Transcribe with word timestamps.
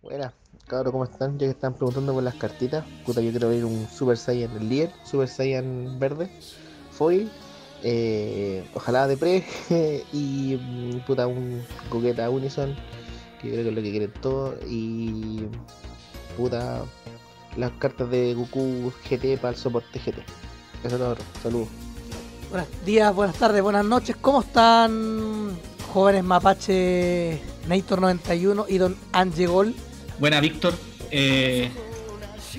Buenas, 0.00 0.32
cabros, 0.68 0.92
¿cómo 0.92 1.02
están? 1.04 1.38
Ya 1.38 1.46
que 1.46 1.50
están 1.50 1.74
preguntando 1.74 2.14
por 2.14 2.22
las 2.22 2.36
cartitas, 2.36 2.84
puta, 3.04 3.20
yo 3.20 3.32
quiero 3.32 3.48
ver 3.48 3.64
un 3.64 3.88
Super 3.88 4.16
Saiyan 4.16 4.68
líder, 4.68 4.92
Super 5.02 5.26
Saiyan 5.26 5.98
verde, 5.98 6.30
foil, 6.92 7.28
eh, 7.82 8.64
ojalá 8.74 9.08
de 9.08 9.16
pre 9.16 9.44
y 10.12 10.56
mm, 10.56 11.00
puta 11.04 11.26
un 11.26 11.64
coqueta 11.90 12.30
Unison, 12.30 12.76
que 13.42 13.50
creo 13.50 13.64
que 13.64 13.68
es 13.70 13.74
lo 13.74 13.82
que 13.82 13.90
quieren 13.90 14.12
todos, 14.20 14.54
y 14.68 15.46
puta 16.36 16.84
las 17.56 17.72
cartas 17.72 18.08
de 18.08 18.34
Goku 18.34 18.92
GT 19.10 19.36
para 19.40 19.54
el 19.54 19.56
soporte 19.56 19.98
GT. 19.98 20.18
Eso 20.84 20.94
es 20.94 21.00
todo, 21.00 21.16
saludos. 21.42 21.68
Buenos 22.50 22.68
días, 22.86 23.12
buenas 23.12 23.36
tardes, 23.36 23.62
buenas 23.62 23.84
noches. 23.84 24.14
¿Cómo 24.20 24.42
están 24.42 25.58
jóvenes 25.92 26.22
mapache 26.22 27.42
Nator 27.66 28.00
91 28.00 28.66
y 28.68 28.78
Don 28.78 28.96
Angegol? 29.12 29.74
Buena, 30.18 30.40
Víctor. 30.40 30.74
Eh, 31.12 31.70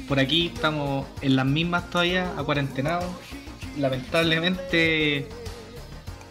por 0.07 0.17
aquí 0.17 0.47
estamos 0.53 1.05
en 1.21 1.35
las 1.35 1.45
mismas 1.45 1.89
todavía, 1.89 2.31
a 2.37 2.43
cuarentenado. 2.43 3.05
Lamentablemente, 3.77 5.27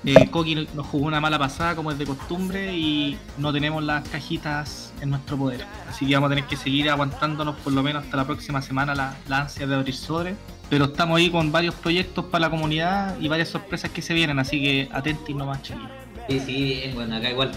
eh, 0.04 0.30
Coqui 0.30 0.66
nos 0.74 0.86
jugó 0.86 1.06
una 1.06 1.20
mala 1.20 1.38
pasada, 1.38 1.76
como 1.76 1.90
es 1.90 1.98
de 1.98 2.06
costumbre, 2.06 2.74
y 2.74 3.18
no 3.36 3.52
tenemos 3.52 3.82
las 3.82 4.08
cajitas 4.08 4.94
en 5.02 5.10
nuestro 5.10 5.36
poder. 5.36 5.66
Así 5.86 6.06
que 6.06 6.14
vamos 6.14 6.28
a 6.28 6.34
tener 6.34 6.44
que 6.46 6.56
seguir 6.56 6.88
aguantándonos 6.88 7.56
por 7.56 7.74
lo 7.74 7.82
menos 7.82 8.04
hasta 8.04 8.16
la 8.16 8.24
próxima 8.24 8.62
semana 8.62 8.94
la, 8.94 9.14
la 9.28 9.42
ansia 9.42 9.66
de 9.66 9.74
abrir 9.74 9.94
sobre. 9.94 10.34
Pero 10.70 10.86
estamos 10.86 11.18
ahí 11.18 11.28
con 11.30 11.52
varios 11.52 11.74
proyectos 11.74 12.24
para 12.26 12.46
la 12.46 12.50
comunidad 12.50 13.20
y 13.20 13.28
varias 13.28 13.50
sorpresas 13.50 13.90
que 13.90 14.00
se 14.00 14.14
vienen, 14.14 14.38
así 14.38 14.62
que 14.62 14.88
atentos 14.92 15.34
nomás, 15.36 15.62
chiquillos. 15.62 15.90
Sí, 16.28 16.40
sí, 16.40 16.90
bueno, 16.94 17.16
acá 17.16 17.30
igual. 17.30 17.52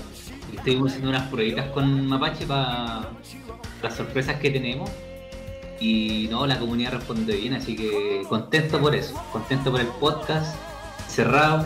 Estuvimos 0.53 0.89
haciendo 0.89 1.09
unas 1.09 1.27
pruebitas 1.29 1.67
con 1.67 2.07
Mapache 2.07 2.45
para 2.45 3.09
las 3.81 3.95
sorpresas 3.95 4.39
que 4.39 4.49
tenemos. 4.49 4.89
Y 5.79 6.27
no, 6.29 6.45
la 6.45 6.59
comunidad 6.59 6.93
responde 6.93 7.35
bien, 7.35 7.53
así 7.53 7.75
que 7.75 8.23
contento 8.29 8.79
por 8.79 8.95
eso. 8.95 9.15
Contento 9.31 9.71
por 9.71 9.81
el 9.81 9.87
podcast 9.87 10.55
cerrado. 11.07 11.65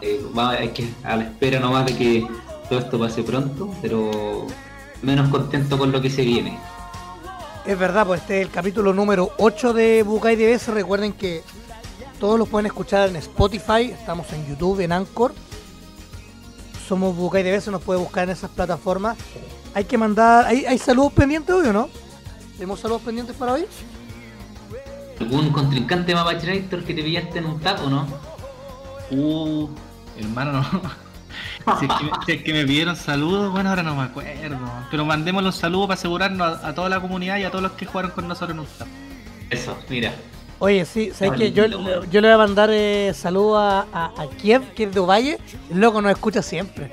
Eh, 0.00 0.24
hay 0.36 0.68
que 0.68 0.88
a 1.02 1.16
la 1.16 1.24
espera 1.24 1.58
nomás 1.58 1.86
de 1.86 1.96
que 1.96 2.26
todo 2.68 2.78
esto 2.78 2.98
pase 2.98 3.22
pronto, 3.22 3.74
pero 3.82 4.46
menos 5.02 5.28
contento 5.30 5.76
con 5.76 5.90
lo 5.90 6.00
que 6.00 6.10
se 6.10 6.22
viene. 6.22 6.58
Es 7.66 7.78
verdad, 7.78 8.06
pues 8.06 8.20
este 8.20 8.40
es 8.40 8.46
el 8.46 8.52
capítulo 8.52 8.94
número 8.94 9.32
8 9.38 9.72
de 9.72 10.02
Bukai 10.02 10.36
DBS. 10.36 10.68
Recuerden 10.68 11.12
que 11.12 11.42
todos 12.20 12.38
los 12.38 12.48
pueden 12.48 12.66
escuchar 12.66 13.08
en 13.08 13.16
Spotify, 13.16 13.90
estamos 13.92 14.32
en 14.32 14.46
YouTube, 14.46 14.80
en 14.80 14.92
Anchor. 14.92 15.34
Somos 16.86 17.14
Bukai 17.14 17.42
DBS, 17.42 17.68
nos 17.68 17.82
puede 17.82 18.00
buscar 18.00 18.24
en 18.24 18.30
esas 18.30 18.50
plataformas. 18.50 19.18
Hay 19.74 19.84
que 19.84 19.98
mandar. 19.98 20.46
¿Hay, 20.46 20.64
hay 20.66 20.78
saludos 20.78 21.12
pendientes 21.12 21.54
hoy 21.54 21.66
o 21.68 21.72
no? 21.72 21.88
¿Tenemos 22.56 22.80
saludos 22.80 23.02
pendientes 23.02 23.36
para 23.36 23.52
hoy? 23.54 23.66
¿Algún 25.20 25.50
contrincante 25.50 26.14
Mapache 26.14 26.46
Racer 26.46 26.84
que 26.84 26.94
te 26.94 27.02
pillaste 27.02 27.38
en 27.38 27.46
un 27.46 27.60
taco, 27.60 27.88
no? 27.88 28.06
Uh, 29.10 29.68
hermano, 30.18 30.52
no. 30.52 30.82
Si 31.78 31.84
es, 31.84 31.92
que, 31.98 32.04
me- 32.04 32.10
si 32.24 32.32
es 32.32 32.42
que 32.44 32.52
me 32.54 32.64
pidieron 32.64 32.96
saludos, 32.96 33.52
bueno, 33.52 33.68
ahora 33.68 33.82
no 33.82 33.94
me 33.94 34.04
acuerdo. 34.04 34.58
Pero 34.90 35.04
mandemos 35.04 35.42
los 35.42 35.54
saludos 35.54 35.88
para 35.88 35.98
asegurarnos 35.98 36.62
a, 36.64 36.68
a 36.68 36.74
toda 36.74 36.88
la 36.88 36.98
comunidad 36.98 37.36
y 37.36 37.42
a 37.44 37.50
todos 37.50 37.62
los 37.62 37.72
que 37.72 37.84
jugaron 37.84 38.10
con 38.12 38.26
nosotros 38.26 38.52
en 38.52 38.60
un 38.60 38.66
tap. 38.78 38.88
Eso, 39.50 39.76
mira. 39.90 40.14
Oye, 40.60 40.86
sí, 40.86 41.10
¿sabes 41.14 41.38
qué? 41.38 41.52
Yo, 41.52 41.66
le 41.68 41.76
voy 41.76 42.30
a 42.30 42.38
mandar 42.38 42.70
eh, 42.72 43.12
saludos 43.14 43.58
a, 43.60 43.80
a, 43.92 44.04
a 44.22 44.30
Kiev, 44.40 44.72
que 44.72 44.84
es 44.84 44.94
de 44.94 45.00
Ovalle. 45.00 45.38
El 45.70 45.80
loco 45.80 46.00
nos 46.00 46.10
escucha 46.12 46.40
siempre. 46.42 46.90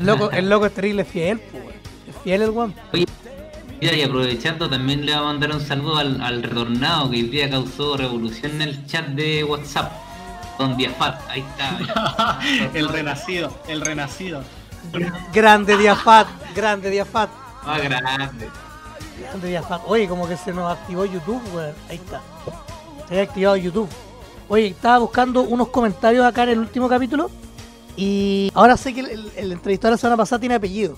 El 0.00 0.06
loco, 0.06 0.30
el 0.30 0.48
loco 0.48 0.66
es 0.66 0.72
terrible 0.74 1.04
fiel, 1.04 1.38
pues. 1.38 1.64
Es 2.08 2.16
fiel 2.24 2.42
el 2.42 2.50
weón. 2.50 2.74
Mira, 2.92 3.94
y 3.94 4.02
aprovechando 4.02 4.68
también 4.68 5.04
le 5.06 5.12
voy 5.12 5.20
a 5.20 5.24
mandar 5.24 5.52
un 5.52 5.60
saludo 5.60 5.96
al, 5.98 6.20
al 6.20 6.42
retornado 6.42 7.10
que 7.10 7.16
hoy 7.16 7.22
día 7.24 7.48
causó 7.50 7.96
revolución 7.96 8.52
en 8.52 8.62
el 8.62 8.86
chat 8.86 9.06
de 9.08 9.44
WhatsApp. 9.44 9.92
Don 10.58 10.76
Diafat, 10.76 11.20
ahí 11.28 11.40
está. 11.40 12.38
el 12.74 12.88
renacido, 12.88 13.52
el 13.68 13.80
renacido. 13.80 14.42
Grande 15.32 15.76
Diafat, 15.76 16.28
grande 16.54 16.90
Diafat, 16.90 17.30
Más 17.64 17.82
grande. 17.82 18.48
grande 19.20 19.48
Diafat. 19.48 19.82
Oye, 19.86 20.08
como 20.08 20.26
que 20.26 20.36
se 20.36 20.52
nos 20.52 20.72
activó 20.72 21.04
YouTube, 21.04 21.42
weón. 21.54 21.74
Ahí 21.88 21.96
está. 21.96 22.20
Se 23.08 23.20
ha 23.20 23.22
activado 23.22 23.56
YouTube. 23.56 23.88
Oye, 24.48 24.68
estaba 24.68 24.98
buscando 24.98 25.42
unos 25.42 25.68
comentarios 25.68 26.24
acá 26.24 26.42
en 26.42 26.50
el 26.50 26.58
último 26.58 26.88
capítulo. 26.88 27.30
Y 28.00 28.50
ahora 28.54 28.76
sé 28.76 28.94
que 28.94 29.00
el, 29.00 29.10
el- 29.10 29.32
el 29.36 29.52
entrevistador 29.52 29.92
la 29.92 29.98
semana 29.98 30.16
pasada 30.16 30.40
tiene 30.40 30.54
apellido. 30.54 30.96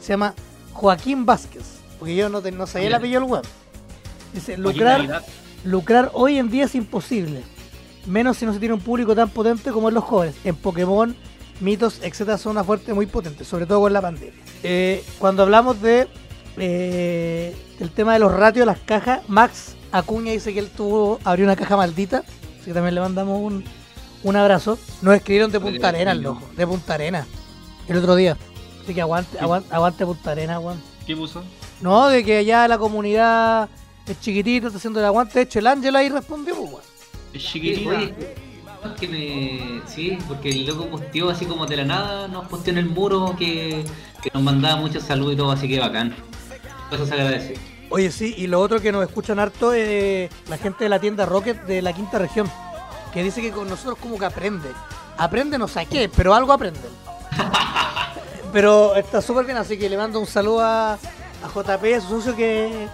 Se 0.00 0.08
llama 0.08 0.34
Joaquín 0.72 1.24
Vázquez. 1.24 1.62
Porque 1.98 2.16
yo 2.16 2.28
no, 2.28 2.40
te- 2.42 2.50
no 2.52 2.66
sabía 2.66 2.88
el 2.88 2.90
Mira. 2.90 2.98
apellido 2.98 3.20
del 3.20 3.30
weón. 3.30 3.44
Dice, 4.32 4.56
lucrar, 4.56 5.22
lucrar 5.64 6.10
hoy 6.14 6.38
en 6.38 6.50
día 6.50 6.64
es 6.64 6.74
imposible. 6.74 7.42
Menos 8.06 8.38
si 8.38 8.46
no 8.46 8.52
se 8.52 8.58
tiene 8.58 8.74
un 8.74 8.80
público 8.80 9.14
tan 9.14 9.28
potente 9.28 9.70
como 9.70 9.88
en 9.88 9.94
los 9.94 10.04
jóvenes. 10.04 10.34
En 10.44 10.56
Pokémon, 10.56 11.14
mitos, 11.60 11.98
etcétera, 12.02 12.38
son 12.38 12.52
una 12.52 12.64
fuerte 12.64 12.94
muy 12.94 13.06
potente, 13.06 13.44
sobre 13.44 13.66
todo 13.66 13.80
con 13.80 13.92
la 13.92 14.00
pandemia. 14.00 14.32
Eh, 14.62 15.04
cuando 15.18 15.42
hablamos 15.42 15.80
de 15.82 16.08
eh, 16.56 17.54
el 17.78 17.90
tema 17.90 18.14
de 18.14 18.18
los 18.20 18.32
ratios, 18.32 18.66
las 18.66 18.78
cajas, 18.78 19.20
Max 19.28 19.74
Acuña 19.92 20.32
dice 20.32 20.52
que 20.54 20.60
él 20.60 20.70
tuvo, 20.70 21.18
abrió 21.24 21.44
una 21.44 21.56
caja 21.56 21.76
maldita. 21.76 22.18
Así 22.56 22.66
que 22.66 22.72
también 22.74 22.94
le 22.94 23.00
mandamos 23.00 23.38
un, 23.40 23.64
un 24.22 24.36
abrazo. 24.36 24.78
Nos 25.02 25.14
escribieron 25.14 25.50
de 25.50 25.60
Punta 25.60 25.88
Arenas, 25.88 26.16
loco. 26.16 26.42
De 26.56 26.66
Punta 26.66 26.94
Arenas. 26.94 27.26
El 27.88 27.96
otro 27.98 28.14
día. 28.16 28.36
Así 28.82 28.94
que 28.94 29.00
aguante, 29.00 29.38
aguante, 29.38 29.74
aguante 29.74 30.06
Punta 30.06 30.30
Arenas, 30.32 30.58
weón. 30.62 30.80
¿Qué 31.06 31.16
puso? 31.16 31.42
No, 31.80 32.08
de 32.08 32.24
que 32.24 32.38
allá 32.38 32.68
la 32.68 32.78
comunidad 32.78 33.68
es 34.06 34.20
chiquitita, 34.20 34.66
está 34.68 34.78
haciendo 34.78 35.00
el 35.00 35.06
aguante. 35.06 35.34
De 35.34 35.42
hecho, 35.42 35.58
el 35.58 35.66
Ángel 35.66 35.96
ahí 35.96 36.08
respondió, 36.08 36.54
pues, 36.56 36.68
weón. 36.70 36.82
Es 37.32 37.42
Sí, 37.42 37.48
chiquitita. 37.52 37.90
oye, 37.90 38.14
que 38.98 39.08
me... 39.08 39.82
Sí, 39.86 40.18
porque 40.26 40.50
el 40.50 40.66
loco 40.66 40.86
posteó 40.88 41.30
así 41.30 41.44
como 41.44 41.66
de 41.66 41.76
la 41.76 41.84
nada, 41.84 42.28
nos 42.28 42.46
posteó 42.48 42.72
en 42.72 42.78
el 42.78 42.86
muro 42.86 43.34
que, 43.38 43.84
que 44.22 44.30
nos 44.32 44.42
mandaba 44.42 44.76
muchos 44.80 45.02
saludos 45.04 45.34
y 45.34 45.36
todo, 45.36 45.50
así 45.52 45.68
que 45.68 45.78
bacán. 45.78 46.14
Eso 46.90 47.06
se 47.06 47.14
agradece. 47.14 47.54
Oye, 47.90 48.10
sí, 48.10 48.34
y 48.36 48.46
lo 48.46 48.60
otro 48.60 48.80
que 48.80 48.90
nos 48.92 49.02
escuchan 49.06 49.38
harto 49.38 49.72
es 49.72 50.30
la 50.48 50.56
gente 50.58 50.84
de 50.84 50.90
la 50.90 50.98
tienda 51.00 51.26
Rocket 51.26 51.62
de 51.64 51.82
la 51.82 51.92
quinta 51.92 52.18
región, 52.18 52.50
que 53.12 53.22
dice 53.22 53.40
que 53.40 53.50
con 53.50 53.68
nosotros 53.68 53.98
como 54.00 54.18
que 54.18 54.24
aprende. 54.24 54.70
Aprende 55.18 55.58
no 55.58 55.68
sé 55.68 55.86
qué, 55.86 56.08
pero 56.14 56.34
algo 56.34 56.52
aprenden. 56.52 56.90
pero 58.52 58.94
está 58.96 59.20
súper 59.20 59.44
bien, 59.44 59.58
así 59.58 59.78
que 59.78 59.88
le 59.88 59.96
mando 59.96 60.20
un 60.20 60.26
saludo 60.26 60.60
a, 60.60 60.94
a 60.94 61.48
JP, 61.54 61.84
a 61.96 62.00
su 62.00 62.08
socio 62.08 62.36
que, 62.36 62.88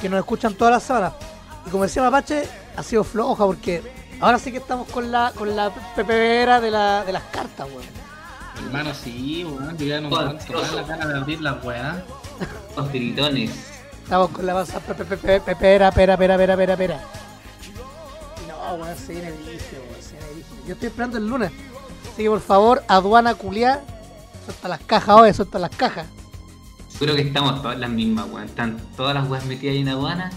que 0.00 0.08
nos 0.08 0.18
escuchan 0.18 0.54
todas 0.54 0.74
las 0.74 0.82
semanas. 0.82 1.12
Y 1.66 1.70
como 1.70 1.84
decía 1.84 2.02
Mapache, 2.02 2.48
ha 2.76 2.82
sido 2.82 3.04
floja 3.04 3.44
porque 3.44 3.82
ahora 4.20 4.38
sí 4.38 4.50
que 4.50 4.58
estamos 4.58 4.88
con 4.88 5.10
la 5.10 5.32
con 5.36 5.54
la 5.54 5.70
PPVera 5.70 6.60
de, 6.60 6.70
la, 6.70 7.04
de 7.04 7.12
las 7.12 7.22
cartas, 7.24 7.66
weón. 7.68 8.00
Hermano, 8.64 8.92
sí, 8.94 9.44
weón. 9.44 9.76
Yo 9.76 9.86
ya 9.86 10.00
no 10.00 10.10
me 10.10 10.16
la 10.16 10.82
gana 10.82 11.06
de 11.06 11.18
abrir 11.18 11.40
las 11.40 11.64
weas. 11.64 11.98
Los 12.76 12.90
tiritones. 12.90 13.50
Estamos 14.02 14.30
con 14.30 14.46
la 14.46 14.54
masa 14.54 14.80
pepera, 14.80 15.40
pera, 15.44 15.90
pera, 15.92 16.16
pera, 16.16 16.36
pera, 16.36 16.56
pera, 16.56 16.76
pera. 16.76 17.00
No, 18.70 18.76
weón, 18.76 18.96
se 18.96 19.14
viene 19.14 19.32
vicio, 19.32 19.78
weón, 19.90 20.00
se 20.00 20.12
viene 20.12 20.28
vicio. 20.36 20.54
Yo 20.64 20.74
estoy 20.74 20.86
esperando 20.88 21.18
el 21.18 21.26
lunes. 21.26 21.50
Así 22.12 22.22
que 22.22 22.28
por 22.28 22.40
favor, 22.40 22.84
aduana 22.86 23.34
culiá. 23.34 23.82
Suelta 24.44 24.68
las 24.68 24.80
cajas, 24.80 25.16
oye, 25.16 25.34
suelta 25.34 25.58
las 25.58 25.70
cajas. 25.70 26.06
Creo 26.98 27.16
que 27.16 27.22
estamos 27.22 27.62
todas 27.62 27.78
las 27.78 27.90
mismas, 27.90 28.26
weón. 28.30 28.46
Están 28.46 28.78
todas 28.96 29.14
las 29.14 29.28
weas 29.28 29.44
metidas 29.46 29.72
ahí 29.72 29.80
en 29.80 29.88
aduana. 29.88 30.30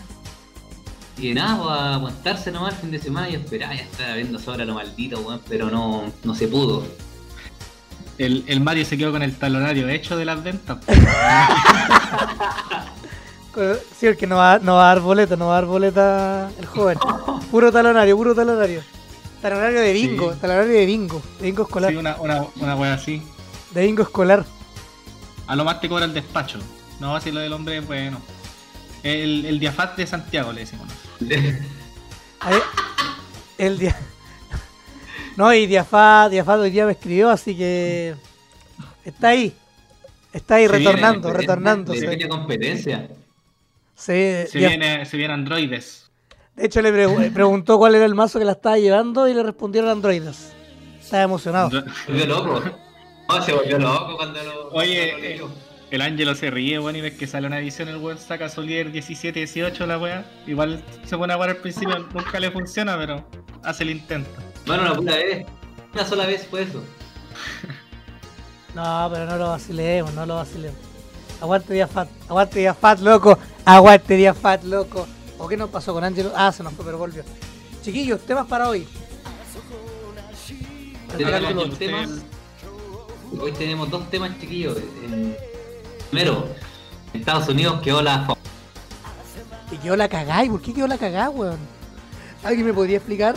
Y 1.18 1.28
de 1.28 1.36
nada, 1.36 1.58
pues, 1.58 1.70
a 1.70 1.94
aguantarse 1.94 2.52
nomás 2.52 2.74
el 2.74 2.80
fin 2.80 2.92
de 2.92 3.00
semana 3.00 3.30
y 3.30 3.36
esperar, 3.36 3.76
ya 3.76 3.84
estar 3.84 4.16
viendo 4.16 4.40
sobra 4.40 4.66
lo 4.66 4.74
maldito, 4.74 5.20
weón, 5.20 5.42
pero 5.48 5.70
no, 5.70 6.12
no 6.24 6.34
se 6.34 6.48
pudo. 6.48 6.88
El, 8.18 8.46
el 8.48 8.62
Mario 8.62 8.86
se 8.86 8.98
quedó 8.98 9.12
con 9.12 9.22
el 9.22 9.36
talonario 9.36 9.90
hecho 9.90 10.18
de 10.18 10.26
las 10.26 10.44
ventas. 10.44 10.80
Sí, 13.98 14.08
porque 14.08 14.26
no 14.28 14.38
va, 14.38 14.60
no 14.60 14.76
va 14.76 14.86
a 14.92 14.96
dar 14.96 15.00
boleta, 15.02 15.36
no 15.36 15.48
va 15.48 15.54
a 15.58 15.62
dar 15.62 15.66
boleta 15.66 16.52
el 16.60 16.66
joven. 16.66 16.98
Puro 17.52 17.72
talonario, 17.72 18.18
puro 18.18 18.34
talonario. 18.34 18.82
Talonario 19.42 19.82
de 19.82 19.94
bingo, 19.94 20.34
Sí. 20.34 20.40
talonario 20.42 20.74
de 20.74 20.86
bingo, 20.86 21.22
de 21.40 21.46
bingo 21.46 21.64
escolar. 21.64 21.92
Sí, 21.92 21.98
una, 21.98 22.16
una, 22.20 22.46
una 22.60 22.76
wea 22.76 22.94
así. 22.94 23.22
De 23.72 23.84
bingo 23.84 24.02
escolar. 24.04 24.44
A 25.48 25.56
lo 25.56 25.64
más 25.66 25.80
te 25.82 25.88
cobra 25.90 26.06
el 26.06 26.14
despacho. 26.14 26.60
No, 27.00 27.20
si 27.22 27.32
lo 27.32 27.42
del 27.42 27.54
hombre, 27.54 27.82
bueno. 27.82 28.20
El, 29.04 29.46
el 29.46 29.60
diafat 29.60 29.98
de 29.98 30.08
Santiago 30.08 30.52
le 30.54 30.62
decimos. 30.62 30.88
el 33.58 33.78
día. 33.78 33.96
No, 35.36 35.54
y 35.54 35.66
Diafat, 35.66 36.32
Diafat 36.32 36.60
hoy 36.60 36.70
día 36.70 36.86
me 36.86 36.92
escribió, 36.94 37.30
así 37.30 37.56
que. 37.56 38.16
Está 39.04 39.30
ahí. 39.30 39.54
Está 40.32 40.56
ahí 40.56 40.68
Se 40.68 40.72
retornando, 40.72 41.28
viene, 41.28 41.40
retornando. 41.40 41.94
Se 41.94 42.08
viene 42.08 42.28
competencia. 42.28 43.10
Sí, 43.96 44.34
Se 44.50 44.58
viene, 44.60 45.06
se 45.06 45.18
vienen 45.18 45.40
androides. 45.40 46.12
De 46.56 46.66
hecho, 46.66 46.82
le 46.82 46.92
pregu- 46.94 47.34
preguntó 47.34 47.78
cuál 47.78 47.96
era 47.96 48.06
el 48.06 48.16
mazo 48.16 48.40
que 48.40 48.46
la 48.46 48.52
estaba 48.54 48.78
llevando 48.78 49.28
y 49.28 49.34
le 49.34 49.44
respondieron 49.44 49.90
androides. 49.90 50.52
Estaba 51.02 51.24
emocionado. 51.24 51.70
Se 51.70 52.12
volvió 52.12 52.26
loco. 52.28 52.64
No, 53.30 53.42
se 53.42 53.54
volvió 53.54 53.80
loco 53.80 54.18
cuando 54.18 54.44
lo. 54.44 54.70
Oye, 54.70 55.10
cuando 55.12 55.18
lo 55.18 55.30
leyó. 55.30 55.50
El 55.92 56.02
Ángelo 56.02 56.34
se 56.34 56.50
ríe, 56.50 56.80
weón, 56.80 56.96
y 56.96 57.02
ves 57.02 57.14
que 57.14 57.28
sale 57.28 57.46
una 57.46 57.60
edición, 57.60 57.88
el 57.88 57.98
weón 57.98 58.18
saca 58.18 58.50
su 58.50 58.62
líder 58.64 58.92
17-18 58.92 59.86
la 59.86 60.00
weá. 60.00 60.26
Igual 60.48 60.84
se 61.06 61.16
pone 61.18 61.34
a 61.34 61.36
jugar 61.36 61.52
al 61.52 61.58
principio, 61.58 62.00
nunca 62.00 62.40
le 62.40 62.50
funciona, 62.50 62.98
pero 62.98 63.24
hace 63.64 63.84
el 63.84 63.92
intento. 63.92 64.30
Bueno, 64.66 64.86
la 64.86 64.96
pura 64.96 65.16
vez. 65.18 65.46
Una 65.94 66.06
sola 66.06 66.26
vez 66.26 66.48
fue 66.50 66.64
eso. 66.64 66.84
No, 68.76 69.08
pero 69.14 69.26
no 69.28 69.38
lo 69.38 69.50
vacilemos, 69.50 70.14
no 70.16 70.26
lo 70.26 70.36
vacilemos. 70.38 70.80
Aguante 71.44 71.74
día 71.74 71.90
fat, 71.90 72.08
aguante 72.30 72.60
día 72.60 72.74
fat, 72.74 73.00
loco. 73.02 73.38
Aguante 73.66 74.16
día 74.16 74.34
fat, 74.34 74.64
loco. 74.64 75.06
¿O 75.38 75.46
qué 75.50 75.58
nos 75.58 75.70
pasó 75.70 75.92
con 75.94 76.02
Ángelo? 76.02 76.32
Ah, 76.34 76.54
se 76.54 76.64
nos 76.64 76.72
fue, 76.72 76.86
pero 76.86 76.98
volvió. 76.98 77.22
Chiquillos, 77.82 78.22
temas 78.22 78.48
para 78.48 78.70
hoy. 78.70 78.88
Tenemos 81.18 81.78
temas. 81.78 82.10
Hoy 83.38 83.52
tenemos 83.52 83.90
dos 83.90 84.10
temas 84.10 84.32
chiquillos. 84.40 84.78
En- 85.04 85.36
Primero, 86.10 86.48
en 87.14 87.20
Estados 87.20 87.50
Unidos 87.50 87.82
quedó 87.82 88.02
la 88.02 88.24
Fox. 88.26 88.40
Y 89.72 89.78
quedó 89.80 89.98
la 89.98 90.08
cagá, 90.08 90.46
¿y 90.46 90.50
por 90.50 90.62
qué 90.62 90.74
quedó 90.74 90.88
la 90.88 90.98
cagá, 90.98 91.30
weón? 91.30 91.58
¿Alguien 92.44 92.68
me 92.68 92.74
podría 92.74 92.98
explicar? 92.98 93.36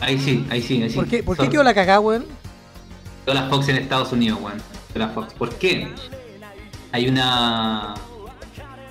Ahí 0.00 0.18
sí, 0.18 0.44
ahí 0.50 0.62
sí, 0.62 0.82
ahí 0.82 0.90
sí. 0.90 0.96
¿Por 0.96 1.06
qué, 1.06 1.22
por 1.22 1.36
qué 1.36 1.48
quedó 1.48 1.62
la 1.62 1.74
cagá, 1.74 2.00
weón? 2.00 2.24
Quedó 3.24 3.34
la 3.34 3.48
Fox 3.48 3.68
en 3.68 3.76
Estados 3.76 4.10
Unidos, 4.12 4.40
weón. 4.42 4.58
La 4.94 5.10
Fox. 5.10 5.32
¿Por 5.34 5.54
qué? 5.54 5.94
Hay 6.96 7.08
una. 7.08 7.94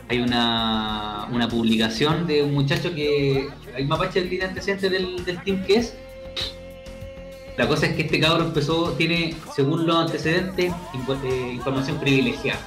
Hay 0.09 0.19
una. 0.19 1.27
una 1.31 1.49
publicación 1.49 2.27
de 2.27 2.43
un 2.43 2.53
muchacho 2.53 2.93
que. 2.93 3.49
Hay 3.75 3.83
mapache 3.85 4.19
el 4.19 4.29
tiene 4.29 4.45
antecedente 4.45 4.91
del, 4.91 5.25
del 5.25 5.41
team 5.41 5.65
que 5.65 5.77
es. 5.77 5.95
La 7.57 7.67
cosa 7.67 7.87
es 7.87 7.95
que 7.95 8.03
este 8.03 8.19
cabrón 8.19 8.47
empezó, 8.47 8.91
tiene, 8.91 9.33
según 9.55 9.87
los 9.87 9.95
antecedentes, 9.95 10.71
eh, 10.71 11.51
información 11.51 11.97
privilegiada. 11.99 12.59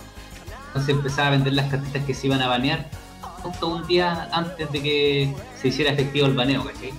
Entonces 0.68 0.96
empezaba 0.96 1.28
a 1.28 1.30
vender 1.30 1.52
las 1.52 1.70
cartitas 1.70 2.04
que 2.04 2.14
se 2.14 2.26
iban 2.26 2.42
a 2.42 2.48
banear 2.48 2.90
justo 3.20 3.68
un 3.68 3.86
día 3.86 4.28
antes 4.32 4.72
de 4.72 4.82
que 4.82 5.34
se 5.60 5.68
hiciera 5.68 5.92
efectivo 5.92 6.26
el 6.26 6.34
baneo, 6.34 6.64
¿cachai? 6.64 6.90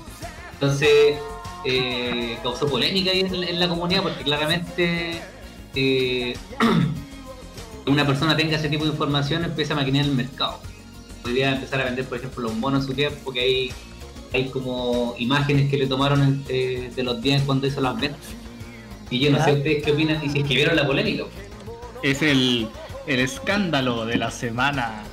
Entonces 0.53 1.17
eh, 1.65 2.37
causó 2.41 2.69
polémica 2.69 3.11
ahí 3.11 3.19
en, 3.19 3.43
en 3.43 3.59
la 3.59 3.67
comunidad 3.67 4.01
porque 4.03 4.23
claramente 4.23 5.19
eh, 5.75 6.35
una 7.89 8.05
persona 8.05 8.35
tenga 8.37 8.55
ese 8.57 8.69
tipo 8.69 8.85
de 8.85 8.91
información 8.91 9.43
empieza 9.43 9.73
a 9.73 9.77
maquinar 9.77 10.05
el 10.05 10.11
mercado. 10.13 10.59
Podría 11.21 11.53
empezar 11.53 11.81
a 11.81 11.85
vender, 11.85 12.05
por 12.05 12.17
ejemplo, 12.17 12.43
los 12.43 12.55
monos 12.55 12.81
en 12.83 12.87
su 12.87 12.93
tiempo, 12.93 13.17
porque 13.25 13.41
hay, 13.41 13.71
hay 14.33 14.49
como 14.49 15.15
imágenes 15.17 15.69
que 15.69 15.77
le 15.77 15.87
tomaron 15.87 16.43
eh, 16.47 16.91
de 16.95 17.03
los 17.03 17.21
días 17.21 17.41
cuando 17.45 17.67
hizo 17.67 17.81
las 17.81 17.99
ventas. 17.99 18.19
Y 19.09 19.19
yo 19.19 19.31
no 19.31 19.43
sé 19.43 19.53
ustedes 19.53 19.83
qué 19.83 19.91
opinan 19.91 20.23
y 20.23 20.29
si 20.29 20.39
escribieron 20.39 20.75
la 20.75 20.85
polémica. 20.85 21.23
Es 22.03 22.21
el, 22.21 22.69
el 23.07 23.19
escándalo 23.19 24.05
de 24.05 24.17
la 24.17 24.31
semana. 24.31 25.03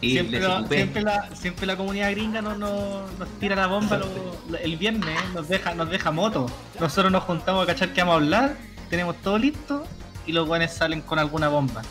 Y 0.00 0.12
siempre, 0.12 0.38
la, 0.38 0.64
siempre, 0.68 1.02
la, 1.02 1.28
siempre 1.34 1.66
la 1.66 1.76
comunidad 1.76 2.12
gringa 2.12 2.40
nos, 2.40 2.56
nos, 2.56 3.10
nos 3.18 3.28
tira 3.40 3.56
la 3.56 3.66
bomba 3.66 3.96
lo- 3.98 4.56
el 4.58 4.76
viernes, 4.76 5.08
¿eh? 5.08 5.24
nos 5.34 5.48
deja 5.48 5.74
nos 5.74 5.90
deja 5.90 6.12
moto. 6.12 6.46
Nosotros 6.78 7.10
nos 7.10 7.24
juntamos 7.24 7.64
a 7.64 7.66
cachar 7.66 7.92
que 7.92 8.00
vamos 8.02 8.12
a 8.12 8.16
hablar, 8.16 8.56
tenemos 8.90 9.16
todo 9.22 9.38
listo 9.38 9.84
y 10.24 10.30
los 10.32 10.46
guanes 10.46 10.72
salen 10.72 11.00
con 11.00 11.18
alguna 11.18 11.48
bomba. 11.48 11.82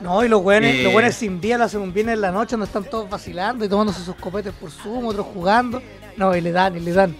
No, 0.00 0.22
y 0.24 0.28
los 0.28 0.40
Eh. 0.52 0.82
los 0.84 0.94
weones 0.94 1.14
sin 1.16 1.40
día 1.40 1.58
lo 1.58 1.64
hacen 1.64 1.80
un 1.80 1.92
viernes 1.92 2.14
en 2.14 2.20
la 2.20 2.30
noche, 2.30 2.52
donde 2.52 2.66
están 2.66 2.84
todos 2.84 3.10
vacilando 3.10 3.64
y 3.64 3.68
tomándose 3.68 4.02
sus 4.04 4.14
copetes 4.16 4.52
por 4.54 4.70
Zoom, 4.70 5.06
otros 5.06 5.26
jugando. 5.34 5.82
No, 6.16 6.34
y 6.36 6.40
le 6.40 6.52
dan, 6.52 6.76
y 6.76 6.80
le 6.80 6.92
dan. 6.92 7.16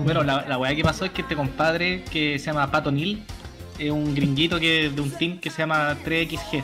Bueno, 0.00 0.22
la, 0.22 0.42
la 0.46 0.58
weá 0.58 0.74
que 0.74 0.82
pasó 0.82 1.04
es 1.04 1.12
que 1.12 1.22
este 1.22 1.36
compadre 1.36 2.04
que 2.04 2.38
se 2.38 2.46
llama 2.46 2.70
Pato 2.70 2.90
Neal 2.90 3.22
es 3.78 3.90
un 3.90 4.14
gringuito 4.14 4.58
que 4.60 4.90
de 4.90 5.00
un 5.00 5.10
team 5.12 5.38
que 5.38 5.50
se 5.50 5.58
llama 5.62 5.96
3XG. 6.04 6.62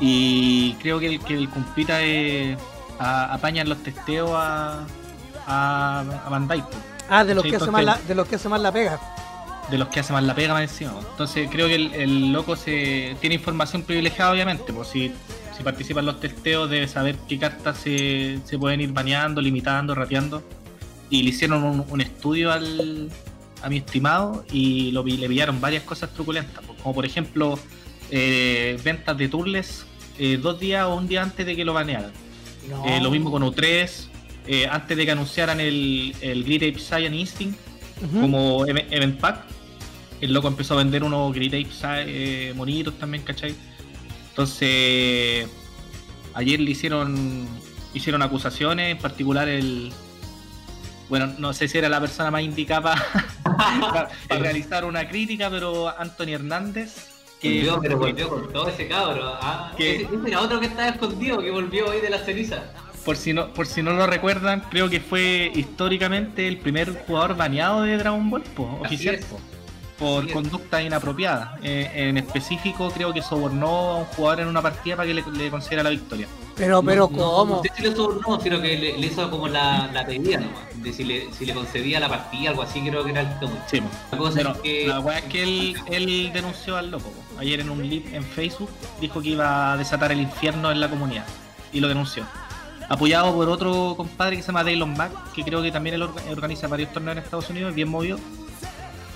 Y 0.00 0.74
creo 0.82 0.98
que 0.98 1.06
el, 1.06 1.20
que 1.20 1.34
el 1.34 1.48
compita 1.48 2.02
es, 2.02 2.58
a- 2.98 3.32
apañan 3.32 3.68
los 3.68 3.78
testeos 3.82 4.30
a, 4.34 4.84
a, 5.46 6.00
a 6.26 6.28
Bandai, 6.28 6.64
Ah, 7.08 7.22
de 7.24 7.34
los 7.34 7.44
que 7.44 7.56
hace 7.56 7.70
más 7.70 7.84
la, 7.84 7.98
de 8.08 8.14
los 8.14 8.26
que 8.26 8.36
hace 8.36 8.48
más 8.48 8.60
la 8.60 8.72
pega. 8.72 8.98
De 9.70 9.78
los 9.78 9.88
que 9.88 10.00
hace 10.00 10.12
más 10.12 10.22
la 10.22 10.34
pega 10.34 10.52
más 10.54 10.62
encima. 10.62 10.92
Entonces 11.10 11.48
creo 11.50 11.66
que 11.68 11.74
el, 11.74 11.94
el 11.94 12.32
loco 12.32 12.56
se 12.56 13.16
tiene 13.20 13.36
información 13.36 13.82
privilegiada, 13.82 14.32
obviamente. 14.32 14.72
Pues 14.72 14.88
si, 14.88 15.12
si 15.56 15.62
participa 15.62 16.00
en 16.00 16.06
los 16.06 16.20
testeos 16.20 16.68
debe 16.70 16.88
saber 16.88 17.16
qué 17.28 17.38
cartas 17.38 17.78
se, 17.78 18.38
se 18.44 18.58
pueden 18.58 18.80
ir 18.80 18.92
baneando, 18.92 19.40
limitando, 19.40 19.94
rateando. 19.94 20.42
Y 21.10 21.22
le 21.22 21.30
hicieron 21.30 21.62
un, 21.64 21.84
un 21.88 22.00
estudio 22.00 22.52
al, 22.52 23.10
a 23.62 23.68
mi 23.68 23.78
estimado 23.78 24.44
y 24.52 24.90
lo, 24.92 25.04
le 25.04 25.28
pillaron 25.28 25.60
varias 25.60 25.82
cosas 25.84 26.12
truculentas. 26.12 26.64
pues, 26.66 26.80
Como 26.82 26.94
por 26.94 27.06
ejemplo, 27.06 27.58
eh, 28.10 28.78
ventas 28.84 29.16
de 29.16 29.28
turles 29.28 29.86
eh, 30.18 30.38
dos 30.40 30.60
días 30.60 30.84
o 30.86 30.94
un 30.94 31.08
día 31.08 31.22
antes 31.22 31.44
de 31.44 31.56
que 31.56 31.64
lo 31.64 31.72
banearan. 31.72 32.12
No. 32.68 32.84
Eh, 32.86 33.00
lo 33.00 33.10
mismo 33.10 33.30
con 33.30 33.42
U3, 33.42 33.90
eh, 34.46 34.66
antes 34.66 34.96
de 34.96 35.04
que 35.04 35.10
anunciaran 35.12 35.60
el, 35.60 36.14
el 36.20 36.44
Great 36.44 36.62
Ape 36.74 36.78
Science 36.78 37.16
Instinct 37.16 37.58
Como 38.20 38.66
Eve- 38.66 38.86
Event 38.90 39.20
Pack. 39.20 39.40
El 40.20 40.32
loco 40.32 40.48
empezó 40.48 40.74
a 40.74 40.78
vender 40.78 41.02
unos 41.04 41.34
Great 41.34 41.52
Apes 41.54 41.80
eh, 41.84 42.52
monitos 42.56 42.98
también, 42.98 43.22
¿cachai? 43.24 43.54
Entonces, 44.30 45.48
ayer 46.34 46.60
le 46.60 46.70
hicieron 46.70 47.46
hicieron 47.94 48.22
acusaciones, 48.22 48.90
en 48.92 48.98
particular 48.98 49.48
el. 49.48 49.92
Bueno, 51.08 51.32
no 51.38 51.52
sé 51.52 51.68
si 51.68 51.78
era 51.78 51.88
la 51.88 52.00
persona 52.00 52.30
más 52.30 52.42
indicada 52.42 52.94
para, 53.44 54.08
para 54.28 54.40
realizar 54.40 54.84
una 54.84 55.06
crítica, 55.08 55.50
pero 55.50 55.88
Anthony 55.98 56.30
Hernández. 56.34 57.10
Que, 57.40 57.56
Volvió, 57.58 57.80
pero 57.80 57.98
volvió 57.98 58.28
con 58.30 58.52
todo 58.52 58.68
ese 58.68 58.88
cabro. 58.88 59.22
Ah, 59.40 59.72
Que- 59.76 59.96
ese, 59.96 60.04
ese 60.04 60.28
era 60.28 60.40
otro 60.40 60.58
que 60.60 60.66
estaba 60.66 60.88
escondido, 60.88 61.38
que 61.40 61.50
volvió 61.50 61.86
hoy 61.90 62.00
de 62.00 62.08
la 62.10 62.18
ceniza. 62.18 62.62
Por 63.04 63.16
si 63.16 63.32
no 63.32 63.52
por 63.52 63.66
si 63.66 63.82
no 63.82 63.92
lo 63.92 64.06
recuerdan, 64.06 64.62
creo 64.70 64.88
que 64.88 65.00
fue 65.00 65.50
históricamente 65.54 66.48
el 66.48 66.56
primer 66.58 67.04
jugador 67.06 67.36
baneado 67.36 67.82
de 67.82 67.96
Dragon 67.96 68.28
Ball, 68.30 68.42
po, 68.42 68.78
oficial. 68.82 69.18
po. 69.30 69.38
por 69.98 70.28
conducta 70.32 70.82
inapropiada. 70.82 71.56
Eh, 71.62 71.88
en 71.94 72.16
específico, 72.18 72.90
creo 72.90 73.12
que 73.12 73.22
sobornó 73.22 73.68
a 73.68 73.96
un 73.98 74.04
jugador 74.06 74.40
en 74.40 74.48
una 74.48 74.60
partida 74.60 74.96
para 74.96 75.06
que 75.06 75.14
le, 75.14 75.22
le 75.36 75.50
concediera 75.50 75.82
la 75.84 75.90
victoria. 75.90 76.26
Pero, 76.56 76.82
pero, 76.82 77.08
No, 77.10 77.16
¿cómo? 77.16 77.62
No 77.64 77.82
le 77.84 77.94
sobornó, 77.96 78.40
sino 78.40 78.60
que 78.60 78.76
le, 78.76 78.98
le 78.98 79.06
hizo 79.06 79.30
como 79.30 79.46
la, 79.48 79.88
la 79.92 80.04
pedida 80.06 80.38
nomás. 80.40 80.62
De 80.82 80.92
si 80.92 81.04
le, 81.04 81.32
si 81.32 81.46
le 81.46 81.54
concedía 81.54 82.00
la 82.00 82.08
partida, 82.08 82.50
algo 82.50 82.62
así, 82.62 82.80
creo 82.80 83.04
que 83.04 83.10
era 83.12 83.20
el. 83.22 83.28
Sí, 83.70 83.80
La 84.10 84.18
cosa 84.18 84.40
es 84.40 84.48
que. 84.58 84.86
la 84.88 85.00
weá 85.00 85.18
es 85.18 85.24
que 85.24 85.42
él, 85.42 85.76
él 85.90 86.30
denunció 86.32 86.76
al 86.76 86.90
loco. 86.90 87.10
po. 87.10 87.40
Ayer 87.40 87.60
en 87.60 87.70
un 87.70 87.88
live 87.88 88.16
en 88.16 88.24
Facebook 88.24 88.70
dijo 89.00 89.20
que 89.22 89.30
iba 89.30 89.72
a 89.72 89.76
desatar 89.76 90.10
el 90.12 90.20
infierno 90.20 90.70
en 90.72 90.80
la 90.80 90.88
comunidad. 90.90 91.24
Y 91.72 91.80
lo 91.80 91.88
denunció. 91.88 92.24
Apoyado 92.88 93.34
por 93.34 93.48
otro 93.48 93.94
compadre 93.96 94.36
que 94.36 94.42
se 94.42 94.48
llama 94.48 94.62
Daylon 94.64 94.94
Mack, 94.96 95.32
que 95.32 95.42
creo 95.42 95.62
que 95.62 95.72
también 95.72 95.94
él 95.94 96.02
orga- 96.02 96.30
organiza 96.30 96.68
varios 96.68 96.92
torneos 96.92 97.16
en 97.16 97.22
Estados 97.24 97.48
Unidos, 97.50 97.70
es 97.70 97.74
bien 97.76 97.88
movido. 97.88 98.18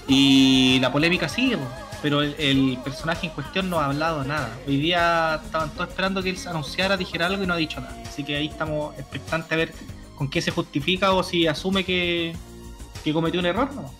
Y 0.07 0.79
la 0.81 0.91
polémica 0.91 1.29
sigue, 1.29 1.59
pero 2.01 2.23
el, 2.23 2.35
el 2.39 2.79
personaje 2.83 3.27
en 3.27 3.33
cuestión 3.33 3.69
no 3.69 3.79
ha 3.81 3.87
hablado 3.87 4.25
nada. 4.25 4.51
Hoy 4.67 4.79
día 4.79 5.41
estaban 5.45 5.71
todos 5.71 5.89
esperando 5.91 6.23
que 6.23 6.31
él 6.31 6.39
se 6.39 6.49
anunciara, 6.49 6.97
dijera 6.97 7.27
algo 7.27 7.43
y 7.45 7.47
no 7.47 7.53
ha 7.55 7.59
dicho 7.59 7.81
nada. 7.81 7.95
Así 8.07 8.25
que 8.25 8.37
ahí 8.37 8.47
estamos 8.47 8.99
expectantes 8.99 9.53
a 9.53 9.57
ver 9.57 9.75
con 10.17 10.29
qué 10.31 10.41
se 10.41 10.51
justifica 10.51 11.13
o 11.13 11.23
si 11.23 11.47
asume 11.47 11.85
que, 11.85 12.35
que 13.05 13.13
cometió 13.13 13.39
un 13.39 13.47
error. 13.47 13.71
¿no? 13.75 13.93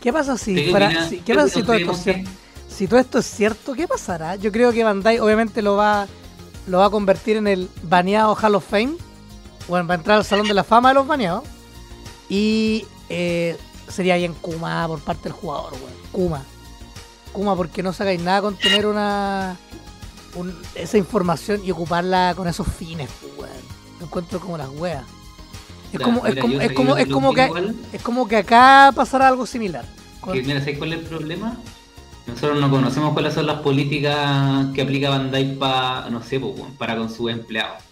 ¿Qué 0.00 0.12
pasa 0.12 0.38
si, 0.38 0.54
¿qué 0.54 0.70
fuera- 0.70 0.86
opina- 0.88 1.08
si- 1.08 1.16
qué 1.18 1.22
¿qué 1.24 1.34
pasa 1.34 1.48
si 1.48 1.60
opina 1.60 1.66
todo 1.66 1.76
usted, 1.76 1.80
esto 1.82 1.92
es 1.92 1.96
Monte? 2.06 2.12
cierto? 2.24 2.30
Si 2.74 2.86
todo 2.88 3.00
esto 3.00 3.18
es 3.18 3.26
cierto, 3.26 3.74
¿qué 3.74 3.86
pasará? 3.88 4.36
Yo 4.36 4.50
creo 4.52 4.72
que 4.72 4.82
Bandai 4.84 5.18
obviamente 5.18 5.60
lo 5.60 5.76
va, 5.76 6.06
lo 6.68 6.78
va 6.78 6.86
a 6.86 6.90
convertir 6.90 7.36
en 7.36 7.46
el 7.46 7.68
baneado 7.82 8.34
Hall 8.34 8.54
of 8.54 8.64
Fame. 8.68 8.94
Bueno, 9.68 9.86
va 9.86 9.94
a 9.94 9.96
entrar 9.98 10.18
al 10.18 10.24
Salón 10.24 10.46
de 10.48 10.54
la 10.54 10.64
Fama 10.64 10.88
de 10.90 10.94
los 10.94 11.06
baneados. 11.06 11.44
Y 12.28 12.84
eh, 13.08 13.56
sería 13.88 14.16
bien 14.16 14.34
Kuma 14.34 14.86
por 14.86 15.00
parte 15.00 15.24
del 15.24 15.32
jugador, 15.32 15.72
weón. 15.74 15.92
Kuma. 16.12 16.42
Kuma, 17.32 17.56
porque 17.56 17.82
no 17.82 17.92
sacáis 17.92 18.20
nada 18.20 18.42
con 18.42 18.56
tener 18.56 18.86
una 18.86 19.56
un- 20.34 20.56
esa 20.74 20.98
información 20.98 21.62
y 21.64 21.70
ocuparla 21.70 22.34
con 22.36 22.46
esos 22.48 22.66
fines, 22.68 23.08
pues, 23.20 23.32
weón. 23.38 23.62
Lo 24.00 24.06
encuentro 24.06 24.40
como 24.40 24.56
las 24.58 24.68
weas. 24.70 25.04
Es 25.92 26.00
como, 26.00 26.26
es 26.26 26.36
como, 26.38 26.60
es 26.60 26.72
como, 26.72 26.96
es 26.98 27.06
como 27.08 27.32
que 27.32 27.46
igual, 27.46 27.74
es 27.94 28.02
como 28.02 28.28
que 28.28 28.36
acá 28.36 28.92
pasará 28.94 29.26
algo 29.28 29.46
similar. 29.46 29.86
Con- 30.20 30.34
que, 30.34 30.42
mira, 30.42 30.60
¿sabes 30.60 30.76
cuál 30.78 30.92
es 30.92 30.98
el 31.00 31.04
problema? 31.06 31.56
Nosotros 32.28 32.60
no 32.60 32.70
conocemos 32.70 33.14
cuáles 33.14 33.34
son 33.34 33.46
las 33.46 33.60
políticas 33.60 34.66
que 34.74 34.82
aplica 34.82 35.08
Bandai 35.08 35.56
para, 35.56 36.08
no 36.10 36.22
sé, 36.22 36.40
para 36.78 36.94
con 36.94 37.10
sus 37.10 37.30
empleados. 37.30 37.82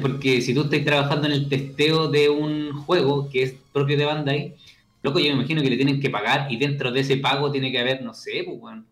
Porque 0.00 0.40
si 0.40 0.52
tú 0.52 0.62
estás 0.62 0.84
trabajando 0.84 1.26
en 1.26 1.32
el 1.32 1.48
testeo 1.48 2.08
de 2.08 2.28
un 2.28 2.72
juego 2.72 3.28
que 3.28 3.42
es 3.44 3.54
propio 3.72 3.96
de 3.96 4.04
Bandai, 4.04 4.56
loco, 5.02 5.18
yo 5.18 5.26
me 5.26 5.38
imagino 5.40 5.62
que 5.62 5.70
le 5.70 5.76
tienen 5.76 6.00
que 6.00 6.10
pagar 6.10 6.50
y 6.50 6.56
dentro 6.56 6.90
de 6.90 7.00
ese 7.00 7.18
pago 7.18 7.52
tiene 7.52 7.70
que 7.70 7.78
haber, 7.78 8.02
no 8.02 8.14
sé, 8.14 8.44
pues, 8.44 8.58
algún 8.72 8.86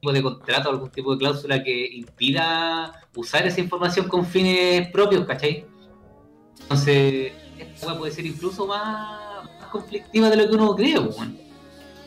tipo 0.00 0.12
de 0.12 0.22
contrato, 0.22 0.70
algún 0.70 0.90
tipo 0.90 1.12
de 1.12 1.18
cláusula 1.18 1.62
que 1.62 1.86
impida 1.94 2.92
usar 3.14 3.46
esa 3.46 3.60
información 3.60 4.08
con 4.08 4.26
fines 4.26 4.88
propios, 4.90 5.24
¿cachai? 5.24 5.64
Entonces, 6.60 7.32
esta 7.58 7.96
puede 7.96 8.12
ser 8.12 8.26
incluso 8.26 8.66
más, 8.66 9.48
conflictiva 9.70 10.30
de 10.30 10.36
lo 10.36 10.48
que 10.48 10.54
uno 10.54 10.76
cree, 10.76 11.00
pues. 11.00 11.43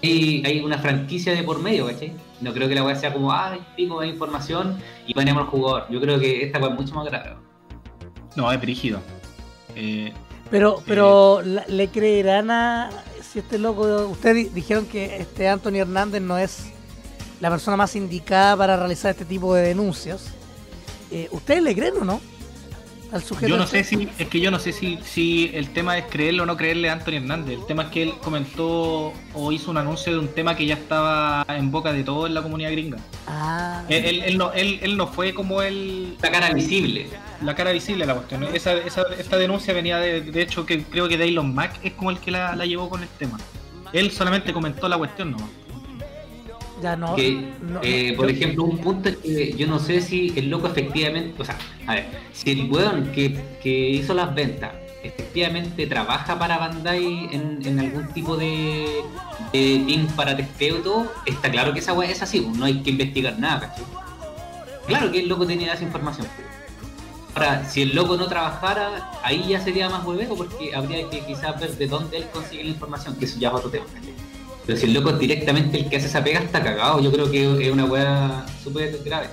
Hay, 0.03 0.43
hay 0.45 0.59
una 0.61 0.77
franquicia 0.77 1.33
de 1.33 1.43
por 1.43 1.59
medio, 1.59 1.87
¿cachai? 1.87 2.13
No 2.41 2.53
creo 2.53 2.67
que 2.67 2.75
la 2.75 2.83
weá 2.83 2.95
sea 2.95 3.13
como, 3.13 3.31
ah, 3.31 3.57
pico 3.75 3.99
de 4.01 4.07
información 4.07 4.77
y 5.07 5.13
ponemos 5.13 5.43
al 5.43 5.49
jugador. 5.49 5.85
Yo 5.89 5.99
creo 5.99 6.19
que 6.19 6.43
esta 6.43 6.59
weá 6.59 6.69
es 6.69 6.75
mucho 6.75 6.93
más 6.93 7.05
grave. 7.05 7.35
No, 8.35 8.51
es 8.51 8.61
brígido. 8.61 8.99
Eh, 9.75 10.13
Pero, 10.51 10.81
pero 10.85 11.41
la- 11.43 11.65
¿le 11.67 11.87
creerán 11.89 12.51
a 12.51 12.89
si 13.21 13.39
este 13.39 13.57
loco? 13.57 14.07
Ustedes 14.07 14.35
di- 14.35 14.49
dijeron 14.53 14.85
que 14.85 15.17
este 15.17 15.49
Anthony 15.49 15.77
Hernández 15.77 16.21
no 16.21 16.37
es 16.37 16.67
la 17.41 17.49
persona 17.49 17.75
más 17.77 17.95
indicada 17.95 18.55
para 18.55 18.77
realizar 18.77 19.11
este 19.11 19.25
tipo 19.25 19.53
de 19.55 19.63
denuncias. 19.63 20.27
Eh, 21.11 21.27
¿Ustedes 21.31 21.61
le 21.63 21.75
creen 21.75 21.93
o 22.01 22.05
no? 22.05 22.21
Al 23.11 23.23
sujeto. 23.23 23.47
yo 23.47 23.57
no 23.57 23.63
este? 23.63 23.83
sé 23.83 23.95
si, 23.97 24.09
es 24.19 24.27
que 24.27 24.39
yo 24.39 24.51
no 24.51 24.59
sé 24.59 24.71
si, 24.73 24.99
si 25.03 25.51
el 25.53 25.69
tema 25.69 25.97
es 25.97 26.05
creerle 26.09 26.41
o 26.41 26.45
no 26.45 26.57
creerle 26.57 26.89
a 26.89 26.93
Anthony 26.93 27.13
Hernández. 27.15 27.59
El 27.59 27.65
tema 27.65 27.83
es 27.83 27.89
que 27.89 28.03
él 28.03 28.13
comentó 28.21 29.13
o 29.33 29.51
hizo 29.51 29.71
un 29.71 29.77
anuncio 29.77 30.11
de 30.13 30.19
un 30.19 30.27
tema 30.27 30.55
que 30.55 30.65
ya 30.65 30.73
estaba 30.75 31.45
en 31.49 31.71
boca 31.71 31.93
de 31.93 32.03
todo 32.03 32.27
en 32.27 32.33
la 32.33 32.41
comunidad 32.41 32.71
gringa. 32.71 32.97
Ah, 33.27 33.83
Él, 33.89 34.05
él- 34.05 34.23
él 34.23 34.37
no, 34.37 34.51
él, 34.53 34.79
él 34.81 34.97
no 34.97 35.07
fue 35.07 35.33
como 35.33 35.61
el, 35.61 36.13
Esta 36.15 36.31
cara 36.31 36.51
visible. 36.53 37.07
la 37.41 37.55
cara 37.55 37.71
visible 37.71 38.03
de 38.03 38.07
la 38.07 38.15
cuestión. 38.15 38.43
Esa, 38.53 38.73
esa- 38.73 39.05
esta 39.17 39.37
denuncia 39.37 39.73
venía 39.73 39.97
de, 39.99 40.21
de 40.21 40.41
hecho 40.41 40.65
que 40.65 40.83
creo 40.83 41.07
que 41.07 41.17
de 41.17 41.25
Elon 41.29 41.53
Musk 41.55 41.71
es 41.83 41.93
como 41.93 42.11
el 42.11 42.19
que 42.19 42.31
la, 42.31 42.55
la 42.55 42.65
llevó 42.65 42.89
con 42.89 43.01
el 43.03 43.09
tema. 43.09 43.37
Él 43.93 44.11
solamente 44.11 44.51
comentó 44.51 44.89
la 44.89 44.97
cuestión 44.97 45.31
nomás. 45.31 45.49
Ya 46.81 46.96
no. 46.96 47.15
que, 47.15 47.51
no- 47.62 47.79
eh, 47.84 48.13
por 48.15 48.29
ejemplo, 48.29 48.63
un 48.63 48.77
punto 48.79 49.10
es 49.10 49.17
que 49.17 49.53
yo 49.53 49.67
no 49.67 49.79
sé 49.79 50.01
si 50.01 50.34
el 50.36 50.50
loco 50.50 50.67
efectivamente, 50.67 51.41
o 51.41 51.46
sea, 51.46 51.57
a 51.88 51.96
ver, 51.96 52.05
si 52.34 52.51
el 52.51 52.72
weón 52.72 53.12
que, 53.12 53.39
que 53.62 53.89
hizo 53.89 54.13
las 54.13 54.34
ventas 54.36 54.74
efectivamente 55.03 55.88
trabaja 55.88 56.38
para 56.38 56.57
Bandai 56.57 57.29
en, 57.31 57.60
en 57.65 57.79
algún 57.79 58.07
tipo 58.13 58.36
de, 58.36 59.01
de 59.53 59.84
team 59.88 60.07
para 60.15 60.36
testeo 60.36 60.79
y 60.79 60.81
todo, 60.81 61.12
está 61.25 61.50
claro 61.50 61.72
que 61.74 61.79
esa 61.79 61.93
weá 61.93 62.10
es 62.12 62.22
así, 62.22 62.41
no 62.55 62.65
hay 62.65 62.81
que 62.81 62.89
investigar 62.89 63.38
nada, 63.39 63.60
¿cachai? 63.69 63.86
Claro 64.88 65.12
que 65.12 65.19
el 65.19 65.27
loco 65.29 65.46
tenía 65.46 65.74
esa 65.74 65.84
información. 65.84 66.27
Ahora, 67.36 67.65
si 67.69 67.84
el 67.84 67.93
loco 67.96 68.17
no 68.17 68.27
trabajara, 68.27 69.12
ahí 69.24 69.46
ya 69.48 69.62
sería 69.62 69.89
más 69.89 70.03
hueveco 70.05 70.36
porque 70.36 70.74
habría 70.75 71.07
que 71.10 71.19
quizás 71.25 71.60
ver 71.60 71.77
de 71.77 71.88
dónde 71.88 72.17
él 72.17 72.25
consigue 72.34 72.63
la 72.63 72.69
información, 72.72 73.15
que 73.15 73.25
eso 73.25 73.38
ya 73.39 73.50
es 73.50 73.53
otro 73.53 73.69
tema. 73.69 73.86
¿cachai? 73.93 74.13
Pero 74.67 74.77
si 74.77 74.86
el 74.86 74.93
loco 74.93 75.09
es 75.12 75.19
directamente 75.19 75.77
el 75.79 75.89
que 75.89 75.95
hace 75.97 76.07
esa 76.07 76.24
pega, 76.24 76.39
está 76.41 76.62
cagado. 76.62 77.00
Yo 77.00 77.12
creo 77.12 77.31
que 77.31 77.65
es 77.67 77.71
una 77.71 77.86
weá 77.86 78.45
súper 78.63 79.00
grave. 79.03 79.29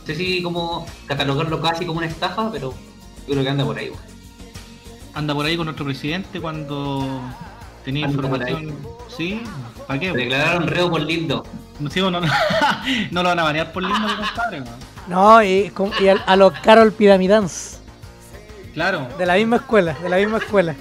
No 0.00 0.06
sé 0.06 0.14
si 0.14 0.42
como 0.42 0.86
catalogarlo 1.06 1.60
casi 1.60 1.84
como 1.84 1.98
una 1.98 2.06
estafa, 2.06 2.50
pero 2.50 2.72
yo 3.26 3.32
creo 3.32 3.42
que 3.42 3.50
anda 3.50 3.64
por 3.64 3.76
ahí. 3.76 3.88
weón. 3.90 4.00
Anda 5.14 5.34
por 5.34 5.44
ahí 5.46 5.56
con 5.56 5.66
nuestro 5.66 5.84
presidente 5.84 6.40
cuando 6.40 7.20
tenía 7.84 8.06
Anda 8.06 8.16
por 8.16 8.24
información. 8.24 8.76
Sí, 9.14 9.42
¿para 9.86 9.98
qué? 10.00 10.12
Se 10.12 10.16
declararon 10.16 10.66
reo 10.68 10.88
por 10.90 11.02
lindo. 11.02 11.44
No, 11.80 11.90
sí, 11.90 12.00
no, 12.00 12.10
no, 12.12 12.20
no 12.20 13.22
lo 13.22 13.28
van 13.28 13.38
a 13.40 13.42
banear 13.42 13.72
por 13.72 13.82
lindo, 13.82 13.98
mi 13.98 14.14
compadre. 14.14 14.60
weón. 14.60 14.74
No, 15.08 15.42
y, 15.42 15.70
con- 15.70 15.90
y 16.00 16.06
a, 16.06 16.14
a 16.14 16.36
los 16.36 16.52
Carol 16.60 16.92
Piramidans. 16.92 17.80
Claro. 18.74 19.08
De 19.18 19.26
la 19.26 19.34
misma 19.34 19.56
escuela, 19.56 19.94
de 20.00 20.08
la 20.08 20.16
misma 20.18 20.38
escuela. 20.38 20.76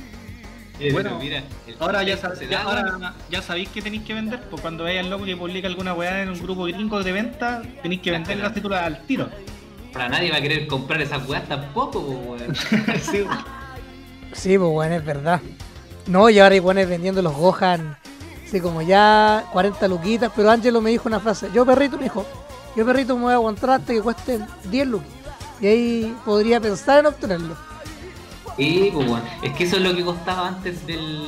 Bueno, 0.92 1.18
mira, 1.20 1.44
Ahora 1.80 2.04
ya, 2.04 2.18
se 2.18 2.24
sab- 2.28 2.36
da, 2.40 2.46
ya, 2.50 2.66
weón. 2.68 2.78
ahora 2.88 3.14
ya 3.30 3.42
sabéis 3.42 3.70
que 3.70 3.82
tenéis 3.82 4.04
que 4.04 4.14
vender, 4.14 4.40
pues 4.50 4.62
cuando 4.62 4.84
veáis 4.86 5.02
al 5.02 5.10
loco 5.10 5.26
que 5.26 5.36
publica 5.38 5.68
alguna 5.68 5.94
weá 5.94 6.24
en 6.24 6.30
un 6.30 6.40
grupo 6.42 6.64
gringo 6.64 7.04
de 7.04 7.12
venta, 7.12 7.62
tenéis 7.82 8.02
que 8.02 8.12
vender 8.12 8.38
las 8.38 8.54
titulas 8.54 8.84
al 8.84 9.02
tiro. 9.06 9.30
Ahora 9.94 10.10
nadie 10.10 10.32
va 10.32 10.38
a 10.38 10.42
querer 10.42 10.68
comprar 10.68 11.02
esas 11.02 11.28
weas 11.28 11.48
tampoco, 11.48 12.02
po, 12.06 12.10
weón. 12.10 12.56
Sí, 12.56 13.26
Sí, 14.34 14.58
pues 14.58 14.72
bueno, 14.72 14.96
es 14.96 15.06
verdad. 15.06 15.42
No, 16.08 16.30
y 16.30 16.40
ahora 16.40 16.54
hay 16.54 16.60
buenos 16.60 16.88
vendiendo 16.88 17.22
los 17.22 17.36
Gohan. 17.36 17.98
Así 18.48 18.60
como 18.60 18.82
ya 18.82 19.46
40 19.52 19.88
luquitas, 19.88 20.32
pero 20.36 20.50
Angelo 20.52 20.82
me 20.82 20.90
dijo 20.90 21.08
una 21.08 21.20
frase. 21.20 21.50
Yo 21.54 21.66
perrito 21.66 21.98
me 21.98 22.04
dijo, 22.04 22.26
yo 22.76 22.86
perrito 22.86 23.16
me 23.16 23.24
voy 23.24 23.32
a 23.32 23.36
aguantar 23.36 23.70
hasta 23.72 23.94
que 23.94 24.02
cueste 24.02 24.40
10 24.66 24.88
luquitas. 24.88 25.18
Y 25.62 25.68
ahí 25.68 26.18
podría 26.26 26.60
pensar 26.60 27.00
en 27.00 27.06
obtenerlo. 27.08 27.56
Y 28.58 28.92
pues 28.92 29.08
bueno, 29.08 29.26
es 29.42 29.54
que 29.54 29.64
eso 29.64 29.78
es 29.78 29.82
lo 29.84 29.96
que 29.96 30.04
costaba 30.04 30.48
antes 30.50 30.86
del 30.86 31.22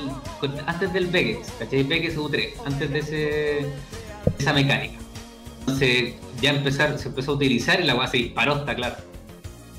antes 0.66 0.92
del 0.94 1.08
Vegex, 1.08 1.52
¿cachai? 1.58 1.84
Vegex 1.84 2.18
U3, 2.18 2.50
antes 2.66 2.92
de 2.92 3.00
ese 3.00 3.66
esa 4.40 4.54
mecánica. 4.54 4.96
Entonces 5.62 6.16
ya 6.42 6.52
empezar, 6.52 6.98
se 7.00 7.08
empezó 7.08 7.32
a 7.32 7.36
utilizar 7.36 7.80
y 7.80 7.84
la 7.86 7.96
weá 7.96 8.08
se 8.08 8.18
disparó, 8.18 8.58
está 8.58 8.76
claro. 8.76 8.96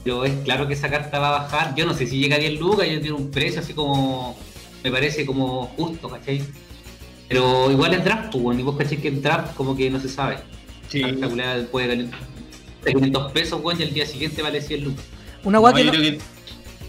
Pero 0.03 0.25
es 0.25 0.33
claro 0.45 0.67
que 0.67 0.75
esa 0.75 0.89
carta 0.91 1.19
va 1.19 1.29
a 1.29 1.43
bajar, 1.43 1.75
yo 1.75 1.87
no 1.87 1.95
sé 1.95 2.07
si 2.07 2.19
llega 2.19 2.37
a 2.37 2.39
10 2.39 2.59
lucas, 2.61 2.87
ya 2.87 3.01
tiene 3.01 3.13
un 3.13 3.31
precio 3.31 3.61
así 3.61 3.73
como, 3.75 4.37
me 4.83 4.91
parece 4.91 5.25
como 5.27 5.67
justo, 5.77 6.09
¿cachai? 6.09 6.43
Pero 7.29 7.71
igual 7.71 7.95
es 7.95 8.05
draft, 8.05 8.31
pues, 8.33 8.43
bueno, 8.43 8.61
y 8.61 8.63
vos 8.63 8.77
cachai 8.77 8.99
que 8.99 9.09
en 9.09 9.23
draft 9.23 9.55
como 9.55 9.77
que 9.77 9.91
no 9.91 9.99
se 10.01 10.09
sabe. 10.09 10.39
Sí. 10.89 11.01
La 11.03 11.29
puede 11.71 11.89
valer 11.89 12.09
500 12.87 13.33
pesos, 13.33 13.61
weón, 13.63 13.81
y 13.81 13.85
el 13.85 13.95
día 13.95 14.07
siguiente 14.07 14.43
vale 14.43 14.61
100 14.61 14.85
lucas. 14.85 15.05
Una 15.43 15.57
No, 15.57 15.61
guay 15.61 15.75
que 15.75 15.81
yo 15.81 15.87
no- 15.87 15.91
creo 15.99 16.03
que- 16.13 16.34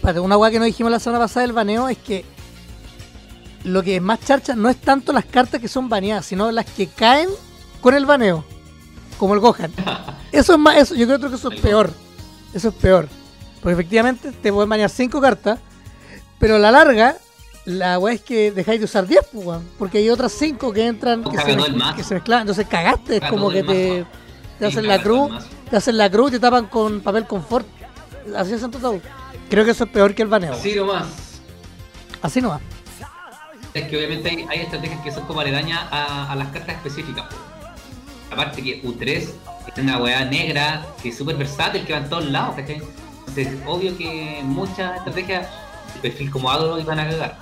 Espérate, 0.06 0.20
una 0.20 0.36
guay 0.36 0.52
que 0.52 0.60
no 0.60 0.64
dijimos 0.66 0.92
la 0.92 1.00
semana 1.00 1.24
pasada 1.24 1.44
del 1.44 1.52
baneo 1.52 1.88
es 1.88 1.98
que 1.98 2.24
lo 3.64 3.82
que 3.82 3.96
es 3.96 4.02
más 4.02 4.20
charcha 4.20 4.54
no 4.54 4.68
es 4.68 4.76
tanto 4.76 5.12
las 5.12 5.24
cartas 5.24 5.60
que 5.60 5.66
son 5.66 5.88
baneadas, 5.88 6.26
sino 6.26 6.52
las 6.52 6.64
que 6.64 6.86
caen 6.86 7.28
con 7.80 7.92
el 7.92 8.06
baneo. 8.06 8.44
Como 9.18 9.34
el 9.34 9.40
Gohan. 9.40 9.72
Eso 10.30 10.52
es 10.52 10.58
más, 10.60 10.76
eso, 10.76 10.94
yo 10.94 11.08
creo 11.08 11.18
que 11.18 11.34
eso 11.34 11.50
es 11.50 11.60
peor. 11.60 11.90
Eso 12.54 12.68
es 12.68 12.74
peor. 12.76 13.08
Porque 13.60 13.72
efectivamente 13.72 14.30
te 14.30 14.52
pueden 14.52 14.68
banear 14.68 14.90
5 14.90 15.20
cartas, 15.20 15.58
pero 16.38 16.54
a 16.54 16.58
la 16.60 16.70
larga, 16.70 17.16
la 17.64 17.98
weá 17.98 18.14
es 18.14 18.20
que 18.20 18.52
dejáis 18.52 18.78
de 18.78 18.84
usar 18.84 19.08
10, 19.08 19.20
pues, 19.32 19.58
porque 19.76 19.98
hay 19.98 20.08
otras 20.08 20.30
5 20.30 20.72
que 20.72 20.86
entran 20.86 21.24
que 21.24 21.36
se, 21.36 21.44
que 21.46 22.14
mezclan. 22.14 22.42
Entonces 22.42 22.68
cagaste, 22.68 23.16
es 23.16 23.28
como 23.28 23.50
que 23.50 23.64
te, 23.64 24.06
te 24.60 24.66
hacen 24.66 24.86
la 24.86 25.02
cruz, 25.02 25.32
te 25.68 25.76
hacen 25.76 25.98
la 25.98 26.08
cruz 26.08 26.28
y 26.28 26.32
te 26.34 26.40
tapan 26.40 26.66
con 26.66 27.00
papel 27.00 27.26
confort. 27.26 27.66
Así 28.36 28.52
hacen 28.52 28.70
todo. 28.70 29.00
Creo 29.50 29.64
que 29.64 29.70
eso 29.70 29.84
es 29.84 29.90
peor 29.90 30.14
que 30.14 30.22
el 30.22 30.28
baneo. 30.28 30.54
Así 30.54 30.74
nomás. 30.74 31.06
Así 32.22 32.40
no 32.40 32.48
va. 32.50 32.60
Es 33.74 33.88
que 33.88 33.96
obviamente 33.96 34.30
hay, 34.30 34.46
hay 34.48 34.60
estrategias 34.60 35.00
que 35.02 35.12
son 35.12 35.24
como 35.26 35.40
aledañas 35.40 35.80
a, 35.90 36.32
a 36.32 36.34
las 36.36 36.48
cartas 36.48 36.76
específicas. 36.76 37.26
Aparte 38.32 38.62
que 38.62 38.82
U3 38.82 39.06
es 39.08 39.32
una 39.76 39.98
weá 39.98 40.24
negra 40.24 40.84
que 41.02 41.10
es 41.10 41.16
súper 41.18 41.36
versátil, 41.36 41.84
que 41.84 41.92
va 41.92 41.98
en 42.00 42.08
todos 42.08 42.24
lados, 42.26 42.56
¿cachai? 42.56 42.82
Entonces, 43.28 43.48
obvio 43.66 43.96
que 43.96 44.40
muchas 44.42 44.96
estrategias 44.96 45.46
de 45.94 46.00
perfil 46.00 46.30
como 46.30 46.50
agro 46.50 46.78
iban 46.80 46.98
a 46.98 47.08
cagar. 47.08 47.38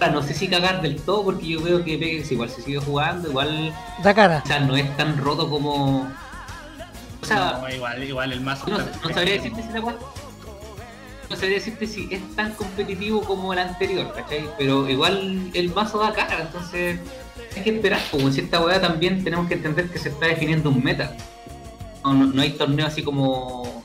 Ahora, 0.00 0.12
no 0.12 0.22
sé 0.22 0.34
si 0.34 0.48
cagar 0.48 0.82
del 0.82 1.00
todo 1.00 1.24
porque 1.24 1.46
yo 1.46 1.62
veo 1.62 1.84
que 1.84 1.96
Pegasus 1.98 2.32
igual 2.32 2.50
se 2.50 2.62
sigue 2.62 2.78
jugando, 2.78 3.28
igual 3.30 3.72
Da 4.02 4.14
cara. 4.14 4.42
quizás 4.42 4.62
no 4.62 4.76
es 4.76 4.96
tan 4.96 5.16
roto 5.16 5.48
como... 5.48 6.08
O 7.20 7.26
sea, 7.26 7.58
no, 7.60 7.68
igual, 7.68 8.02
igual 8.04 8.32
el 8.32 8.40
mazo. 8.40 8.68
no, 8.68 8.78
no 8.78 9.14
sabría 9.14 9.34
decirte 9.34 9.62
si 9.62 9.68
la 9.70 9.80
weá- 9.80 9.96
No 11.30 11.36
sabría 11.36 11.56
decirte 11.58 11.86
si 11.86 12.08
es 12.10 12.20
tan 12.36 12.54
competitivo 12.54 13.20
como 13.22 13.52
el 13.52 13.58
anterior, 13.58 14.12
¿cachai? 14.14 14.48
Pero 14.56 14.88
igual 14.88 15.50
el 15.52 15.74
mazo 15.74 15.98
da 15.98 16.12
cara, 16.12 16.40
entonces 16.40 16.98
hay 17.54 17.62
que 17.62 17.70
esperar. 17.76 18.00
Como 18.10 18.28
en 18.28 18.32
cierta 18.32 18.60
weá 18.64 18.80
también 18.80 19.22
tenemos 19.22 19.46
que 19.46 19.54
entender 19.54 19.90
que 19.90 19.98
se 19.98 20.08
está 20.08 20.26
definiendo 20.26 20.70
un 20.70 20.82
meta. 20.82 21.14
No, 22.02 22.14
no- 22.14 22.40
hay 22.42 22.52
torneos 22.52 22.88
así 22.92 23.02
como 23.02 23.84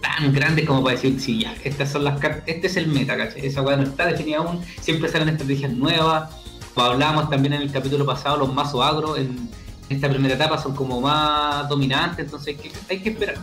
tan 0.00 0.32
grandes 0.32 0.66
como 0.66 0.82
para 0.82 0.96
decir, 0.96 1.20
sí, 1.20 1.40
ya, 1.42 1.54
estas 1.62 1.92
son 1.92 2.02
las 2.04 2.18
cartas, 2.18 2.42
este 2.46 2.66
es 2.66 2.76
el 2.76 2.88
meta, 2.88 3.16
¿cachai? 3.16 3.46
Esa 3.46 3.62
weá 3.62 3.76
no 3.76 3.84
está 3.84 4.06
definida 4.06 4.38
aún, 4.38 4.60
siempre 4.80 5.08
salen 5.08 5.28
estrategias 5.28 5.70
nuevas. 5.72 6.30
Como 6.74 6.86
hablábamos 6.86 7.30
también 7.30 7.52
en 7.54 7.62
el 7.62 7.70
capítulo 7.70 8.04
pasado, 8.04 8.36
los 8.38 8.52
mazos 8.52 8.84
agro 8.84 9.16
en 9.16 9.48
esta 9.88 10.08
primera 10.08 10.34
etapa 10.34 10.56
son 10.58 10.74
como 10.74 11.00
más 11.00 11.68
dominantes, 11.68 12.24
entonces 12.24 12.48
hay 12.48 12.54
que, 12.56 12.72
hay 12.88 13.00
que 13.00 13.10
esperar. 13.10 13.36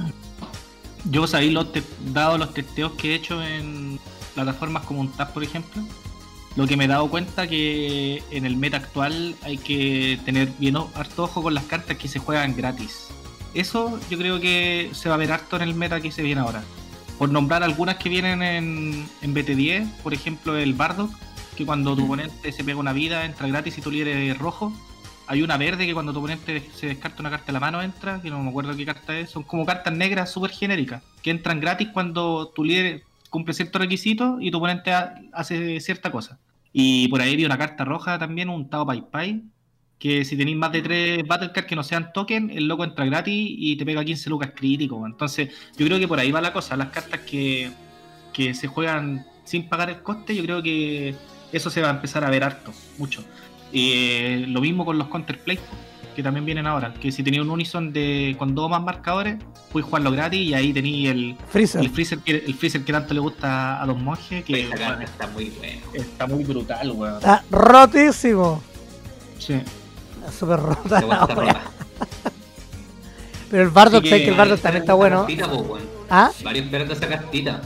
Yo 1.05 1.25
sabéis 1.27 1.53
los 1.53 1.71
te- 1.71 1.83
dado 2.13 2.37
los 2.37 2.53
testeos 2.53 2.93
que 2.93 3.11
he 3.11 3.15
hecho 3.15 3.41
en 3.43 3.99
plataformas 4.35 4.83
como 4.85 5.01
un 5.01 5.11
Tab, 5.11 5.33
por 5.33 5.43
ejemplo, 5.43 5.81
lo 6.55 6.67
que 6.67 6.75
me 6.77 6.85
he 6.85 6.87
dado 6.87 7.09
cuenta 7.09 7.47
que 7.47 8.23
en 8.31 8.45
el 8.45 8.55
meta 8.57 8.77
actual 8.77 9.35
hay 9.43 9.57
que 9.57 10.19
tener 10.25 10.49
bien 10.59 10.75
harto 10.95 11.23
ojo 11.23 11.41
con 11.43 11.53
las 11.53 11.63
cartas 11.65 11.97
que 11.97 12.07
se 12.07 12.19
juegan 12.19 12.55
gratis. 12.55 13.07
Eso 13.53 13.99
yo 14.09 14.17
creo 14.17 14.39
que 14.39 14.89
se 14.93 15.09
va 15.09 15.15
a 15.15 15.17
ver 15.17 15.31
harto 15.31 15.55
en 15.55 15.61
el 15.63 15.73
meta 15.73 16.01
que 16.01 16.11
se 16.11 16.21
viene 16.23 16.41
ahora. 16.41 16.63
Por 17.17 17.29
nombrar 17.31 17.63
algunas 17.63 17.95
que 17.97 18.09
vienen 18.09 18.43
en, 18.43 19.09
en 19.21 19.33
BT10, 19.35 19.89
por 20.03 20.13
ejemplo 20.13 20.55
el 20.57 20.73
Bardock, 20.73 21.11
que 21.55 21.65
cuando 21.65 21.95
tu 21.95 22.03
oponente 22.05 22.51
se 22.51 22.63
pega 22.63 22.77
una 22.77 22.93
vida 22.93 23.25
entra 23.25 23.47
gratis 23.47 23.77
y 23.77 23.81
tu 23.81 23.89
líder 23.89 24.09
es 24.17 24.37
rojo. 24.37 24.71
Hay 25.27 25.41
una 25.41 25.57
verde 25.57 25.85
que 25.85 25.93
cuando 25.93 26.13
tu 26.13 26.19
oponente 26.19 26.63
se 26.73 26.87
descarta 26.87 27.19
una 27.21 27.29
carta 27.29 27.47
de 27.47 27.53
la 27.53 27.59
mano 27.59 27.81
entra, 27.81 28.21
que 28.21 28.29
no 28.29 28.41
me 28.41 28.49
acuerdo 28.49 28.75
qué 28.75 28.85
carta 28.85 29.17
es. 29.17 29.29
Son 29.29 29.43
como 29.43 29.65
cartas 29.65 29.93
negras 29.93 30.31
súper 30.31 30.51
genéricas, 30.51 31.03
que 31.21 31.31
entran 31.31 31.59
gratis 31.59 31.89
cuando 31.93 32.47
tu 32.55 32.63
líder 32.63 33.03
cumple 33.29 33.53
cierto 33.53 33.77
requisito 33.79 34.37
y 34.39 34.51
tu 34.51 34.57
oponente 34.57 34.91
ha- 34.93 35.15
hace 35.33 35.79
cierta 35.81 36.11
cosa. 36.11 36.39
Y 36.71 37.07
por 37.09 37.21
ahí 37.21 37.35
vi 37.35 37.43
una 37.45 37.57
carta 37.57 37.83
roja 37.83 38.17
también, 38.17 38.49
un 38.49 38.69
Tao 38.69 38.85
Pai 38.85 39.03
Pai, 39.11 39.43
que 39.99 40.23
si 40.23 40.37
tenéis 40.37 40.55
más 40.57 40.71
de 40.71 40.81
tres 40.81 41.27
Battle 41.27 41.51
Cards 41.51 41.67
que 41.67 41.75
no 41.75 41.83
sean 41.83 42.13
token, 42.13 42.49
el 42.51 42.67
loco 42.67 42.83
entra 42.83 43.03
gratis 43.05 43.33
y 43.35 43.75
te 43.75 43.85
pega 43.85 44.05
15 44.05 44.29
lucas 44.29 44.51
crítico. 44.55 45.05
Entonces, 45.05 45.49
yo 45.75 45.85
creo 45.85 45.99
que 45.99 46.07
por 46.07 46.19
ahí 46.19 46.31
va 46.31 46.39
la 46.39 46.53
cosa. 46.53 46.77
Las 46.77 46.89
cartas 46.89 47.21
que, 47.21 47.71
que 48.31 48.53
se 48.53 48.67
juegan 48.67 49.25
sin 49.43 49.67
pagar 49.67 49.89
el 49.89 50.01
coste, 50.03 50.35
yo 50.35 50.43
creo 50.43 50.61
que 50.61 51.15
eso 51.51 51.69
se 51.69 51.81
va 51.81 51.87
a 51.89 51.91
empezar 51.91 52.23
a 52.23 52.29
ver 52.29 52.43
harto, 52.43 52.71
mucho. 52.97 53.23
Eh, 53.73 54.45
lo 54.47 54.61
mismo 54.61 54.85
con 54.85 54.97
los 54.97 55.07
counterplay 55.07 55.59
que 56.15 56.23
también 56.23 56.45
vienen 56.45 56.65
ahora. 56.65 56.95
Que 56.95 57.11
si 57.11 57.21
tenía 57.21 57.43
un 57.43 57.49
Unison 57.51 57.93
de 57.93 58.35
con 58.39 58.55
dos 58.55 58.69
más 58.71 58.81
marcadores, 58.81 59.35
puedes 59.71 59.85
jugarlo 59.85 60.11
gratis 60.11 60.39
y 60.41 60.53
ahí 60.55 60.73
tenéis 60.73 61.09
el, 61.09 61.37
Freezer. 61.49 61.81
el 61.81 61.91
freezer 61.91 62.19
que 62.19 62.31
el 62.31 62.55
freezer 62.55 62.83
que 62.83 62.91
tanto 62.91 63.13
le 63.13 63.19
gusta 63.19 63.79
a 63.79 63.85
los 63.85 63.99
monjes. 63.99 64.43
Que 64.43 64.61
Esa 64.63 64.75
bueno, 64.75 65.01
está 65.03 65.27
muy 65.27 65.49
buena. 65.51 65.81
está 65.93 66.25
muy 66.25 66.43
brutal, 66.43 66.91
weón. 66.91 67.17
Está 67.17 67.43
rotísimo. 67.51 68.63
Sí. 69.37 69.53
Está 69.53 70.31
súper 70.31 70.59
rota. 70.59 71.01
La. 71.01 71.61
Pero 73.51 73.63
el 73.63 73.69
Bardock, 73.69 74.03
que 74.03 74.09
que 74.09 74.29
el 74.29 74.35
Bardock 74.35 74.59
también 74.59 74.83
está 74.83 74.95
bueno. 74.95 75.27
po, 75.27 75.57
weón. 75.57 75.83
¿Ah? 76.09 76.31
Varios 76.43 76.65
esperando 76.65 76.93
esa 76.93 77.07
cartita. 77.07 77.61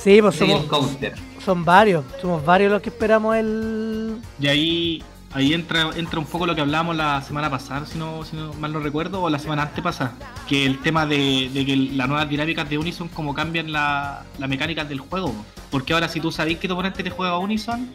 Sí, 0.00 0.22
pues 0.22 0.36
Sí, 0.36 0.46
somos, 0.46 0.62
el 0.62 0.68
counter. 0.68 1.14
Son 1.46 1.64
varios. 1.64 2.04
Somos 2.20 2.44
varios 2.44 2.72
los 2.72 2.82
que 2.82 2.90
esperamos 2.90 3.36
el. 3.36 4.16
Y 4.40 4.48
ahí, 4.48 5.02
ahí 5.32 5.54
entra, 5.54 5.90
entra 5.94 6.18
un 6.18 6.26
poco 6.26 6.44
lo 6.44 6.56
que 6.56 6.60
hablábamos 6.60 6.96
la 6.96 7.22
semana 7.22 7.48
pasada, 7.48 7.86
si 7.86 7.96
no, 7.96 8.24
mal 8.58 8.72
no 8.72 8.80
recuerdo, 8.80 9.22
o 9.22 9.30
la 9.30 9.38
semana 9.38 9.62
antes 9.62 9.82
pasada. 9.82 10.12
Que 10.48 10.66
el 10.66 10.80
tema 10.80 11.06
de, 11.06 11.48
que 11.54 11.76
las 11.94 12.08
nuevas 12.08 12.28
dinámicas 12.28 12.68
de 12.68 12.78
Unison 12.78 13.08
como 13.08 13.32
cambian 13.32 13.70
la, 13.70 14.24
la 14.38 14.48
mecánica 14.48 14.84
del 14.84 14.98
juego. 14.98 15.32
Porque 15.70 15.92
ahora 15.94 16.08
si 16.08 16.20
tú 16.20 16.32
sabes 16.32 16.58
que 16.58 16.66
tu 16.66 16.74
oponente 16.74 17.04
te 17.04 17.10
juega 17.10 17.38
Unison, 17.38 17.88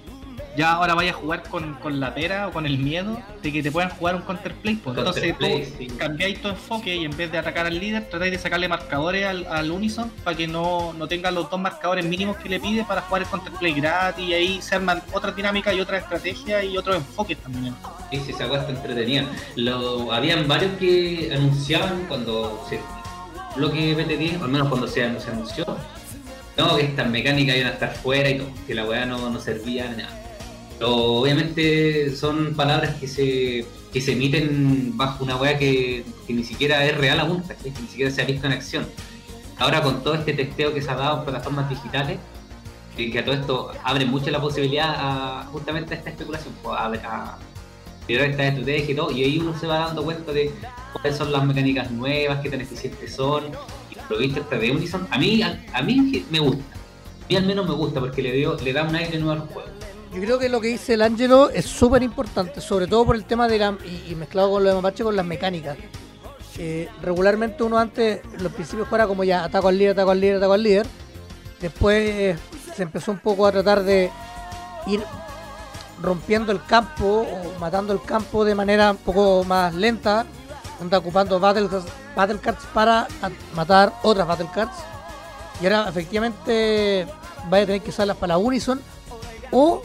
ya 0.55 0.73
ahora 0.73 0.95
vayas 0.95 1.15
a 1.15 1.19
jugar 1.19 1.43
con, 1.43 1.75
con 1.75 1.99
la 1.99 2.13
pera 2.13 2.47
o 2.47 2.51
con 2.51 2.65
el 2.65 2.77
miedo 2.77 3.21
de 3.41 3.51
que 3.51 3.63
te 3.63 3.71
puedan 3.71 3.89
jugar 3.89 4.15
un 4.15 4.21
counterplay. 4.21 4.75
Pues. 4.75 4.97
Entonces 4.97 5.37
tú 5.37 5.45
sí. 5.77 5.87
cambiáis 5.97 6.41
tu 6.41 6.49
enfoque 6.49 6.95
y 6.95 7.05
en 7.05 7.15
vez 7.15 7.31
de 7.31 7.37
atacar 7.37 7.65
al 7.65 7.79
líder, 7.79 8.09
tratáis 8.09 8.31
de 8.31 8.37
sacarle 8.37 8.67
marcadores 8.67 9.25
al, 9.25 9.45
al 9.47 9.71
Unison 9.71 10.09
para 10.23 10.35
que 10.35 10.47
no, 10.47 10.93
no 10.93 11.07
tenga 11.07 11.31
los 11.31 11.49
dos 11.49 11.59
marcadores 11.59 12.05
mínimos 12.05 12.37
que 12.37 12.49
le 12.49 12.59
pide 12.59 12.83
para 12.83 13.01
jugar 13.01 13.23
el 13.23 13.27
counterplay 13.27 13.73
gratis 13.73 14.25
y 14.25 14.33
ahí 14.33 14.61
se 14.61 14.75
arman 14.75 15.01
otras 15.13 15.35
dinámicas 15.35 15.75
y 15.75 15.81
otras 15.81 16.03
estrategias 16.03 16.63
y 16.63 16.77
otros 16.77 16.97
enfoques 16.97 17.37
también. 17.37 17.75
Sí, 18.11 18.21
sí, 18.25 18.31
esa 18.31 18.45
está 18.45 18.69
entretenida. 18.69 19.25
Lo, 19.55 20.11
habían 20.11 20.47
varios 20.47 20.73
que 20.77 21.31
anunciaban 21.33 22.05
cuando 22.07 22.65
se 22.69 22.79
lo 23.55 23.71
que 23.71 23.95
BT10, 23.97 24.41
al 24.41 24.49
menos 24.49 24.69
cuando 24.69 24.87
se, 24.87 25.03
anunció, 25.03 25.65
no, 26.57 26.75
que 26.77 26.83
estas 26.83 27.09
mecánicas 27.09 27.57
iban 27.57 27.67
a 27.67 27.73
estar 27.73 27.93
fuera 27.95 28.29
y 28.29 28.37
todo, 28.37 28.49
que 28.65 28.75
la 28.75 28.85
weá 28.85 29.05
no, 29.05 29.29
no 29.29 29.39
servía 29.39 29.89
nada. 29.89 30.20
Pero 30.81 30.95
obviamente 30.95 32.15
son 32.15 32.55
palabras 32.55 32.95
que 32.95 33.07
se, 33.07 33.67
que 33.93 34.01
se 34.01 34.13
emiten 34.13 34.97
bajo 34.97 35.23
una 35.23 35.35
weá 35.35 35.55
que, 35.55 36.03
ni 36.27 36.43
siquiera 36.43 36.83
es 36.83 36.97
real 36.97 37.19
aún, 37.19 37.41
¿cachai? 37.43 37.71
que 37.71 37.81
ni 37.81 37.87
siquiera 37.87 38.09
se 38.09 38.23
ha 38.23 38.25
visto 38.25 38.47
en 38.47 38.53
acción. 38.53 38.87
Ahora 39.59 39.83
con 39.83 40.01
todo 40.01 40.15
este 40.15 40.33
testeo 40.33 40.73
que 40.73 40.81
se 40.81 40.89
ha 40.89 40.95
dado 40.95 41.19
en 41.19 41.25
plataformas 41.25 41.69
digitales, 41.69 42.17
que, 42.97 43.11
que 43.11 43.19
a 43.19 43.23
todo 43.23 43.35
esto 43.35 43.71
abre 43.83 44.05
mucho 44.05 44.31
la 44.31 44.41
posibilidad 44.41 45.45
justamente 45.51 45.93
a 45.93 45.97
esta 45.97 46.09
especulación, 46.09 46.51
pues, 46.63 46.75
a, 46.79 46.87
a 46.87 47.37
estas 48.07 48.47
estrategias 48.47 48.89
y 48.89 48.95
todo, 48.95 49.11
y 49.11 49.23
ahí 49.23 49.37
uno 49.37 49.55
se 49.59 49.67
va 49.67 49.85
dando 49.85 50.03
cuenta 50.03 50.31
de 50.31 50.51
cuáles 50.93 51.15
son 51.15 51.31
las 51.31 51.45
mecánicas 51.45 51.91
nuevas, 51.91 52.39
qué 52.41 52.49
tan 52.49 52.59
eficientes 52.59 53.13
son, 53.13 53.43
y 53.91 54.11
lo 54.11 54.17
visto 54.17 54.39
esta 54.39 54.57
de 54.57 54.71
Unison, 54.71 55.07
a 55.11 55.19
mí, 55.19 55.43
a, 55.43 55.63
a 55.73 55.83
mí 55.83 56.25
me 56.31 56.39
gusta, 56.39 56.63
a 56.73 57.27
mí 57.29 57.35
al 57.35 57.45
menos 57.45 57.69
me 57.69 57.75
gusta 57.75 57.99
porque 57.99 58.23
le, 58.23 58.31
dio, 58.31 58.57
le 58.57 58.73
da 58.73 58.81
un 58.81 58.95
aire 58.95 59.19
nuevo 59.19 59.43
al 59.43 59.47
juego. 59.47 59.80
Yo 60.13 60.19
creo 60.19 60.39
que 60.39 60.49
lo 60.49 60.59
que 60.59 60.67
dice 60.67 60.95
el 60.95 61.01
Ángelo 61.01 61.49
es 61.49 61.65
súper 61.65 62.03
importante, 62.03 62.59
sobre 62.59 62.85
todo 62.85 63.05
por 63.05 63.15
el 63.15 63.23
tema 63.23 63.47
de 63.47 63.57
la. 63.57 63.77
Y, 64.09 64.13
mezclado 64.15 64.51
con 64.51 64.63
lo 64.63 64.69
de 64.69 64.75
Mapache, 64.75 65.03
con 65.05 65.15
las 65.15 65.25
mecánicas. 65.25 65.77
Eh, 66.57 66.89
regularmente 67.01 67.63
uno 67.63 67.77
antes, 67.77 68.19
los 68.39 68.51
principios 68.51 68.89
fuera 68.89 69.07
como 69.07 69.23
ya 69.23 69.45
ataco 69.45 69.69
al 69.69 69.77
líder, 69.77 69.91
ataco 69.91 70.11
al 70.11 70.19
líder, 70.19 70.35
ataco 70.37 70.53
al 70.53 70.63
líder. 70.63 70.85
Después 71.61 72.09
eh, 72.09 72.37
se 72.75 72.83
empezó 72.83 73.13
un 73.13 73.19
poco 73.19 73.47
a 73.47 73.53
tratar 73.53 73.83
de 73.83 74.11
ir 74.87 75.01
rompiendo 76.01 76.51
el 76.51 76.61
campo 76.65 77.25
o 77.25 77.59
matando 77.59 77.93
el 77.93 78.01
campo 78.01 78.43
de 78.43 78.53
manera 78.53 78.91
un 78.91 78.97
poco 78.97 79.45
más 79.45 79.73
lenta, 79.73 80.25
anda 80.81 80.97
ocupando 80.97 81.39
battle, 81.39 81.69
battle 82.15 82.39
cards 82.39 82.65
para 82.73 83.07
matar 83.55 83.93
otras 84.03 84.27
battle 84.27 84.49
cards. 84.53 84.75
Y 85.61 85.67
ahora 85.67 85.87
efectivamente 85.87 87.07
vaya 87.49 87.63
a 87.63 87.65
tener 87.67 87.81
que 87.81 87.91
usarlas 87.91 88.17
para 88.17 88.33
la 88.33 88.37
Unison 88.39 88.81
o 89.51 89.81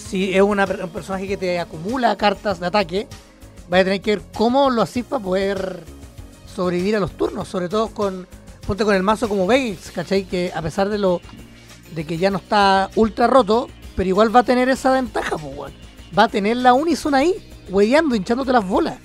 si 0.00 0.34
es 0.34 0.42
una 0.42 0.64
un 0.64 0.90
personaje 0.90 1.28
que 1.28 1.36
te 1.36 1.58
acumula 1.60 2.16
cartas 2.16 2.60
de 2.60 2.66
ataque, 2.66 3.06
vaya 3.68 3.82
a 3.82 3.84
tener 3.84 4.00
que 4.00 4.16
ver 4.16 4.24
cómo 4.34 4.70
lo 4.70 4.82
haces 4.82 5.04
para 5.04 5.22
poder 5.22 5.84
sobrevivir 6.54 6.96
a 6.96 7.00
los 7.00 7.12
turnos, 7.12 7.48
sobre 7.48 7.68
todo 7.68 7.88
con 7.88 8.26
ponte 8.66 8.84
con 8.84 8.94
el 8.94 9.02
mazo 9.02 9.28
como 9.28 9.46
Vegas, 9.46 9.90
¿cachai? 9.94 10.24
Que 10.24 10.52
a 10.54 10.62
pesar 10.62 10.88
de 10.88 10.98
lo 10.98 11.20
de 11.94 12.04
que 12.04 12.18
ya 12.18 12.30
no 12.30 12.38
está 12.38 12.90
ultra 12.96 13.26
roto, 13.26 13.68
pero 13.96 14.08
igual 14.08 14.34
va 14.34 14.40
a 14.40 14.44
tener 14.44 14.68
esa 14.68 14.92
ventaja, 14.92 15.36
pues. 15.36 15.72
Va 16.16 16.24
a 16.24 16.28
tener 16.28 16.56
la 16.56 16.72
Unison 16.72 17.14
ahí, 17.14 17.34
hueveando, 17.68 18.14
hinchándote 18.14 18.52
las 18.52 18.66
bolas. 18.66 18.98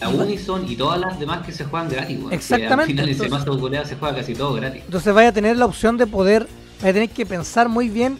La 0.00 0.08
Unison 0.08 0.68
y 0.68 0.76
todas 0.76 0.98
las 0.98 1.18
demás 1.18 1.44
que 1.44 1.52
se 1.52 1.64
juegan 1.64 1.88
gratis, 1.88 2.18
weón. 2.18 2.32
Exactamente, 2.32 2.82
Al 2.82 2.86
final 2.86 3.08
ese 3.08 3.28
mazo 3.28 3.56
goleado 3.58 3.86
se 3.86 3.96
juega 3.96 4.16
casi 4.16 4.34
todo 4.34 4.54
gratis. 4.54 4.82
Entonces 4.84 5.12
vaya 5.12 5.28
a 5.28 5.32
tener 5.32 5.56
la 5.56 5.66
opción 5.66 5.96
de 5.96 6.06
poder, 6.06 6.48
vaya 6.78 6.90
a 6.90 6.94
tener 6.94 7.10
que 7.10 7.26
pensar 7.26 7.68
muy 7.68 7.88
bien 7.88 8.18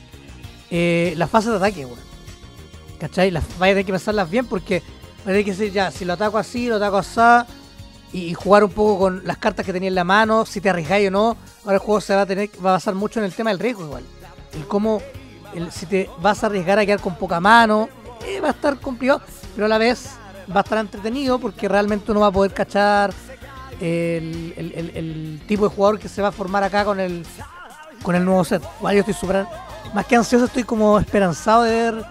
eh, 0.70 1.14
las 1.16 1.30
fases 1.30 1.50
de 1.50 1.56
ataque, 1.56 1.87
weón. 1.87 2.10
¿Cachai? 3.00 3.30
Las, 3.30 3.42
vaya 3.58 3.72
a 3.72 3.74
tener 3.74 3.86
que 3.86 3.92
pensarlas 3.92 4.30
bien 4.30 4.46
porque 4.46 4.80
vaya 4.80 5.22
a 5.22 5.24
tener 5.24 5.44
que 5.44 5.50
decir, 5.52 5.72
ya, 5.72 5.90
si 5.90 6.04
lo 6.04 6.12
ataco 6.12 6.38
así, 6.38 6.68
lo 6.68 6.76
ataco 6.76 6.98
así, 6.98 7.20
y, 8.12 8.34
jugar 8.34 8.64
un 8.64 8.70
poco 8.70 8.98
con 8.98 9.22
las 9.24 9.38
cartas 9.38 9.64
que 9.64 9.72
tenía 9.72 9.88
en 9.88 9.94
la 9.94 10.04
mano, 10.04 10.44
si 10.44 10.60
te 10.60 10.68
arriesgáis 10.68 11.08
o 11.08 11.10
no. 11.10 11.36
Ahora 11.64 11.74
el 11.74 11.78
juego 11.78 12.00
se 12.00 12.14
va 12.14 12.22
a 12.22 12.26
tener, 12.26 12.50
va 12.64 12.70
a 12.70 12.72
basar 12.74 12.94
mucho 12.94 13.20
en 13.20 13.26
el 13.26 13.32
tema 13.32 13.50
del 13.50 13.58
riesgo 13.58 13.84
igual. 13.84 14.04
El 14.52 14.66
cómo, 14.66 15.00
si 15.70 15.86
te 15.86 16.10
vas 16.20 16.42
a 16.42 16.46
arriesgar 16.46 16.78
a 16.78 16.84
quedar 16.84 17.00
con 17.00 17.14
poca 17.14 17.40
mano, 17.40 17.88
eh, 18.26 18.40
va 18.40 18.48
a 18.48 18.50
estar 18.50 18.78
complicado, 18.80 19.22
pero 19.54 19.66
a 19.66 19.68
la 19.68 19.78
vez 19.78 20.10
va 20.54 20.60
a 20.60 20.62
estar 20.62 20.78
entretenido 20.78 21.38
porque 21.38 21.68
realmente 21.68 22.10
uno 22.10 22.20
va 22.20 22.26
a 22.26 22.32
poder 22.32 22.52
cachar 22.52 23.12
el, 23.80 24.54
el- 24.56 25.40
tipo 25.46 25.68
de 25.68 25.74
jugador 25.74 25.98
que 25.98 26.08
se 26.08 26.20
va 26.20 26.28
a 26.28 26.32
formar 26.32 26.62
acá 26.64 26.84
con 26.84 27.00
el 27.00 27.24
con 28.02 28.14
el 28.14 28.24
nuevo 28.24 28.44
set. 28.44 28.62
Igual 28.78 28.94
yo 28.94 29.00
estoy 29.00 29.14
súper 29.14 29.46
más 29.94 30.06
que 30.06 30.16
ansioso, 30.16 30.46
estoy 30.46 30.64
como 30.64 30.98
esperanzado 30.98 31.62
de 31.62 31.70
ver 31.70 32.04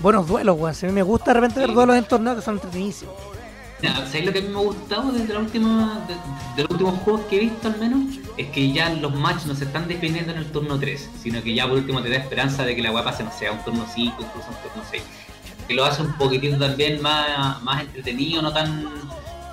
buenos 0.00 0.26
duelos, 0.26 0.56
weón. 0.58 0.74
Si 0.74 0.86
a 0.86 0.88
mí 0.88 0.94
me 0.94 1.02
gusta 1.02 1.32
de 1.32 1.40
repente 1.40 1.60
ver 1.60 1.68
Sí. 1.70 1.74
duelos 1.74 1.96
en 1.96 2.04
torneos 2.04 2.36
que 2.36 2.42
son 2.42 2.54
entretenidísimos. 2.54 3.14
¿Sabes 3.82 4.24
lo 4.24 4.32
que 4.32 4.38
a 4.38 4.42
mí 4.42 4.48
me 4.48 4.58
ha 4.58 4.62
gustado 4.62 5.12
desde 5.12 5.34
la 5.34 5.40
última, 5.40 6.00
de, 6.08 6.14
de 6.56 6.62
los 6.62 6.70
últimos 6.70 6.98
juegos 7.00 7.20
que 7.28 7.36
he 7.36 7.40
visto 7.40 7.68
al 7.68 7.78
menos? 7.78 8.14
Es 8.38 8.46
que 8.48 8.72
ya 8.72 8.88
los 8.90 9.14
matches 9.14 9.46
no 9.46 9.54
se 9.54 9.64
están 9.64 9.86
definiendo 9.86 10.32
en 10.32 10.38
el 10.38 10.46
turno 10.50 10.78
3, 10.78 11.10
sino 11.22 11.42
que 11.42 11.54
ya 11.54 11.68
por 11.68 11.76
último 11.76 12.00
te 12.00 12.08
da 12.08 12.16
esperanza 12.16 12.64
de 12.64 12.74
que 12.74 12.82
la 12.82 12.90
weá 12.90 13.04
pase, 13.04 13.22
no 13.22 13.30
sé, 13.32 13.46
a 13.48 13.52
un 13.52 13.62
turno 13.64 13.84
5, 13.94 14.16
incluso 14.18 14.48
un 14.48 14.56
turno 14.68 14.82
6. 14.90 15.02
Que 15.68 15.74
lo 15.74 15.84
hace 15.84 16.00
un 16.02 16.12
poquitito 16.14 16.56
también 16.58 17.02
más, 17.02 17.62
más 17.62 17.82
entretenido, 17.82 18.40
no 18.40 18.50
tan 18.52 18.88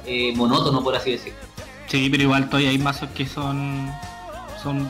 eh, 0.06 0.32
monótono, 0.36 0.82
por 0.82 0.96
así 0.96 1.12
decirlo. 1.12 1.40
Sí, 1.88 2.08
pero 2.10 2.24
igual 2.24 2.46
todavía 2.48 2.70
hay 2.70 2.78
mazos 2.78 3.10
que 3.10 3.26
son 3.26 3.92
son 4.64 4.90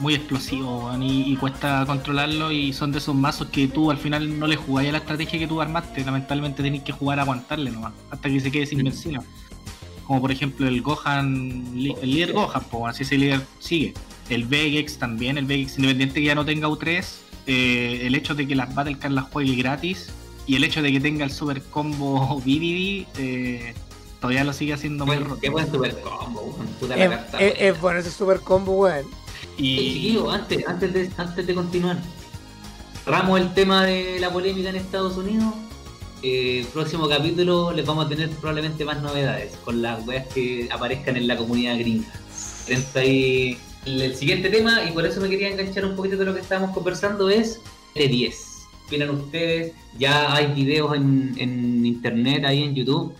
muy 0.00 0.14
explosivos 0.14 0.94
y, 1.00 1.32
y 1.32 1.36
cuesta 1.36 1.84
controlarlo 1.86 2.52
y 2.52 2.72
son 2.72 2.92
de 2.92 2.98
esos 2.98 3.14
mazos 3.14 3.48
que 3.48 3.66
tú 3.68 3.90
al 3.90 3.98
final 3.98 4.38
no 4.38 4.46
le 4.46 4.56
jugáis 4.56 4.90
a 4.90 4.92
la 4.92 4.98
estrategia 4.98 5.38
que 5.38 5.46
tú 5.46 5.60
armaste, 5.60 6.04
lamentablemente 6.04 6.62
tenés 6.62 6.82
que 6.82 6.92
jugar 6.92 7.18
a 7.18 7.22
aguantarle 7.22 7.70
nomás, 7.70 7.92
hasta 8.10 8.28
que 8.28 8.40
se 8.40 8.50
quede 8.50 8.66
sin 8.66 8.80
invencible. 8.80 9.20
Como 10.06 10.20
por 10.20 10.30
ejemplo 10.30 10.68
el 10.68 10.82
Gohan, 10.82 11.64
el 11.74 12.10
líder 12.10 12.32
Gohan, 12.32 12.62
pues 12.70 12.84
así 12.94 13.04
ese 13.04 13.16
líder 13.16 13.40
sigue. 13.58 13.94
El 14.28 14.44
Vegex 14.44 14.98
también, 14.98 15.38
el 15.38 15.46
Vegex 15.46 15.78
independiente 15.78 16.20
que 16.20 16.26
ya 16.26 16.34
no 16.34 16.44
tenga 16.44 16.68
U3, 16.68 17.04
eh, 17.46 18.02
el 18.02 18.14
hecho 18.14 18.34
de 18.34 18.46
que 18.46 18.54
las 18.54 18.74
Battle 18.74 18.98
Cards 18.98 19.14
las 19.14 19.24
juegue 19.24 19.54
gratis 19.54 20.12
y 20.46 20.56
el 20.56 20.64
hecho 20.64 20.82
de 20.82 20.92
que 20.92 21.00
tenga 21.00 21.24
el 21.24 21.30
super 21.30 21.62
combo 21.62 22.36
BBB, 22.44 23.06
eh, 23.18 23.74
todavía 24.24 24.44
lo 24.44 24.52
sigue 24.52 24.72
haciendo 24.74 25.06
muy 25.06 25.16
roto. 25.16 25.38
qué 25.40 25.48
buen 25.50 25.70
super 25.70 26.00
combo, 26.00 26.40
weón, 26.42 26.66
puta 26.80 26.96
la 26.96 27.04
Es, 27.04 27.10
carta. 27.10 27.38
es- 27.40 27.54
es 27.58 27.80
bueno 27.80 28.00
ese 28.00 28.10
super 28.10 28.40
combo, 28.40 28.72
weón. 28.72 29.04
Oye, 29.06 29.12
Y 29.58 29.76
chiquillo, 29.94 30.30
antes, 30.30 30.66
antes, 30.66 30.92
de, 30.92 31.10
antes 31.16 31.46
de 31.46 31.54
continuar, 31.54 31.98
cerramos 33.04 33.40
el 33.40 33.52
tema 33.54 33.84
de 33.84 34.18
la 34.20 34.30
polémica 34.32 34.70
en 34.70 34.76
Estados 34.76 35.16
Unidos. 35.16 35.52
Eh, 36.22 36.66
próximo 36.72 37.06
capítulo 37.06 37.70
les 37.72 37.84
vamos 37.84 38.06
a 38.06 38.08
tener 38.08 38.30
probablemente 38.30 38.82
más 38.86 39.02
novedades 39.02 39.56
con 39.64 39.82
las 39.82 40.06
weas 40.06 40.26
que 40.28 40.68
aparezcan 40.72 41.16
en 41.18 41.26
la 41.26 41.36
comunidad 41.36 41.78
gringa. 41.78 42.08
Atento 42.64 42.98
ahí. 42.98 43.58
El, 43.84 44.00
el 44.00 44.16
siguiente 44.16 44.48
tema, 44.48 44.82
y 44.88 44.92
por 44.92 45.04
eso 45.04 45.20
me 45.20 45.28
quería 45.28 45.50
enganchar 45.50 45.84
un 45.84 45.94
poquito 45.94 46.16
de 46.16 46.24
lo 46.24 46.32
que 46.32 46.40
estábamos 46.40 46.74
conversando, 46.74 47.28
es 47.28 47.60
T10. 47.94 48.32
¿Qué 48.88 48.96
opinan 48.96 49.10
ustedes? 49.10 49.72
Ya 49.98 50.34
hay 50.34 50.46
videos 50.54 50.96
en, 50.96 51.34
en 51.36 51.84
internet, 51.84 52.44
ahí 52.46 52.62
en 52.62 52.74
YouTube, 52.74 53.12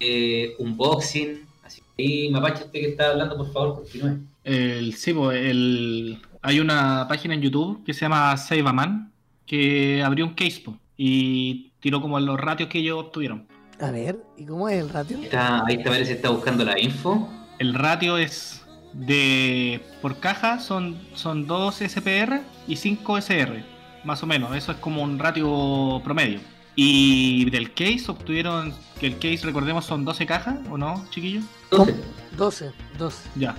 de 0.00 0.54
unboxing. 0.58 1.42
Así 1.64 1.82
que 1.96 2.02
ahí, 2.02 2.30
Mapache, 2.30 2.64
usted 2.64 2.80
que 2.80 2.88
está 2.88 3.10
hablando, 3.10 3.36
por 3.36 3.52
favor, 3.52 3.74
continúe. 3.76 4.18
El, 4.44 4.94
sí, 4.94 5.12
pues, 5.12 5.38
el, 5.44 6.20
hay 6.42 6.60
una 6.60 7.06
página 7.08 7.34
en 7.34 7.42
YouTube 7.42 7.84
que 7.84 7.92
se 7.92 8.00
llama 8.00 8.36
Save 8.36 8.68
a 8.68 8.72
Man 8.72 9.12
que 9.46 10.02
abrió 10.02 10.26
un 10.26 10.34
case 10.34 10.60
po, 10.64 10.76
y 10.96 11.72
tiró 11.80 12.00
como 12.00 12.20
los 12.20 12.38
ratios 12.38 12.68
que 12.68 12.78
ellos 12.78 13.00
obtuvieron. 13.00 13.46
A 13.80 13.90
ver, 13.90 14.20
¿y 14.36 14.44
cómo 14.44 14.68
es 14.68 14.80
el 14.80 14.88
ratio? 14.90 15.18
Está, 15.22 15.64
ahí 15.64 15.76
está, 15.76 15.90
parece 15.90 16.10
que 16.10 16.16
está 16.16 16.30
buscando 16.30 16.64
la 16.64 16.78
info. 16.78 17.28
El 17.58 17.74
ratio 17.74 18.18
es 18.18 18.62
de 18.92 19.80
por 20.02 20.18
caja 20.18 20.58
son, 20.58 20.98
son 21.14 21.46
2 21.46 21.82
SPR 21.86 22.40
y 22.66 22.76
5 22.76 23.18
SR, 23.18 23.64
más 24.04 24.22
o 24.22 24.26
menos. 24.26 24.54
Eso 24.56 24.72
es 24.72 24.78
como 24.78 25.02
un 25.02 25.18
ratio 25.18 26.00
promedio. 26.04 26.40
Y 26.80 27.50
del 27.50 27.74
case 27.74 28.04
obtuvieron, 28.06 28.72
que 29.00 29.08
el 29.08 29.14
case 29.14 29.40
recordemos 29.42 29.84
son 29.84 30.04
12 30.04 30.26
cajas, 30.26 30.60
¿o 30.70 30.78
no, 30.78 31.04
chiquillos? 31.10 31.42
Entonces, 31.72 31.96
12, 32.36 32.70
12. 32.96 33.30
Ya. 33.34 33.56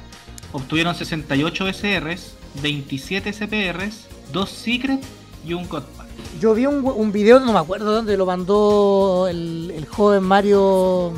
Obtuvieron 0.54 0.96
68 0.96 1.68
SRs, 1.74 2.36
27 2.62 3.34
CPRs, 3.34 4.08
2 4.32 4.50
Secret 4.50 5.02
y 5.46 5.52
un 5.52 5.68
Godpack. 5.68 6.08
Yo 6.40 6.54
vi 6.54 6.66
un, 6.66 6.76
un 6.86 7.12
video, 7.12 7.42
no 7.42 7.52
me 7.52 7.60
acuerdo 7.60 7.94
dónde, 7.94 8.16
lo 8.16 8.26
mandó 8.26 9.28
el, 9.30 9.74
el 9.76 9.86
joven 9.86 10.24
Mario. 10.24 11.12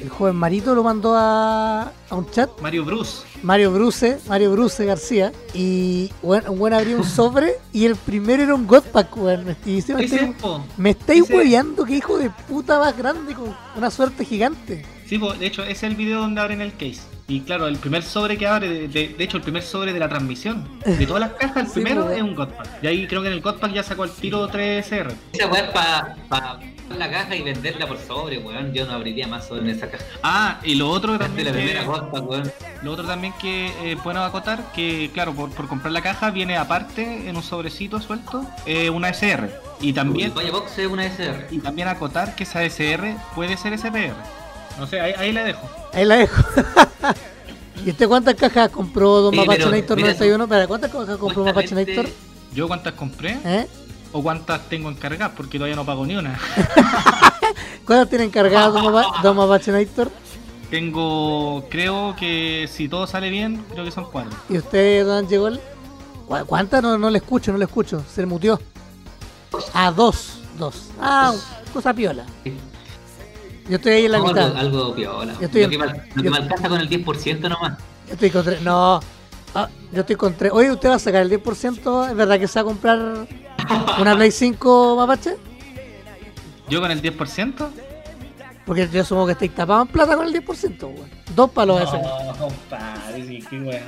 El 0.00 0.08
joven 0.08 0.34
Marito 0.36 0.74
lo 0.74 0.82
mandó 0.82 1.14
a, 1.16 1.82
a 2.08 2.14
un 2.14 2.30
chat. 2.30 2.50
Mario 2.62 2.84
Bruce. 2.84 3.22
Mario 3.42 3.70
Bruce, 3.72 4.18
Mario 4.28 4.52
Bruce 4.52 4.84
García. 4.84 5.30
Y 5.52 6.10
bueno, 6.22 6.52
un 6.52 6.58
buen 6.58 6.72
abrió 6.72 6.96
un 6.96 7.04
sobre 7.04 7.54
y 7.72 7.84
el 7.84 7.96
primero 7.96 8.42
era 8.42 8.54
un 8.54 8.66
Godpack, 8.66 9.16
weón. 9.16 9.44
Me- 9.44 9.56
Y 9.66 9.74
dice, 9.76 9.94
me 9.94 10.04
estáis- 10.04 10.34
me 10.78 10.90
estáis 10.90 11.28
hueveando, 11.30 11.84
que 11.84 11.96
hijo 11.96 12.16
de 12.18 12.30
puta 12.48 12.78
más 12.78 12.96
grande 12.96 13.34
con 13.34 13.54
una 13.76 13.90
suerte 13.90 14.24
gigante. 14.24 14.84
Sí, 15.06 15.18
po, 15.18 15.32
de 15.34 15.46
hecho, 15.46 15.62
ese 15.62 15.72
es 15.72 15.82
el 15.82 15.96
video 15.96 16.20
donde 16.20 16.40
abren 16.40 16.60
el 16.60 16.72
case. 16.72 17.00
Y 17.28 17.40
claro, 17.42 17.68
el 17.68 17.76
primer 17.76 18.02
sobre 18.02 18.36
que 18.38 18.46
abre, 18.46 18.68
de, 18.68 18.88
de- 18.88 19.14
de 19.16 19.24
hecho, 19.24 19.36
el 19.36 19.42
primer 19.42 19.62
sobre 19.62 19.92
de 19.92 19.98
la 20.00 20.08
transmisión. 20.08 20.66
De 20.84 21.06
todas 21.06 21.20
las 21.20 21.32
cajas, 21.34 21.56
el 21.58 21.66
Sí, 21.66 21.72
primero 21.74 22.04
po. 22.06 22.10
es 22.10 22.22
un 22.22 22.34
Godpack. 22.34 22.82
Y 22.82 22.86
ahí 22.86 23.06
creo 23.06 23.20
que 23.22 23.28
en 23.28 23.34
el 23.34 23.40
Godpack 23.42 23.72
ya 23.72 23.82
sacó 23.82 24.04
el 24.04 24.10
tiro 24.10 24.48
3 24.48 24.84
SR. 24.86 25.14
esa 25.32 25.46
weá 25.46 25.60
es 25.66 25.70
para 25.72 26.16
pa, 26.28 26.60
la 26.98 27.10
caja 27.10 27.36
y 27.36 27.42
venderla 27.42 27.86
por 27.86 27.98
sobre, 27.98 28.38
weón. 28.38 28.72
Yo 28.72 28.86
no 28.86 28.92
abriría 28.92 29.26
más 29.26 29.46
sobre 29.46 29.62
en 29.62 29.70
esa 29.70 29.90
caja. 29.90 30.04
Ah, 30.22 30.58
y 30.62 30.74
lo 30.74 30.88
otro 30.90 31.12
De 31.14 31.18
también. 31.20 31.46
la 31.46 31.52
que- 31.52 31.58
primera 31.58 31.86
costa, 31.86 32.20
weón. 32.20 32.52
Lo 32.82 32.92
otro 32.92 33.06
también 33.06 33.32
que 33.40 33.66
eh, 33.82 33.96
bueno 34.02 34.22
acotar, 34.22 34.72
que 34.72 35.10
claro, 35.12 35.32
por, 35.34 35.50
por 35.50 35.68
comprar 35.68 35.92
la 35.92 36.02
caja 36.02 36.30
viene 36.30 36.56
aparte 36.56 37.28
en 37.28 37.36
un 37.36 37.42
sobrecito 37.42 38.00
suelto 38.00 38.44
eh, 38.66 38.90
una 38.90 39.08
SR. 39.10 39.50
Y 39.80 39.92
también, 39.92 40.32
Vaya 40.34 40.50
Box 40.50 40.78
es 40.78 40.86
una 40.86 41.04
SR. 41.06 41.46
y 41.50 41.58
también 41.58 41.88
acotar 41.88 42.34
que 42.34 42.44
esa 42.44 42.62
SR 42.64 43.16
puede 43.34 43.56
ser 43.56 43.78
SPR. 43.78 44.14
No 44.78 44.86
sé, 44.86 45.00
ahí, 45.00 45.12
ahí 45.16 45.32
la 45.32 45.44
dejo. 45.44 45.68
Ahí 45.92 46.04
la 46.04 46.16
dejo. 46.16 46.42
¿Y 47.84 47.90
usted 47.90 48.08
cuántas 48.08 48.34
cajas 48.34 48.68
compró 48.70 49.20
Don 49.22 49.32
Sí, 49.32 49.38
Mapachinator 49.40 49.96
mira, 49.96 50.08
91? 50.08 50.44
Espera, 50.44 50.66
¿cuántas 50.66 50.90
cajas 50.92 51.16
compró 51.16 51.44
Mapachinator? 51.44 52.06
¿Yo 52.54 52.66
cuántas 52.66 52.92
compré? 52.94 53.38
¿Eh? 53.44 53.66
¿O 54.12 54.22
cuántas 54.22 54.68
tengo 54.68 54.88
encargadas? 54.90 55.32
Porque 55.36 55.58
todavía 55.58 55.76
no 55.76 55.84
pago 55.86 56.04
ni 56.04 56.16
una. 56.16 56.38
¿Cuántas 57.86 58.08
tiene 58.08 58.24
encargadas 58.24 58.72
Don 59.22 59.36
Mapachinator? 59.36 60.10
Tengo, 60.70 61.66
creo 61.68 62.14
que 62.16 62.68
si 62.72 62.88
todo 62.88 63.06
sale 63.06 63.28
bien, 63.30 63.64
creo 63.72 63.84
que 63.84 63.90
son 63.90 64.04
cuatro. 64.10 64.30
¿Y 64.48 64.58
usted, 64.58 65.04
Don 65.04 65.26
Llegó? 65.28 65.48
¿Cu- 66.26 66.46
¿Cuántas? 66.46 66.82
No, 66.82 66.96
no 66.96 67.10
le 67.10 67.18
escucho, 67.18 67.50
no 67.52 67.58
le 67.58 67.64
escucho. 67.64 68.04
Se 68.12 68.20
le 68.20 68.26
mutió. 68.26 68.60
Ah, 69.74 69.90
dos. 69.90 70.38
Dos. 70.58 70.90
Ah, 71.00 71.32
cosa 71.72 71.92
piola. 71.94 72.24
Yo 73.68 73.76
estoy 73.76 73.92
ahí 73.92 74.04
en 74.06 74.12
la 74.12 74.18
No, 74.18 74.26
mitad. 74.26 74.44
algo, 74.56 74.58
algo 74.58 74.94
piola. 74.94 75.34
Yo 75.40 75.46
estoy 75.46 75.60
lo 75.62 75.64
en- 75.66 75.70
que, 75.70 75.78
me, 75.78 75.84
al- 75.84 75.96
lo 76.14 76.14
que 76.14 76.22
yo- 76.22 76.30
me 76.30 76.36
alcanza 76.36 76.68
con 76.68 76.80
el 76.80 76.88
10% 76.88 77.48
nomás. 77.48 77.78
Yo 78.06 78.12
estoy 78.14 78.30
con 78.30 78.44
tres. 78.44 78.62
No. 78.62 79.00
Ah, 79.54 79.68
yo 79.92 80.00
estoy 80.00 80.16
con 80.16 80.34
tres. 80.34 80.52
Oye, 80.52 80.70
¿usted 80.70 80.88
va 80.90 80.94
a 80.94 80.98
sacar 81.00 81.22
el 81.22 81.30
10%? 81.30 82.08
¿Es 82.10 82.14
verdad 82.16 82.38
que 82.38 82.46
se 82.46 82.54
va 82.58 82.60
a 82.60 82.64
comprar 82.64 83.26
una 84.00 84.16
Play 84.16 84.30
5 84.30 84.96
Mapache? 84.96 85.36
¿Yo 86.68 86.80
con 86.80 86.90
el 86.90 87.02
10%? 87.02 87.68
Porque 88.64 88.88
yo 88.88 89.00
asumo 89.00 89.26
que 89.26 89.32
estáis 89.32 89.54
tapados 89.54 89.86
en 89.86 89.92
plata 89.92 90.16
con 90.16 90.26
el 90.26 90.32
10%, 90.32 90.82
weón. 90.82 91.10
Dos 91.34 91.50
palos 91.50 91.82
ese. 91.82 91.98
No, 91.98 92.36
compadre, 92.38 93.42
qué 93.50 93.60
weón. 93.60 93.82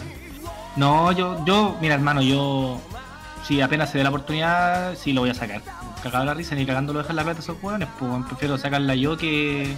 No, 0.74 1.12
yo, 1.12 1.44
yo, 1.44 1.76
mira 1.80 1.94
hermano, 1.94 2.22
yo 2.22 2.80
si 3.46 3.60
apenas 3.60 3.90
se 3.90 3.98
dé 3.98 4.04
la 4.04 4.10
oportunidad, 4.10 4.96
sí 4.96 5.12
lo 5.12 5.22
voy 5.22 5.30
a 5.30 5.34
sacar. 5.34 5.62
Cagado 6.02 6.24
la 6.24 6.34
risa, 6.34 6.54
ni 6.54 6.66
cagando 6.66 6.92
lo 6.92 7.00
dejar 7.00 7.14
la 7.14 7.22
plata 7.22 7.40
a 7.40 7.42
esos 7.42 7.62
hueones, 7.62 7.88
pues 7.98 8.10
prefiero 8.26 8.58
sacarla 8.58 8.94
yo 8.94 9.16
que. 9.16 9.74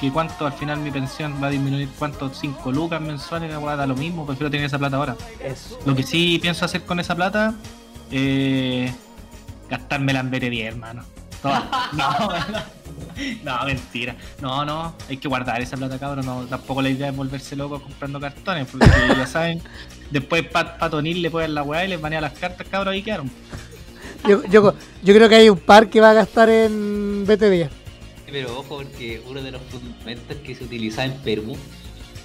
que 0.00 0.12
cuánto 0.12 0.46
al 0.46 0.52
final 0.52 0.78
mi 0.78 0.90
pensión 0.90 1.38
va 1.42 1.48
a 1.48 1.50
disminuir, 1.50 1.88
cuánto, 1.98 2.32
5 2.32 2.72
lucas 2.72 3.00
mensuales, 3.00 3.50
la 3.50 3.58
weá 3.58 3.76
da 3.76 3.86
lo 3.86 3.96
mismo, 3.96 4.26
prefiero 4.26 4.50
tener 4.50 4.66
esa 4.66 4.78
plata 4.78 4.96
ahora. 4.96 5.16
Eso. 5.40 5.78
Lo 5.84 5.94
que 5.94 6.02
sí 6.02 6.38
pienso 6.40 6.64
hacer 6.64 6.84
con 6.84 7.00
esa 7.00 7.14
plata, 7.14 7.54
eh, 8.10 8.92
gastármela 9.68 10.20
en 10.20 10.30
BTV, 10.30 10.60
hermano. 10.66 11.04
Toda. 11.42 11.90
No, 13.44 13.58
no, 13.58 13.64
mentira. 13.66 14.14
No, 14.40 14.64
no, 14.64 14.94
hay 15.08 15.16
que 15.16 15.26
guardar 15.28 15.60
esa 15.60 15.76
plata, 15.76 15.98
cabrón. 15.98 16.26
No, 16.26 16.44
tampoco 16.46 16.80
la 16.82 16.90
idea 16.90 17.08
es 17.08 17.16
volverse 17.16 17.56
loco 17.56 17.80
comprando 17.82 18.20
cartones, 18.20 18.68
porque 18.70 18.86
ya 19.16 19.26
saben, 19.26 19.60
después 20.10 20.42
Pat 20.48 20.78
Patonil 20.78 21.20
le 21.22 21.30
pueden 21.30 21.54
la 21.54 21.62
weá 21.62 21.84
y 21.84 21.88
les 21.88 22.00
banea 22.00 22.20
las 22.20 22.32
cartas, 22.32 22.66
cabrón, 22.70 22.94
ahí 22.94 23.02
quedaron. 23.02 23.30
Yo, 24.28 24.42
yo, 24.46 24.74
yo 25.02 25.14
creo 25.14 25.28
que 25.28 25.34
hay 25.36 25.48
un 25.48 25.58
par 25.58 25.90
que 25.90 26.00
va 26.00 26.10
a 26.10 26.14
gastar 26.14 26.48
en 26.48 27.26
BT10. 27.26 27.68
Pero 28.30 28.58
ojo, 28.58 28.76
porque 28.78 29.22
uno 29.28 29.42
de 29.42 29.50
los 29.52 29.62
fundamentos 29.62 30.36
que 30.38 30.54
se 30.54 30.64
utilizaba 30.64 31.04
en 31.06 31.14
Perú, 31.18 31.56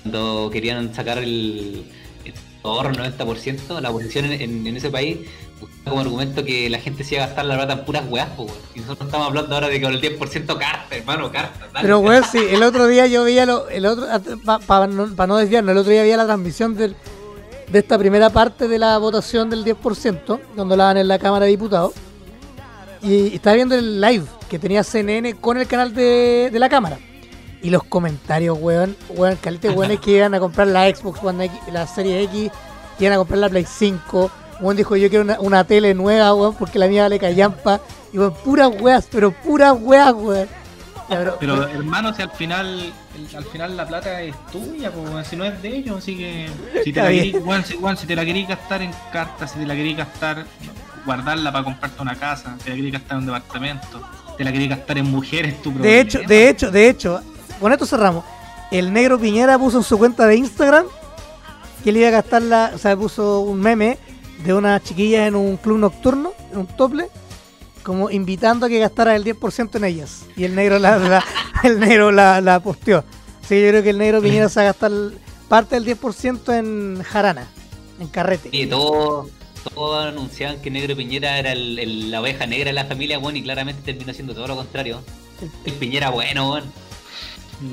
cuando 0.04 0.50
querían 0.52 0.94
sacar 0.94 1.18
el, 1.20 1.84
el 2.26 2.34
ahorro 2.64 2.92
90%, 2.94 3.80
la 3.82 3.90
oposición 3.90 4.26
en, 4.26 4.42
en- 4.42 4.68
en 4.68 4.78
ese 4.78 4.90
país, 4.90 5.18
como 5.90 6.02
argumento 6.02 6.44
que 6.44 6.70
la 6.70 6.80
gente 6.80 7.04
se 7.04 7.16
iba 7.16 7.24
a 7.24 7.28
gastar 7.28 7.46
la 7.46 7.56
plata 7.56 7.74
en 7.74 7.86
puras 7.86 8.04
weas, 8.08 8.30
weón. 8.38 8.52
Y 8.76 8.80
nosotros 8.80 9.08
estamos 9.08 9.28
hablando 9.28 9.56
ahora 9.56 9.68
de 9.68 9.80
que 9.80 9.86
con 9.86 9.94
el 9.94 10.02
10% 10.02 10.58
carta, 10.58 10.96
hermano, 10.96 11.32
carta. 11.32 11.68
Pero, 11.82 12.00
weón, 12.00 12.24
sí, 12.24 12.40
el 12.50 12.64
otro 12.64 12.88
día 12.88 13.08
yo 13.08 13.24
veía 13.24 13.46
lo, 13.46 13.68
el 13.70 13.86
otro, 13.86 14.08
para 14.66 14.88
no, 14.88 15.16
pa 15.16 15.28
no 15.28 15.38
desviarnos, 15.38 15.72
el 15.72 15.78
otro 15.78 15.92
día 15.92 16.04
veía 16.04 16.18
la 16.18 16.26
transmisión 16.26 16.76
del, 16.76 16.96
de 17.72 17.80
esta 17.80 17.98
primera 17.98 18.30
parte 18.30 18.68
de 18.68 18.78
la 18.78 18.98
votación 18.98 19.50
del 19.50 19.66
10%, 19.66 20.40
cuando 20.56 20.76
la 20.76 20.86
dan 20.86 20.98
en 20.98 21.08
la 21.08 21.20
Cámara 21.20 21.46
de 21.46 21.52
Diputados. 21.52 21.94
Y 23.02 23.36
estaba 23.36 23.56
viendo 23.56 23.76
el 23.76 24.02
live 24.02 24.26
que 24.50 24.60
tenía 24.60 24.84
CNN 24.84 25.36
con 25.36 25.58
el 25.58 25.68
canal 25.68 25.94
de, 25.94 26.50
de 26.52 26.60
la 26.60 26.70
Cámara. 26.70 27.00
Y 27.62 27.70
los 27.70 27.84
comentarios, 27.84 28.58
weón, 28.60 28.96
weón, 29.10 29.38
calete 29.38 29.70
weones 29.70 30.00
que 30.00 30.12
iban 30.12 30.34
a 30.34 30.40
comprar 30.40 30.68
la 30.68 30.94
Xbox 30.94 31.22
One 31.24 31.46
X, 31.46 31.60
la 31.72 31.88
Serie 31.88 32.24
X, 32.24 32.52
iban 33.00 33.14
a 33.14 33.18
comprar 33.18 33.40
la 33.40 33.50
Play 33.50 33.66
5. 33.66 34.32
Weón 34.62 34.76
dijo, 34.78 34.96
yo 34.96 35.10
quiero 35.10 35.24
una, 35.24 35.40
una 35.40 35.64
tele 35.64 35.94
nueva, 35.94 36.34
weón, 36.34 36.56
porque 36.56 36.80
la 36.80 36.88
mía 36.88 37.04
vale 37.04 37.20
callampa. 37.20 37.80
Y 38.12 38.18
weón, 38.18 38.34
puras 38.44 38.70
weas, 38.80 39.08
pero 39.12 39.32
puras 39.32 39.76
weas, 39.80 40.14
weón. 40.14 40.48
Pero- 41.08 41.38
Pero 41.40 41.64
hermano, 41.68 42.14
si 42.14 42.22
al 42.22 42.30
final 42.32 42.94
el- 43.16 43.36
al 43.36 43.46
final 43.46 43.76
la 43.76 43.88
plata 43.88 44.22
es 44.22 44.36
tuya, 44.52 44.92
pues, 44.92 45.28
si 45.28 45.36
no 45.36 45.44
es 45.44 45.60
de 45.62 45.70
ellos, 45.78 45.98
así 45.98 46.16
que 46.16 46.48
si 46.84 46.94
te 46.94 47.02
la 47.02 47.08
querís, 47.10 47.36
weón, 47.44 47.66
si, 47.66 47.78
si 48.02 48.08
te 48.08 48.16
la 48.16 48.24
querís 48.26 48.48
gastar 48.48 48.82
en 48.84 48.92
cartas, 49.12 49.52
si 49.52 49.60
te 49.60 49.66
la 49.66 49.74
querís 49.76 49.98
gastar, 49.98 50.46
guardarla 51.06 51.52
para 51.52 51.64
comprarte 51.64 52.02
una 52.02 52.16
casa, 52.16 52.56
te 52.64 52.70
la 52.70 52.76
querís 52.76 52.94
gastar 52.94 53.14
en 53.14 53.18
un 53.20 53.26
departamento, 53.26 54.02
te 54.38 54.44
la 54.44 54.52
querés 54.52 54.70
gastar 54.70 54.98
en 55.00 55.06
mujeres, 55.10 55.60
tu 55.64 55.72
De 55.74 56.00
hecho, 56.00 56.20
de 56.28 56.50
hecho, 56.50 56.70
de 56.72 56.90
hecho, 56.90 57.22
con 57.60 57.72
esto 57.72 57.86
cerramos. 57.88 58.24
El 58.70 58.94
negro 58.94 59.18
Piñera 59.18 59.58
puso 59.58 59.80
en 59.80 59.84
su 59.84 59.98
cuenta 59.98 60.28
de 60.28 60.36
Instagram 60.36 60.86
que 61.84 61.92
le 61.92 62.00
iba 62.00 62.10
a 62.10 62.12
gastar 62.12 62.44
la, 62.44 62.72
o 62.76 62.78
sea, 62.78 62.96
puso 62.96 63.40
un 63.40 63.60
meme 63.60 63.98
de 64.44 64.54
unas 64.54 64.84
chiquillas 64.84 65.28
en 65.28 65.36
un 65.36 65.58
club 65.58 65.78
nocturno, 65.80 66.34
en 66.52 66.60
un 66.60 66.68
tople, 66.68 67.08
como 67.84 68.10
invitando 68.10 68.66
a 68.66 68.70
que 68.70 68.80
gastara 68.80 69.16
el 69.16 69.24
10% 69.24 69.76
en 69.76 69.84
ellas. 69.84 70.26
Y 70.36 70.44
el 70.44 70.56
negro 70.56 70.80
la, 70.80 70.98
la- 70.98 71.24
el 71.64 71.80
negro 71.80 72.12
la, 72.12 72.42
la 72.42 72.60
posteó. 72.60 73.04
Sí, 73.48 73.60
yo 73.62 73.70
creo 73.70 73.84
que 73.84 73.90
el 73.92 73.98
negro 73.98 74.22
Piñera 74.22 74.48
se 74.50 74.60
va 74.60 74.64
a 74.64 74.66
gastar 74.68 74.92
parte 75.48 75.80
del 75.80 75.86
10% 76.00 76.54
en 76.58 77.02
jarana, 77.04 77.48
en 78.00 78.08
carrete. 78.08 78.50
Oye, 78.50 78.68
todos 78.68 79.28
todos 79.76 80.06
anunciaban 80.06 80.62
que 80.62 80.72
Negro 80.72 80.96
Piñera 80.96 81.38
era 81.38 81.52
el- 81.52 81.78
el- 81.80 82.12
la 82.12 82.22
oveja 82.22 82.46
negra 82.46 82.68
de 82.70 82.74
la 82.74 82.86
familia, 82.86 83.18
bueno, 83.18 83.38
y 83.40 83.44
claramente 83.44 83.82
terminó 83.84 84.14
siendo 84.14 84.34
todo 84.34 84.48
lo 84.48 84.56
contrario. 84.56 85.02
El 85.66 85.74
Piñera 85.74 86.10
bueno, 86.12 86.52
weón. 86.52 86.72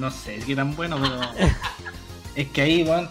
No 0.00 0.10
sé 0.10 0.40
qué 0.44 0.56
tan 0.56 0.74
bueno, 0.74 0.98
pero 1.00 1.20
es 2.34 2.48
que 2.48 2.60
ahí, 2.62 2.82
weón, 2.82 3.08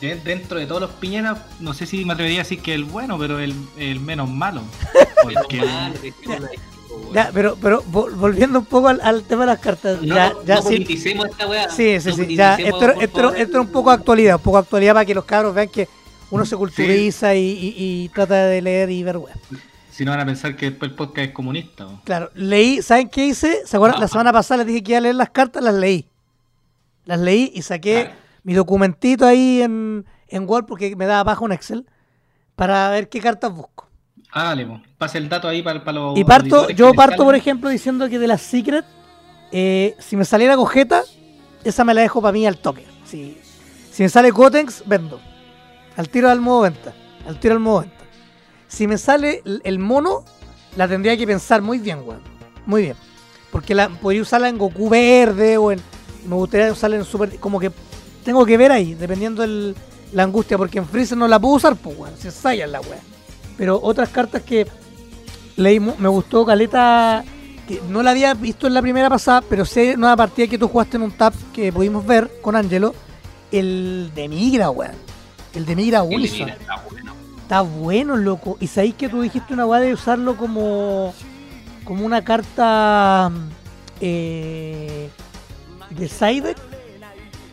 en- 0.00 0.22
de- 0.22 0.22
dentro 0.24 0.58
de 0.58 0.66
todos 0.66 0.80
los 0.80 0.90
piñeras, 0.92 1.38
no 1.60 1.74
sé 1.74 1.86
si 1.86 2.04
me 2.04 2.12
atrevería 2.14 2.40
a 2.40 2.44
decir 2.44 2.60
que 2.60 2.74
el 2.74 2.84
bueno, 2.84 3.18
pero 3.18 3.38
el, 3.38 3.54
el 3.76 4.00
menos 4.00 4.28
malo. 4.30 4.62
Porque. 5.22 5.60
Ya, 7.14 7.30
pero, 7.32 7.56
pero 7.60 7.82
vol- 7.84 8.14
volviendo 8.14 8.58
un 8.58 8.64
poco 8.64 8.88
al, 8.88 9.00
al 9.02 9.22
tema 9.24 9.42
de 9.42 9.46
las 9.48 9.58
cartas, 9.60 10.00
No, 10.02 10.14
ya, 10.14 10.30
no, 10.30 10.44
ya 10.44 10.54
no 10.56 10.62
sí, 10.62 10.68
politicemos 10.68 11.26
esta 11.28 11.46
weá. 11.46 11.68
Sí, 11.70 12.00
sí, 12.00 12.08
No 12.10 12.14
sí. 12.16 12.36
Ya, 12.36 12.54
esto, 12.56 12.90
esto, 13.00 13.34
esto 13.34 13.58
es 13.60 13.66
un 13.66 13.72
poco 13.72 13.90
actualidad, 13.90 14.36
un 14.36 14.42
poco 14.42 14.58
actualidad 14.58 14.94
para 14.94 15.04
que 15.06 15.14
los 15.14 15.24
cabros 15.24 15.54
vean 15.54 15.68
que 15.68 15.88
uno 16.30 16.44
se 16.46 16.56
culturiza 16.56 17.34
y, 17.34 17.40
y- 17.40 17.74
y 18.04 18.08
trata 18.10 18.46
de 18.46 18.62
leer 18.62 18.90
y 18.90 19.02
ver 19.02 19.18
web. 19.18 19.34
si 19.90 20.04
no 20.04 20.12
van 20.12 20.20
a 20.20 20.26
pensar 20.26 20.56
que 20.56 20.70
después 20.70 20.90
el 20.90 20.96
podcast 20.96 21.28
es 21.28 21.32
comunista. 21.34 21.86
Claro, 22.04 22.30
leí, 22.34 22.80
¿saben 22.82 23.08
qué 23.08 23.26
hice? 23.26 23.66
¿Se 23.66 23.76
acuerdan? 23.76 24.00
La 24.00 24.08
semana 24.08 24.32
pasada 24.32 24.58
les 24.58 24.66
dije 24.68 24.82
que 24.82 24.92
iba 24.92 24.98
a 24.98 25.02
leer 25.02 25.14
las 25.16 25.30
cartas, 25.30 25.62
las 25.62 25.74
leí. 25.74 26.06
Las 27.06 27.18
leí 27.20 27.50
y 27.54 27.62
saqué 27.62 28.02
Claro. 28.04 28.16
Mi 28.42 28.54
documentito 28.54 29.26
ahí 29.26 29.62
en, 29.62 30.06
en 30.28 30.48
Word 30.48 30.66
porque 30.66 30.94
me 30.96 31.06
daba 31.06 31.24
bajo 31.24 31.44
un 31.44 31.52
Excel 31.52 31.86
para 32.56 32.90
ver 32.90 33.08
qué 33.08 33.20
cartas 33.20 33.52
busco. 33.52 33.88
Hágale, 34.32 34.66
po. 34.66 34.80
pase 34.96 35.18
el 35.18 35.28
dato 35.28 35.48
ahí 35.48 35.62
para, 35.62 35.92
los. 35.92 36.16
Y 36.16 36.24
parto, 36.24 36.68
yo 36.70 36.94
parto, 36.94 37.24
por 37.24 37.34
ejemplo, 37.34 37.68
diciendo 37.68 38.08
que 38.08 38.18
de 38.18 38.28
las 38.28 38.42
Secret, 38.42 38.84
eh, 39.50 39.96
si 39.98 40.16
me 40.16 40.24
saliera 40.24 40.54
Gogeta, 40.54 41.02
esa 41.64 41.84
me 41.84 41.94
la 41.94 42.02
dejo 42.02 42.22
para 42.22 42.32
mí 42.32 42.46
al 42.46 42.58
toque. 42.58 42.86
Si, 43.04 43.38
si 43.90 44.02
me 44.04 44.08
sale 44.08 44.30
Gotenks, 44.30 44.84
vendo. 44.86 45.20
Al 45.96 46.08
tiro 46.08 46.30
al 46.30 46.40
modo 46.40 46.62
venta. 46.62 46.94
Al 47.26 47.40
tiro 47.40 47.54
al 47.54 47.60
modo 47.60 47.80
venta. 47.80 48.04
Si 48.68 48.86
me 48.86 48.98
sale 48.98 49.42
el, 49.44 49.60
el 49.64 49.78
mono, 49.80 50.24
la 50.76 50.86
tendría 50.86 51.16
que 51.16 51.26
pensar 51.26 51.60
muy 51.60 51.78
bien, 51.78 52.02
weón. 52.04 52.22
Muy 52.66 52.82
bien. 52.82 52.96
Porque 53.50 53.74
la, 53.74 53.88
podría 53.88 54.22
usarla 54.22 54.48
en 54.48 54.58
Goku 54.58 54.88
verde 54.88 55.56
o 55.56 55.72
en. 55.72 55.80
Me 56.26 56.36
gustaría 56.36 56.70
usarla 56.70 56.96
en 56.96 57.04
Super. 57.04 57.36
Como 57.40 57.58
que 57.58 57.72
tengo 58.24 58.44
que 58.46 58.56
ver 58.56 58.72
ahí, 58.72 58.94
dependiendo 58.94 59.42
el, 59.42 59.74
la 60.12 60.22
angustia. 60.24 60.56
Porque 60.58 60.78
en 60.78 60.86
Freezer 60.86 61.16
no 61.18 61.28
la 61.28 61.38
puedo 61.38 61.54
usar, 61.54 61.76
pues, 61.76 61.96
weón. 61.98 62.16
Se 62.18 62.28
ensaya 62.28 62.66
la 62.66 62.80
weá. 62.80 63.00
Pero 63.56 63.78
otras 63.82 64.08
cartas 64.08 64.42
que 64.42 64.66
leí, 65.56 65.80
me 65.80 66.08
gustó 66.08 66.44
Caleta. 66.46 67.24
Que 67.68 67.80
no 67.88 68.02
la 68.02 68.10
había 68.10 68.34
visto 68.34 68.66
en 68.66 68.74
la 68.74 68.82
primera 68.82 69.08
pasada, 69.08 69.42
pero 69.42 69.64
sé 69.64 69.92
en 69.92 70.00
una 70.00 70.16
partida 70.16 70.46
que 70.48 70.58
tú 70.58 70.66
jugaste 70.66 70.96
en 70.96 71.04
un 71.04 71.12
tap 71.12 71.34
que 71.52 71.72
pudimos 71.72 72.04
ver 72.04 72.30
con 72.42 72.56
Angelo. 72.56 72.94
El 73.52 74.10
de 74.14 74.28
Migra, 74.28 74.70
weón. 74.70 74.92
El 75.54 75.66
de 75.66 75.76
Migra 75.76 76.00
El 76.08 76.22
de. 76.22 76.28
Mira, 76.30 76.54
está 76.54 76.76
bueno. 76.90 77.12
Está 77.42 77.60
bueno, 77.62 78.16
loco. 78.16 78.56
Y 78.60 78.66
sabéis 78.68 78.94
que 78.94 79.08
tú 79.08 79.22
dijiste 79.22 79.52
una 79.54 79.66
weá 79.66 79.80
de 79.80 79.92
usarlo 79.92 80.36
como. 80.36 81.12
como 81.84 82.06
una 82.06 82.22
carta. 82.22 83.30
eh, 84.00 85.08
de 85.90 86.08
side 86.08 86.40
deck. 86.42 86.69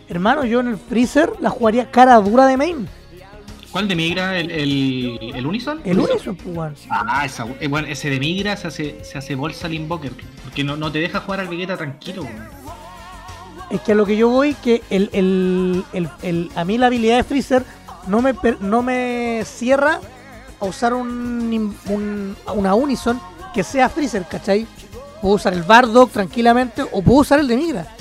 Hermano, 0.10 0.46
yo 0.46 0.60
en 0.62 0.68
el 0.70 0.78
freezer 0.78 1.32
la 1.40 1.50
jugaría 1.50 1.92
cara 1.92 2.16
dura 2.18 2.46
de 2.46 2.58
main. 2.58 2.88
¿Cuál 3.72 3.88
de 3.88 3.96
migra? 3.96 4.40
¿El, 4.40 4.50
el, 4.50 5.32
el 5.36 5.46
Unison? 5.46 5.82
El 5.84 6.00
Unison, 6.00 6.36
pues. 6.36 6.86
Ah, 6.90 7.24
esa, 7.26 7.46
eh, 7.60 7.68
bueno, 7.68 7.88
ese 7.88 8.10
de 8.10 8.20
migra 8.20 8.56
se 8.56 8.68
hace, 8.68 9.04
se 9.04 9.18
hace 9.18 9.36
bolsa 9.36 9.68
al 9.68 9.74
invoker. 9.74 10.14
Porque 10.44 10.64
no, 10.64 10.78
no 10.78 10.92
te 10.92 11.00
deja 11.00 11.20
jugar 11.20 11.42
al 11.42 11.48
Vegeta 11.50 11.76
tranquilo, 11.78 12.24
weón. 12.24 12.48
Es 13.70 13.82
que 13.82 13.92
a 13.92 13.96
lo 13.96 14.06
que 14.06 14.16
yo 14.16 14.30
voy, 14.30 14.54
que 14.54 14.82
el, 14.90 15.10
el, 15.12 15.84
el- 15.92 16.10
el- 16.24 16.50
a 16.56 16.64
mí 16.64 16.78
la 16.78 16.88
habilidad 16.88 17.18
de 17.18 17.24
freezer 17.26 17.64
no 18.08 18.22
me, 18.22 18.34
no 18.62 18.82
me 18.82 19.42
cierra 19.46 20.00
a 20.62 20.66
usar 20.66 20.94
un, 20.94 21.76
un- 21.90 22.36
una 22.56 22.74
Unison 22.74 23.20
que 23.54 23.64
sea 23.64 23.90
freezer, 23.90 24.24
¿cachai? 24.30 24.66
Puedo 25.22 25.36
usar 25.36 25.54
el 25.54 25.64
Bardock 25.64 26.12
tranquilamente 26.12 26.84
o 26.84 27.02
puedo 27.02 27.20
usar 27.20 27.40
el 27.42 27.48
de 27.50 27.58
Migra. 27.58 27.97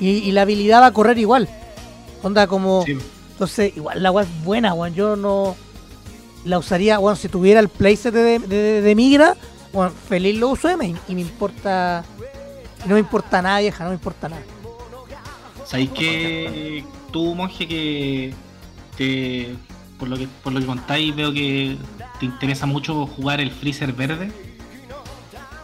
Y, 0.00 0.08
y 0.10 0.32
la 0.32 0.42
habilidad 0.42 0.80
va 0.80 0.86
a 0.86 0.92
correr 0.92 1.18
igual. 1.18 1.48
Onda 2.22 2.46
como... 2.46 2.82
Sí. 2.84 2.96
Entonces, 3.32 3.76
igual 3.76 4.02
la 4.02 4.10
weá 4.10 4.24
es 4.24 4.44
buena, 4.44 4.74
weón. 4.74 4.94
Yo 4.94 5.16
no 5.16 5.56
la 6.44 6.58
usaría, 6.58 6.98
weón, 6.98 7.16
si 7.16 7.28
tuviera 7.28 7.60
el 7.60 7.68
playset 7.68 8.12
de, 8.12 8.38
de, 8.38 8.38
de- 8.40 8.82
de 8.82 8.94
Migra, 8.94 9.36
weón, 9.72 9.92
feliz 10.08 10.38
lo 10.38 10.48
uso 10.50 10.68
de 10.68 10.76
main. 10.76 10.98
Y 11.08 11.14
me 11.14 11.20
importa... 11.22 12.04
No 12.86 12.94
me 12.94 13.00
importa 13.00 13.42
nada, 13.42 13.60
vieja, 13.60 13.84
no 13.84 13.90
me 13.90 13.96
importa 13.96 14.28
nada. 14.28 14.42
¿Sabéis 15.66 15.90
que 15.90 16.84
tú, 17.12 17.34
monje, 17.34 17.68
que 17.68 18.34
te, 18.96 19.54
por 19.98 20.08
lo 20.08 20.16
que 20.16 20.26
por 20.42 20.52
lo 20.52 20.60
que 20.60 20.66
contáis 20.66 21.14
veo 21.14 21.32
que 21.32 21.76
te 22.18 22.24
interesa 22.26 22.64
mucho 22.66 23.06
jugar 23.06 23.40
el 23.40 23.50
freezer 23.50 23.92
verde? 23.92 24.32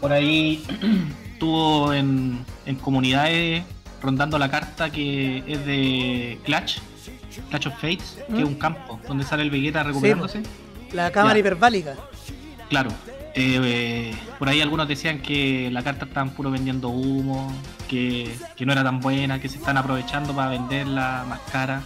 Por 0.00 0.12
ahí 0.12 0.62
estuvo 1.32 1.92
en, 1.92 2.44
en 2.66 2.76
comunidades 2.76 3.64
rondando 4.06 4.38
la 4.38 4.48
carta 4.48 4.88
que 4.90 5.42
es 5.46 5.66
de 5.66 6.38
Clash, 6.44 6.78
Clash 7.50 7.66
of 7.66 7.74
Fates, 7.74 8.18
que 8.28 8.32
¿Mm? 8.34 8.38
es 8.38 8.44
un 8.44 8.54
campo 8.54 9.00
donde 9.08 9.24
sale 9.24 9.42
el 9.42 9.50
Vegeta 9.50 9.82
recuperándose. 9.82 10.42
La 10.92 11.10
cámara 11.10 11.34
Ya. 11.34 11.40
hiperbálica. 11.40 11.94
Claro. 12.70 12.90
eh, 13.38 13.60
eh, 13.62 14.14
por 14.38 14.48
ahí 14.48 14.60
algunos 14.62 14.88
decían 14.88 15.18
que 15.20 15.68
la 15.70 15.82
carta 15.82 16.06
estaban 16.06 16.30
puro 16.30 16.50
vendiendo 16.50 16.88
humo, 16.88 17.52
que, 17.88 18.34
que 18.56 18.64
no 18.64 18.72
era 18.72 18.82
tan 18.82 19.00
buena, 19.00 19.40
que 19.40 19.48
se 19.50 19.58
están 19.58 19.76
aprovechando 19.76 20.34
para 20.34 20.50
venderla 20.50 21.24
más 21.28 21.40
cara. 21.52 21.82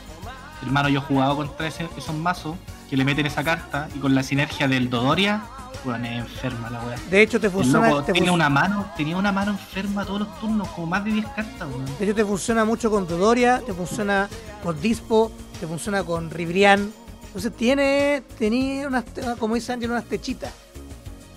Hermano, 0.62 0.88
yo 0.90 1.00
he 1.00 1.02
jugado 1.02 1.35
contra 1.37 1.66
ese- 1.66 1.88
esos 1.96 2.14
mazos 2.14 2.54
que 2.90 2.96
le 2.96 3.05
meten 3.05 3.24
esa 3.24 3.44
carta 3.44 3.88
y 3.94 4.00
con 4.00 4.14
la 4.14 4.22
sinergia 4.24 4.66
del 4.66 4.90
Dodoria, 4.90 5.42
bueno, 5.85 6.05
es 6.07 6.18
enferma 6.18 6.68
la 6.70 6.81
wea. 6.83 6.98
De 7.09 7.22
hecho, 7.22 7.38
te 7.40 7.46
El 7.46 7.53
funciona, 7.53 7.88
loco 7.88 8.03
te, 8.03 8.12
tenía 8.12 8.31
fun- 8.31 8.35
una 8.40 8.50
mano, 8.50 8.90
tenía 8.96 9.16
una 9.16 9.31
mano 9.33 9.53
enferma 9.53 10.05
todos 10.05 10.20
los 10.20 10.40
turnos, 10.40 10.68
como 10.68 10.88
más 10.88 11.05
de 11.05 11.12
10 11.12 11.26
cartas, 11.29 11.68
weón. 11.68 11.85
de 11.98 12.05
hecho, 12.05 12.14
te 12.14 12.24
funciona 12.24 12.64
mucho 12.64 12.90
con 12.90 13.07
Dodoria, 13.07 13.62
te 13.64 13.72
funciona 13.72 14.29
con 14.62 14.81
Dispo, 14.81 15.31
te 15.61 15.66
funciona 15.66 16.03
con 16.03 16.31
Ribrian. 16.31 16.92
Entonces 17.29 17.53
tiene, 17.57 18.24
tenía 18.38 18.88
unas, 18.88 19.05
como 19.38 19.55
dice 19.55 19.72
Ángel, 19.72 19.92
unas 19.92 20.05
techitas. 20.05 20.53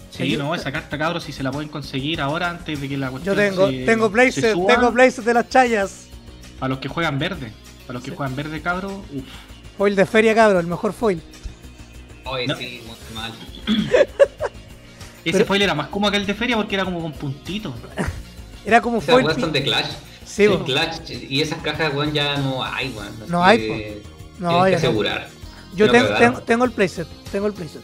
Sí, 0.10 0.30
Yo- 0.32 0.40
no, 0.40 0.56
esa 0.56 0.72
carta 0.72 0.98
cabros 0.98 1.24
si 1.24 1.32
se 1.32 1.44
la 1.44 1.52
pueden 1.52 1.70
conseguir 1.70 2.20
ahora 2.20 2.50
antes 2.50 2.82
de 2.82 2.90
que 2.90 2.98
la 2.98 3.08
Yo 3.08 3.12
cuestión 3.12 3.36
tengo, 3.36 3.70
se- 3.70 3.86
tengo 3.86 4.10
Blazer, 4.10 4.54
suba. 4.54 4.74
tengo 4.74 4.92
Blazer 4.92 5.24
de 5.24 5.34
las 5.36 5.50
chayas. 5.50 6.08
Para 6.60 6.70
los 6.70 6.80
que 6.80 6.88
juegan 6.90 7.20
verde, 7.20 7.52
para 7.86 7.94
los 7.94 8.04
que 8.04 8.10
Sí. 8.12 8.18
juegan 8.18 8.36
verde 8.36 8.60
cabros, 8.62 8.92
uff. 9.14 9.24
Foil 9.78 9.96
de 9.96 10.06
feria, 10.06 10.34
cabrón, 10.36 10.62
el 10.62 10.68
mejor 10.68 10.94
foil. 10.94 11.22
Oye, 12.26 12.48
No. 12.48 12.56
sí, 12.56 12.84
muy 12.86 13.16
mal. 13.16 13.32
Ese 15.26 15.32
Pero- 15.32 15.46
foil 15.46 15.62
era 15.62 15.74
más 15.74 15.88
como 15.88 16.08
aquel 16.08 16.26
de 16.26 16.34
feria 16.34 16.56
porque 16.58 16.76
era 16.76 16.84
como 16.86 17.02
con 17.02 17.14
puntitos. 17.14 17.74
Era 18.66 18.82
como 18.82 19.00
foil. 19.02 19.26
weas 19.26 19.40
son 19.40 19.52
de 19.54 19.64
Clash. 19.64 19.88
Sí. 20.26 20.48
Clash. 20.66 20.98
Y 21.30 21.42
esas 21.42 21.62
cajas, 21.62 21.94
weón, 21.94 22.14
ya 22.14 22.38
no 22.38 22.64
hay, 22.64 22.90
weón. 22.92 23.14
No 23.30 23.44
hay, 23.44 23.58
que 23.58 24.04
No, 24.40 24.50
tienes 24.64 24.70
que 24.82 24.88
asegurar. 24.88 25.30
Yo 25.76 25.90
tengo, 25.92 26.08
cagaron. 26.08 26.34
tengo, 26.34 26.46
tengo 26.46 26.66
el 26.66 26.72
playset, 26.72 27.08
tengo 27.32 27.48
el 27.48 27.54
playset. 27.54 27.82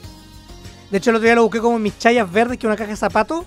De 0.91 0.97
hecho, 0.97 1.10
el 1.12 1.17
otro 1.17 1.25
día 1.25 1.36
lo 1.36 1.43
busqué 1.43 1.60
como 1.60 1.78
en 1.78 1.84
mis 1.84 1.97
chayas 1.97 2.32
verdes, 2.32 2.58
que 2.58 2.65
es 2.65 2.69
una 2.69 2.75
caja 2.75 2.89
de 2.91 2.97
zapatos, 2.97 3.45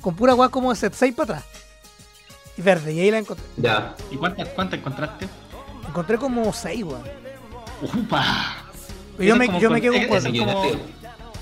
con 0.00 0.14
pura 0.16 0.34
weá 0.34 0.48
como 0.48 0.70
de 0.70 0.76
set 0.76 0.94
6 0.94 1.14
para 1.14 1.38
atrás. 1.38 1.44
Y 2.56 2.62
verde, 2.62 2.92
y 2.92 3.00
ahí 3.00 3.10
la 3.10 3.18
encontré. 3.18 3.44
Ya. 3.56 3.94
¿Y 4.10 4.16
cuántas, 4.16 4.48
cuántas 4.48 4.78
encontraste? 4.80 5.28
Encontré 5.86 6.16
como 6.18 6.52
6, 6.52 6.84
weón. 6.84 7.02
¡Upa! 7.82 8.57
Yo 9.18 9.36
me, 9.36 9.46
yo 9.60 9.70
me 9.70 9.80
quedo 9.80 9.92
con 9.94 10.02
eso 10.02 10.08
cuatro. 10.08 10.28
es 10.30 10.38
como- 10.38 10.62
Millonario. 10.62 10.80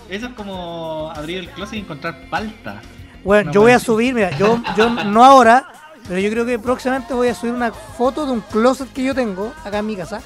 Eso 0.08 0.26
es 0.26 0.32
como 0.34 1.12
abrir 1.14 1.38
el 1.38 1.50
closet 1.50 1.74
y 1.74 1.78
encontrar 1.80 2.28
palta. 2.30 2.80
Bueno, 3.24 3.48
No, 3.48 3.52
yo 3.54 3.60
voy 3.62 3.72
a 3.72 3.78
subir, 3.80 4.14
mira, 4.14 4.30
yo, 4.38 4.60
yo 4.76 4.88
no 5.04 5.24
ahora, 5.24 5.66
pero 6.06 6.20
yo 6.20 6.30
creo 6.30 6.46
que 6.46 6.58
próximamente 6.60 7.12
voy 7.12 7.28
a 7.28 7.34
subir 7.34 7.52
una 7.54 7.72
foto 7.72 8.24
de 8.24 8.32
un 8.32 8.40
closet 8.40 8.92
que 8.92 9.02
yo 9.02 9.14
tengo 9.14 9.52
acá 9.64 9.78
en 9.78 9.86
mi 9.86 9.96
casa, 9.96 10.20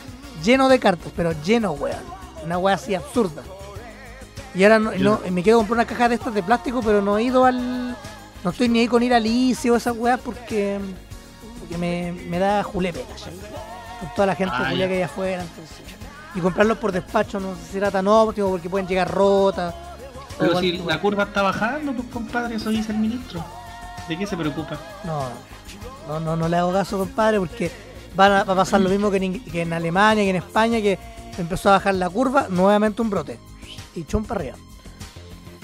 lleno 0.44 0.68
de 0.68 0.78
cartas, 0.78 1.10
pero 1.16 1.32
lleno, 1.42 1.72
weón. 1.72 1.96
Una 2.44 2.58
weá 2.58 2.74
así 2.74 2.94
absurda. 2.94 3.42
Y 4.54 4.64
ahora 4.64 4.78
no, 4.78 4.92
no- 4.92 5.20
me 5.30 5.42
quiero 5.42 5.58
comprar 5.58 5.76
una 5.78 5.86
caja 5.86 6.08
de 6.08 6.16
estas 6.16 6.34
de 6.34 6.42
plástico, 6.42 6.82
pero 6.82 7.00
no 7.00 7.16
he 7.18 7.22
ido 7.24 7.44
al. 7.44 7.96
No 8.42 8.50
estoy 8.50 8.68
ni 8.68 8.80
ahí 8.80 8.88
con 8.88 9.02
ir 9.02 9.12
al 9.14 9.26
ICI 9.26 9.70
o 9.70 9.76
esas 9.76 9.94
weas 9.96 10.18
porque, 10.20 10.78
porque 11.58 11.76
me, 11.78 12.12
me 12.28 12.38
da 12.38 12.62
julepe, 12.62 13.02
¿cachai? 13.08 13.32
Con 14.00 14.08
toda 14.14 14.26
la 14.26 14.34
gente 14.34 14.54
Ah, 14.56 14.70
que 14.74 14.82
hay 14.84 15.02
afuera. 15.02 15.42
entonces. 15.42 15.76
Y 16.34 16.40
comprarlos 16.40 16.78
por 16.78 16.92
despacho 16.92 17.40
no 17.40 17.54
sé 17.56 17.60
si 17.72 17.76
era 17.78 17.90
tan 17.90 18.06
óptimo 18.06 18.50
porque 18.50 18.68
pueden 18.70 18.86
llegar 18.86 19.10
rotas. 19.10 19.74
Pero 20.38 20.58
si 20.58 20.78
la 20.78 21.00
curva 21.00 21.24
está 21.24 21.42
bajando, 21.42 21.92
pues 21.92 22.08
compadre, 22.08 22.54
eso 22.56 22.70
dice 22.70 22.92
el 22.92 22.98
ministro. 22.98 23.44
¿De 24.08 24.16
qué 24.16 24.26
se 24.26 24.36
preocupa? 24.36 24.78
No, 25.04 25.24
no, 26.08 26.20
no, 26.20 26.36
no 26.36 26.48
le 26.48 26.56
hago 26.56 26.72
caso, 26.72 26.98
compadre, 26.98 27.38
porque 27.38 27.70
van 28.16 28.32
a- 28.32 28.44
va 28.44 28.52
a 28.54 28.56
pasar 28.56 28.80
lo 28.80 28.88
mismo 28.88 29.10
que 29.10 29.18
en, 29.18 29.44
que 29.44 29.62
en 29.62 29.72
Alemania, 29.72 30.24
que 30.24 30.30
en 30.30 30.36
España, 30.36 30.80
que 30.80 30.98
empezó 31.36 31.68
a 31.68 31.72
bajar 31.72 31.94
la 31.94 32.08
curva, 32.08 32.46
nuevamente 32.48 33.02
un 33.02 33.10
brote. 33.10 33.38
Y 33.94 34.04
chon 34.04 34.24
para 34.24 34.40
arriba. 34.40 34.56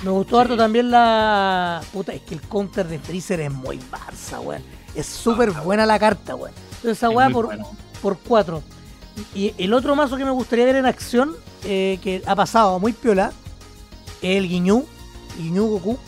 Me 0.02 0.10
gustó 0.10 0.38
harto 0.40 0.56
también 0.56 0.90
la. 0.90 1.80
Puta, 1.92 2.12
es 2.12 2.20
que 2.22 2.34
el 2.34 2.42
counter 2.42 2.86
de 2.86 2.98
Freezer 2.98 3.40
es 3.40 3.50
muy 3.50 3.78
Barça, 3.90 4.40
weón. 4.40 4.62
Es 4.94 5.06
súper 5.06 5.52
buena 5.52 5.86
la 5.86 5.98
carta, 5.98 6.34
weón. 6.34 6.52
Entonces 6.76 6.98
esa 6.98 7.08
Es 7.08 7.14
weá 7.16 7.30
por, 7.30 7.46
bueno. 7.46 7.66
por 8.02 8.18
4. 8.18 8.62
Y 9.34 9.54
el 9.58 9.72
otro 9.72 9.96
mazo 9.96 10.16
que 10.16 10.24
me 10.24 10.30
gustaría 10.30 10.64
ver 10.64 10.76
en 10.76 10.86
acción, 10.86 11.34
eh, 11.64 11.98
que 12.02 12.22
ha 12.26 12.36
pasado 12.36 12.78
muy 12.78 12.92
piola, 12.92 13.32
es 14.22 14.36
el 14.36 14.48
Guiñú, 14.48 14.84
Guiñú 15.38 15.66
Goku, 15.68 15.98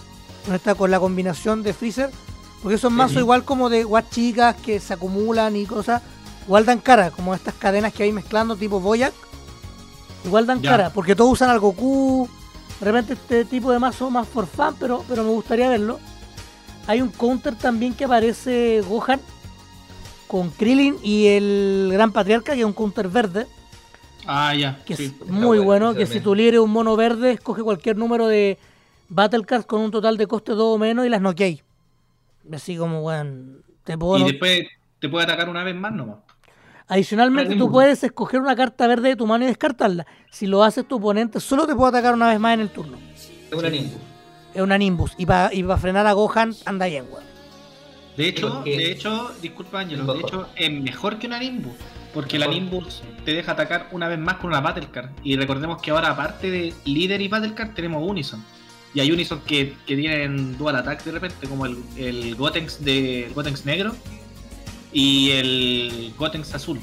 está 0.52 0.74
con 0.74 0.90
la 0.90 1.00
combinación 1.00 1.62
de 1.62 1.72
Freezer, 1.72 2.10
porque 2.62 2.76
esos 2.76 2.92
mazos 2.92 3.18
igual 3.18 3.44
como 3.44 3.68
de 3.70 3.84
guas 3.84 4.10
chicas 4.10 4.56
que 4.56 4.80
se 4.80 4.94
acumulan 4.94 5.56
y 5.56 5.64
cosas, 5.66 6.02
igual 6.46 6.66
dan 6.66 6.80
cara, 6.80 7.10
como 7.10 7.34
estas 7.34 7.54
cadenas 7.54 7.92
que 7.92 8.02
hay 8.02 8.12
mezclando 8.12 8.56
tipo 8.56 8.80
Boyac, 8.80 9.14
igual 10.24 10.46
dan 10.46 10.60
Ya. 10.60 10.70
cara, 10.70 10.90
porque 10.90 11.14
todos 11.14 11.32
usan 11.32 11.50
al 11.50 11.60
Goku, 11.60 12.28
de 12.80 12.84
repente 12.84 13.14
este 13.14 13.44
tipo 13.44 13.72
de 13.72 13.78
mazo 13.78 14.10
más 14.10 14.28
for 14.28 14.46
fun, 14.46 14.74
pero, 14.78 15.04
pero 15.08 15.24
me 15.24 15.30
gustaría 15.30 15.68
verlo. 15.68 15.98
Hay 16.86 17.02
un 17.02 17.08
counter 17.10 17.54
también 17.54 17.92
que 17.94 18.04
aparece 18.04 18.82
Gohan 18.88 19.20
con 20.28 20.50
Krillin 20.50 20.96
y 21.02 21.26
el 21.28 21.88
Gran 21.92 22.12
Patriarca, 22.12 22.52
que 22.54 22.60
es 22.60 22.64
un 22.66 22.72
counter 22.72 23.08
verde, 23.08 23.46
Ah, 24.26 24.54
ya. 24.54 24.78
que 24.84 24.94
sí. 24.96 25.04
es 25.20 25.26
muy 25.26 25.58
bueno, 25.58 25.64
bueno, 25.64 25.94
que 25.94 26.06
si 26.06 26.20
tú 26.20 26.34
libres 26.34 26.60
un 26.60 26.70
mono 26.70 26.94
verde, 26.96 27.32
escoge 27.32 27.62
cualquier 27.62 27.96
número 27.96 28.26
de 28.28 28.58
Battle 29.08 29.44
Cards 29.44 29.64
con 29.66 29.80
un 29.80 29.90
total 29.90 30.16
de 30.18 30.26
coste 30.26 30.52
2 30.52 30.76
o 30.76 30.78
menos 30.78 31.06
y 31.06 31.08
las 31.08 31.20
noqueáis. 31.22 31.62
Así 32.52 32.76
como, 32.76 33.00
weón, 33.02 33.62
te 33.84 33.96
puedo 33.98 34.18
Y 34.18 34.20
no- 34.22 34.26
después 34.28 34.66
te 35.00 35.08
puede 35.08 35.24
atacar 35.24 35.48
una 35.48 35.64
vez 35.64 35.74
más 35.74 35.92
nomás. 35.92 36.16
Adicionalmente, 36.90 37.54
tú 37.56 37.70
puedes 37.70 38.02
escoger 38.02 38.40
una 38.40 38.56
carta 38.56 38.86
verde 38.86 39.10
de 39.10 39.16
tu 39.16 39.26
mano 39.26 39.44
y 39.44 39.48
descartarla. 39.48 40.06
Si 40.30 40.46
lo 40.46 40.62
haces, 40.62 40.86
tu 40.88 40.96
oponente 40.96 41.38
solo 41.40 41.66
te 41.66 41.74
puede 41.74 41.90
atacar 41.90 42.14
una 42.14 42.28
vez 42.28 42.40
más 42.40 42.54
en 42.54 42.60
el 42.60 42.70
turno. 42.70 42.96
Es 43.50 43.54
una 43.56 43.68
Nimbus. 43.68 43.98
Es 44.54 44.62
una 44.62 44.78
Nimbus. 44.78 45.12
Y 45.18 45.26
para 45.26 45.52
y 45.52 45.62
pa 45.62 45.76
frenar 45.76 46.06
a 46.06 46.12
Gohan, 46.14 46.54
anda 46.64 46.86
bien, 46.86 47.04
weón. 47.10 47.24
De 48.18 48.28
hecho, 48.28 48.52
porque- 48.54 48.76
de 48.76 48.92
hecho, 48.92 49.30
disculpa 49.40 49.80
Ángelo, 49.80 50.12
de 50.12 50.20
hecho 50.20 50.48
es 50.56 50.70
mejor 50.70 51.18
que 51.18 51.26
una 51.26 51.38
Nimbus. 51.38 51.72
Porque 52.12 52.38
la 52.38 52.48
Mejor. 52.48 52.62
Nimbus 52.62 53.02
te 53.24 53.32
deja 53.34 53.52
atacar 53.52 53.88
una 53.92 54.08
vez 54.08 54.18
más 54.18 54.36
con 54.36 54.48
una 54.50 54.60
Battle 54.60 54.88
Card. 54.90 55.10
Y 55.22 55.36
recordemos 55.36 55.80
que 55.80 55.90
ahora 55.90 56.10
aparte 56.10 56.50
de 56.50 56.72
líder 56.84 57.20
y 57.20 57.28
Battle 57.28 57.54
Card 57.54 57.74
tenemos 57.74 58.02
Unison. 58.02 58.42
Y 58.94 59.00
hay 59.00 59.12
Unison 59.12 59.40
que, 59.46 59.74
que 59.86 59.94
tienen 59.94 60.56
dual 60.56 60.76
attack 60.76 61.04
de 61.04 61.12
repente, 61.12 61.46
como 61.46 61.66
el, 61.66 61.78
el 61.96 62.34
Gotenks 62.34 62.82
de 62.82 63.26
el 63.26 63.34
Gotenks 63.34 63.66
negro 63.66 63.94
y 64.92 65.30
el 65.32 66.14
Gotenks 66.18 66.54
azul. 66.54 66.80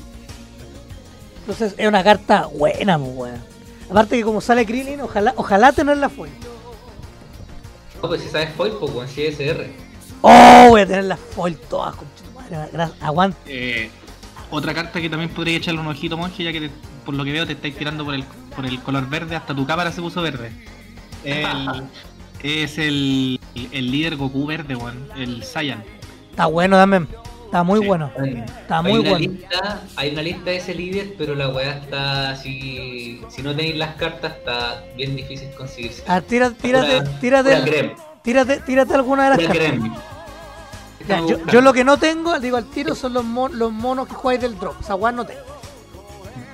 Entonces 1.41 1.73
es 1.77 1.87
una 1.87 2.03
carta 2.03 2.45
buena, 2.47 2.97
muy 2.97 3.13
buena. 3.13 3.43
Aparte 3.89 4.17
que 4.17 4.23
como 4.23 4.41
sale 4.41 4.65
Krillin, 4.65 5.01
ojalá, 5.01 5.33
ojalá 5.37 5.71
tenerla 5.73 6.09
foil. 6.09 6.31
No, 8.01 8.07
pues 8.09 8.21
si 8.21 8.29
sabes 8.29 8.49
foil, 8.55 8.73
pues 8.79 8.91
con 8.91 9.07
CSR. 9.07 9.65
Oh, 10.27 10.69
voy 10.69 10.81
a 10.81 10.85
tener 10.87 11.03
las 11.05 11.19
foil 11.19 11.57
todas, 11.69 11.95
Aguante. 13.01 13.37
Eh, 13.47 13.89
otra 14.51 14.73
carta 14.73 14.99
que 15.01 15.09
también 15.09 15.29
podría 15.31 15.57
echarle 15.57 15.79
un 15.81 15.87
ojito, 15.87 16.17
monje, 16.17 16.43
ya 16.43 16.51
que 16.51 16.61
te- 16.61 16.71
por 17.05 17.13
lo 17.15 17.23
que 17.23 17.31
veo 17.31 17.45
te 17.45 17.53
estáis 17.53 17.75
tirando 17.77 18.03
por 18.05 18.13
el, 18.15 18.23
por 18.55 18.65
el 18.65 18.79
color 18.81 19.07
verde, 19.09 19.35
hasta 19.35 19.53
tu 19.55 19.65
cámara 19.65 19.91
se 19.91 20.01
puso 20.01 20.21
verde. 20.21 20.51
El- 21.23 21.83
es 22.43 22.77
el, 22.77 23.39
el 23.71 23.91
líder 23.91 24.15
Goku 24.15 24.45
verde, 24.45 24.75
weón, 24.75 25.09
el 25.15 25.43
Saiyan. 25.43 25.83
Está 26.31 26.45
bueno 26.47 26.77
también. 26.77 27.07
Está 27.45 27.63
muy 27.63 27.79
Sí. 27.79 27.85
bueno. 27.87 28.11
Está 28.61 28.81
muy 28.81 28.91
hay 28.93 28.97
una 28.99 29.09
bueno. 29.11 29.31
Lista, 29.31 29.81
hay 29.95 30.11
una 30.11 30.21
lista 30.23 30.49
de 30.49 30.57
ese 30.57 30.75
líder, 30.75 31.13
pero 31.17 31.35
la 31.35 31.49
weá 31.49 31.77
está 31.77 32.31
así. 32.31 33.21
Si 33.29 33.41
no 33.41 33.55
tenéis 33.55 33.75
las 33.77 33.95
cartas, 33.95 34.33
está 34.37 34.83
bien 34.97 35.15
difícil 35.15 35.49
conseguirse. 35.57 36.03
A 36.07 36.15
ver, 36.15 36.23
tira- 36.23 36.51
tírate, 36.51 37.01
tírate, 37.21 37.61
creme, 37.63 37.95
tírate, 38.23 38.57
tírate 38.61 38.93
alguna 38.95 39.29
de 39.29 39.29
las 39.29 39.47
pura 39.47 39.59
cartas. 39.69 40.14
Ya, 41.07 41.21
yo, 41.51 41.61
lo 41.61 41.73
que 41.73 41.83
no 41.83 41.97
tengo, 41.97 42.39
digo 42.39 42.57
al 42.57 42.65
tiro, 42.65 42.95
son 42.95 43.13
los, 43.13 43.23
mon- 43.23 43.57
los 43.59 43.71
monos 43.71 44.07
que 44.07 44.15
jugáis 44.15 44.41
del 44.41 44.57
drop. 44.57 44.79
Esa 44.81 44.95
weá 44.95 45.11
no 45.11 45.25
tengo. 45.25 45.41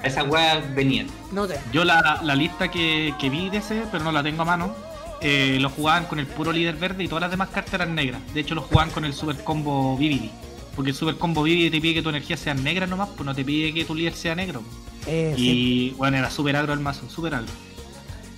Esas 0.04 0.28
weas 0.28 0.76
venían. 0.76 1.08
No 1.32 1.48
tengo. 1.48 1.62
Yo 1.72 1.86
la, 1.86 2.20
la 2.24 2.36
lista 2.36 2.70
que, 2.70 3.14
que 3.20 3.30
vi 3.30 3.50
de 3.50 3.58
ese, 3.58 3.84
pero 3.92 4.04
no 4.04 4.12
la 4.12 4.24
tengo 4.24 4.42
a 4.42 4.46
mano, 4.46 4.74
eh, 5.22 5.58
lo 5.62 5.70
jugaban 5.70 6.06
con 6.06 6.20
el 6.20 6.26
puro 6.28 6.52
líder 6.52 6.76
verde 6.76 7.04
y 7.04 7.08
todas 7.08 7.22
las 7.22 7.32
demás 7.32 7.50
cartas 7.50 7.76
eran 7.76 7.94
negras. 7.96 8.22
De 8.34 8.40
hecho, 8.42 8.56
lo 8.56 8.62
jugaban 8.62 8.90
con 8.90 9.06
el 9.06 9.14
super 9.14 9.44
combo 9.44 9.96
Vividi. 9.98 10.32
Porque 10.76 10.92
el 10.92 10.96
super 10.96 11.16
combo 11.18 11.44
Vividi 11.44 11.70
te 11.70 11.80
pide 11.80 11.94
que 11.96 12.02
tu 12.02 12.10
energía 12.10 12.36
sea 12.38 12.54
negra 12.54 12.88
nomás, 12.88 13.10
pues 13.10 13.26
no 13.26 13.36
te 13.36 13.46
pide 13.46 13.74
que 13.74 13.86
tu 13.86 13.94
líder 13.94 14.14
sea 14.14 14.36
negro. 14.36 14.64
Eh, 15.06 15.34
sí. 15.36 15.42
Y 15.44 15.90
bueno, 15.98 16.18
era 16.18 16.30
super 16.30 16.56
agro 16.56 16.74
el 16.74 16.80
mazo, 16.80 17.10
super 17.10 17.36
agro. 17.36 17.52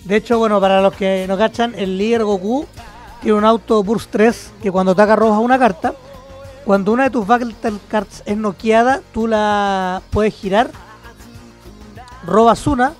De 0.04 0.18
hecho, 0.18 0.38
bueno, 0.38 0.60
para 0.60 0.82
los 0.82 0.94
que 0.94 1.26
no 1.28 1.38
cachan, 1.38 1.74
el 1.78 1.98
líder 1.98 2.24
Goku 2.26 2.68
tiene 3.24 3.38
un 3.38 3.46
auto 3.46 3.82
Burst 3.84 4.12
3 4.12 4.52
que 4.62 4.72
cuando 4.72 4.92
ataca 4.92 5.16
roja 5.16 5.40
una 5.40 5.58
carta, 5.58 5.96
cuando 6.66 6.92
una 6.92 7.04
de 7.06 7.10
tus 7.10 7.26
Battle 7.26 7.54
Cards 7.88 8.22
es 8.26 8.38
noqueada, 8.38 9.02
tú 9.14 9.28
la 9.28 10.02
puedes 10.12 10.34
girar, 10.34 10.70
robas 12.26 12.68
una 12.68 12.94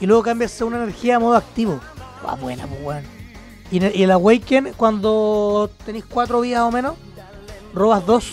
y 0.00 0.06
luego 0.06 0.22
cambias 0.22 0.60
a 0.60 0.64
una 0.64 0.76
energía 0.82 1.16
a 1.16 1.18
modo 1.18 1.36
activo. 1.36 1.80
Ah, 2.26 2.36
buena, 2.40 2.66
pues 2.66 2.82
bueno. 2.82 3.08
Y, 3.70 3.84
el- 3.84 4.10
Awaken, 4.10 4.74
cuando 4.76 5.70
tenéis 5.84 6.04
cuatro 6.08 6.40
vidas 6.40 6.62
o 6.62 6.70
menos, 6.70 6.94
robas 7.74 8.04
dos 8.06 8.32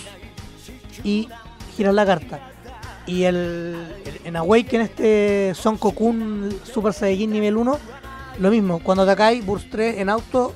y 1.03 1.27
giras 1.75 1.93
la 1.93 2.05
carta. 2.05 2.39
Y 3.05 3.23
el, 3.23 3.35
el- 4.05 4.21
en 4.25 4.35
Awaken, 4.37 4.81
este 4.81 5.53
Son 5.55 5.77
Cocoon 5.77 6.53
Super 6.71 6.93
Saiyajin 6.93 7.31
nivel 7.31 7.57
1, 7.57 7.77
lo 8.39 8.51
mismo. 8.51 8.79
Cuando 8.79 9.03
atacáis 9.03 9.45
Burst 9.45 9.69
3 9.71 9.97
en 9.99 10.09
auto, 10.09 10.53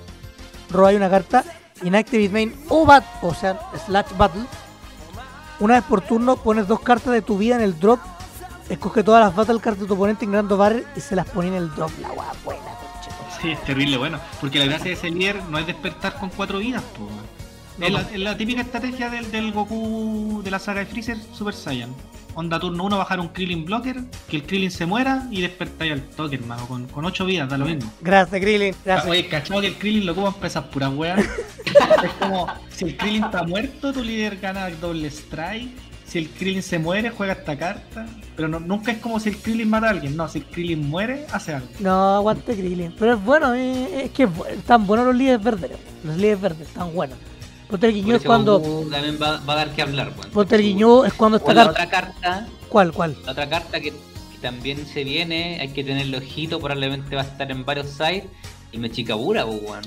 robáis 0.69 0.97
una 0.97 1.09
carta. 1.09 1.43
Y 1.83 1.89
en 1.89 1.95
Activate 1.95 2.29
Main 2.29 2.55
o 2.69 2.85
Bat, 2.85 3.03
o 3.21 3.33
sea, 3.33 3.59
Slash 3.85 4.17
Battle, 4.17 4.43
una 5.59 5.75
vez 5.75 5.83
por 5.83 6.01
turno 6.01 6.37
pones 6.37 6.67
dos 6.67 6.79
cartas 6.79 7.13
de 7.13 7.21
tu 7.21 7.37
vida 7.37 7.55
en 7.55 7.61
el 7.61 7.79
drop. 7.79 7.99
Escoge 8.69 9.03
todas 9.03 9.23
las 9.23 9.35
Battle 9.35 9.59
Cards 9.59 9.79
de 9.79 9.85
tu 9.85 9.93
oponente 9.93 10.25
en 10.25 10.31
Grando 10.31 10.57
Barrel 10.57 10.85
y 10.95 10.99
se 10.99 11.15
las 11.15 11.27
pone 11.27 11.49
en 11.49 11.53
el 11.53 11.73
drop. 11.73 11.91
La 12.01 12.09
guapa 12.09 12.35
buena. 12.43 12.61
Sí, 13.41 13.51
es 13.51 13.63
terrible, 13.63 13.97
bueno. 13.97 14.19
Porque 14.41 14.59
la 14.59 14.65
gracia 14.65 14.85
de 14.85 14.93
ese 14.93 15.09
líder 15.11 15.43
no 15.49 15.59
es 15.59 15.67
despertar 15.67 16.17
con 16.19 16.29
cuatro 16.29 16.57
vidas, 16.57 16.83
pues. 16.97 17.11
Es, 17.79 17.93
la, 17.93 18.01
es 18.01 18.19
la 18.19 18.35
típica 18.35 18.61
estrategia 18.61 19.09
del, 19.09 19.29
del 19.31 19.51
Goku 19.51 20.41
de 20.43 20.49
la 20.49 20.57
saga 20.57 20.79
de 20.79 20.87
Freezer 20.87 21.17
Super 21.33 21.53
Saiyan. 21.53 21.93
Onda 22.37 22.59
turno 22.59 22.83
1 22.83 22.99
bajar 22.99 23.19
un 23.19 23.29
Krillin 23.29 23.65
Blocker, 23.65 23.97
que 24.29 24.35
el 24.37 24.43
Krillin 24.43 24.69
se 24.69 24.85
muera 24.85 25.27
y 25.31 25.41
despertáis 25.41 25.93
al 25.93 26.01
toque, 26.03 26.35
hermano. 26.35 26.67
Con, 26.67 26.85
con 26.85 27.03
8 27.03 27.25
vidas, 27.25 27.49
da 27.49 27.57
lo 27.57 27.65
mismo. 27.65 27.91
Gracias, 27.99 28.39
Krillin. 28.39 28.75
Gracias. 28.85 29.09
Oye, 29.09 29.27
¿cachado 29.27 29.59
que 29.59 29.65
el 29.65 29.73
Krillin 29.73 30.05
lo 30.05 30.11
ocupan 30.11 30.35
para 30.35 30.45
esas 30.45 30.65
puras 30.65 30.93
weas? 30.93 31.19
es 32.03 32.11
como, 32.19 32.45
si 32.69 32.85
el 32.85 32.95
Krillin 32.95 33.23
está 33.23 33.41
muerto, 33.41 33.91
tu 33.91 34.03
líder 34.03 34.37
gana 34.37 34.69
doble 34.69 35.07
strike. 35.07 35.71
Si 36.05 36.19
el 36.19 36.29
Krillin 36.29 36.61
se 36.61 36.77
muere, 36.77 37.09
juega 37.09 37.33
esta 37.33 37.57
carta. 37.57 38.05
Pero 38.35 38.47
no, 38.47 38.59
nunca 38.59 38.91
es 38.91 38.99
como 38.99 39.19
si 39.19 39.29
el 39.29 39.37
Krillin 39.37 39.67
mata 39.67 39.87
a 39.87 39.89
alguien. 39.89 40.15
No, 40.15 40.27
si 40.27 40.37
el 40.37 40.45
Krillin 40.45 40.87
muere, 40.87 41.25
hace 41.31 41.55
algo. 41.55 41.69
No, 41.79 42.17
aguante 42.17 42.55
Krillin. 42.55 42.93
Pero 42.99 43.15
es 43.15 43.23
bueno, 43.23 43.55
eh, 43.55 44.03
es 44.03 44.11
que 44.11 44.29
están 44.51 44.85
buenos 44.85 45.07
los 45.07 45.15
líderes 45.15 45.43
verdes. 45.43 45.71
Los 46.03 46.15
líderes 46.17 46.39
verdes 46.39 46.67
están 46.67 46.93
buenos. 46.93 47.17
Ponte 47.69 47.87
el 47.87 47.93
Por 47.93 48.01
guiño 48.01 48.15
es 48.15 48.23
cuando. 48.23 48.59
Goku 48.59 48.89
también 48.89 49.17
va, 49.21 49.39
va 49.47 49.53
a 49.53 49.55
dar 49.57 49.69
que 49.75 49.81
hablar, 49.81 50.11
guiño 50.61 51.05
es 51.05 51.13
cuando 51.13 51.37
esta 51.37 51.51
O 51.51 51.53
la 51.53 51.63
carta. 51.65 51.71
otra 51.83 51.89
carta, 51.89 52.47
¿Cuál, 52.69 52.91
cuál? 52.93 53.17
la 53.25 53.31
otra 53.31 53.49
carta 53.49 53.79
que, 53.79 53.91
que 53.91 54.37
también 54.41 54.85
se 54.85 55.03
viene, 55.03 55.59
hay 55.59 55.69
que 55.69 55.83
tenerle 55.83 56.17
ojito, 56.17 56.59
probablemente 56.59 57.15
va 57.15 57.23
a 57.23 57.25
estar 57.25 57.49
en 57.51 57.65
varios 57.65 57.87
sites. 57.89 58.25
El 58.71 58.79
Mechikabura, 58.79 59.45
pues, 59.45 59.61
weón. 59.61 59.81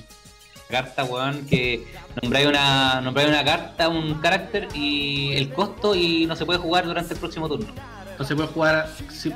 Carta, 0.68 1.04
weón, 1.04 1.46
que 1.46 1.86
nombráis 2.22 2.46
una, 2.46 3.00
nombráis 3.00 3.28
una 3.28 3.44
carta, 3.44 3.88
un 3.88 4.14
carácter 4.20 4.68
y 4.74 5.32
el 5.32 5.50
costo 5.52 5.94
y 5.96 6.26
no 6.26 6.36
se 6.36 6.46
puede 6.46 6.58
jugar 6.60 6.86
durante 6.86 7.14
el 7.14 7.18
próximo 7.20 7.48
turno. 7.48 7.66
Entonces 8.12 8.36
puedes 8.36 8.52
jugar 8.52 8.88
sí, 9.10 9.32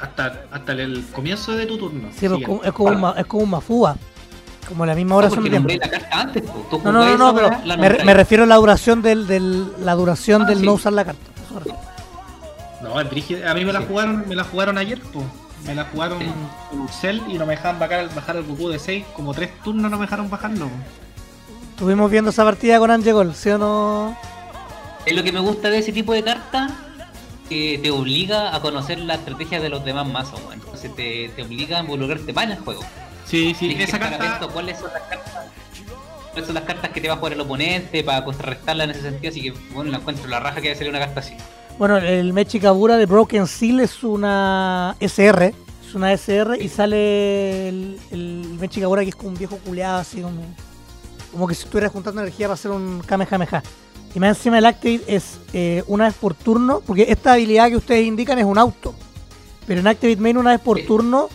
hasta, 0.00 0.44
hasta 0.50 0.72
el 0.72 1.04
comienzo 1.12 1.52
de 1.52 1.66
tu 1.66 1.78
turno. 1.78 2.08
Sí, 2.08 2.26
pues, 2.28 2.40
Siguiente. 2.40 2.46
como- 2.46 2.64
es, 2.64 2.72
como 2.72 3.10
un, 3.10 3.18
es 3.18 3.26
como 3.26 3.42
un 3.44 3.50
Mafúa. 3.50 3.96
Como 4.72 4.86
la 4.86 4.94
misma 4.94 5.20
tiempo. 5.30 5.68
la 5.68 5.90
carta 5.90 6.20
antes, 6.20 6.42
pues. 6.42 6.68
Tú 6.70 6.80
No, 6.84 6.92
no, 6.92 7.16
no, 7.18 7.34
pero 7.34 7.50
me, 7.50 7.56
re- 7.58 7.66
nombráis. 7.76 8.04
me 8.04 8.14
refiero 8.14 8.44
a 8.44 8.46
la 8.46 8.56
duración 8.56 9.02
del, 9.02 9.26
del 9.26 9.84
la 9.84 9.94
duración 9.94 10.42
Ah, 10.42 10.46
del 10.46 10.58
sí. 10.60 10.64
no 10.64 10.72
usar 10.74 10.92
la 10.94 11.04
carta. 11.04 11.20
No, 12.82 12.94
brígido. 13.08 13.48
A 13.48 13.54
mí 13.54 13.64
me 13.64 13.72
la 13.72 13.80
Sí. 13.80 13.86
jugaron, 13.88 14.24
me 14.28 14.34
la 14.34 14.44
jugaron 14.44 14.78
ayer, 14.78 15.00
pues. 15.12 15.24
Me 15.66 15.74
la 15.74 15.84
jugaron 15.84 16.18
con 16.70 16.80
Uxel 16.80 17.22
y 17.28 17.34
no 17.38 17.46
me 17.46 17.54
dejaban 17.54 17.78
bajar, 17.78 18.12
bajar 18.14 18.36
el 18.36 18.42
Goku 18.44 18.68
de 18.68 18.78
6. 18.80 19.04
Como 19.14 19.32
3 19.32 19.50
turnos 19.62 19.90
no 19.90 19.96
me 19.98 20.04
dejaron 20.06 20.28
bajarlo. 20.28 20.66
po. 20.66 20.72
Estuvimos 21.70 22.10
viendo 22.10 22.30
esa 22.30 22.44
partida 22.44 22.78
con 22.80 22.90
Angel, 22.90 23.32
¿sí 23.34 23.50
o 23.50 23.58
no? 23.58 24.16
Es 25.06 25.14
lo 25.14 25.22
que 25.22 25.30
me 25.32 25.40
gusta 25.40 25.70
de 25.70 25.78
ese 25.78 25.92
tipo 25.92 26.12
de 26.12 26.22
carta, 26.24 26.68
que 27.48 27.78
te 27.82 27.90
obliga 27.92 28.54
a 28.54 28.60
conocer 28.60 28.98
la 28.98 29.14
estrategia 29.14 29.60
de 29.60 29.68
los 29.68 29.84
demás 29.84 30.06
mazos. 30.08 30.40
Entonces 30.52 30.94
te, 30.96 31.30
te 31.36 31.42
obliga 31.44 31.78
a 31.78 31.80
involucrarte 31.82 32.32
más 32.32 32.44
en 32.46 32.52
el 32.52 32.58
juego. 32.58 32.82
Sí, 33.32 33.54
sí, 33.58 33.68
Tienes 33.68 33.76
que 33.78 33.84
esa 33.84 33.96
estar 33.96 34.18
carta. 34.18 34.46
cuáles 34.48 34.78
son 34.78 34.90
las 34.92 35.02
cartas. 35.04 35.32
¿Cuáles 36.32 36.46
son 36.46 36.54
las 36.54 36.64
cartas 36.64 36.90
que 36.90 37.00
te 37.00 37.08
va 37.08 37.14
a 37.14 37.16
jugar 37.16 37.32
el 37.32 37.40
oponente 37.40 38.04
para 38.04 38.22
contrarrestarla 38.24 38.84
en 38.84 38.90
ese 38.90 39.00
sentido? 39.00 39.30
Así 39.30 39.40
que, 39.40 39.54
bueno, 39.72 39.90
la 39.90 39.96
encuentro 39.98 40.28
la 40.28 40.38
raja 40.38 40.60
que 40.60 40.68
va 40.68 40.74
a 40.74 40.76
salir 40.76 40.90
una 40.90 40.98
carta 40.98 41.20
así. 41.20 41.34
Bueno, 41.78 41.96
el 41.96 42.34
Mechikabura 42.34 42.98
de 42.98 43.06
Broken 43.06 43.46
Seal 43.46 43.80
es 43.80 44.04
una 44.04 44.96
SR. 45.00 45.54
Es 45.88 45.94
una 45.94 46.12
SR 46.12 46.62
y 46.62 46.68
sale 46.68 47.68
el, 47.70 47.98
el 48.10 48.56
Mechikabura 48.60 49.02
que 49.02 49.08
es 49.08 49.16
como 49.16 49.30
un 49.30 49.38
viejo 49.38 49.56
culeado, 49.58 49.98
así 50.00 50.20
como, 50.20 50.42
como 51.32 51.46
que 51.48 51.54
si 51.54 51.62
estuviera 51.64 51.88
juntando 51.88 52.20
energía 52.20 52.48
para 52.48 52.54
hacer 52.54 52.70
un 52.70 53.00
Kamehameha. 53.06 53.62
Y 54.14 54.20
más 54.20 54.36
encima 54.36 54.58
el 54.58 54.66
Activate 54.66 55.14
es 55.16 55.38
eh, 55.54 55.82
una 55.86 56.04
vez 56.04 56.14
por 56.14 56.34
turno, 56.34 56.82
porque 56.86 57.06
esta 57.08 57.32
habilidad 57.32 57.70
que 57.70 57.76
ustedes 57.78 58.06
indican 58.06 58.38
es 58.38 58.44
un 58.44 58.58
auto. 58.58 58.94
Pero 59.66 59.80
en 59.80 59.86
Activate 59.86 60.20
Main 60.20 60.36
una 60.36 60.50
vez 60.50 60.60
por 60.60 60.78
Sí. 60.78 60.84
turno 60.86 61.30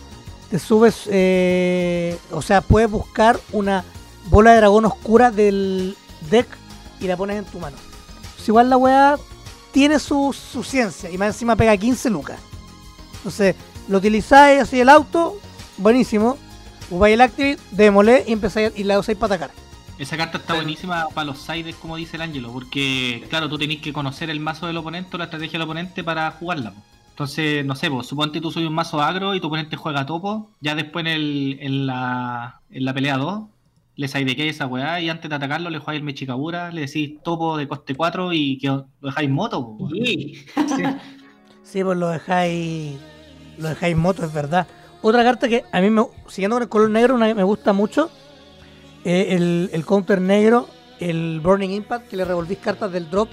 te 0.50 0.58
subes, 0.58 1.08
eh, 1.10 2.18
o 2.30 2.42
sea, 2.42 2.60
puedes 2.60 2.90
buscar 2.90 3.38
una 3.52 3.84
bola 4.30 4.52
de 4.52 4.58
dragón 4.58 4.84
oscura 4.84 5.30
del 5.30 5.96
deck 6.30 6.46
y 7.00 7.06
la 7.06 7.16
pones 7.16 7.38
en 7.38 7.44
tu 7.44 7.58
mano. 7.58 7.76
Pues 8.36 8.48
igual 8.48 8.70
la 8.70 8.76
weá 8.76 9.18
tiene 9.72 9.98
su, 9.98 10.32
su 10.32 10.62
ciencia 10.64 11.10
y 11.10 11.18
más 11.18 11.34
encima 11.34 11.56
pega 11.56 11.76
15 11.76 12.10
lucas. 12.10 12.40
Entonces, 13.16 13.56
lo 13.88 13.98
utilizáis 13.98 14.62
así 14.62 14.80
el 14.80 14.88
auto, 14.88 15.38
buenísimo. 15.76 16.38
Upáis 16.90 17.14
el 17.14 17.20
Activate, 17.20 17.58
démosle 17.72 18.24
y 18.26 18.32
empezáis 18.32 18.72
y 18.74 18.84
la 18.84 18.98
usáis 18.98 19.18
para 19.18 19.34
atacar. 19.34 19.54
Esa 19.98 20.16
carta 20.16 20.38
está 20.38 20.54
buenísima 20.54 21.08
para 21.12 21.24
los 21.26 21.38
sides, 21.38 21.74
como 21.74 21.96
dice 21.96 22.16
el 22.16 22.22
Ángelo, 22.22 22.52
porque 22.52 23.26
claro, 23.28 23.48
tú 23.48 23.58
tenés 23.58 23.80
que 23.80 23.92
conocer 23.92 24.30
el 24.30 24.40
mazo 24.40 24.66
del 24.66 24.76
oponente 24.76 25.10
o 25.16 25.18
la 25.18 25.24
estrategia 25.24 25.58
del 25.58 25.62
oponente 25.62 26.04
para 26.04 26.30
jugarla. 26.30 26.72
Entonces, 27.18 27.66
no 27.66 27.74
sé, 27.74 27.90
pues, 27.90 28.06
suponte 28.06 28.40
tú 28.40 28.52
soy 28.52 28.64
un 28.64 28.72
mazo 28.74 29.00
agro 29.02 29.34
y 29.34 29.40
tu 29.40 29.48
oponente 29.48 29.74
juega 29.74 30.06
topo, 30.06 30.52
ya 30.60 30.76
después 30.76 31.04
en, 31.04 31.10
el, 31.10 31.58
en, 31.60 31.84
la, 31.84 32.60
en 32.70 32.84
la 32.84 32.94
pelea 32.94 33.16
2 33.16 33.42
le 33.96 34.06
sidequeáis 34.06 34.54
esa 34.54 34.68
weá 34.68 35.00
y 35.00 35.08
antes 35.10 35.28
de 35.28 35.34
atacarlo 35.34 35.68
le 35.68 35.80
jugáis 35.80 35.98
el 35.98 36.04
Mechikabura, 36.04 36.70
le 36.70 36.82
decís 36.82 37.20
topo 37.24 37.56
de 37.56 37.66
coste 37.66 37.96
4 37.96 38.32
y 38.34 38.58
que 38.58 38.68
lo 38.68 38.86
dejáis 39.02 39.28
moto. 39.30 39.58
weón. 39.58 40.06
Sí. 40.06 40.46
Sí, 41.64 41.82
pues 41.82 41.98
lo 41.98 42.08
dejáis. 42.08 42.96
Lo 43.58 43.68
dejáis 43.68 43.96
moto, 43.96 44.24
es 44.24 44.32
verdad. 44.32 44.68
Otra 45.02 45.24
carta 45.24 45.48
que 45.48 45.64
a 45.72 45.80
mí, 45.80 45.90
me, 45.90 46.04
siguiendo 46.28 46.54
con 46.54 46.62
el 46.62 46.68
color 46.68 46.90
negro, 46.90 47.14
una 47.16 47.26
que 47.26 47.34
me 47.34 47.42
gusta 47.42 47.72
mucho. 47.72 48.10
eh, 49.04 49.34
el, 49.36 49.70
el 49.72 49.84
counter 49.84 50.20
negro, 50.20 50.68
el 51.00 51.40
Burning 51.40 51.70
Impact, 51.70 52.08
que 52.08 52.16
le 52.16 52.24
revolvís 52.24 52.58
cartas 52.58 52.92
del 52.92 53.10
drop. 53.10 53.28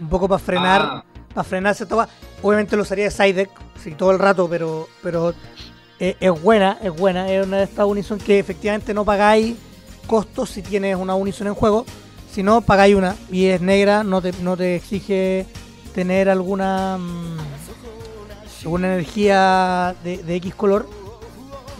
Un 0.00 0.08
poco 0.08 0.26
para 0.26 0.38
frenar. 0.38 0.80
Ah, 0.82 1.04
Para 1.34 1.44
frenar 1.44 1.72
esa 1.72 1.86
toba. 1.86 2.08
Obviamente 2.42 2.76
lo 2.76 2.82
usaría 2.82 3.04
de 3.04 3.10
side 3.10 3.32
deck, 3.34 3.50
sí, 3.82 3.92
todo 3.92 4.10
el 4.10 4.18
rato, 4.18 4.48
pero. 4.48 4.88
pero 5.02 5.34
eh, 6.00 6.16
es 6.20 6.42
buena, 6.42 6.78
es 6.82 6.94
buena. 6.94 7.30
Es 7.30 7.46
una 7.46 7.58
de 7.58 7.64
estas 7.64 7.86
Unison 7.86 8.18
que 8.18 8.38
efectivamente 8.38 8.92
no 8.92 9.04
pagáis 9.04 9.56
costos 10.06 10.50
si 10.50 10.62
tienes 10.62 10.96
una 10.96 11.14
Unison 11.14 11.46
en 11.46 11.54
juego. 11.54 11.86
Si 12.32 12.42
no, 12.42 12.60
pagáis 12.62 12.94
una 12.96 13.14
y 13.30 13.46
es 13.46 13.60
negra, 13.60 14.02
no 14.02 14.20
te, 14.22 14.32
no 14.42 14.56
te 14.56 14.76
exige 14.76 15.46
tener 15.94 16.28
alguna, 16.30 16.96
mm, 16.98 17.36
alguna 18.64 18.94
energía 18.94 19.94
de, 20.02 20.18
de 20.22 20.36
X 20.36 20.54
color. 20.54 20.88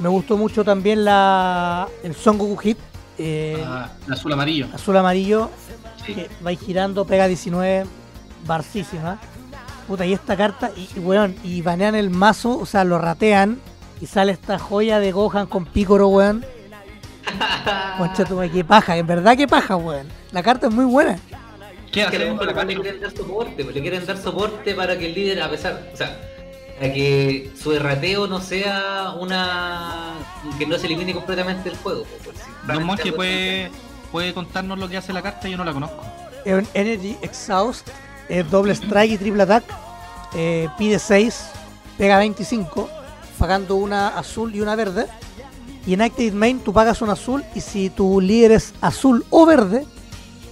Me 0.00 0.09
gustó 0.09 0.36
mucho 0.36 0.62
también 0.64 1.05
la 1.05 1.88
el 2.03 2.14
Son 2.14 2.36
Goku 2.38 2.57
Hit, 2.59 2.78
eh, 3.18 3.62
Ah, 3.66 3.90
el 4.07 4.12
azul 4.12 4.32
amarillo. 4.32 4.66
azul 4.74 4.96
amarillo, 4.96 5.50
Sí. 6.05 6.14
que 6.14 6.28
vais 6.42 6.59
girando, 6.61 7.05
pega 7.07 7.26
19, 7.28 7.84
barcísima. 8.46 9.18
Puta, 9.86 10.06
y 10.06 10.12
esta 10.12 10.36
carta, 10.36 10.70
y, 10.76 10.88
y 10.96 11.00
weón, 11.00 11.36
y 11.42 11.62
banean 11.62 11.94
el 11.94 12.10
mazo, 12.10 12.58
o 12.58 12.66
sea, 12.66 12.84
lo 12.84 12.98
ratean, 12.98 13.60
y 14.00 14.06
sale 14.06 14.32
esta 14.32 14.58
joya 14.58 14.98
de 15.00 15.12
Gohan 15.12 15.46
con 15.46 15.64
Picoro, 15.66 16.08
weón. 16.08 16.44
Concha 17.98 18.24
tu 18.24 18.38
qué 18.52 18.64
paja, 18.64 18.96
en 18.96 19.06
verdad 19.06 19.36
que 19.36 19.46
paja, 19.46 19.76
weón. 19.76 20.08
La 20.32 20.42
carta 20.42 20.68
es 20.68 20.72
muy 20.72 20.84
buena. 20.84 21.18
¿Qué 21.92 22.02
hacemos 22.02 22.38
con 22.38 22.66
le 22.66 22.74
quieren 22.74 23.00
dar 23.00 23.10
soporte, 23.14 23.64
pues, 23.64 23.74
le 23.76 23.82
quieren 23.82 24.06
dar 24.06 24.16
soporte 24.16 24.74
para 24.74 24.98
que 24.98 25.06
el 25.06 25.14
líder, 25.14 25.42
a 25.42 25.50
pesar, 25.50 25.90
o 25.92 25.96
sea, 25.96 26.18
para 26.80 26.92
que 26.92 27.50
su 27.60 27.72
errateo 27.72 28.26
no 28.26 28.40
sea 28.40 29.12
una. 29.20 30.14
que 30.58 30.66
no 30.66 30.78
se 30.78 30.86
elimine 30.86 31.12
completamente 31.12 31.68
el 31.68 31.76
juego. 31.76 32.04
pues, 32.24 32.38
si 32.38 32.84
Monje 32.84 33.02
estar- 33.02 33.14
puede, 33.16 33.70
puede 34.10 34.32
contarnos 34.32 34.78
lo 34.78 34.88
que 34.88 34.96
hace 34.96 35.12
la 35.12 35.20
carta, 35.20 35.48
yo 35.48 35.58
no 35.58 35.64
la 35.64 35.72
conozco. 35.74 36.02
Es 36.46 36.54
un 36.54 36.66
Energy 36.72 37.18
Exhaust, 37.20 37.88
es 38.32 38.50
doble 38.50 38.72
strike 38.72 39.12
y 39.12 39.18
triple 39.18 39.42
attack. 39.42 39.64
eh, 40.34 40.66
pide 40.78 40.98
6, 40.98 41.50
pega 41.98 42.16
25, 42.16 42.88
pagando 43.38 43.76
una 43.76 44.08
azul 44.08 44.54
y 44.54 44.60
una 44.62 44.74
verde. 44.74 45.06
Y 45.86 45.92
en 45.92 46.00
Active 46.00 46.34
Main 46.34 46.60
tú 46.60 46.72
pagas 46.72 47.02
una 47.02 47.12
azul 47.12 47.44
y 47.54 47.60
si 47.60 47.90
tu 47.90 48.22
líder 48.22 48.52
es 48.52 48.72
azul 48.80 49.26
o 49.28 49.44
verde 49.44 49.84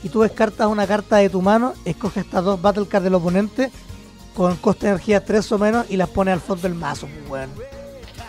y 0.02 0.10
tú 0.10 0.20
descartas 0.20 0.66
una 0.66 0.86
carta 0.86 1.16
de 1.16 1.30
tu 1.30 1.40
mano, 1.40 1.72
escoges 1.86 2.26
estas 2.26 2.44
dos 2.44 2.60
Battle 2.60 2.86
Cards 2.86 3.04
del 3.04 3.14
oponente 3.14 3.70
con 4.34 4.56
coste 4.56 4.86
de 4.86 4.92
energía 4.92 5.24
3 5.24 5.52
o 5.52 5.58
menos 5.58 5.86
y 5.88 5.96
las 5.96 6.10
pones 6.10 6.34
al 6.34 6.40
fondo 6.40 6.62
del 6.62 6.74
mazo, 6.74 7.06
pues, 7.06 7.30
weón. 7.30 7.50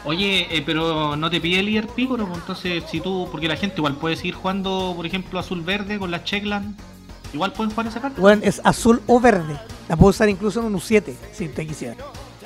Oye, 0.05 0.47
eh, 0.49 0.63
pero 0.65 1.15
no 1.17 1.29
te 1.29 1.41
pide 1.41 1.59
el 1.59 1.65
líder 1.65 1.87
Picoro, 1.87 2.25
pues, 2.25 2.39
entonces 2.39 2.83
si 2.89 3.01
tú, 3.01 3.27
porque 3.29 3.49
la 3.49 3.57
gente 3.57 3.75
igual 3.77 3.97
puede 3.97 4.15
seguir 4.15 4.35
jugando, 4.35 4.93
por 4.95 5.05
ejemplo, 5.05 5.39
azul-verde 5.39 5.99
con 5.99 6.09
la 6.09 6.23
Checkland, 6.23 6.77
igual 7.33 7.53
pueden 7.53 7.71
jugar 7.71 7.87
esa 7.87 8.01
carta. 8.01 8.21
Weón, 8.21 8.41
es 8.43 8.61
azul 8.63 9.01
o 9.07 9.19
verde. 9.19 9.59
La 9.89 9.97
puedes 9.97 10.15
usar 10.15 10.29
incluso 10.29 10.59
en 10.59 10.67
un 10.67 10.75
U7 10.75 11.13
si 11.33 11.47
te 11.47 11.65
quisiera. 11.65 11.95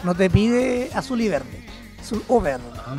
No 0.04 0.14
te 0.16 0.30
pide 0.30 0.90
azul 0.94 1.22
y 1.22 1.30
verde. 1.30 1.66
Azul 2.00 2.24
o 2.28 2.40
verde. 2.42 2.64
Ah. 2.86 2.96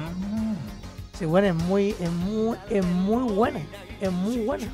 Sí, 1.19 1.25
bueno, 1.25 1.49
es 1.49 1.55
muy, 1.55 1.95
es 1.99 2.11
muy, 2.11 2.59
es 2.69 2.85
muy 2.85 3.33
buena. 3.33 3.61
Es 4.01 4.13
muy 4.13 4.39
buena. 4.39 4.67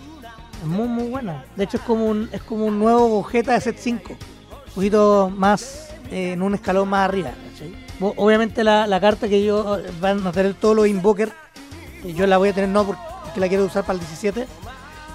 Es 0.60 0.66
muy, 0.66 0.88
muy 0.88 1.08
buena. 1.08 1.44
De 1.56 1.64
hecho, 1.64 1.76
es 1.76 1.82
como 1.82 2.06
un, 2.06 2.28
es 2.32 2.42
como 2.42 2.66
un 2.66 2.78
nuevo 2.78 3.08
Gogeta 3.08 3.52
de 3.52 3.60
set 3.60 3.76
5. 3.78 4.12
Un 4.12 4.74
poquito 4.74 5.32
más, 5.34 5.90
eh, 6.10 6.32
en 6.32 6.42
un 6.42 6.54
escalón 6.54 6.88
más 6.88 7.08
arriba. 7.08 7.32
Obviamente 8.00 8.64
la, 8.64 8.86
la 8.86 9.00
carta 9.00 9.28
que 9.28 9.44
yo 9.44 9.78
eh, 9.78 9.90
van 10.00 10.26
a 10.26 10.32
tener 10.32 10.54
todos 10.54 10.74
los 10.74 10.88
Invoker, 10.88 11.32
eh, 12.04 12.12
yo 12.12 12.26
la 12.26 12.38
voy 12.38 12.48
a 12.48 12.52
tener 12.52 12.70
no 12.70 12.84
porque 12.84 13.38
la 13.38 13.48
quiero 13.48 13.64
usar 13.64 13.84
para 13.84 13.94
el 13.94 14.00
17. 14.00 14.46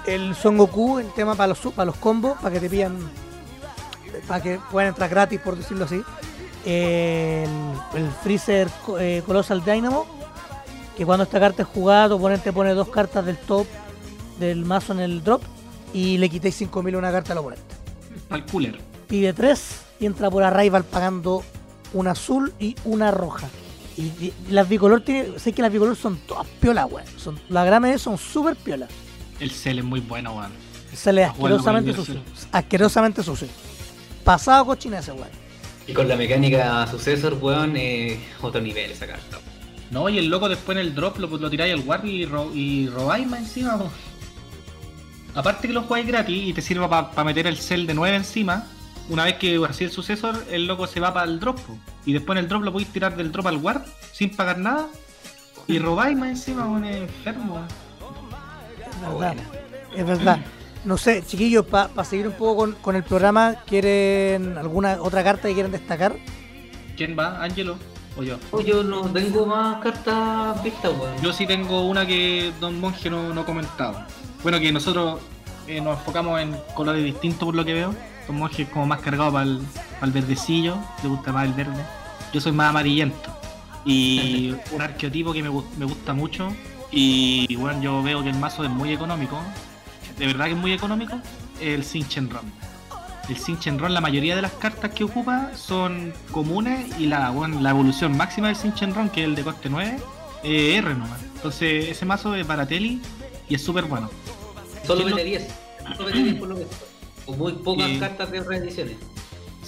El 0.08 0.34
Son 0.34 0.56
Goku, 0.56 0.98
el 0.98 1.12
tema 1.12 1.34
para 1.34 1.48
los, 1.48 1.58
para 1.74 1.84
los 1.84 1.96
combos, 1.96 2.38
para 2.38 2.50
que 2.50 2.60
te 2.60 2.70
pillan, 2.70 2.96
para 4.26 4.42
que 4.42 4.58
puedan 4.70 4.88
entrar 4.88 5.10
gratis, 5.10 5.38
por 5.38 5.54
decirlo 5.54 5.84
así. 5.84 6.02
El, 6.64 7.50
el 7.94 8.10
Freezer 8.22 8.70
eh, 8.98 9.22
Colossal 9.26 9.62
Dynamo, 9.62 10.06
que 10.96 11.04
cuando 11.04 11.24
esta 11.24 11.38
carta 11.38 11.60
es 11.62 11.68
jugada, 11.68 12.08
tu 12.08 12.14
oponente 12.14 12.54
pone 12.54 12.72
dos 12.72 12.88
cartas 12.88 13.26
del 13.26 13.36
top 13.36 13.66
del 14.40 14.64
mazo 14.64 14.94
en 14.94 15.00
el 15.00 15.22
drop 15.22 15.42
y 15.92 16.16
le 16.16 16.30
quitéis 16.30 16.54
5000 16.54 16.94
a 16.94 16.98
una 16.98 17.12
carta 17.12 17.32
al 17.32 17.38
oponente. 17.40 17.64
Al 18.30 18.46
cooler. 18.46 18.80
Pide 19.08 19.34
3 19.34 19.80
y 20.00 20.06
entra 20.06 20.30
por 20.30 20.42
arrival 20.42 20.84
pagando 20.84 21.42
una 21.92 22.12
azul 22.12 22.54
y 22.58 22.76
una 22.84 23.10
roja. 23.10 23.48
Y, 23.98 24.04
y 24.04 24.32
las 24.48 24.66
bicolor 24.66 25.02
tiene, 25.02 25.38
sé 25.38 25.52
que 25.52 25.60
las 25.60 25.70
bicolor 25.70 25.96
son 25.96 26.16
todas 26.26 26.46
piolas, 26.60 26.86
weón. 26.90 27.40
Las 27.50 27.66
grames 27.66 28.00
son 28.00 28.16
súper 28.16 28.56
piolas. 28.56 28.88
El 29.40 29.50
cel 29.50 29.78
es 29.78 29.84
muy 29.84 30.00
bueno, 30.00 30.32
weón. 30.32 30.52
Sale 30.94 31.24
Ah, 31.24 31.34
bueno, 31.38 31.56
asquerosamente 31.56 31.94
sucio. 31.94 32.20
Asquerosamente 32.52 33.22
sucio. 33.22 33.48
Pasado 34.24 34.66
cochina 34.66 34.98
ese 34.98 35.12
weón. 35.12 35.28
Y 35.86 35.92
con 35.92 36.08
la 36.08 36.16
mecánica 36.16 36.86
sucesor, 36.86 37.34
weón, 37.40 37.74
eh, 37.76 38.18
otro 38.42 38.60
nivel 38.60 38.90
esa 38.90 39.06
carta. 39.06 39.38
No, 39.90 40.08
y 40.08 40.18
el 40.18 40.26
loco 40.28 40.48
después 40.48 40.76
en 40.76 40.86
el 40.86 40.94
drop 40.94 41.18
lo, 41.18 41.28
lo 41.28 41.48
tiráis 41.50 41.72
al 41.72 41.80
guard 41.82 42.04
y, 42.04 42.26
ro- 42.26 42.50
y 42.54 42.88
robáis 42.88 43.26
más 43.26 43.40
encima. 43.40 43.78
po. 43.78 43.90
Aparte 45.34 45.68
que 45.68 45.72
lo 45.74 45.82
jugáis 45.82 46.06
gratis 46.06 46.48
y 46.48 46.52
te 46.52 46.60
sirva 46.60 46.88
para 47.10 47.24
meter 47.24 47.46
el 47.46 47.56
cel 47.58 47.86
de 47.86 47.94
9 47.94 48.16
encima. 48.16 48.66
Una 49.08 49.24
vez 49.24 49.36
que 49.36 49.58
así 49.68 49.84
el 49.84 49.90
sucesor, 49.90 50.44
el 50.50 50.66
loco 50.66 50.86
se 50.86 51.00
va 51.00 51.14
para 51.14 51.26
el 51.26 51.40
drop. 51.40 51.58
Y 52.04 52.12
después 52.12 52.36
en 52.36 52.44
el 52.44 52.48
drop 52.48 52.62
lo 52.64 52.72
podéis 52.72 52.92
tirar 52.92 53.16
del 53.16 53.32
drop 53.32 53.46
al 53.46 53.58
guard 53.58 53.82
sin 54.12 54.30
pagar 54.34 54.58
nada. 54.58 54.88
Y 55.66 55.78
robáis 55.78 56.16
más 56.18 56.30
encima, 56.30 56.66
weón, 56.66 56.84
es 56.84 56.96
enfermo. 57.02 57.60
Weón. 59.02 59.24
Es 59.24 59.36
verdad. 59.36 59.44
Es 59.96 60.06
verdad. 60.06 60.38
No 60.84 60.96
sé, 60.96 61.22
chiquillos, 61.26 61.66
para 61.66 62.04
seguir 62.04 62.28
un 62.28 62.34
poco 62.34 62.56
con, 62.56 62.72
con 62.74 62.96
el 62.96 63.02
programa, 63.02 63.56
¿quieren 63.66 64.56
alguna 64.56 64.98
otra 65.02 65.24
carta 65.24 65.48
que 65.48 65.54
quieran 65.54 65.72
destacar? 65.72 66.16
¿Quién 66.96 67.16
va? 67.18 67.42
¿Ángelo 67.42 67.76
o 68.16 68.22
yo? 68.22 68.38
Oh, 68.50 68.60
yo 68.60 68.82
no 68.82 69.02
tengo 69.02 69.46
más 69.46 69.82
cartas 69.82 70.62
vistas, 70.62 70.92
weón. 70.98 71.20
Yo 71.22 71.32
sí 71.32 71.46
tengo 71.46 71.82
una 71.82 72.06
que 72.06 72.52
Don 72.60 72.80
Monje 72.80 73.10
no, 73.10 73.34
no 73.34 73.42
ha 73.42 73.44
comentado. 73.44 74.04
Bueno, 74.42 74.58
que 74.60 74.72
nosotros 74.72 75.20
eh, 75.66 75.80
nos 75.80 75.98
enfocamos 75.98 76.40
en 76.40 76.56
colores 76.74 77.04
distintos 77.04 77.44
por 77.44 77.54
lo 77.54 77.64
que 77.64 77.74
veo. 77.74 77.94
Don 78.26 78.36
Monje 78.36 78.62
es 78.62 78.68
como 78.68 78.86
más 78.86 79.00
cargado 79.00 79.32
para 79.32 79.44
el, 79.44 80.12
verdecillo, 80.12 80.76
le 81.02 81.08
gusta 81.08 81.32
más 81.32 81.46
el 81.46 81.52
verde. 81.52 81.84
Yo 82.32 82.40
soy 82.40 82.52
más 82.52 82.70
amarillento. 82.70 83.30
Y 83.84 84.54
un 84.72 84.82
arqueotipo 84.82 85.32
que 85.32 85.42
me, 85.42 85.50
me 85.76 85.84
gusta 85.84 86.14
mucho. 86.14 86.48
Y 86.90 87.54
bueno, 87.56 87.82
yo 87.82 88.02
veo 88.02 88.22
que 88.22 88.30
el 88.30 88.36
mazo 88.38 88.64
es 88.64 88.70
muy 88.70 88.92
económico. 88.92 89.40
De 90.18 90.26
verdad 90.26 90.46
que 90.46 90.52
es 90.52 90.56
muy 90.56 90.72
económico. 90.72 91.18
El 91.60 91.84
Sinchenron. 91.84 92.50
El 93.28 93.36
Sinchenron, 93.36 93.92
la 93.92 94.00
mayoría 94.00 94.34
de 94.36 94.42
las 94.42 94.52
cartas 94.52 94.92
que 94.92 95.04
ocupa 95.04 95.50
son 95.54 96.14
comunes 96.30 96.98
y 96.98 97.06
la, 97.06 97.30
bueno, 97.30 97.60
la 97.60 97.70
evolución 97.70 98.16
máxima 98.16 98.46
del 98.48 98.56
Sinchenron, 98.56 99.10
que 99.10 99.20
es 99.22 99.26
el 99.28 99.34
de 99.34 99.42
coste 99.44 99.68
9, 99.68 99.98
eh, 100.44 100.76
R 100.76 100.94
nomás. 100.94 101.20
Entonces 101.36 101.88
ese 101.90 102.06
mazo 102.06 102.34
es 102.34 102.46
Barateli 102.46 103.00
y 103.48 103.54
es 103.54 103.62
súper 103.62 103.84
bueno. 103.84 104.08
Solo 104.86 105.00
¿Quién 105.00 105.10
lo- 105.10 105.16
mete 105.16 105.28
10. 105.28 105.48
Solo 105.96 106.08
mete 106.08 106.22
10 106.22 106.34
por 106.36 106.48
lo 106.48 106.54
que 106.56 106.66
Con 107.26 107.38
muy 107.38 107.52
pocas 107.52 107.90
Eh. 107.90 107.98
cartas 107.98 108.30
de 108.30 108.40
reediciones. 108.42 108.96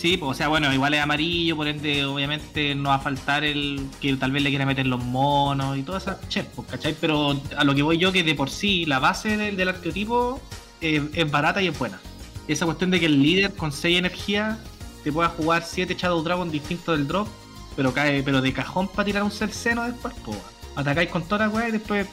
Sí, 0.00 0.16
pues, 0.16 0.30
o 0.30 0.34
sea, 0.34 0.48
bueno, 0.48 0.72
igual 0.72 0.94
es 0.94 1.02
amarillo, 1.02 1.56
por 1.56 1.68
ende, 1.68 2.06
obviamente 2.06 2.74
no 2.74 2.88
va 2.88 2.94
a 2.94 3.00
faltar 3.00 3.44
el 3.44 3.86
que 4.00 4.16
tal 4.16 4.32
vez 4.32 4.42
le 4.42 4.48
quiera 4.48 4.64
meter 4.64 4.86
los 4.86 5.04
monos 5.04 5.76
y 5.76 5.82
todas 5.82 6.04
esas 6.04 6.26
chef, 6.30 6.46
pues, 6.56 6.68
¿cachai? 6.68 6.96
Pero 6.98 7.38
a 7.54 7.64
lo 7.64 7.74
que 7.74 7.82
voy 7.82 7.98
yo, 7.98 8.10
que 8.10 8.22
de 8.22 8.34
por 8.34 8.48
sí 8.48 8.86
la 8.86 8.98
base 8.98 9.36
del, 9.36 9.58
del 9.58 9.68
arqueotipo 9.68 10.40
eh, 10.80 11.06
es 11.12 11.30
barata 11.30 11.60
y 11.60 11.66
es 11.66 11.78
buena. 11.78 12.00
Esa 12.48 12.64
cuestión 12.64 12.90
de 12.90 12.98
que 12.98 13.04
el 13.04 13.22
líder 13.22 13.54
con 13.54 13.72
6 13.72 13.98
energía 13.98 14.58
te 15.04 15.12
pueda 15.12 15.28
jugar 15.28 15.64
7 15.66 15.94
Shadow 15.94 16.22
Dragon 16.22 16.50
distintos 16.50 16.96
del 16.96 17.06
drop, 17.06 17.28
pero 17.76 17.92
cae 17.92 18.22
pero 18.22 18.40
de 18.40 18.54
cajón 18.54 18.88
para 18.88 19.04
tirar 19.04 19.22
un 19.22 19.30
Celceno 19.30 19.84
después, 19.84 20.14
pues, 20.24 20.38
atacáis 20.76 21.10
con 21.10 21.24
toda 21.24 21.46
la 21.46 21.50
weá 21.50 21.68
y 21.68 21.72
después 21.72 22.08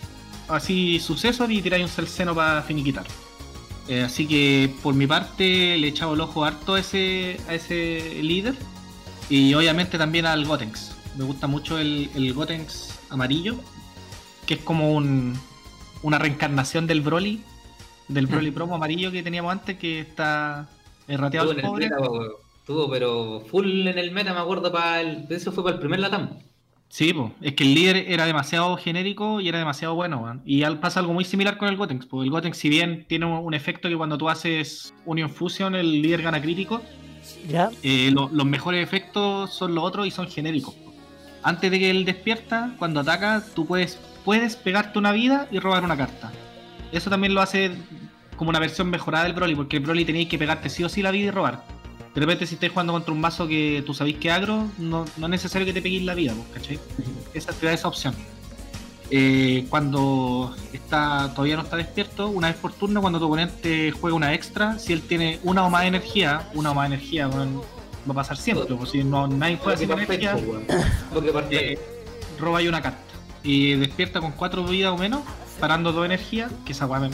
así 0.49 0.99
sucesor 0.99 1.49
y 1.53 1.61
tiráis 1.61 1.85
un 1.85 1.89
Celceno 1.89 2.35
para 2.35 2.61
finiquitar. 2.63 3.05
Eh, 3.88 4.03
así 4.03 4.27
que 4.27 4.73
por 4.83 4.93
mi 4.93 5.07
parte 5.07 5.77
le 5.77 5.88
he 5.88 5.89
echado 5.89 6.13
el 6.13 6.21
ojo 6.21 6.43
harto 6.43 6.75
a 6.75 6.79
ese, 6.79 7.38
a 7.47 7.53
ese 7.53 8.21
líder. 8.21 8.55
Y 9.29 9.53
obviamente 9.53 9.97
también 9.97 10.25
al 10.25 10.45
Gotenks. 10.45 10.95
Me 11.17 11.23
gusta 11.23 11.47
mucho 11.47 11.77
el, 11.79 12.09
el 12.15 12.33
Gotenks 12.33 12.99
amarillo. 13.09 13.55
Que 14.45 14.55
es 14.55 14.61
como 14.61 14.93
un, 14.93 15.38
una 16.03 16.19
reencarnación 16.19 16.88
del 16.88 17.01
Broly. 17.01 17.41
Del 18.07 18.27
Broly 18.27 18.51
promo 18.51 18.75
amarillo 18.75 19.11
que 19.11 19.23
teníamos 19.23 19.51
antes. 19.51 19.77
Que 19.77 20.01
está 20.01 20.69
errateado 21.07 21.51
el 21.51 21.61
pobre. 21.61 21.89
meta, 21.89 22.89
pero 22.89 23.41
full 23.49 23.88
en 23.88 23.97
el 23.97 24.11
meta, 24.11 24.33
me 24.33 24.39
acuerdo, 24.39 24.71
para 24.71 25.01
el. 25.01 25.25
Eso 25.29 25.51
fue 25.51 25.63
para 25.63 25.75
el 25.75 25.79
primer 25.79 25.99
Latam. 25.99 26.29
Sí, 26.89 27.13
po. 27.13 27.33
es 27.41 27.53
que 27.53 27.63
el 27.65 27.73
líder 27.73 27.97
era 28.07 28.25
demasiado 28.25 28.77
genérico 28.77 29.41
y 29.41 29.49
era 29.49 29.59
demasiado 29.59 29.93
bueno. 29.95 30.41
Y 30.45 30.63
al- 30.63 30.79
pasa 30.79 30.99
algo 31.01 31.13
muy 31.13 31.25
similar 31.25 31.57
con 31.57 31.67
el 31.67 31.75
Gotenks. 31.77 32.05
Porque 32.05 32.25
el 32.25 32.31
Gotenks, 32.31 32.57
si 32.57 32.69
bien 32.69 33.05
tiene 33.07 33.25
un, 33.25 33.53
efecto 33.53 33.89
que 33.89 33.97
cuando 33.97 34.17
tú 34.17 34.29
haces 34.29 34.93
Union 35.05 35.29
Fusion, 35.29 35.75
el 35.75 36.01
líder 36.01 36.21
gana 36.21 36.41
crítico. 36.41 36.81
¿Ya? 37.49 37.69
Eh, 37.83 38.09
lo- 38.13 38.29
los 38.31 38.45
mejores 38.45 38.81
efectos 38.83 39.53
son 39.53 39.75
los 39.75 39.83
otros 39.83 40.07
y 40.07 40.11
son 40.11 40.27
genéricos. 40.27 40.75
Antes 41.43 41.69
de 41.71 41.79
que 41.79 41.89
él 41.89 42.05
despierta, 42.05 42.73
cuando 42.79 43.01
ataca, 43.01 43.43
tú 43.53 43.65
puedes, 43.65 43.99
puedes 44.25 44.55
pegarte 44.55 44.97
una 44.97 45.11
vida 45.11 45.47
y 45.51 45.59
robar 45.59 45.83
una 45.83 45.97
carta. 45.97 46.31
Eso 46.91 47.09
también 47.09 47.33
lo 47.33 47.41
hace 47.41 47.71
como 48.38 48.49
una 48.49 48.59
versión 48.59 48.89
mejorada 48.89 49.25
del 49.25 49.33
Broly, 49.33 49.55
porque 49.55 49.77
el 49.77 49.83
Broly 49.83 50.05
tenéis 50.05 50.29
que 50.29 50.38
pegarte 50.38 50.69
sí 50.69 50.83
o 50.83 50.89
sí 50.89 51.01
la 51.01 51.11
vida 51.11 51.27
y 51.27 51.31
robar. 51.31 51.63
De 52.18 52.22
repente, 52.22 52.47
si 52.47 52.55
estáis 52.55 52.72
jugando 52.72 52.93
contra 52.93 53.13
un 53.13 53.22
mazo 53.22 53.47
que 53.47 53.84
tú 53.86 53.93
sabéis 53.93 54.18
que 54.18 54.32
agro, 54.32 54.65
no, 54.80 55.05
no 55.18 55.26
es 55.28 55.30
necesario 55.30 55.68
que 55.68 55.74
te 55.74 55.84
peguéis 55.84 56.01
la 56.03 56.15
vida, 56.15 56.34
pues, 56.34 56.47
¿cachai? 56.63 56.80
esa 57.36 57.53
te 57.53 57.68
da 57.68 57.74
esa 57.74 57.88
opción. 57.88 58.15
Eh, 59.11 59.68
cuando 59.70 60.55
está 60.74 61.32
todavía 61.36 61.57
no 61.57 61.61
está 61.61 61.78
despierto, 61.78 62.30
una 62.30 62.47
vez 62.47 62.57
por 62.57 62.74
turno, 62.74 63.01
cuando 63.01 63.20
tu 63.20 63.26
oponente 63.28 63.91
juega 63.91 64.15
una 64.15 64.34
extra, 64.34 64.80
si 64.80 64.93
él 64.93 65.03
tiene 65.03 65.39
una 65.43 65.63
o 65.63 65.70
más 65.70 65.86
energía, 65.86 66.49
una 66.55 66.72
o 66.72 66.74
más 66.74 66.88
energía 66.88 67.28
bueno, 67.28 67.63
va 68.09 68.13
a 68.13 68.15
pasar 68.15 68.36
siempre, 68.38 68.76
pues 68.76 68.89
si 68.89 69.03
no 69.03 69.28
nadie 69.28 69.57
juega 69.61 69.78
sin 69.78 69.88
energía, 69.91 70.36
eh, 71.51 71.80
roba 72.39 72.57
ahí 72.57 72.68
una 72.68 72.82
carta. 72.82 72.99
Y 73.43 73.76
despierta 73.76 74.22
con 74.22 74.32
cuatro 74.32 74.63
vidas 74.63 74.91
o 74.91 74.97
menos, 74.97 75.22
parando 75.59 75.91
dos 75.91 76.03
energías, 76.03 76.51
que 76.65 76.72
esa 76.72 76.88
me- 76.88 77.11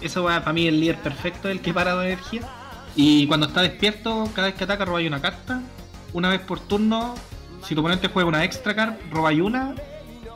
Eso 0.00 0.24
weá, 0.24 0.40
para 0.40 0.54
mí 0.54 0.66
el 0.66 0.80
líder 0.80 0.96
perfecto 0.96 1.48
es 1.50 1.56
el 1.56 1.60
que 1.60 1.74
para 1.74 1.92
dos 1.92 2.04
energías. 2.06 2.46
Y 2.96 3.26
cuando 3.26 3.46
está 3.46 3.62
despierto, 3.62 4.28
cada 4.34 4.48
vez 4.48 4.56
que 4.56 4.64
ataca 4.64 4.84
roba 4.84 4.98
ahí 4.98 5.06
una 5.06 5.20
carta. 5.20 5.62
Una 6.12 6.28
vez 6.28 6.40
por 6.40 6.60
turno, 6.60 7.14
si 7.64 7.74
tu 7.74 7.80
oponente 7.80 8.08
juega 8.08 8.28
una 8.28 8.44
extra 8.44 8.74
card, 8.74 8.94
roba 9.10 9.30
ahí 9.30 9.40
una. 9.40 9.74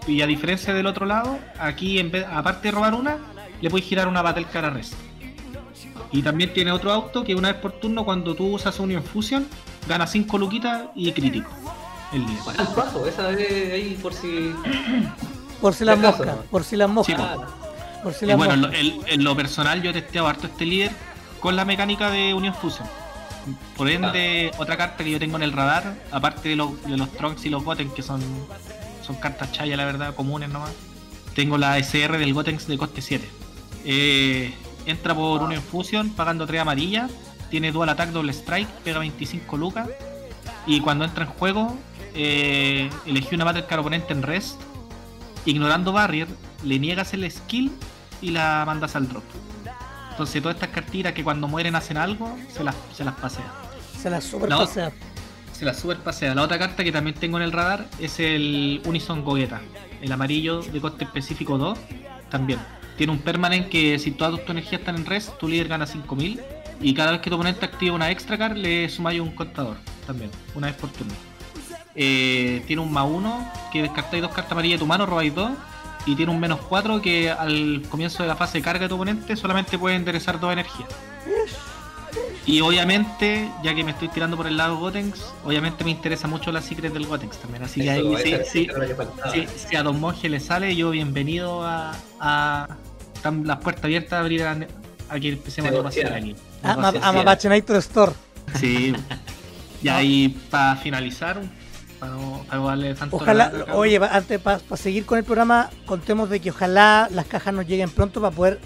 Y 0.07 0.21
a 0.21 0.27
diferencia 0.27 0.75
del 0.75 0.87
otro 0.87 1.07
lado, 1.07 1.39
aquí 1.59 1.99
en 1.99 2.11
vez, 2.11 2.27
aparte 2.31 2.69
de 2.69 2.73
robar 2.73 2.95
una, 2.95 3.19
le 3.61 3.71
puedes 3.71 3.87
girar 3.87 4.07
una 4.07 4.23
Battle 4.23 4.45
Card 4.45 4.67
a 4.67 4.71
Rest. 4.71 4.95
Y 6.13 6.23
también 6.23 6.53
tiene 6.53 6.71
otro 6.71 6.93
auto 6.93 7.25
que 7.25 7.35
una 7.35 7.51
vez 7.51 7.61
por 7.61 7.73
turno, 7.73 8.05
cuando 8.05 8.35
tú 8.35 8.55
usas 8.55 8.79
Union 8.79 9.03
Fusion, 9.03 9.47
gana 9.89 10.07
5 10.07 10.39
luquitas 10.39 10.85
y 10.95 11.11
crítico. 11.13 11.51
El 12.13 12.21
líder. 12.27 12.43
Bueno, 12.45 12.61
al 12.61 12.75
paso, 12.75 13.07
esa 13.07 13.29
vez 13.29 13.73
ahí 13.73 13.99
por 14.01 14.15
si. 14.15 14.55
Por 15.61 15.75
si 15.75 15.85
las 15.85 15.99
moscas, 15.99 16.37
por 16.51 16.63
si 16.63 16.77
las 16.77 16.91
moscas, 16.91 17.17
Sí, 17.17 18.03
por 18.03 18.13
si 18.13 18.27
Y 18.27 18.35
bueno, 18.35 18.53
en 18.55 18.61
lo, 18.61 19.07
en 19.07 19.25
lo 19.25 19.35
personal 19.35 19.83
yo 19.83 19.91
he 19.91 19.93
testeado 19.95 20.29
harto 20.29 20.47
este 20.47 20.67
líder 20.67 20.93
con 21.45 21.57
la 21.57 21.67
mecánica 21.67 22.11
de 22.11 22.33
Union 22.33 22.55
Fusion. 22.55 22.89
Por 23.77 23.91
ende, 23.91 24.51
otra 24.57 24.79
carta 24.79 25.05
que 25.05 25.11
yo 25.11 25.19
tengo 25.19 25.37
en 25.37 25.43
el 25.43 25.53
radar, 25.53 25.95
aparte 26.11 26.49
de, 26.49 26.57
los- 26.57 26.83
de 26.85 26.97
los 26.97 27.13
Trunks 27.13 27.45
y 27.45 27.51
los 27.51 27.63
Goten, 27.63 27.91
que 27.91 28.01
son, 28.03 28.23
son 29.03 29.17
cartas 29.17 29.53
chaya, 29.53 29.77
la 29.77 29.85
verdad, 29.85 30.15
comunes 30.15 30.49
nomás, 30.49 30.71
tengo 31.35 31.59
la 31.59 31.77
SR 31.77 32.17
del 32.17 32.33
Gotenks 32.33 32.67
de 32.67 32.79
coste 32.79 33.03
7. 33.03 33.29
Eh, 33.85 34.55
entra 34.87 35.15
por 35.15 35.43
Union 35.43 35.61
Fusion 35.63 36.09
pagando 36.15 36.47
3 36.47 36.63
amarillas, 36.63 37.11
tiene 37.51 37.73
dual 37.73 37.91
attack, 37.91 38.09
doble 38.09 38.33
strike, 38.33 38.69
pega 38.83 39.01
25 39.01 39.59
lucas, 39.59 39.89
y 40.67 40.81
cuando 40.81 41.05
entra 41.05 41.25
en 41.25 41.31
juego, 41.31 41.77
eh, 42.15 42.89
elegí 43.05 43.35
una 43.35 43.45
Battle 43.45 43.67
Card 43.67 43.81
oponente 43.81 44.15
en 44.15 44.23
rest, 44.23 44.59
ignorando 45.45 45.93
barrier, 45.93 46.29
le 46.63 46.79
niegas 46.79 47.13
el 47.13 47.31
skill 47.31 47.71
y 48.23 48.31
la 48.31 48.63
mandas 48.65 48.97
al 48.97 49.07
drop. 49.11 49.25
Entonces 50.15 50.41
todas 50.41 50.55
estas 50.55 50.69
cartitas 50.69 51.13
que 51.13 51.25
cuando 51.25 51.49
mueren 51.49 51.75
hacen 51.75 51.97
algo, 51.97 52.39
se 52.49 52.63
las, 52.63 52.77
se 52.95 53.03
las 53.03 53.15
pasea. 53.15 53.53
Se 54.01 54.09
las 54.09 54.23
super 54.23 54.49
pasea. 54.49 54.93
Se 55.53 55.65
las 55.65 55.77
super 55.77 55.97
pasea. 55.97 56.37
La 56.37 56.43
otra 56.43 56.57
carta 56.57 56.85
que 56.85 56.93
también 56.93 57.17
tengo 57.17 57.37
en 57.37 57.43
el 57.43 57.51
radar 57.51 57.89
es 57.99 58.21
el 58.21 58.81
Unison 58.85 59.25
Gogeta. 59.25 59.61
El 60.01 60.13
amarillo 60.13 60.63
de 60.63 60.81
coste 60.81 61.03
específico 61.03 61.59
2. 61.59 61.77
También. 62.31 62.61
Tiene 62.97 63.13
un 63.13 63.19
permanent 63.19 63.69
que 63.69 63.99
si 63.99 64.13
todas 64.13 64.41
tus 64.41 64.51
energías 64.51 64.83
están 64.83 64.95
en 64.95 65.05
rest, 65.05 65.37
tu 65.37 65.49
líder 65.49 65.67
gana 65.67 65.85
5000. 65.85 66.41
Y 66.81 66.95
cada 66.95 67.11
vez 67.11 67.21
que 67.21 67.29
tu 67.29 67.35
oponente 67.35 67.65
activa 67.65 67.97
una 67.97 68.13
extra 68.13 68.39
card, 68.39 68.57
le 68.57 68.89
sumáis 68.89 69.21
un 69.21 69.35
contador. 69.35 69.79
También. 70.07 70.31
Una 70.55 70.69
vez 70.69 70.77
por 70.77 70.91
turno. 70.91 71.13
Eh, 71.97 72.63
tiene 72.69 72.83
un 72.83 72.93
más 72.93 73.09
1 73.09 73.53
que 73.73 73.83
descartáis 73.83 74.23
dos 74.23 74.31
cartas 74.33 74.53
amarillas 74.53 74.79
de 74.79 74.85
tu 74.85 74.87
mano, 74.87 75.07
robáis 75.07 75.35
dos. 75.35 75.51
Y 76.07 76.15
tiene 76.17 76.33
un 76.33 76.41
menos 76.41 76.61
4 76.69 77.01
que 77.01 77.31
al 77.31 77.83
comienzo 77.89 78.23
de 78.23 78.29
la 78.29 78.37
fase 78.37 78.59
de 78.59 78.65
carga 78.65 78.83
de 78.83 78.89
tu 78.89 78.97
oponente 78.97 79.37
solamente 79.37 79.79
puede 79.79 79.97
enderezar 79.97 80.39
dos 80.39 80.53
energías. 80.53 80.89
Y 82.47 82.61
obviamente, 82.61 83.51
ya 83.63 83.75
que 83.75 83.83
me 83.85 83.93
estoy 83.93 84.09
tirando 84.09 84.37
por 84.37 84.47
el 84.47 84.59
lado 84.59 84.77
Gotenks, 84.77 85.33
obviamente 85.45 85.83
me 85.83 85.91
interesa 85.91 86.29
mucho 86.29 86.53
la 86.53 86.61
secret 86.61 86.93
del 86.93 87.07
Gotenks 87.07 87.39
también. 87.39 87.65
Así 87.65 87.81
que 87.81 87.91
ahí 87.91 88.17
sí, 88.23 88.35
sí, 88.45 88.69
sí, 89.33 89.47
si 89.57 89.77
a 89.77 89.83
Don 89.83 89.99
Monje 89.99 90.29
le 90.29 90.41
sale, 90.41 90.77
yo 90.77 90.91
bienvenido 90.91 91.63
a, 91.65 91.95
a 92.21 92.69
están 93.15 93.47
las 93.47 93.59
puertas 93.59 93.85
abiertas 93.85 94.13
a 94.13 94.21
abrir 94.21 94.43
a, 94.43 94.59
a 95.09 95.21
que 95.21 95.31
empecemos 95.31 95.71
a 95.71 95.75
negociar 95.75 96.13
aquí. 96.13 96.37
Ah, 96.63 96.93
a 97.03 97.13
Mapache 97.13 97.49
Nightor 97.49 97.77
Store. 97.77 98.13
Sí. 98.59 98.95
Y 99.83 99.89
ahí 99.89 100.41
para 100.51 100.77
finalizar, 100.77 101.43
para 102.49 102.63
darle 102.63 102.95
tanto 102.95 103.17
Ojalá, 103.17 103.53
oye, 103.75 104.01
antes 104.11 104.41
para 104.41 104.61
seguir 104.77 105.05
con 105.07 105.19
el 105.19 105.25
programa, 105.25 105.71
contemos 105.87 106.31
de 106.31 106.41
que 106.41 106.51
ojalá 106.51 107.09
las 107.11 107.27
cajas 107.27 107.53
nos 107.55 107.67
lleguen 107.67 107.91
pronto 107.91 108.21
para 108.21 108.35
poder 108.35 108.61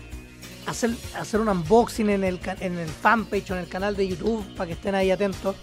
hacer, 0.66 0.90
hacer 1.18 1.40
un 1.40 1.48
unboxing 1.48 2.10
en 2.10 2.24
el, 2.24 2.40
en 2.60 2.78
el 2.78 2.88
fanpage 2.88 3.50
o 3.50 3.54
en 3.54 3.60
el 3.60 3.68
canal 3.68 3.96
de 3.96 4.08
YouTube 4.08 4.44
para 4.56 4.66
que 4.68 4.72
estén 4.74 4.94
ahí 4.94 5.10
atentos. 5.10 5.56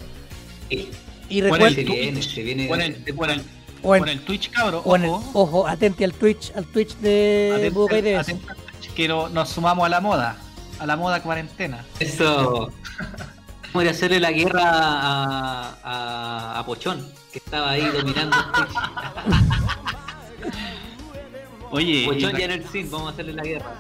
Sí. 0.69 0.89
Y 1.30 1.41
recuerden, 1.41 1.88
o 3.82 3.95
en, 3.95 3.99
pon 4.01 4.09
el 4.09 4.21
Twitch, 4.21 4.51
cabro. 4.51 4.82
o 4.86 4.95
en 4.95 5.03
el- 5.05 5.09
ojo. 5.09 5.67
atenti 5.67 6.03
al 6.03 6.13
Twitch, 6.13 6.51
al 6.55 6.65
Twitch 6.65 6.95
de 6.97 7.71
al 7.71 8.26
Twitch, 8.26 8.93
que 8.95 9.07
no- 9.07 9.30
nos 9.30 9.49
sumamos 9.49 9.86
a 9.86 9.89
la 9.89 10.01
moda, 10.01 10.38
a 10.80 10.86
la 10.86 10.95
moda 10.95 11.21
cuarentena. 11.21 11.84
Eso. 11.99 12.71
Vamos 13.73 13.88
a 13.89 13.91
hacerle 13.91 14.19
la 14.21 14.32
guerra 14.32 14.61
a, 14.63 15.76
a, 15.84 16.59
a 16.59 16.65
Pochón, 16.65 17.05
que 17.36 17.39
estaba 17.39 17.71
ahí 17.71 17.86
dominando. 17.89 18.38
Oye, 21.71 22.07
ya 22.17 22.29
en 22.29 22.51
el 22.51 22.65
sim, 22.65 22.89
vamos 22.89 23.09
a 23.09 23.11
hacerle 23.11 23.33
la 23.33 23.43
guerra. 23.43 23.73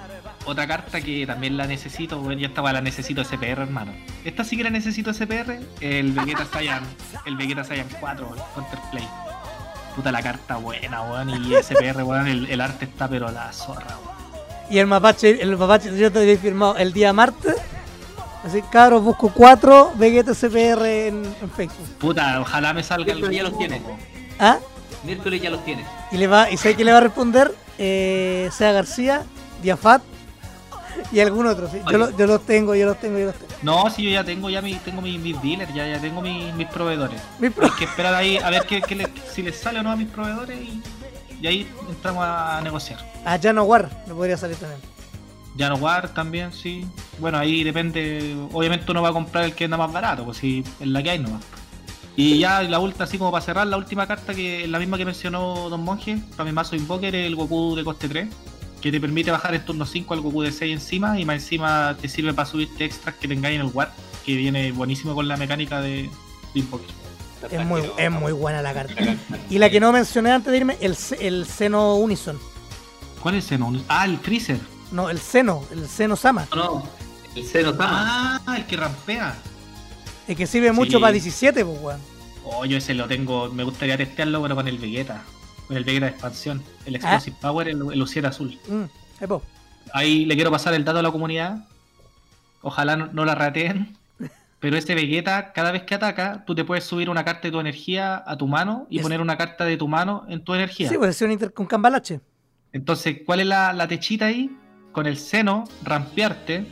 otra 0.43 0.67
carta 0.67 0.99
que 0.99 1.25
también 1.25 1.55
la 1.55 1.65
necesito, 1.65 2.19
bueno, 2.19 2.41
ya 2.41 2.47
estaba 2.47 2.73
la 2.73 2.81
necesito 2.81 3.23
SPR, 3.23 3.61
hermano. 3.61 3.93
Esta 4.25 4.43
sí 4.43 4.57
que 4.57 4.63
la 4.65 4.69
necesito 4.69 5.13
SPR, 5.13 5.57
el 5.79 6.11
Vegeta 6.11 6.45
Saiyan, 6.51 6.83
el 7.25 7.37
Vegeta 7.37 7.63
Saiyan 7.63 7.87
4, 7.97 8.35
el 8.35 8.41
Counterplay. 8.53 9.07
Puta 9.95 10.11
la 10.11 10.21
carta 10.21 10.57
buena, 10.57 11.01
weón, 11.03 11.29
y 11.29 11.53
SPR, 11.53 12.03
weón, 12.03 12.27
el, 12.27 12.47
el 12.47 12.59
arte 12.59 12.83
está 12.83 13.07
pero 13.07 13.31
la 13.31 13.53
zorra, 13.53 13.97
weón. 14.03 14.15
Y 14.69 14.79
el 14.79 14.87
mapache, 14.87 15.41
el 15.41 15.55
mapache, 15.55 15.97
yo 15.97 16.11
te 16.11 16.19
había 16.19 16.37
firmado 16.37 16.75
el 16.75 16.91
día 16.91 17.13
martes. 17.13 17.55
Así, 18.45 18.61
cabros, 18.63 19.03
busco 19.03 19.29
cuatro 19.33 19.91
Vegeta 19.95 20.33
CPR 20.33 20.85
en, 20.85 21.25
en 21.41 21.49
Facebook. 21.55 21.87
Puta, 21.99 22.39
ojalá 22.41 22.73
me 22.73 22.83
salga 22.83 23.13
Pero 23.13 23.31
ya 23.31 23.43
los 23.43 23.57
tiene. 23.57 23.79
po. 23.81 23.97
¿Ah? 24.39 24.59
Miércoles 25.03 25.41
ya 25.41 25.49
los 25.49 25.63
tienes. 25.65 25.85
Y 26.11 26.17
le 26.17 26.27
va, 26.27 26.49
y 26.51 26.57
sé 26.57 26.75
que 26.75 26.83
le 26.83 26.91
va 26.91 26.99
a 26.99 27.01
responder 27.01 27.53
eh, 27.77 28.49
Sea 28.51 28.71
García, 28.71 29.23
Diafat 29.63 30.01
y 31.11 31.19
algún 31.19 31.47
otro. 31.47 31.67
¿sí? 31.69 31.79
Yo, 31.91 31.97
lo- 31.97 32.15
yo 32.15 32.27
los 32.27 32.45
tengo, 32.45 32.75
yo 32.75 32.85
los 32.85 32.99
tengo, 32.99 33.17
yo 33.17 33.25
los 33.27 33.35
tengo. 33.35 33.45
No, 33.63 33.89
si 33.89 34.03
yo 34.03 34.09
ya 34.11 34.23
tengo 34.23 34.49
ya 34.49 34.61
mi, 34.61 34.75
tengo 34.75 35.01
mis, 35.01 35.19
mis 35.19 35.41
dealers, 35.41 35.73
ya, 35.73 35.87
ya 35.87 35.99
tengo 35.99 36.21
mis, 36.21 36.53
mis 36.53 36.67
proveedores. 36.67 37.19
Mi 37.39 37.49
pro- 37.49 37.65
Hay 37.65 37.71
que 37.71 37.85
esperar 37.85 38.13
ahí 38.13 38.37
a 38.37 38.49
ver 38.51 38.63
qué, 38.67 38.81
qué 38.81 38.95
le- 38.95 39.09
si 39.33 39.41
les 39.41 39.57
sale 39.59 39.79
o 39.79 39.83
no 39.83 39.91
a 39.91 39.95
mis 39.95 40.07
proveedores 40.07 40.59
y, 40.59 40.81
y 41.41 41.47
ahí 41.47 41.71
entramos 41.89 42.23
a 42.25 42.61
negociar. 42.63 42.99
Ah, 43.25 43.37
Jano 43.41 43.63
War, 43.63 43.89
me 44.07 44.13
podría 44.13 44.37
salir 44.37 44.55
también. 44.57 44.81
Janowar 45.57 46.13
también, 46.13 46.51
sí. 46.51 46.85
Bueno, 47.19 47.37
ahí 47.37 47.63
depende. 47.63 48.35
Obviamente 48.51 48.91
uno 48.91 49.01
va 49.01 49.09
a 49.09 49.13
comprar 49.13 49.45
el 49.45 49.53
que 49.53 49.65
anda 49.65 49.77
más 49.77 49.91
barato, 49.91 50.25
pues 50.25 50.37
si 50.37 50.63
es 50.79 50.87
la 50.87 51.01
que 51.01 51.11
hay 51.11 51.19
nomás. 51.19 51.43
Y 52.17 52.39
ya 52.39 52.63
la 52.63 52.79
última, 52.79 53.03
así 53.03 53.17
como 53.17 53.31
para 53.31 53.43
cerrar, 53.43 53.67
la 53.67 53.77
última 53.77 54.07
carta 54.07 54.33
que 54.33 54.63
es 54.63 54.69
la 54.69 54.79
misma 54.79 54.97
que 54.97 55.05
mencionó 55.05 55.69
Don 55.69 55.83
Monje, 55.83 56.19
para 56.37 56.45
mi 56.45 56.53
mazo 56.53 56.75
Invoker, 56.75 57.13
es 57.13 57.27
el 57.27 57.35
Goku 57.35 57.75
de 57.75 57.83
coste 57.83 58.07
3, 58.07 58.29
que 58.79 58.91
te 58.91 59.01
permite 59.01 59.31
bajar 59.31 59.53
en 59.53 59.65
turno 59.65 59.85
5 59.85 60.13
al 60.13 60.21
Goku 60.21 60.41
de 60.41 60.51
6 60.51 60.71
encima 60.71 61.19
y 61.19 61.25
más 61.25 61.35
encima 61.35 61.95
te 61.99 62.07
sirve 62.07 62.33
para 62.33 62.47
subirte 62.47 62.85
extras 62.85 63.15
que 63.15 63.27
tengáis 63.27 63.59
en 63.59 63.65
el 63.65 63.71
War, 63.73 63.91
que 64.25 64.35
viene 64.35 64.71
buenísimo 64.71 65.13
con 65.13 65.27
la 65.27 65.35
mecánica 65.35 65.81
de, 65.81 66.09
de 66.53 66.59
Invoker. 66.59 66.87
Es 67.51 67.65
muy, 67.65 67.81
es 67.97 68.11
muy 68.11 68.31
buena 68.31 68.61
la 68.61 68.73
carta. 68.73 68.95
Y 69.49 69.59
la 69.59 69.69
que 69.69 69.79
no 69.79 69.91
mencioné 69.91 70.31
antes 70.31 70.51
de 70.51 70.57
irme, 70.57 70.77
el, 70.79 70.95
el 71.19 71.45
Seno 71.45 71.95
Unison. 71.95 72.39
¿Cuál 73.21 73.35
es 73.35 73.45
ese? 73.45 73.57
no? 73.57 73.73
Ah, 73.87 74.05
el 74.05 74.17
Freezer. 74.17 74.59
No, 74.95 75.09
el 75.09 75.19
Seno, 75.19 75.61
el 75.71 75.89
Seno 75.89 76.15
Sama. 76.15 76.47
No, 76.55 76.55
no. 76.55 76.83
El 77.35 77.45
seno 77.45 77.73
Tama. 77.73 78.41
Ah, 78.47 78.55
el 78.57 78.65
que 78.65 78.77
rampea. 78.77 79.35
El 80.25 80.37
que 80.37 80.47
sirve 80.47 80.71
mucho 80.71 80.97
Sí. 80.99 81.01
para 81.01 81.11
17, 81.11 81.65
pues, 81.65 81.81
weón. 81.81 81.99
Oh, 82.45 82.63
yo 82.63 82.77
ese 82.77 82.93
lo 82.93 83.05
tengo, 83.09 83.49
me 83.49 83.63
gustaría 83.65 83.97
testearlo, 83.97 84.41
pero 84.41 84.55
con 84.55 84.69
el 84.69 84.77
Vegeta. 84.77 85.21
Con 85.67 85.75
el 85.75 85.83
Vegeta 85.83 86.05
de 86.05 86.11
expansión. 86.13 86.63
El 86.85 86.95
Explosive 86.95 87.35
Power, 87.41 87.67
el, 87.67 87.81
el 87.91 88.25
azul. 88.25 88.57
Mm, 88.69 88.83
ahí, 89.91 90.23
le 90.23 90.35
quiero 90.35 90.49
pasar 90.49 90.73
el 90.75 90.85
dato 90.85 90.99
a 90.99 91.01
la 91.01 91.11
comunidad. 91.11 91.67
Ojalá 92.61 92.95
no, 92.95 93.07
no 93.11 93.25
la 93.25 93.35
rateen. 93.35 93.97
Pero 94.61 94.77
este 94.77 94.95
Vegeta, 94.95 95.51
cada 95.51 95.73
vez 95.73 95.83
que 95.83 95.95
ataca, 95.95 96.45
tú 96.45 96.55
te 96.55 96.63
puedes 96.63 96.85
subir 96.85 97.09
una 97.09 97.25
carta 97.25 97.41
de 97.49 97.51
tu 97.51 97.59
energía 97.59 98.23
a 98.25 98.37
tu 98.37 98.47
mano 98.47 98.87
y 98.89 98.97
Es- 98.99 99.03
poner 99.03 99.19
una 99.19 99.37
carta 99.37 99.65
de 99.65 99.75
tu 99.75 99.89
mano 99.89 100.23
en 100.29 100.41
tu 100.41 100.53
energía. 100.53 100.87
Sí, 100.87 100.97
pues 100.97 101.09
es 101.17 101.21
un 101.21 101.31
inter 101.33 101.51
con 101.51 101.65
cambalache. 101.65 102.21
Entonces, 102.71 103.17
¿cuál 103.25 103.41
es 103.41 103.47
la, 103.47 103.73
la 103.73 103.87
techita 103.89 104.27
ahí? 104.27 104.55
Con 104.95 105.07
el 105.07 105.17
seno, 105.17 105.65
rampearte, 105.83 106.65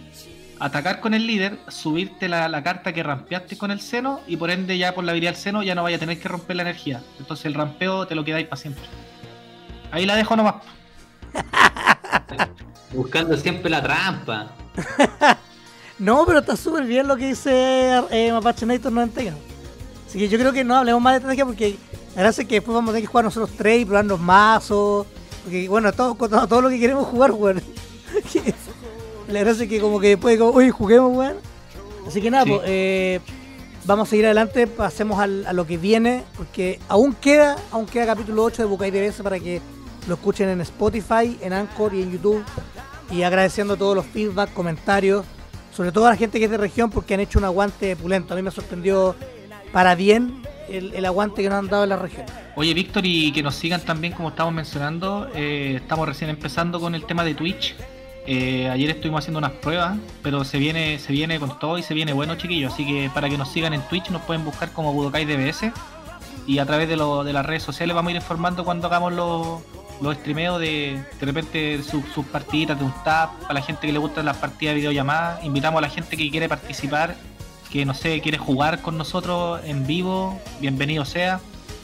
atacar 0.58 1.02
con 1.02 1.14
el 1.14 1.28
líder, 1.28 1.60
subirte 1.68 2.30
la, 2.30 2.48
la 2.48 2.64
carta 2.64 2.94
que 2.94 3.04
rampeaste 3.04 3.58
con 3.58 3.70
el 3.70 3.82
seno 3.82 4.22
y 4.28 4.38
por 4.38 4.50
ende 4.50 4.78
ya 4.78 4.96
por 4.96 5.04
la 5.04 5.12
habilidad 5.12 5.34
del 5.34 5.42
seno 5.42 5.62
ya 5.62 5.76
no 5.76 5.84
vaya 5.84 5.98
a 5.98 6.00
tener 6.00 6.18
que 6.18 6.30
romper 6.30 6.56
la 6.56 6.62
energía. 6.62 7.04
Entonces 7.20 7.46
el 7.48 7.54
rampeo 7.54 8.08
te 8.08 8.16
lo 8.16 8.24
quedáis 8.24 8.48
para 8.48 8.62
siempre. 8.62 8.86
Ahí 9.92 10.06
la 10.06 10.16
dejo 10.16 10.38
nomás. 10.38 10.56
Buscando 12.94 13.36
siempre 13.36 13.70
la 13.70 13.84
trampa. 13.84 14.48
No, 16.00 16.26
pero 16.26 16.40
está 16.40 16.58
súper 16.58 16.86
bien 16.86 17.08
lo 17.08 17.16
que 17.16 17.28
dice 17.28 18.02
eh, 18.10 18.32
Mapache 18.32 18.66
Nator 18.66 18.92
91. 18.92 19.38
Así 20.08 20.18
que 20.18 20.28
yo 20.28 20.40
creo 20.40 20.52
que 20.52 20.64
no 20.64 20.76
hablemos 20.76 21.02
más 21.02 21.14
de 21.14 21.18
estrategia 21.18 21.46
porque 21.46 21.78
La 22.16 22.24
gracia 22.24 22.42
es 22.42 22.48
que 22.48 22.56
después 22.56 22.74
vamos 22.74 22.90
a 22.90 22.94
tener 22.94 23.04
que 23.04 23.12
jugar 23.12 23.26
nosotros 23.26 23.52
tres 23.56 23.82
y 23.82 23.86
probarnos 23.86 24.20
mazos. 24.20 25.06
Porque, 25.44 25.70
bueno, 25.70 25.94
todo, 25.94 26.16
todo, 26.16 26.48
todo 26.48 26.62
lo 26.62 26.70
que 26.70 26.80
queremos 26.80 27.08
jugar, 27.08 27.32
weón. 27.32 27.62
La 29.28 29.40
gracia 29.40 29.64
es 29.64 29.70
que 29.70 29.80
como 29.80 30.00
que 30.00 30.10
después, 30.10 30.38
como, 30.38 30.52
oye, 30.52 30.70
juguemos, 30.72 31.16
weón. 31.16 31.38
Así 32.08 32.22
que 32.22 32.30
nada, 32.30 32.44
Sí. 32.44 32.50
pues, 32.52 32.62
eh, 32.66 33.20
vamos 33.86 34.08
a 34.08 34.10
seguir 34.10 34.26
adelante, 34.26 34.68
pasemos 34.68 35.20
al- 35.20 35.46
a 35.48 35.54
lo 35.54 35.66
que 35.66 35.78
viene, 35.78 36.24
porque 36.36 36.80
aún 36.90 37.14
queda, 37.14 37.56
aún 37.72 37.86
queda 37.86 38.06
capítulo 38.06 38.44
8 38.44 38.62
de 38.64 38.68
Bucay 38.68 38.92
DBS 38.92 39.24
para 39.24 39.40
que 39.40 39.62
lo 40.08 40.16
escuchen 40.16 40.50
en 40.50 40.60
Spotify, 40.62 41.38
en 41.42 41.54
Anchor 41.54 41.94
y 41.94 42.02
en 42.02 42.12
YouTube. 42.12 42.44
Y 43.12 43.24
agradeciendo 43.24 43.78
todos 43.78 43.96
los 43.96 44.06
feedback, 44.06 44.54
comentarios, 44.54 45.26
sobre 45.76 45.92
todo 45.92 46.08
a 46.08 46.10
la 46.12 46.16
gente 46.18 46.40
que 46.40 46.46
es 46.46 46.52
de 46.52 46.58
región, 46.58 46.90
porque 46.90 47.14
han 47.14 47.20
hecho 47.22 47.40
un 47.40 47.46
aguante 47.46 47.96
pulento. 47.96 48.34
A 48.34 48.38
mí 48.38 48.44
me 48.44 48.52
sorprendió 48.52 49.16
para 49.72 49.96
bien 49.96 50.42
el, 50.68 50.94
el 50.94 51.06
aguante 51.06 51.42
que 51.42 51.50
nos 51.50 51.60
han 51.60 51.68
dado 51.68 51.84
en 51.84 51.90
la 51.90 51.96
región. 51.98 52.26
Oye, 52.56 52.74
Víctor, 52.74 53.06
y 53.06 53.32
que 53.32 53.42
nos 53.42 53.56
sigan 53.56 53.82
también, 53.82 54.14
como 54.14 54.30
estamos 54.30 54.54
mencionando. 54.54 55.28
eh, 55.34 55.76
estamos 55.82 56.08
recién 56.08 56.30
empezando 56.30 56.80
con 56.80 56.94
el 56.96 57.06
tema 57.06 57.24
de 57.24 57.34
Twitch. 57.36 57.76
Eh, 58.26 58.70
ayer 58.70 58.90
estuvimos 58.90 59.20
haciendo 59.20 59.40
unas 59.40 59.52
pruebas, 59.52 59.98
pero 60.22 60.46
se 60.46 60.58
viene, 60.58 60.98
se 61.00 61.12
viene 61.12 61.40
con 61.40 61.60
todo 61.60 61.78
y 61.78 61.84
se 61.84 61.94
viene 61.94 62.14
bueno, 62.14 62.36
chiquillos. 62.36 62.74
Así 62.74 62.86
que 62.86 63.10
para 63.14 63.30
que 63.30 63.38
nos 63.38 63.50
sigan 63.52 63.74
en 63.74 63.82
Twitch, 63.90 64.10
nos 64.10 64.22
pueden 64.22 64.46
buscar 64.46 64.72
como 64.72 64.94
Budokai 64.94 65.26
DBS. 65.26 65.72
Y 66.48 66.60
a 66.60 66.66
través 66.66 66.88
de, 66.90 66.96
lo- 66.98 67.24
de 67.24 67.34
las 67.34 67.46
redes 67.46 67.64
sociales 67.64 67.96
vamos 67.96 68.10
a 68.10 68.12
ir 68.12 68.18
informando 68.18 68.64
cuando 68.66 68.88
hagamos 68.88 69.14
los, 69.14 69.62
los 70.02 70.16
streameos 70.18 70.60
de, 70.60 71.02
de 71.20 71.26
repente 71.26 71.82
sus, 71.84 72.04
sus 72.14 72.26
partiditas 72.26 72.78
de 72.80 72.86
un 72.86 72.94
tap. 73.04 73.32
Para 73.42 73.56
la 73.56 73.62
gente 73.62 73.88
que 73.88 73.94
le 73.94 74.00
gustan 74.00 74.26
las 74.26 74.38
partidas 74.38 74.74
de 74.76 74.80
videollamadas, 74.82 75.44
invitamos 75.44 75.78
a 75.80 75.82
la 75.82 75.90
gente 75.90 76.16
que 76.18 76.30
quiere 76.32 76.48
participar, 76.50 77.16
que 77.72 77.86
no 77.86 77.94
sé, 77.94 78.20
quiere 78.22 78.38
jugar 78.38 78.82
con 78.82 78.98
nosotros 78.98 79.62
en 79.66 79.86
vivo. 79.86 80.40
Bienvenido 80.62 81.04
sea. 81.06 81.40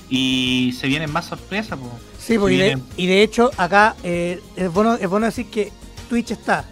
Y 0.10 0.74
se 0.80 0.88
vienen 0.88 1.12
más 1.12 1.26
sorpresas, 1.26 1.78
pues. 1.80 1.92
Sí, 2.18 2.38
pues, 2.38 2.54
y, 2.56 2.58
de, 2.58 2.80
y 2.98 3.08
de 3.08 3.22
hecho 3.24 3.52
acá 3.58 3.96
eh, 4.04 4.42
es, 4.56 4.72
bueno, 4.74 4.96
es 4.96 5.08
bueno 5.10 5.26
decir 5.28 5.46
que 5.50 5.72
Twitch 6.10 6.32
está 6.32 6.66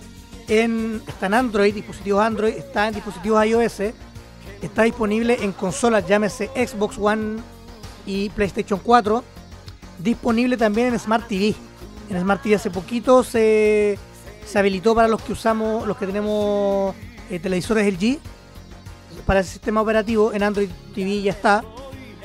en, 0.47 1.01
está 1.07 1.27
en 1.27 1.33
Android, 1.35 1.73
dispositivos 1.73 2.21
Android, 2.21 2.53
está 2.53 2.87
en 2.87 2.95
dispositivos 2.95 3.45
iOS, 3.45 3.93
está 4.61 4.83
disponible 4.83 5.37
en 5.41 5.51
consolas, 5.51 6.05
llámese 6.07 6.47
Xbox 6.55 6.97
One 6.97 7.41
y 8.05 8.29
PlayStation 8.29 8.79
4, 8.83 9.23
disponible 9.99 10.57
también 10.57 10.87
en 10.87 10.99
Smart 10.99 11.27
TV. 11.27 11.53
En 12.09 12.19
Smart 12.19 12.41
TV 12.41 12.55
hace 12.55 12.71
poquito 12.71 13.23
se, 13.23 13.99
se 14.45 14.59
habilitó 14.59 14.95
para 14.95 15.07
los 15.07 15.21
que 15.21 15.33
usamos, 15.33 15.87
los 15.87 15.97
que 15.97 16.07
tenemos 16.07 16.95
eh, 17.29 17.39
televisores 17.39 17.93
LG, 17.93 18.19
para 19.25 19.41
ese 19.41 19.51
sistema 19.51 19.81
operativo, 19.81 20.33
en 20.33 20.43
Android 20.43 20.69
TV 20.95 21.21
ya 21.21 21.31
está. 21.31 21.63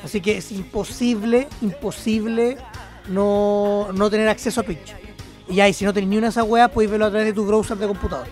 Así 0.04 0.20
que 0.20 0.38
es 0.38 0.50
imposible, 0.50 1.48
imposible 1.60 2.56
no, 3.08 3.88
no 3.92 4.10
tener 4.10 4.28
acceso 4.28 4.60
a 4.60 4.64
Twitch. 4.64 4.94
Y 5.52 5.60
ahí, 5.60 5.74
si 5.74 5.84
no 5.84 5.92
tenés 5.92 6.08
ni 6.08 6.16
una 6.16 6.28
de 6.28 6.30
esas 6.30 6.44
weas, 6.44 6.70
podéis 6.70 6.90
verlo 6.90 7.06
a 7.06 7.10
través 7.10 7.26
de 7.26 7.34
tu 7.34 7.44
browser 7.44 7.76
de 7.76 7.86
computador. 7.86 8.26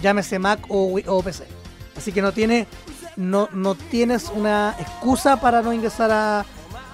Llámese 0.00 0.38
Mac 0.38 0.60
o, 0.68 0.96
o 1.06 1.22
PC. 1.22 1.44
Así 1.96 2.12
que 2.12 2.22
no, 2.22 2.30
tiene, 2.30 2.68
no, 3.16 3.48
no 3.52 3.74
tienes 3.74 4.30
una 4.32 4.76
excusa 4.78 5.40
para 5.40 5.60
no 5.60 5.72
ingresar 5.72 6.10
a, 6.12 6.44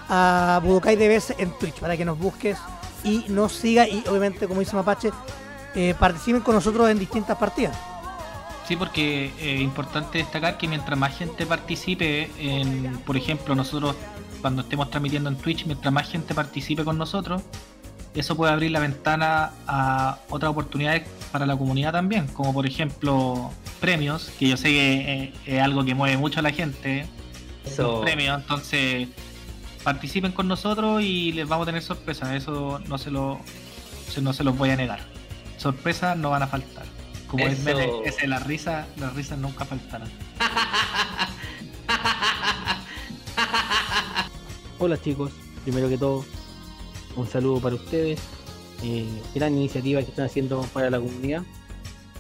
a 0.09 0.61
Budokai 0.65 0.97
DBS 0.97 1.35
en 1.39 1.51
Twitch, 1.59 1.75
para 1.81 1.99
que 1.99 2.05
nos 2.07 2.19
busques 2.19 2.57
y 3.05 3.27
nos 3.29 3.53
siga. 3.53 3.87
Y 3.87 4.03
obviamente, 4.09 4.49
como 4.49 4.61
dice 4.61 4.75
Mapache, 4.75 5.11
eh, 5.75 5.95
participen 5.99 6.41
con 6.41 6.55
nosotros 6.55 6.89
en 6.89 6.99
distintas 6.99 7.37
partidas. 7.37 7.77
Sí, 8.67 8.75
porque 8.75 9.33
es 9.39 9.61
importante 9.61 10.17
destacar 10.19 10.57
que 10.57 10.67
mientras 10.67 10.99
más 10.99 11.17
gente 11.17 11.45
participe, 11.45 12.31
en, 12.39 12.99
por 13.05 13.19
ejemplo, 13.19 13.55
nosotros 13.55 13.97
cuando 14.41 14.63
estemos 14.63 14.89
transmitiendo 14.89 15.29
en 15.29 15.37
Twitch, 15.37 15.67
mientras 15.67 15.93
más 15.93 16.09
gente 16.09 16.35
participe 16.35 16.85
con 16.85 16.97
nosotros, 16.97 17.43
eso 18.15 18.37
puede 18.37 18.53
abrir 18.53 18.71
la 18.71 18.81
ventana 18.81 19.53
a 19.67 20.19
otras 20.29 20.51
oportunidades 20.51 21.09
para 21.33 21.47
la 21.47 21.57
comunidad 21.57 21.93
también, 21.93 22.27
como 22.29 22.53
por 22.53 22.67
ejemplo 22.67 23.51
premios, 23.81 24.31
que 24.39 24.49
yo 24.49 24.57
sé 24.57 24.69
que 24.69 24.95
eh, 24.95 25.33
es 25.47 25.63
algo 25.63 25.85
que 25.85 25.95
mueve 25.95 26.17
mucho 26.17 26.41
a 26.41 26.43
la 26.43 26.51
gente, 26.51 27.07
Eso. 27.65 27.83
los 27.83 28.01
premios, 28.03 28.41
entonces 28.41 29.09
participen 29.85 30.33
con 30.33 30.49
nosotros 30.49 31.03
y 31.03 31.33
les 31.33 31.47
vamos 31.47 31.65
a 31.65 31.67
tener 31.67 31.83
sorpresas, 31.83 32.33
eso 32.33 32.81
no 32.89 32.99
se 32.99 33.11
lo 33.11 33.41
no 34.21 34.33
se 34.33 34.43
los 34.43 34.57
voy 34.57 34.71
a 34.71 34.77
negar. 34.77 35.01
Sorpresas 35.59 36.17
no 36.17 36.31
van 36.31 36.43
a 36.43 36.47
faltar. 36.47 36.87
Como 37.29 37.47
es 37.47 37.65
ese, 38.05 38.27
la 38.27 38.39
risa, 38.39 38.87
las 38.97 39.15
risas 39.15 39.39
nunca 39.39 39.65
faltarán. 39.65 40.09
Hola 44.79 45.01
chicos, 45.01 45.33
primero 45.65 45.89
que 45.89 45.99
todo, 45.99 46.25
un 47.19 47.27
saludo 47.27 47.61
para 47.61 47.75
ustedes. 47.75 48.21
Eh, 48.83 49.07
gran 49.35 49.55
iniciativa 49.55 50.01
que 50.03 50.11
están 50.11 50.27
haciendo 50.27 50.63
para 50.73 50.91
la 50.91 50.99
comunidad. 50.99 51.43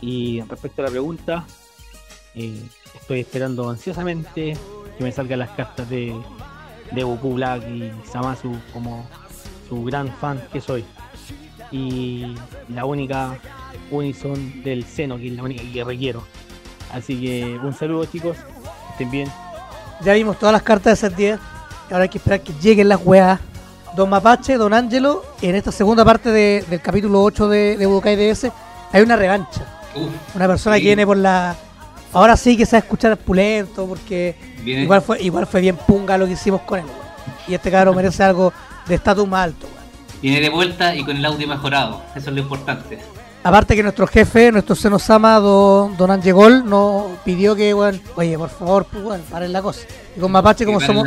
Y 0.01 0.40
respecto 0.42 0.82
a 0.82 0.86
la 0.86 0.90
pregunta, 0.90 1.44
eh, 2.34 2.62
estoy 2.94 3.20
esperando 3.20 3.68
ansiosamente 3.68 4.57
que 4.96 5.05
me 5.05 5.12
salgan 5.12 5.40
las 5.40 5.51
cartas 5.51 5.88
de, 5.88 6.14
de 6.92 7.03
Goku 7.03 7.34
Black 7.34 7.62
y 7.68 7.92
Samasu 8.11 8.57
como 8.72 9.09
su 9.68 9.84
gran 9.84 10.09
fan 10.09 10.42
que 10.53 10.61
soy. 10.61 10.84
Y 11.70 12.34
la 12.68 12.84
única 12.84 13.38
Unison 13.90 14.62
del 14.62 14.84
seno, 14.84 15.16
que 15.18 15.28
es 15.28 15.32
la 15.34 15.42
única 15.42 15.62
que 15.72 15.84
requiero. 15.84 16.24
Así 16.92 17.20
que 17.20 17.59
un 17.62 17.74
saludo 17.74 18.05
chicos, 18.07 18.36
estén 18.90 19.11
bien. 19.11 19.28
Ya 20.03 20.14
vimos 20.14 20.38
todas 20.38 20.53
las 20.53 20.62
cartas 20.62 21.01
de 21.01 21.09
set 21.09 21.16
10. 21.16 21.38
y 21.38 21.92
Ahora 21.92 22.05
hay 22.05 22.09
que 22.09 22.18
esperar 22.18 22.40
que 22.40 22.53
lleguen 22.61 22.88
las 22.88 23.01
weas. 23.05 23.40
Don 23.99 24.09
Mapache, 24.09 24.57
Don 24.57 24.72
Ángelo, 24.72 25.24
en 25.42 25.57
esta 25.57 25.72
segunda 25.72 26.05
parte 26.05 26.30
de- 26.30 26.64
del 26.70 26.80
capítulo 26.80 27.20
8 27.20 27.49
de, 27.49 27.76
de 27.76 27.84
Budokai 27.84 28.14
DS, 28.14 28.49
hay 28.92 29.03
una 29.03 29.16
revancha. 29.16 29.62
Uf, 29.92 30.36
Una 30.36 30.46
persona 30.46 30.76
Sí. 30.76 30.82
que 30.82 30.86
viene 30.90 31.05
por 31.05 31.16
la. 31.16 31.57
Ahora 32.12 32.36
sí 32.36 32.57
que 32.57 32.62
a 32.62 32.78
escuchar 32.78 33.16
pulento, 33.16 33.86
porque 33.86 34.36
igual 34.64 35.03
fue, 35.03 35.20
igual 35.20 35.49
fue 35.49 35.61
bien 35.62 35.76
punga 35.76 36.16
lo 36.16 36.26
que 36.26 36.34
hicimos 36.34 36.61
con 36.61 36.78
él. 36.78 36.84
weón. 36.84 36.99
Y 37.49 37.55
este 37.55 37.72
cabrón 37.72 37.96
merece 37.96 38.22
algo 38.22 38.53
de 38.86 38.94
estatus 38.94 39.26
más 39.26 39.46
alto. 39.46 39.66
weón. 39.66 39.78
viene 40.22 40.40
de 40.40 40.49
vuelta 40.49 40.94
y 40.94 41.05
con 41.05 41.16
el 41.16 41.24
audio 41.26 41.49
mejorado. 41.49 42.01
Eso 42.14 42.30
es 42.30 42.36
lo 42.36 42.40
importante. 42.40 43.01
Aparte 43.42 43.74
que 43.74 43.82
nuestro 43.82 44.07
jefe, 44.07 44.53
nuestro 44.53 44.76
Senosama, 44.76 45.40
don, 45.40 45.96
don 45.96 46.11
Angegol, 46.12 46.64
nos 46.70 47.07
pidió 47.24 47.57
que, 47.57 47.74
weón, 47.74 48.01
oye, 48.14 48.38
por 48.38 48.49
favor, 48.51 48.84
pues, 48.84 49.03
weón, 49.05 49.22
paren 49.28 49.53
la 49.53 49.61
cosa. 49.61 49.80
Y 50.16 50.20
con 50.20 50.30
Mapache, 50.30 50.64
como 50.64 50.80
somos, 50.80 51.05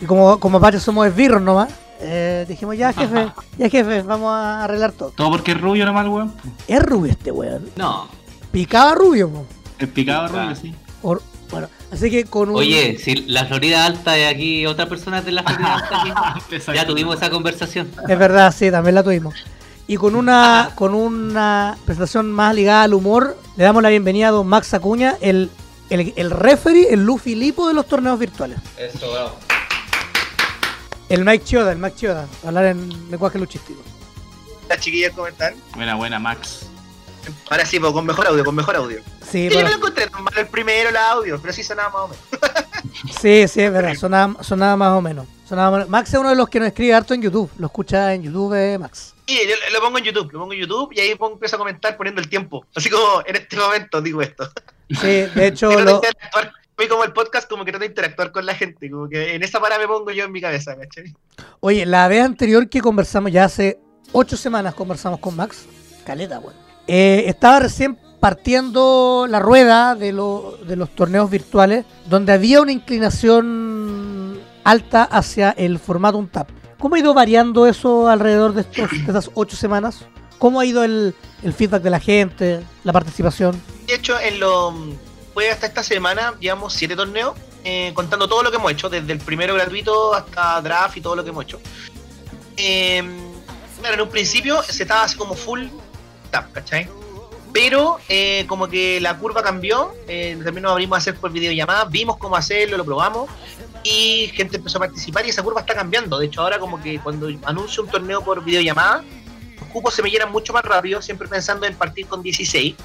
y 0.00 0.06
como, 0.06 0.40
como 0.40 0.58
Mapache 0.58 0.80
somos 0.80 1.06
esbirros 1.06 1.40
nomás, 1.40 1.68
eh, 2.00 2.44
dijimos, 2.48 2.76
ya 2.76 2.92
jefe, 2.92 3.32
ya 3.58 3.68
jefe, 3.68 4.02
vamos 4.02 4.32
a 4.32 4.64
arreglar 4.64 4.92
todo. 4.92 5.10
Todo 5.10 5.30
porque 5.30 5.52
es 5.52 5.60
rubio 5.60 5.84
nomás, 5.86 6.06
weón. 6.08 6.32
Es 6.68 6.82
rubio 6.82 7.12
este 7.12 7.30
weón. 7.30 7.68
No. 7.76 8.08
Picaba 8.52 8.94
rubio. 8.94 9.30
El 9.78 9.88
picado 9.88 10.22
Ah. 10.24 10.28
rubio, 10.28 10.56
sí. 10.56 10.74
Or- 11.02 11.22
bueno, 11.50 11.68
así 11.90 12.10
que 12.10 12.24
con 12.26 12.48
un. 12.50 12.56
Oye, 12.56 12.96
si 12.98 13.14
la 13.26 13.44
Florida 13.46 13.84
Alta 13.84 14.12
de 14.12 14.26
aquí, 14.28 14.66
otra 14.66 14.88
persona 14.88 15.20
de 15.20 15.32
la 15.32 15.42
Florida 15.42 15.74
Alta 15.76 16.02
aquí, 16.02 16.56
ya 16.74 16.86
tuvimos 16.86 17.16
esa 17.16 17.28
conversación. 17.28 17.90
Es 18.08 18.18
verdad, 18.18 18.54
sí, 18.56 18.70
también 18.70 18.94
la 18.94 19.02
tuvimos. 19.02 19.34
Y 19.88 19.96
con 19.96 20.14
una, 20.14 20.70
con 20.76 20.94
una 20.94 21.76
presentación 21.84 22.30
más 22.30 22.54
ligada 22.54 22.84
al 22.84 22.94
humor, 22.94 23.36
le 23.56 23.64
damos 23.64 23.82
la 23.82 23.88
bienvenida 23.88 24.28
a 24.28 24.30
don 24.30 24.46
Max 24.46 24.72
Acuña, 24.74 25.16
el, 25.20 25.50
el, 25.90 26.12
el 26.14 26.30
referee, 26.30 26.92
el 26.94 27.04
Luffy 27.04 27.34
Lipo 27.34 27.66
de 27.66 27.74
los 27.74 27.86
torneos 27.86 28.16
virtuales. 28.18 28.58
Eso, 28.78 29.10
bravo. 29.10 29.32
El 31.10 31.24
Mike 31.24 31.44
Chioda, 31.44 31.72
el 31.72 31.78
Mike 31.78 31.96
Chioda, 31.96 32.28
hablar 32.46 32.66
en 32.66 33.10
lenguaje 33.10 33.36
luchístico. 33.38 33.82
Las 34.68 34.78
chiquillas, 34.78 35.12
¿cómo 35.12 35.26
están? 35.26 35.54
Buena, 35.74 35.96
buena, 35.96 36.20
Max. 36.20 36.66
Ahora 37.50 37.66
sí, 37.66 37.80
pues, 37.80 37.92
con 37.92 38.06
mejor 38.06 38.28
audio, 38.28 38.44
con 38.44 38.54
mejor 38.54 38.76
audio. 38.76 39.00
Sí, 39.28 39.48
Sí, 39.48 39.50
yo 39.50 39.62
no 39.62 39.68
lo 39.70 39.74
encontré 39.74 40.06
tan 40.06 40.22
malo 40.22 40.40
el 40.40 40.46
primero, 40.46 40.88
el 40.88 40.96
audio, 40.96 41.40
pero 41.40 41.52
sí 41.52 41.64
sonaba 41.64 41.90
más 41.90 42.02
o 42.02 42.08
menos. 42.08 42.24
sí, 43.20 43.48
sí, 43.48 43.60
es 43.60 43.72
verdad, 43.72 43.94
sonaba, 43.96 44.42
sonaba 44.42 44.76
más 44.76 44.96
o 44.96 45.02
menos. 45.02 45.26
Sonaba 45.48 45.78
más- 45.78 45.88
Max 45.88 46.14
es 46.14 46.20
uno 46.20 46.28
de 46.30 46.36
los 46.36 46.48
que 46.48 46.60
nos 46.60 46.68
escribe 46.68 46.94
harto 46.94 47.12
en 47.12 47.22
YouTube, 47.22 47.50
lo 47.58 47.66
escucha 47.66 48.14
en 48.14 48.22
YouTube 48.22 48.54
eh, 48.54 48.78
Max. 48.78 49.14
Sí, 49.26 49.36
yo 49.48 49.54
lo 49.72 49.80
pongo 49.80 49.98
en 49.98 50.04
YouTube, 50.04 50.32
lo 50.32 50.38
pongo 50.40 50.52
en 50.52 50.60
YouTube 50.60 50.92
y 50.92 51.00
ahí 51.00 51.14
pongo, 51.16 51.34
empiezo 51.34 51.56
a 51.56 51.58
comentar 51.58 51.96
poniendo 51.96 52.20
el 52.20 52.28
tiempo. 52.28 52.64
Así 52.74 52.88
como 52.88 53.22
en 53.26 53.34
este 53.34 53.56
momento 53.56 54.00
digo 54.00 54.22
esto. 54.22 54.48
Sí, 54.88 55.22
de 55.34 55.46
hecho, 55.48 55.70
lo, 55.84 56.00
fui 56.80 56.88
como 56.88 57.04
el 57.04 57.12
podcast, 57.12 57.46
como 57.46 57.62
que 57.64 57.72
trato 57.72 57.82
de 57.82 57.88
interactuar 57.90 58.32
con 58.32 58.46
la 58.46 58.54
gente, 58.54 58.90
como 58.90 59.06
que 59.06 59.34
en 59.34 59.42
esa 59.42 59.60
parada 59.60 59.80
me 59.82 59.86
pongo 59.86 60.10
yo 60.12 60.24
en 60.24 60.32
mi 60.32 60.40
cabeza, 60.40 60.74
¿cachai? 60.76 61.12
Oye, 61.60 61.84
la 61.84 62.08
vez 62.08 62.24
anterior 62.24 62.68
que 62.70 62.80
conversamos, 62.80 63.30
ya 63.32 63.44
hace 63.44 63.78
ocho 64.12 64.34
semanas 64.38 64.72
conversamos 64.74 65.20
con 65.20 65.36
Max, 65.36 65.66
caleta, 66.06 66.38
weón. 66.38 66.54
Eh, 66.86 67.24
estaba 67.26 67.60
recién 67.60 67.98
partiendo 68.18 69.26
la 69.28 69.40
rueda 69.40 69.94
de, 69.94 70.12
lo- 70.12 70.56
de 70.66 70.76
los 70.76 70.88
torneos 70.94 71.30
virtuales, 71.30 71.84
donde 72.08 72.32
había 72.32 72.62
una 72.62 72.72
inclinación 72.72 74.40
alta 74.64 75.04
hacia 75.04 75.50
el 75.50 75.78
formato 75.78 76.16
un 76.16 76.28
tap. 76.28 76.48
¿Cómo 76.78 76.94
ha 76.94 76.98
ido 76.98 77.12
variando 77.12 77.66
eso 77.66 78.08
alrededor 78.08 78.54
de, 78.54 78.62
estos, 78.62 78.90
de 78.90 78.96
estas 78.96 79.30
ocho 79.34 79.54
semanas? 79.54 80.06
¿Cómo 80.38 80.60
ha 80.60 80.64
ido 80.64 80.82
el, 80.82 81.14
el 81.42 81.52
feedback 81.52 81.82
de 81.82 81.90
la 81.90 82.00
gente, 82.00 82.60
la 82.84 82.92
participación? 82.94 83.60
De 83.86 83.94
hecho, 83.96 84.18
en 84.18 84.40
lo 84.40 84.74
fue 85.32 85.50
hasta 85.50 85.66
esta 85.66 85.82
semana, 85.82 86.34
llevamos 86.40 86.72
siete 86.72 86.96
torneos 86.96 87.34
eh, 87.64 87.92
contando 87.94 88.28
todo 88.28 88.42
lo 88.42 88.50
que 88.50 88.56
hemos 88.56 88.72
hecho, 88.72 88.88
desde 88.88 89.12
el 89.12 89.18
primero 89.18 89.54
gratuito 89.54 90.14
hasta 90.14 90.60
draft 90.60 90.96
y 90.96 91.00
todo 91.00 91.16
lo 91.16 91.24
que 91.24 91.30
hemos 91.30 91.44
hecho. 91.44 91.60
Eh, 92.56 93.02
claro, 93.80 93.94
en 93.94 94.00
un 94.02 94.08
principio 94.08 94.62
se 94.62 94.82
estaba 94.82 95.04
así 95.04 95.16
como 95.16 95.34
full 95.34 95.66
tap, 96.30 96.52
¿cachai? 96.52 96.88
Pero 97.52 97.98
eh, 98.08 98.44
como 98.46 98.68
que 98.68 99.00
la 99.00 99.18
curva 99.18 99.42
cambió, 99.42 99.92
eh, 100.06 100.38
también 100.44 100.62
nos 100.62 100.72
abrimos 100.72 100.96
a 100.96 100.98
hacer 100.98 101.16
por 101.16 101.32
videollamada, 101.32 101.84
vimos 101.84 102.16
cómo 102.16 102.36
hacerlo, 102.36 102.76
lo 102.76 102.84
probamos 102.84 103.28
y 103.82 104.30
gente 104.34 104.58
empezó 104.58 104.78
a 104.78 104.82
participar 104.82 105.26
y 105.26 105.30
esa 105.30 105.42
curva 105.42 105.60
está 105.60 105.74
cambiando. 105.74 106.18
De 106.18 106.26
hecho, 106.26 106.42
ahora 106.42 106.58
como 106.58 106.80
que 106.80 107.00
cuando 107.00 107.28
anuncio 107.44 107.82
un 107.82 107.88
torneo 107.88 108.22
por 108.22 108.44
videollamada, 108.44 109.02
los 109.58 109.68
cupos 109.68 109.94
se 109.94 110.02
me 110.02 110.10
llenan 110.10 110.30
mucho 110.30 110.52
más 110.52 110.64
rápido, 110.64 111.02
siempre 111.02 111.26
pensando 111.26 111.66
en 111.66 111.74
partir 111.74 112.06
con 112.06 112.22
16, 112.22 112.76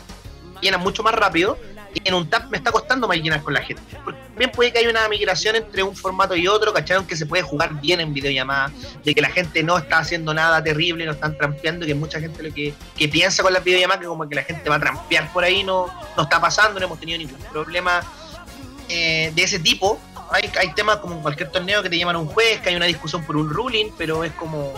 llenan 0.61 0.81
mucho 0.81 1.03
más 1.03 1.13
rápido 1.13 1.57
en 2.03 2.13
un 2.13 2.29
tap 2.29 2.49
me 2.49 2.57
está 2.57 2.71
costando 2.71 3.07
más 3.07 3.17
con 3.41 3.53
la 3.53 3.61
gente. 3.61 3.81
Porque 4.03 4.19
también 4.21 4.51
puede 4.51 4.71
que 4.71 4.79
haya 4.79 4.89
una 4.89 5.07
migración 5.07 5.55
entre 5.55 5.83
un 5.83 5.95
formato 5.95 6.35
y 6.35 6.47
otro, 6.47 6.73
¿cachai? 6.73 7.05
Que 7.05 7.15
se 7.15 7.25
puede 7.25 7.43
jugar 7.43 7.79
bien 7.81 8.01
en 8.01 8.13
videollamada, 8.13 8.71
de 9.03 9.15
que 9.15 9.21
la 9.21 9.29
gente 9.29 9.63
no 9.63 9.77
está 9.77 9.99
haciendo 9.99 10.33
nada 10.33 10.63
terrible, 10.63 11.05
no 11.05 11.13
están 11.13 11.37
trampeando, 11.37 11.85
que 11.85 11.95
mucha 11.95 12.19
gente 12.19 12.43
lo 12.43 12.53
que, 12.53 12.73
que 12.97 13.07
piensa 13.07 13.43
con 13.43 13.53
las 13.53 13.63
videollamadas 13.63 14.01
que 14.01 14.07
como 14.07 14.27
que 14.27 14.35
la 14.35 14.43
gente 14.43 14.69
va 14.69 14.75
a 14.75 14.79
trampear 14.79 15.31
por 15.31 15.43
ahí, 15.43 15.63
no, 15.63 15.87
no 16.17 16.23
está 16.23 16.41
pasando, 16.41 16.79
no 16.79 16.85
hemos 16.85 16.99
tenido 16.99 17.17
ningún 17.17 17.39
problema 17.51 18.01
eh, 18.89 19.31
de 19.33 19.43
ese 19.43 19.59
tipo. 19.59 19.99
Hay, 20.31 20.51
hay 20.59 20.73
temas 20.73 20.97
como 20.97 21.15
en 21.15 21.21
cualquier 21.21 21.49
torneo 21.49 21.81
que 21.83 21.89
te 21.89 21.97
llaman 21.97 22.15
a 22.15 22.19
un 22.19 22.27
juez, 22.27 22.59
que 22.61 22.69
hay 22.69 22.75
una 22.75 22.85
discusión 22.85 23.23
por 23.23 23.37
un 23.37 23.49
ruling, 23.49 23.91
pero 23.97 24.23
es 24.23 24.33
como 24.33 24.73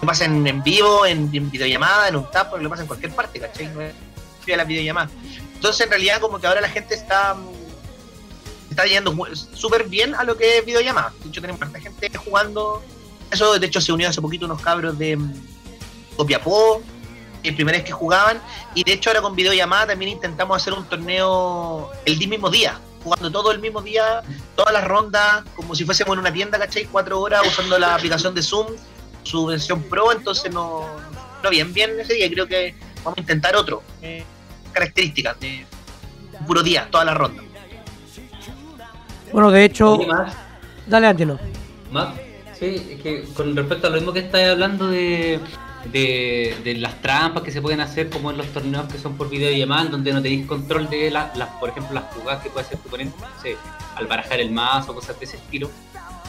lo 0.00 0.06
pasa 0.06 0.26
en, 0.26 0.62
vivo, 0.62 1.06
en, 1.06 1.30
en 1.32 1.50
videollamada, 1.50 2.08
en 2.08 2.16
un 2.16 2.30
tap, 2.30 2.54
lo 2.60 2.68
pasa 2.68 2.82
en 2.82 2.88
cualquier 2.88 3.12
parte, 3.12 3.40
¿cachai? 3.40 3.68
No 3.68 3.80
es 3.80 3.94
las 4.54 4.66
videollamadas. 4.66 5.10
Entonces, 5.56 5.80
en 5.82 5.90
realidad, 5.90 6.20
como 6.20 6.38
que 6.38 6.46
ahora 6.46 6.60
la 6.60 6.68
gente 6.68 6.94
está 6.94 7.36
está 8.70 8.84
yendo 8.84 9.16
súper 9.54 9.88
bien 9.88 10.14
a 10.14 10.22
lo 10.24 10.36
que 10.36 10.58
es 10.58 10.64
videollamada. 10.66 11.12
De 11.22 11.28
hecho, 11.30 11.40
tenemos 11.40 11.62
harta 11.62 11.80
gente 11.80 12.10
jugando. 12.16 12.82
Eso, 13.30 13.58
de 13.58 13.66
hecho, 13.66 13.80
se 13.80 13.92
unió 13.92 14.08
hace 14.08 14.20
poquito 14.20 14.44
unos 14.44 14.60
cabros 14.60 14.98
de 14.98 15.16
mm, 15.16 15.34
Copiapó, 16.16 16.82
el 17.42 17.54
primera 17.54 17.78
vez 17.78 17.86
que 17.86 17.92
jugaban. 17.92 18.40
Y 18.74 18.84
de 18.84 18.92
hecho, 18.92 19.10
ahora 19.10 19.22
con 19.22 19.34
videollamada 19.34 19.88
también 19.88 20.12
intentamos 20.12 20.56
hacer 20.60 20.74
un 20.74 20.84
torneo 20.84 21.90
el 22.04 22.18
mismo 22.18 22.50
día, 22.50 22.78
jugando 23.02 23.30
todo 23.30 23.50
el 23.50 23.60
mismo 23.60 23.80
día, 23.80 24.22
todas 24.54 24.72
las 24.74 24.84
rondas, 24.84 25.44
como 25.54 25.74
si 25.74 25.84
fuésemos 25.84 26.12
en 26.14 26.20
una 26.20 26.32
tienda, 26.32 26.58
¿cachai? 26.58 26.84
Cuatro 26.84 27.20
horas 27.20 27.46
usando 27.46 27.78
la 27.78 27.94
aplicación 27.94 28.34
de 28.34 28.42
Zoom, 28.42 28.66
su 29.22 29.46
versión 29.46 29.82
Pro. 29.84 30.12
Entonces, 30.12 30.52
no, 30.52 30.86
no 31.42 31.50
bien, 31.50 31.72
bien 31.72 31.98
ese 31.98 32.14
día. 32.14 32.28
Creo 32.28 32.46
que 32.46 32.74
vamos 33.02 33.16
a 33.16 33.20
intentar 33.20 33.56
otro. 33.56 33.82
eh, 34.02 34.24
características 34.76 35.40
de 35.40 35.64
puro 36.46 36.62
día, 36.62 36.86
toda 36.90 37.04
la 37.06 37.14
ronda. 37.14 37.42
Bueno, 39.32 39.50
de 39.50 39.64
hecho, 39.64 39.98
más, 40.06 40.34
dale 40.86 41.06
Angelo. 41.06 41.38
más, 41.90 42.14
sí, 42.58 42.76
es 42.90 43.00
que 43.02 43.24
con 43.34 43.56
respecto 43.56 43.86
a 43.86 43.90
lo 43.90 43.96
mismo 43.96 44.12
que 44.12 44.20
estáis 44.20 44.48
hablando 44.48 44.88
de, 44.88 45.40
de, 45.92 46.56
de 46.62 46.74
las 46.74 47.00
trampas 47.00 47.42
que 47.42 47.50
se 47.50 47.62
pueden 47.62 47.80
hacer 47.80 48.10
como 48.10 48.30
en 48.30 48.36
los 48.36 48.46
torneos 48.48 48.86
que 48.92 48.98
son 48.98 49.16
por 49.16 49.30
videollamada, 49.30 49.86
donde 49.86 50.12
no 50.12 50.20
tenéis 50.22 50.46
control 50.46 50.88
de 50.90 51.10
las, 51.10 51.36
las, 51.36 51.48
por 51.58 51.70
ejemplo, 51.70 51.94
las 51.94 52.04
jugadas 52.14 52.42
que 52.42 52.50
puede 52.50 52.66
hacer 52.66 52.78
tu 52.78 52.88
oponente, 52.88 53.16
no 53.18 53.42
sé, 53.42 53.56
al 53.96 54.06
barajar 54.06 54.40
el 54.40 54.50
mazo, 54.50 54.94
cosas 54.94 55.18
de 55.18 55.24
ese 55.24 55.36
estilo, 55.38 55.70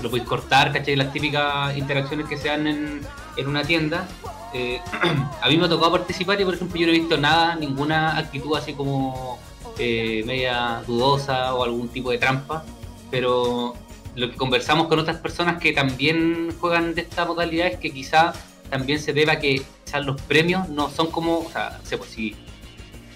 lo 0.01 0.09
podéis 0.09 0.27
cortar, 0.27 0.71
¿cachai? 0.71 0.95
Las 0.95 1.11
típicas 1.11 1.75
interacciones 1.77 2.27
que 2.27 2.37
se 2.37 2.47
dan 2.47 2.65
en, 2.67 3.01
en 3.35 3.47
una 3.47 3.63
tienda. 3.63 4.07
Eh, 4.57 4.81
a 5.41 5.49
mí 5.49 5.57
me 5.57 5.65
ha 5.65 5.69
tocado 5.69 5.91
participar 5.91 6.41
y, 6.41 6.45
por 6.45 6.55
ejemplo, 6.55 6.79
yo 6.79 6.87
no 6.87 6.93
he 6.93 6.99
visto 6.99 7.17
nada, 7.17 7.55
ninguna 7.55 8.17
actitud 8.17 8.57
así 8.57 8.73
como 8.73 9.37
eh, 9.77 10.23
media 10.25 10.81
dudosa 10.87 11.53
o 11.53 11.63
algún 11.63 11.89
tipo 11.89 12.09
de 12.09 12.17
trampa, 12.17 12.65
pero 13.11 13.75
lo 14.15 14.31
que 14.31 14.35
conversamos 14.35 14.87
con 14.87 14.97
otras 14.97 15.17
personas 15.17 15.61
que 15.61 15.73
también 15.73 16.49
juegan 16.59 16.95
de 16.95 17.01
esta 17.01 17.25
modalidad 17.25 17.67
es 17.67 17.77
que 17.77 17.91
quizá 17.91 18.33
también 18.71 18.99
se 18.99 19.13
deba 19.13 19.33
a 19.33 19.39
que 19.39 19.61
quizás 19.85 20.03
los 20.03 20.19
premios 20.23 20.67
no 20.69 20.89
son 20.89 21.11
como, 21.11 21.39
o 21.39 21.51
sea, 21.51 21.79
pues 21.95 22.09
si 22.09 22.35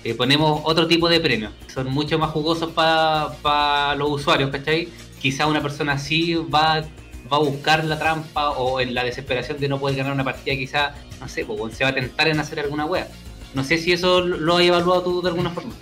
eh, 0.04 0.14
ponemos 0.14 0.62
otro 0.64 0.88
tipo 0.88 1.10
de 1.10 1.20
premios, 1.20 1.54
son 1.74 1.92
mucho 1.92 2.20
más 2.20 2.30
jugosos 2.30 2.72
para 2.72 3.96
los 3.96 4.12
usuarios, 4.12 4.52
¿cachai? 4.52 4.90
Quizá 5.20 5.48
una 5.48 5.62
persona 5.62 5.94
así 5.94 6.36
va, 6.36 6.84
va 7.32 7.38
a 7.38 7.40
buscar 7.40 7.84
la 7.84 7.98
trampa 7.98 8.52
o 8.52 8.80
en 8.80 8.94
la 8.94 9.04
desesperación 9.04 9.60
de 9.60 9.68
no 9.68 9.80
poder 9.80 9.98
ganar 9.98 10.14
una 10.14 10.24
partida, 10.24 10.56
quizá, 10.56 10.94
no 11.22 11.30
sé, 11.30 11.46
pues 11.46 11.78
se 11.78 11.84
va 11.84 11.92
a 11.92 11.94
tentar 11.94 12.28
en 12.28 12.40
hacer 12.40 12.60
alguna 12.60 12.86
wea. 12.86 13.08
No 13.54 13.64
sé 13.64 13.78
si 13.78 13.94
eso 13.94 14.22
lo 14.22 14.58
has 14.58 14.64
evaluado 14.64 15.04
tú 15.04 15.22
de 15.22 15.30
alguna 15.30 15.52
forma. 15.52 15.74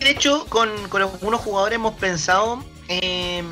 De 0.00 0.10
hecho, 0.10 0.44
con, 0.48 0.68
con 0.88 1.00
algunos 1.02 1.40
jugadores 1.40 1.76
hemos 1.76 1.94
pensado 1.94 2.62
eh, 2.88 3.42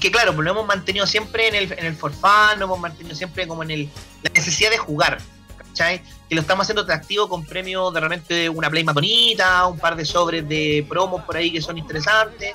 que, 0.00 0.10
claro, 0.10 0.34
pues 0.34 0.44
lo 0.44 0.50
hemos 0.50 0.66
mantenido 0.66 1.06
siempre 1.06 1.48
en 1.48 1.54
el, 1.54 1.72
en 1.72 1.86
el 1.86 1.94
for 1.94 2.12
fun, 2.12 2.58
lo 2.58 2.66
hemos 2.66 2.80
mantenido 2.80 3.14
siempre 3.14 3.46
como 3.46 3.62
en 3.62 3.70
el, 3.70 3.88
la 4.22 4.30
necesidad 4.34 4.70
de 4.70 4.78
jugar, 4.78 5.18
¿cachai? 5.56 6.02
Que 6.28 6.34
lo 6.34 6.40
estamos 6.40 6.64
haciendo 6.64 6.82
atractivo 6.82 7.28
con 7.28 7.44
premios 7.44 7.94
de 7.94 8.00
repente 8.00 8.48
una 8.48 8.68
playmat 8.68 8.94
bonita, 8.94 9.66
un 9.66 9.78
par 9.78 9.96
de 9.96 10.04
sobres 10.04 10.48
de 10.48 10.84
promos 10.88 11.22
por 11.22 11.36
ahí 11.36 11.52
que 11.52 11.62
son 11.62 11.78
interesantes, 11.78 12.52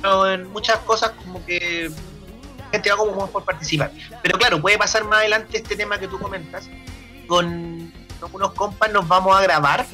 pero 0.00 0.30
en 0.30 0.50
muchas 0.52 0.78
cosas 0.80 1.12
como 1.22 1.44
que 1.44 1.90
gente 2.72 2.90
va 2.90 2.96
como 2.96 3.30
por 3.30 3.44
participar. 3.44 3.90
Pero 4.22 4.38
claro, 4.38 4.60
puede 4.60 4.78
pasar 4.78 5.04
más 5.04 5.20
adelante 5.20 5.58
este 5.58 5.76
tema 5.76 5.98
que 5.98 6.08
tú 6.08 6.18
comentas. 6.18 6.68
Con 7.26 7.92
algunos 8.22 8.52
compas 8.52 8.90
nos 8.92 9.06
vamos 9.06 9.36
a 9.36 9.40
grabar 9.42 9.86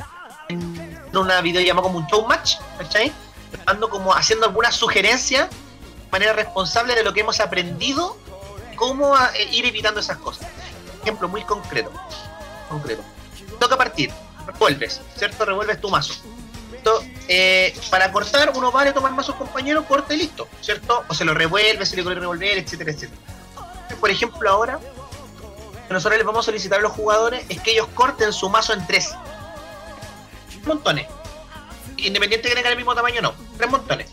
en 0.48 1.00
una 1.14 1.40
videollamada 1.40 1.82
como 1.82 1.98
un 1.98 2.06
show 2.06 2.26
match, 2.26 2.56
¿cachai? 2.78 3.12
Grabando 3.52 3.88
como 3.88 4.14
haciendo 4.14 4.46
algunas 4.46 4.74
sugerencias 4.74 5.48
de 5.50 6.10
manera 6.10 6.32
responsable 6.32 6.94
de 6.94 7.02
lo 7.02 7.12
que 7.12 7.20
hemos 7.20 7.40
aprendido, 7.40 8.16
cómo 8.76 9.14
a- 9.16 9.30
eh, 9.36 9.48
ir 9.52 9.64
evitando 9.66 10.00
esas 10.00 10.18
cosas. 10.18 10.48
Ejemplo 11.02 11.28
muy 11.28 11.42
concreto. 11.44 11.90
concreto. 12.68 13.02
Toca 13.60 13.76
partir, 13.76 14.10
revuelves, 14.46 15.00
¿cierto? 15.16 15.44
Revuelves 15.44 15.80
tu 15.80 15.90
mazo. 15.90 16.14
Eh, 17.28 17.78
para 17.90 18.10
cortar, 18.10 18.50
uno 18.54 18.72
va 18.72 18.82
a 18.82 18.92
tomar 18.94 19.12
mazo 19.12 19.36
compañero, 19.36 19.84
corta 19.84 20.14
y 20.14 20.18
listo, 20.18 20.48
¿cierto? 20.60 21.04
O 21.08 21.14
se 21.14 21.24
lo 21.24 21.32
revuelve, 21.34 21.84
se 21.86 21.94
le 21.96 22.02
quiere 22.02 22.18
revolver, 22.20 22.58
etcétera, 22.58 22.90
etcétera. 22.90 23.20
Por 24.00 24.10
ejemplo, 24.10 24.50
ahora, 24.50 24.80
nosotros 25.92 26.18
les 26.18 26.26
vamos 26.26 26.44
a 26.44 26.46
solicitar 26.46 26.78
a 26.78 26.82
los 26.82 26.92
jugadores 26.92 27.44
es 27.48 27.60
que 27.60 27.72
ellos 27.72 27.88
corten 27.94 28.32
su 28.32 28.48
mazo 28.48 28.72
en 28.72 28.86
tres 28.86 29.14
montones. 30.64 31.06
Independiente 31.96 32.48
que 32.48 32.54
tengan 32.54 32.72
el 32.72 32.76
mismo 32.76 32.94
tamaño 32.94 33.20
no. 33.22 33.34
Tres 33.56 33.70
montones. 33.70 34.10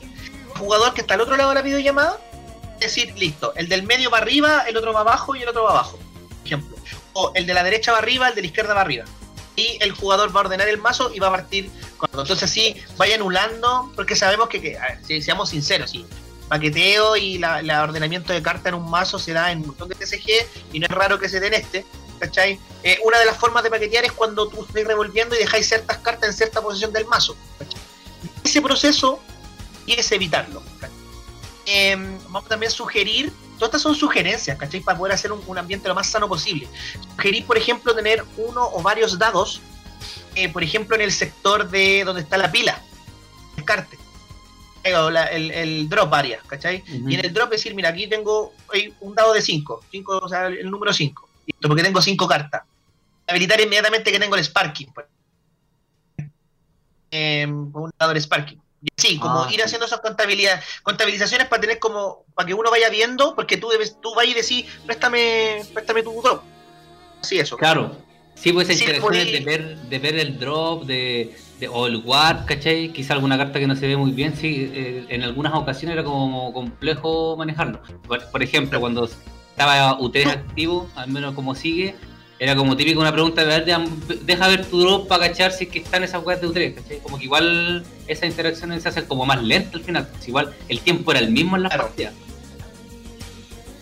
Jugador 0.57 0.93
que 0.93 1.01
está 1.01 1.13
al 1.13 1.21
otro 1.21 1.37
lado 1.37 1.49
de 1.49 1.55
la 1.55 1.61
videollamada, 1.61 2.19
decir, 2.79 3.13
listo, 3.17 3.53
el 3.55 3.69
del 3.69 3.83
medio 3.83 4.09
va 4.09 4.17
arriba, 4.17 4.63
el 4.67 4.77
otro 4.77 4.93
va 4.93 5.01
abajo 5.01 5.35
y 5.35 5.41
el 5.41 5.49
otro 5.49 5.63
va 5.63 5.71
abajo. 5.71 5.97
Por 5.97 6.45
ejemplo. 6.45 6.77
O 7.13 7.31
el 7.35 7.45
de 7.45 7.53
la 7.53 7.63
derecha 7.63 7.91
va 7.91 7.99
arriba, 7.99 8.29
el 8.29 8.35
de 8.35 8.41
la 8.41 8.47
izquierda 8.47 8.73
va 8.73 8.81
arriba. 8.81 9.05
Y 9.55 9.77
el 9.81 9.91
jugador 9.91 10.35
va 10.35 10.41
a 10.41 10.43
ordenar 10.45 10.67
el 10.67 10.77
mazo 10.77 11.11
y 11.13 11.19
va 11.19 11.27
a 11.27 11.31
partir 11.31 11.69
cuando. 11.97 12.21
Entonces 12.21 12.49
así 12.49 12.81
vaya 12.97 13.15
anulando, 13.15 13.91
porque 13.95 14.15
sabemos 14.15 14.49
que, 14.49 14.61
que 14.61 14.77
si 15.05 15.21
seamos 15.21 15.49
sinceros, 15.49 15.91
sí. 15.91 16.05
Paqueteo 16.49 17.15
y 17.15 17.37
la, 17.37 17.83
ordenamiento 17.83 18.33
de 18.33 18.41
carta 18.41 18.69
en 18.69 18.75
un 18.75 18.89
mazo 18.89 19.19
se 19.19 19.33
da 19.33 19.51
en 19.51 19.59
un 19.59 19.67
montón 19.67 19.87
de 19.87 19.95
TCG 19.95 20.73
y 20.73 20.79
no 20.79 20.87
es 20.87 20.91
raro 20.91 21.19
que 21.19 21.29
se 21.29 21.39
dé 21.39 21.47
en 21.47 21.53
este. 21.53 21.85
¿cachai? 22.19 22.59
Eh, 22.83 22.99
una 23.03 23.17
de 23.17 23.25
las 23.25 23.37
formas 23.37 23.63
de 23.63 23.69
paquetear 23.69 24.03
es 24.03 24.11
cuando 24.11 24.49
tú 24.49 24.65
estáis 24.65 24.85
revolviendo 24.85 25.35
y 25.35 25.39
dejáis 25.39 25.69
ciertas 25.69 25.99
cartas 25.99 26.29
en 26.29 26.35
cierta 26.35 26.61
posición 26.61 26.91
del 26.91 27.05
mazo. 27.05 27.35
Ese 28.43 28.61
proceso 28.61 29.21
quieres 29.85 30.11
evitarlo. 30.11 30.61
Eh, 31.65 31.95
vamos 32.23 32.47
también 32.47 32.71
a 32.71 32.75
sugerir, 32.75 33.31
todas 33.57 33.69
estas 33.69 33.83
son 33.83 33.95
sugerencias, 33.95 34.57
¿cachai? 34.57 34.81
Para 34.81 34.97
poder 34.97 35.13
hacer 35.13 35.31
un, 35.31 35.41
un 35.45 35.57
ambiente 35.57 35.87
lo 35.87 35.95
más 35.95 36.07
sano 36.07 36.27
posible. 36.27 36.67
Sugerir, 37.15 37.45
por 37.45 37.57
ejemplo, 37.57 37.95
tener 37.95 38.25
uno 38.37 38.67
o 38.73 38.81
varios 38.81 39.19
dados, 39.19 39.61
eh, 40.33 40.49
por 40.49 40.63
ejemplo, 40.63 40.95
en 40.95 41.03
el 41.03 41.11
sector 41.11 41.69
de 41.69 42.03
donde 42.03 42.21
está 42.21 42.37
la 42.37 42.51
pila, 42.51 42.81
descarte. 43.55 43.98
La- 44.83 45.25
el, 45.27 45.51
el 45.51 45.89
drop 45.89 46.13
área, 46.13 46.39
¿cachai? 46.47 46.83
Y 46.87 47.13
en 47.15 47.25
el 47.25 47.33
drop 47.33 47.49
decir, 47.49 47.73
mira, 47.75 47.89
aquí 47.89 48.07
tengo 48.07 48.53
hay 48.73 48.93
un 49.01 49.13
dado 49.15 49.33
de 49.33 49.41
5, 49.41 49.83
cinco, 49.91 50.17
o 50.21 50.29
sea, 50.29 50.47
el 50.47 50.69
número 50.69 50.91
5, 50.93 51.27
porque 51.61 51.83
tengo 51.83 52.01
5 52.01 52.27
cartas. 52.27 52.63
Habilitar 53.27 53.59
inmediatamente 53.61 54.11
que 54.11 54.19
tengo 54.19 54.35
el 54.35 54.43
Sparking. 54.43 54.91
pues. 54.93 55.05
Eh, 57.11 57.45
un 57.47 57.91
dado 57.97 58.13
de 58.13 58.21
Sparking. 58.21 58.61
Y 58.81 58.87
así, 58.97 59.19
como 59.19 59.43
Ah, 59.43 59.49
ir 59.51 59.61
haciendo 59.61 59.85
esas 59.85 59.99
contabilidad, 59.99 60.61
contabilizaciones 60.83 61.47
para 61.47 61.59
tener 61.61 61.79
como, 61.79 62.23
para 62.33 62.47
que 62.47 62.53
uno 62.53 62.71
vaya 62.71 62.89
viendo, 62.89 63.35
porque 63.35 63.57
tú 63.57 63.67
debes, 63.69 63.99
tú 64.01 64.13
vas 64.15 64.25
y 64.25 64.33
decís, 64.33 64.65
préstame, 64.85 65.63
préstame 65.73 66.01
tu 66.03 66.21
drop. 66.21 66.43
Así 67.21 67.37
eso. 67.39 67.57
Claro. 67.57 67.97
Sí, 68.39 68.53
pues 68.53 68.69
esas 68.69 68.77
Sí, 68.79 68.83
interacciones 68.85 69.01
por 69.25 69.31
de 69.31 69.37
ahí- 69.37 69.43
ver, 69.43 69.77
de 69.77 69.99
ver 69.99 70.15
el 70.17 70.39
drop, 70.39 70.85
de, 70.85 71.35
de- 71.59 71.67
o 71.67 71.87
el 71.87 71.97
warp, 71.97 72.45
¿cachai? 72.45 72.93
Quizá 72.93 73.13
alguna 73.13 73.37
carta 73.37 73.59
que 73.59 73.67
no 73.67 73.75
se 73.75 73.85
ve 73.87 73.97
muy 73.97 74.11
bien, 74.11 74.35
sí, 74.35 74.71
eh, 74.73 75.05
en 75.09 75.23
algunas 75.23 75.53
ocasiones 75.53 75.93
era 75.93 76.03
como 76.05 76.53
complejo 76.53 77.35
manejarlo. 77.37 77.81
Por, 78.07 78.23
por 78.31 78.41
ejemplo, 78.41 78.79
cuando 78.79 79.09
estaba 79.51 79.97
U3 79.99 80.27
activo, 80.27 80.89
al 80.95 81.09
menos 81.09 81.33
como 81.35 81.53
sigue, 81.55 81.95
Era 82.41 82.55
como 82.55 82.77
típico 82.77 83.01
una 83.01 83.11
pregunta 83.11 83.43
de 83.43 83.47
ver, 83.59 83.65
deja 84.23 84.47
ver 84.47 84.65
tu 84.65 84.79
drop 84.79 85.09
para 85.09 85.27
cachar 85.27 85.51
si 85.51 85.65
es 85.65 85.69
que 85.69 85.79
están 85.79 86.05
esas 86.05 86.23
weas 86.25 86.39
de 86.39 86.47
U3, 86.47 86.73
¿cachai? 86.73 86.99
Como 86.99 87.17
que 87.17 87.25
igual 87.25 87.83
esa 88.07 88.25
interacción 88.25 88.79
se 88.79 88.87
hace 88.87 89.03
como 89.03 89.25
más 89.25 89.43
lenta 89.43 89.77
al 89.77 89.83
final. 89.83 90.07
pues 90.07 90.25
igual 90.29 90.55
el 90.69 90.79
tiempo 90.79 91.11
era 91.11 91.19
el 91.19 91.31
mismo 91.31 91.57
en 91.57 91.63
la 91.63 91.67
Claro. 91.69 91.87
partida. 91.87 92.13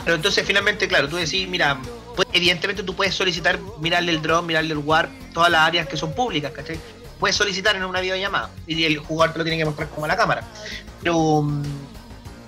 Pero 0.03 0.16
entonces 0.16 0.43
finalmente, 0.43 0.88
claro, 0.88 1.08
tú 1.08 1.18
decís, 1.18 1.47
mira, 1.47 1.80
pues, 2.18 2.28
evidentemente 2.34 2.84
tú 2.84 2.93
puedes 2.95 3.15
solicitar 3.15 3.57
mirarle 3.80 4.11
el 4.11 4.22
drone, 4.22 4.45
mirarle 4.47 4.74
el 4.74 4.80
warp, 4.80 5.09
todas 5.34 5.49
las 5.49 5.61
áreas 5.61 5.88
que 5.88 5.95
son 5.95 6.13
públicas, 6.13 6.51
¿cachai? 6.51 6.78
Puedes 7.20 7.36
solicitar 7.38 7.76
en 7.76 7.84
una 7.86 8.01
videollamada 8.01 8.49
y 8.68 8.84
el 8.84 8.97
jugador 8.97 9.32
te 9.34 9.38
lo 9.39 9.45
tiene 9.45 9.57
que 9.57 9.65
mostrar 9.65 9.88
como 9.89 10.05
a 10.05 10.07
la 10.09 10.18
cámara. 10.18 10.43
Pero 11.01 11.41
mm, 11.43 11.63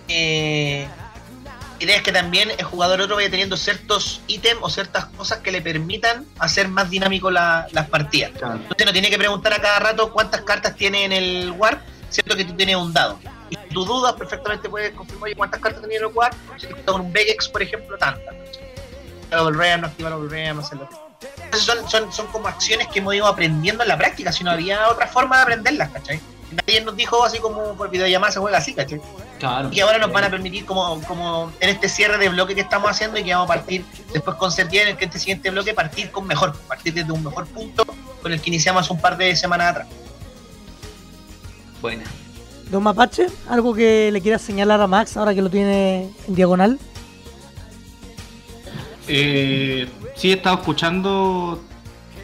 eh, 0.09 0.88
la 1.80 1.84
idea 1.86 1.95
es 1.97 2.01
que 2.03 2.11
también 2.11 2.51
el 2.57 2.65
jugador 2.65 2.99
otro 3.01 3.15
vaya 3.15 3.30
teniendo 3.30 3.55
ciertos 3.57 4.22
ítems 4.28 4.59
o 4.61 4.70
ciertas 4.70 5.05
cosas 5.05 5.39
que 5.39 5.51
le 5.51 5.61
permitan 5.61 6.26
hacer 6.39 6.67
más 6.67 6.89
dinámico 6.89 7.32
la- 7.32 7.67
las 7.72 7.88
partidas. 7.89 8.32
Usted 8.70 8.86
no 8.86 8.91
tiene 8.91 9.09
que 9.09 9.17
preguntar 9.17 9.53
a 9.53 9.61
cada 9.61 9.80
rato 9.80 10.11
cuántas 10.11 10.41
cartas 10.41 10.76
tiene 10.76 11.05
en 11.05 11.13
el 11.13 11.51
warp, 11.51 11.80
cierto 12.09 12.36
que 12.36 12.43
tú 12.43 12.53
tienes 12.53 12.76
un 12.76 12.91
dado. 12.91 13.20
Y 13.49 13.55
si 13.55 13.74
tú 13.74 13.86
dudas, 13.86 14.13
perfectamente 14.13 14.67
puedes 14.70 14.91
confirmar 14.93 15.34
cuántas 15.36 15.59
cartas 15.61 15.82
tenía 15.82 15.97
en 15.99 16.03
el 16.05 16.11
warp. 16.13 16.36
Si 16.57 16.67
te 16.67 16.74
con 16.84 17.01
un 17.01 17.13
Vegex, 17.13 17.47
por 17.49 17.61
ejemplo, 17.63 17.97
tantas. 17.97 18.36
Double 19.30 19.57
Ram, 19.57 19.82
no 19.82 19.88
activar 19.88 20.11
Double 20.11 20.30
Ram, 20.30 20.59
hacerlo. 20.59 20.89
Entonces 21.43 21.63
son, 21.63 21.89
son, 21.89 22.13
son 22.13 22.27
como 22.27 22.47
acciones 22.47 22.88
que 22.88 22.99
hemos 22.99 23.13
ido 23.13 23.27
aprendiendo 23.27 23.84
en 23.84 23.89
la 23.89 23.97
práctica, 23.97 24.32
si 24.32 24.43
no 24.43 24.51
había 24.51 24.88
otra 24.89 25.07
forma 25.07 25.38
de 25.38 25.43
aprenderlas, 25.43 25.89
¿cachai? 25.89 26.21
Nadie 26.51 26.82
nos 26.82 26.95
dijo 26.95 27.23
así 27.23 27.38
como 27.39 27.73
por 27.75 27.89
videollamada 27.89 28.32
se 28.32 28.39
juega 28.39 28.57
así, 28.57 28.73
¿cachai? 28.73 29.01
Claro. 29.38 29.67
Y 29.69 29.71
que 29.71 29.82
ahora 29.82 29.99
nos 29.99 30.11
van 30.11 30.23
a 30.23 30.30
permitir 30.30 30.65
como, 30.65 30.99
como 31.03 31.51
en 31.59 31.69
este 31.69 31.89
cierre 31.89 32.17
de 32.17 32.30
bloque 32.30 32.55
que 32.55 32.61
estamos 32.61 32.89
haciendo 32.89 33.19
y 33.19 33.23
que 33.23 33.34
vamos 33.34 33.49
a 33.51 33.53
partir 33.55 33.86
después 34.11 34.36
con 34.38 34.51
certeza 34.51 34.84
en 34.84 34.89
el 34.89 34.97
que 34.97 35.05
este 35.05 35.19
siguiente 35.19 35.51
bloque 35.51 35.73
partir 35.73 36.09
con 36.11 36.25
mejor, 36.25 36.55
partir 36.67 36.93
desde 36.93 37.11
un 37.11 37.23
mejor 37.23 37.45
punto 37.47 37.86
con 38.21 38.32
el 38.32 38.41
que 38.41 38.49
iniciamos 38.49 38.89
un 38.89 38.99
par 38.99 39.17
de 39.17 39.36
semanas 39.36 39.71
atrás. 39.71 39.88
Buena. 41.82 42.03
Don 42.71 42.84
Mapache, 42.84 43.27
algo 43.47 43.73
que 43.73 44.11
le 44.11 44.21
quieras 44.21 44.41
señalar 44.41 44.82
a 44.82 44.88
Max 44.88 45.17
ahora 45.17 45.34
que 45.34 45.41
lo 45.41 45.49
tiene 45.49 46.09
en 46.27 46.36
diagonal. 46.36 46.80
Eh, 49.12 49.88
sí, 50.16 50.30
he 50.30 50.34
estado 50.34 50.57
escuchando 50.57 51.62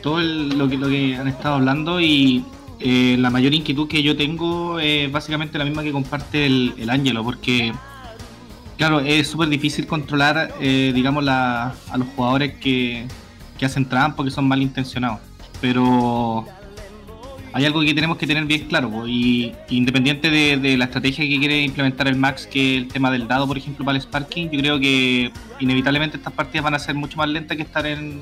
todo 0.04 0.20
lo, 0.22 0.70
que, 0.70 0.78
lo 0.78 0.88
que 0.88 1.16
han 1.16 1.28
estado 1.28 1.56
hablando 1.56 2.00
y 2.00 2.46
eh, 2.80 3.16
la 3.20 3.32
mayor 3.32 3.54
inquietud 3.56 3.88
que 3.88 4.04
yo 4.04 4.16
tengo 4.16 4.80
es 4.80 5.12
básicamente 5.12 5.58
la 5.58 5.66
misma 5.66 5.82
que 5.82 5.92
comparte 5.92 6.46
el, 6.46 6.76
el 6.78 6.90
Ángelo, 6.92 7.24
porque, 7.24 7.74
claro, 8.78 9.00
es 9.00 9.28
súper 9.28 9.50
difícil 9.50 9.88
controlar, 9.88 10.54
eh, 10.62 10.92
digamos, 10.94 11.24
la- 11.24 11.74
a 11.90 11.98
los 11.98 12.08
jugadores 12.16 12.54
que, 12.60 13.08
que 13.58 13.66
hacen 13.66 13.90
trampa, 13.90 14.24
que 14.24 14.30
son 14.32 14.48
malintencionados. 14.48 15.20
Pero 15.62 16.46
hay 17.56 17.64
algo 17.64 17.80
que 17.80 17.94
tenemos 17.94 18.18
que 18.18 18.28
tener 18.28 18.44
bien 18.44 18.68
claro, 18.68 19.08
y 19.08 19.56
independiente 19.70 20.30
de, 20.30 20.76
la 20.76 20.86
estrategia 20.86 21.24
que 21.26 21.40
quiere 21.40 21.62
implementar 21.62 22.06
el 22.10 22.18
Max, 22.18 22.46
que 22.46 22.76
el 22.76 22.90
tema 22.90 23.10
del 23.10 23.30
dado, 23.30 23.48
por 23.48 23.58
ejemplo, 23.58 23.86
para 23.86 23.96
el 23.96 24.02
Sparking, 24.02 24.50
yo 24.52 24.60
creo 24.60 24.78
que 24.78 25.32
inevitablemente 25.62 26.18
estas 26.18 26.34
partidas 26.34 26.66
van 26.66 26.74
a 26.74 26.80
ser 26.80 26.96
mucho 26.96 27.16
más 27.16 27.30
lentas 27.30 27.56
que 27.56 27.64
estar 27.64 27.86
en 27.86 28.22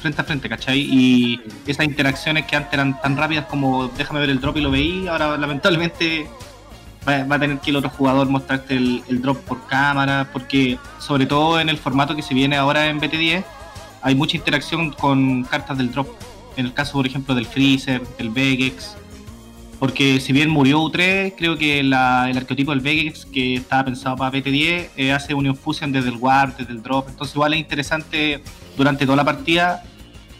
frente 0.00 0.22
a 0.22 0.24
frente, 0.24 0.48
¿cachai? 0.48 0.80
Y 0.80 1.42
esas 1.66 1.84
interacciones 1.84 2.46
que 2.46 2.56
antes 2.56 2.72
eran 2.72 2.98
tan 3.02 3.18
rápidas 3.18 3.44
como 3.50 3.88
déjame 3.88 4.20
ver 4.20 4.30
el 4.30 4.40
drop 4.40 4.56
y 4.56 4.62
lo 4.62 4.70
veí, 4.70 5.06
ahora 5.08 5.36
lamentablemente 5.36 6.26
va, 7.06 7.34
a 7.34 7.38
tener 7.38 7.58
que 7.58 7.68
el 7.68 7.76
otro 7.76 7.90
jugador 7.90 8.30
mostrarte 8.30 8.76
el 8.76 9.20
drop 9.20 9.36
por 9.40 9.66
cámara, 9.66 10.30
porque 10.32 10.78
sobre 10.98 11.26
todo 11.26 11.60
en 11.60 11.68
el 11.68 11.76
formato 11.76 12.16
que 12.16 12.22
se 12.22 12.32
viene 12.32 12.56
ahora 12.56 12.86
en 12.86 12.98
BT10, 12.98 13.44
hay 14.00 14.14
mucha 14.14 14.38
interacción 14.38 14.90
con 14.90 15.42
cartas 15.44 15.76
del 15.76 15.92
drop. 15.92 16.08
En 16.56 16.66
el 16.66 16.74
caso, 16.74 16.92
por 16.92 17.06
ejemplo, 17.06 17.34
del 17.34 17.46
Freezer, 17.46 18.02
del 18.18 18.30
Vegex. 18.30 18.96
Porque 19.78 20.20
si 20.20 20.34
bien 20.34 20.50
murió 20.50 20.82
U3, 20.82 21.34
creo 21.36 21.56
que 21.56 21.80
el 21.80 21.92
arquetipo 21.94 22.70
del 22.72 22.80
Vegex, 22.80 23.24
que 23.24 23.54
estaba 23.54 23.86
pensado 23.86 24.16
para 24.16 24.30
BT10, 24.30 24.90
eh, 24.96 25.12
hace 25.12 25.32
Union 25.32 25.56
Fusion 25.56 25.90
desde 25.90 26.10
el 26.10 26.16
Ward, 26.16 26.56
desde 26.58 26.72
el 26.72 26.82
Drop. 26.82 27.08
Entonces 27.08 27.34
igual 27.34 27.54
es 27.54 27.60
interesante 27.60 28.42
durante 28.76 29.06
toda 29.06 29.16
la 29.16 29.24
partida 29.24 29.82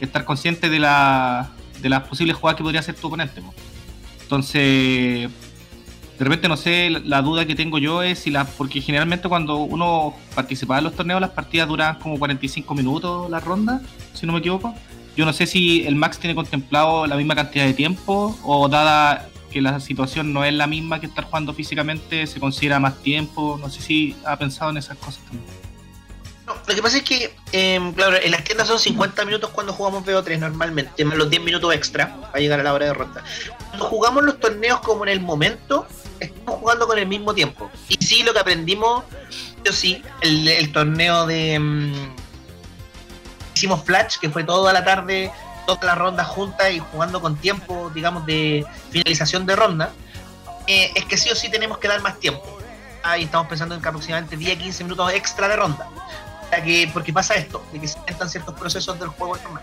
estar 0.01 0.25
consciente 0.25 0.69
de, 0.69 0.79
la, 0.79 1.51
de 1.81 1.89
las 1.89 2.03
posibles 2.03 2.37
jugadas 2.37 2.57
que 2.57 2.63
podría 2.63 2.81
hacer 2.81 2.95
tu 2.95 3.07
oponente. 3.07 3.41
po. 3.41 3.55
Entonces, 4.23 5.31
de 6.21 6.25
repente 6.25 6.49
no 6.49 6.57
sé, 6.57 6.91
la, 6.91 7.01
la 7.01 7.23
duda 7.23 7.47
que 7.47 7.55
tengo 7.55 7.79
yo 7.79 8.03
es 8.03 8.19
si 8.19 8.31
la, 8.31 8.45
porque 8.45 8.81
generalmente 8.81 9.29
cuando 9.29 9.57
uno 9.57 10.15
participaba 10.35 10.79
en 10.79 10.85
los 10.85 10.95
torneos 10.95 11.21
las 11.21 11.31
partidas 11.31 11.67
duran 11.67 11.99
como 11.99 12.19
45 12.19 12.75
minutos 12.75 13.31
la 13.31 13.41
ronda, 13.41 13.81
si 14.13 14.27
no 14.27 14.33
me 14.33 14.41
equivoco. 14.41 14.75
Yo 15.17 15.25
no 15.25 15.33
sé 15.33 15.47
si 15.47 15.87
el 15.87 15.97
Max 15.97 16.19
tiene 16.19 16.35
contemplado 16.35 17.07
la 17.07 17.17
misma 17.17 17.35
cantidad 17.35 17.65
de 17.65 17.75
tiempo 17.75 18.39
o 18.45 18.69
dada 18.69 19.29
que 19.51 19.61
la 19.61 19.81
situación 19.81 20.33
no 20.33 20.45
es 20.45 20.55
la 20.55 20.67
misma 20.67 21.01
que 21.01 21.07
estar 21.07 21.25
jugando 21.25 21.53
físicamente, 21.53 22.27
se 22.27 22.41
considera 22.41 22.79
más 22.79 23.03
tiempo. 23.03 23.59
No 23.61 23.69
sé 23.69 23.83
si 23.83 24.17
ha 24.25 24.37
pensado 24.37 24.71
en 24.71 24.77
esas 24.77 24.97
cosas 24.99 25.23
también. 25.25 25.61
Lo 26.67 26.75
que 26.75 26.83
pasa 26.83 26.97
es 26.99 27.03
que, 27.05 27.33
eh, 27.53 27.93
claro, 27.95 28.17
en 28.21 28.31
las 28.31 28.45
tiendas 28.45 28.67
son 28.67 28.79
50 28.79 29.25
minutos 29.25 29.51
cuando 29.51 29.73
jugamos 29.73 30.05
BO3 30.05 30.39
normalmente, 30.39 31.05
más 31.05 31.17
los 31.17 31.31
10 31.31 31.43
minutos 31.43 31.73
extra 31.75 32.17
para 32.21 32.41
llegar 32.41 32.61
a 32.61 32.63
la 32.63 32.75
hora 32.75 32.87
de 32.87 32.95
ronda. 32.95 33.23
Cuando 33.69 33.87
jugamos 33.87 34.25
los 34.25 34.41
torneos 34.41 34.81
como 34.81 35.05
en 35.05 35.11
el 35.11 35.21
momento, 35.21 35.87
estamos 36.19 36.61
jugando 36.61 36.87
con 36.87 36.99
el 36.99 37.07
mismo 37.07 37.35
tiempo. 37.35 37.71
Y 37.89 38.05
sí, 38.05 38.23
lo 38.23 38.33
que 38.33 38.41
aprendimos, 38.41 39.05
yo 39.65 39.73
sí, 39.73 40.03
el, 40.23 40.73
torneo 40.73 41.27
de... 41.27 41.59
mm, 41.59 42.20
hicimos 43.61 43.85
Flash, 43.85 44.17
que 44.19 44.31
fue 44.31 44.43
toda 44.43 44.73
la 44.73 44.83
tarde, 44.83 45.31
todas 45.67 45.85
las 45.85 45.99
rondas 45.99 46.27
juntas 46.27 46.73
y 46.73 46.79
jugando 46.79 47.21
con 47.21 47.37
tiempo, 47.37 47.91
digamos, 47.95 48.25
de 48.25 48.65
finalización 48.91 49.45
de 49.45 49.55
ronda, 49.55 49.91
eh, 50.67 50.91
es 50.95 51.05
que 51.05 51.19
sí 51.19 51.29
o 51.31 51.37
sí 51.37 51.51
tenemos 51.51 51.77
que 51.79 51.89
dar 51.89 52.01
más 52.01 52.19
tiempo. 52.19 52.59
Ahí 53.03 53.25
estamos 53.25 53.49
pensando 53.49 53.75
en 53.75 53.83
que 53.83 53.89
aproximadamente 53.89 54.39
10-15 54.39 54.83
minutos 54.85 55.13
extra 55.13 55.47
de 55.49 55.57
ronda. 55.57 55.89
Que, 56.65 56.91
porque 56.93 57.13
pasa 57.13 57.35
esto, 57.35 57.65
de 57.73 57.81
que 57.81 57.87
se 57.87 57.99
intentan 57.99 58.29
ciertos 58.29 58.59
procesos 58.59 58.99
del 58.99 59.09
juego 59.09 59.37
normal. 59.37 59.63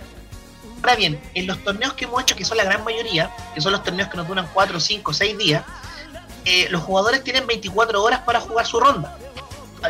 Ahora 0.82 0.96
bien, 0.96 1.20
en 1.34 1.48
los 1.48 1.62
torneos 1.64 1.94
que 1.94 2.06
hemos 2.06 2.22
hecho, 2.22 2.36
que 2.36 2.46
son 2.46 2.58
la 2.58 2.64
gran 2.64 2.84
mayoría, 2.84 3.32
que 3.54 3.62
son 3.62 3.72
los 3.72 3.84
torneos 3.84 4.10
que 4.10 4.18
nos 4.18 4.28
duran 4.28 4.48
4, 4.54 4.80
5, 4.80 5.14
6 5.14 5.38
días, 5.38 5.64
eh, 6.46 6.68
los 6.70 6.84
jugadores 6.84 7.24
tienen 7.24 7.46
24 7.46 8.02
horas 8.02 8.22
para 8.22 8.40
jugar 8.40 8.66
su 8.66 8.80
ronda. 8.80 9.18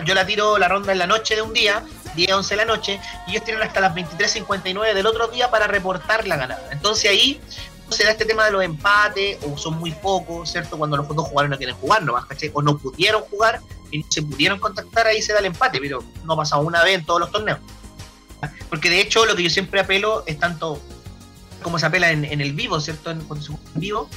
Yo 0.05 0.14
la 0.16 0.26
tiro 0.26 0.58
la 0.58 0.68
ronda 0.68 0.91
en 0.91 0.97
la 0.97 1.08
noche 1.08 1.36
de 1.36 1.41
un 1.41 1.53
día, 1.53 1.84
10, 2.18 2.34
11 2.34 2.49
de 2.49 2.57
la 2.57 2.65
noche, 2.65 2.99
y 3.28 3.32
ellos 3.32 3.45
tienen 3.45 3.63
hasta 3.63 3.80
las 3.80 3.95
23.59 3.95 4.93
del 4.93 5.05
otro 5.05 5.28
día 5.28 5.49
para 5.49 5.68
reportar 5.68 6.28
la 6.28 6.36
ganada. 6.36 6.68
Entonces 6.72 7.09
ahí 7.09 7.39
no 7.86 7.93
se 7.93 8.03
da 8.03 8.11
este 8.11 8.26
tema 8.26 8.43
de 8.43 8.51
los 8.51 8.63
empates, 8.63 9.38
o 9.45 9.57
son 9.57 9.80
muy 9.80 9.91
pocos, 9.91 10.51
¿cierto? 10.51 10.78
Cuando 10.78 10.97
los 10.97 11.07
dos 11.07 11.28
jugadores 11.28 11.51
no 11.51 11.57
quieren 11.57 11.76
jugar 11.76 12.03
nomás, 12.03 12.26
¿cachai? 12.26 12.51
O 12.53 12.61
no 12.61 12.78
pudieron 12.78 13.22
jugar 13.22 13.61
y 13.91 13.99
no 13.99 14.05
se 14.09 14.22
pudieron 14.22 14.59
contactar, 14.59 15.07
ahí 15.07 15.22
se 15.22 15.32
da 15.32 15.39
el 15.39 15.45
empate, 15.45 15.80
pero 15.80 16.03
no 16.26 16.34
ha 16.34 16.38
pasado 16.38 16.63
una 16.63 16.84
vez 16.84 16.95
en 16.95 17.05
todos 17.05 17.22
los 17.22 17.32
torneos. 17.32 17.59
Porque 18.70 18.89
de 18.89 18.99
hecho 18.99 19.26
lo 19.26 19.36
que 19.36 19.43
yo 19.43 19.49
siempre 19.49 19.80
apelo 19.80 20.24
es 20.26 20.38
tanto 20.38 20.82
como 21.61 21.80
se 21.80 21.86
apela 21.86 22.11
en, 22.11 22.26
el 22.26 22.53
vivo, 22.53 22.80
¿cierto? 22.80 23.11
En, 23.11 23.22
cuando 23.22 23.45
se 23.45 23.51
en 23.51 23.59
vivo, 23.76 24.09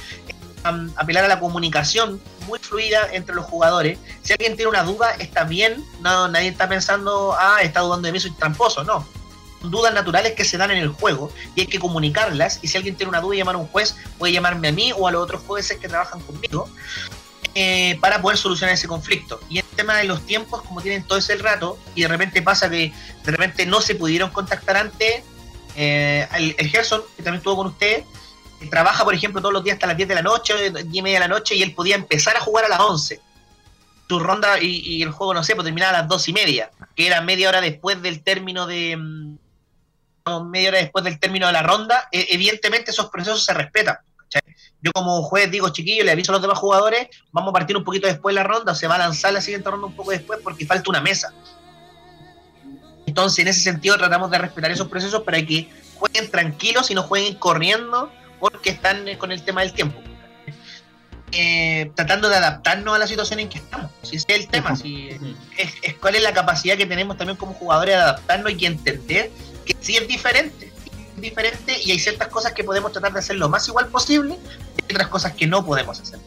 apelar 0.63 1.25
a 1.25 1.27
la 1.27 1.39
comunicación 1.39 2.21
muy 2.47 2.59
fluida 2.59 3.07
entre 3.11 3.35
los 3.35 3.45
jugadores. 3.45 3.97
Si 4.21 4.33
alguien 4.33 4.55
tiene 4.55 4.69
una 4.69 4.83
duda, 4.83 5.11
está 5.19 5.43
bien, 5.43 5.83
no, 6.01 6.27
nadie 6.27 6.49
está 6.49 6.67
pensando, 6.67 7.35
ah, 7.37 7.59
está 7.61 7.81
dudando 7.81 8.07
de 8.07 8.11
mí, 8.11 8.19
soy 8.19 8.31
tramposo, 8.31 8.83
no. 8.83 9.07
Dudas 9.63 9.93
naturales 9.93 10.33
que 10.33 10.43
se 10.43 10.57
dan 10.57 10.71
en 10.71 10.77
el 10.79 10.89
juego 10.89 11.31
y 11.55 11.61
hay 11.61 11.67
que 11.67 11.79
comunicarlas. 11.79 12.59
Y 12.63 12.67
si 12.67 12.77
alguien 12.77 12.95
tiene 12.95 13.09
una 13.09 13.21
duda 13.21 13.35
y 13.35 13.37
llamar 13.39 13.55
a 13.55 13.59
un 13.59 13.67
juez, 13.67 13.95
puede 14.17 14.33
llamarme 14.33 14.69
a 14.69 14.71
mí 14.71 14.91
o 14.97 15.07
a 15.07 15.11
los 15.11 15.23
otros 15.23 15.41
jueces 15.45 15.77
que 15.77 15.87
trabajan 15.87 16.19
conmigo 16.21 16.67
eh, 17.53 17.97
para 18.01 18.21
poder 18.21 18.37
solucionar 18.37 18.73
ese 18.73 18.87
conflicto. 18.87 19.39
Y 19.49 19.59
el 19.59 19.65
tema 19.75 19.97
de 19.97 20.05
los 20.05 20.25
tiempos, 20.25 20.61
como 20.63 20.81
tienen 20.81 21.03
todo 21.03 21.19
ese 21.19 21.35
rato, 21.35 21.77
y 21.93 22.01
de 22.01 22.07
repente 22.07 22.41
pasa 22.41 22.69
que 22.69 22.93
de 23.23 23.31
repente 23.31 23.65
no 23.65 23.81
se 23.81 23.93
pudieron 23.95 24.31
contactar 24.31 24.77
antes, 24.77 25.21
eh, 25.75 26.27
el, 26.33 26.55
el 26.57 26.67
Gerson, 26.69 27.01
que 27.15 27.23
también 27.23 27.37
estuvo 27.39 27.57
con 27.57 27.67
usted, 27.67 27.99
eh, 27.99 28.05
trabaja, 28.69 29.03
por 29.03 29.13
ejemplo, 29.13 29.41
todos 29.41 29.53
los 29.53 29.63
días 29.63 29.75
hasta 29.75 29.87
las 29.87 29.97
10 29.97 30.09
de 30.09 30.15
la 30.15 30.21
noche, 30.21 30.71
10 30.71 30.85
y 30.91 31.01
media 31.01 31.19
de 31.19 31.27
la 31.27 31.33
noche, 31.33 31.55
y 31.55 31.63
él 31.63 31.73
podía 31.73 31.95
empezar 31.95 32.35
a 32.35 32.39
jugar 32.39 32.65
a 32.65 32.69
las 32.69 32.79
11. 32.79 33.19
Su 34.07 34.19
ronda 34.19 34.59
y, 34.59 35.01
el 35.01 35.11
juego, 35.11 35.33
no 35.33 35.43
sé, 35.43 35.55
pues 35.55 35.65
terminaba 35.65 35.97
a 35.97 36.01
las 36.01 36.07
2 36.07 36.27
y 36.27 36.33
media, 36.33 36.71
que 36.95 37.07
era 37.07 37.21
media 37.21 37.49
hora 37.49 37.61
después 37.61 38.01
del 38.01 38.23
término 38.23 38.67
de. 38.67 38.97
mm, 38.97 39.37
media 40.49 40.69
hora 40.69 40.79
después 40.79 41.03
del 41.03 41.19
término 41.19 41.47
de 41.47 41.53
la 41.53 41.63
ronda. 41.63 42.07
Eh, 42.11 42.27
evidentemente, 42.29 42.91
esos 42.91 43.09
procesos 43.09 43.43
se 43.43 43.53
respetan. 43.53 43.97
Yo, 44.83 44.91
como 44.93 45.21
juez, 45.21 45.51
digo, 45.51 45.69
chiquillo, 45.69 46.03
le 46.03 46.11
aviso 46.11 46.31
a 46.31 46.33
los 46.33 46.41
demás 46.41 46.57
jugadores, 46.57 47.07
vamos 47.31 47.51
a 47.51 47.53
partir 47.53 47.77
un 47.77 47.83
poquito 47.83 48.07
después 48.07 48.33
de 48.33 48.41
la 48.41 48.47
ronda, 48.47 48.73
se 48.73 48.87
va 48.87 48.95
a 48.95 48.99
lanzar 48.99 49.31
la 49.31 49.41
siguiente 49.41 49.69
ronda 49.69 49.85
un 49.85 49.95
poco 49.95 50.09
después 50.09 50.39
porque 50.43 50.65
falta 50.65 50.89
una 50.89 51.01
mesa. 51.01 51.33
Entonces, 53.05 53.39
en 53.39 53.49
ese 53.49 53.59
sentido, 53.59 53.97
tratamos 53.97 54.31
de 54.31 54.39
respetar 54.39 54.71
esos 54.71 54.87
procesos 54.87 55.21
para 55.21 55.45
que 55.45 55.69
jueguen 55.95 56.31
tranquilos 56.31 56.89
y 56.89 56.95
no 56.95 57.03
jueguen 57.03 57.35
corriendo 57.35 58.11
porque 58.41 58.71
están 58.71 59.07
eh, 59.07 59.17
con 59.17 59.31
el 59.31 59.41
tema 59.43 59.61
del 59.61 59.71
tiempo. 59.71 59.97
Eh, 61.31 61.89
tratando 61.95 62.27
de 62.27 62.35
adaptarnos 62.35 62.93
a 62.93 62.99
la 62.99 63.07
situación 63.07 63.39
en 63.39 63.47
que 63.47 63.59
estamos. 63.59 63.89
Si 64.01 64.17
ese 64.17 64.33
es 64.33 64.39
el 64.41 64.47
tema, 64.49 64.75
si 64.75 65.07
es, 65.57 65.73
es 65.81 65.93
cuál 65.95 66.15
es 66.15 66.23
la 66.23 66.33
capacidad 66.33 66.75
que 66.75 66.85
tenemos 66.85 67.15
también 67.15 67.37
como 67.37 67.53
jugadores 67.53 67.95
de 67.95 68.01
adaptarnos 68.01 68.51
y 68.57 68.65
entender 68.65 69.31
que 69.65 69.77
sí 69.79 69.95
es 69.95 70.05
diferente. 70.09 70.73
diferente 71.15 71.79
y 71.81 71.91
hay 71.91 71.99
ciertas 71.99 72.27
cosas 72.27 72.51
que 72.51 72.65
podemos 72.65 72.91
tratar 72.91 73.13
de 73.13 73.19
hacer 73.19 73.37
lo 73.37 73.47
más 73.47 73.65
igual 73.69 73.87
posible 73.87 74.37
y 74.89 74.93
otras 74.93 75.07
cosas 75.07 75.31
que 75.33 75.47
no 75.47 75.65
podemos 75.65 76.01
hacer. 76.01 76.19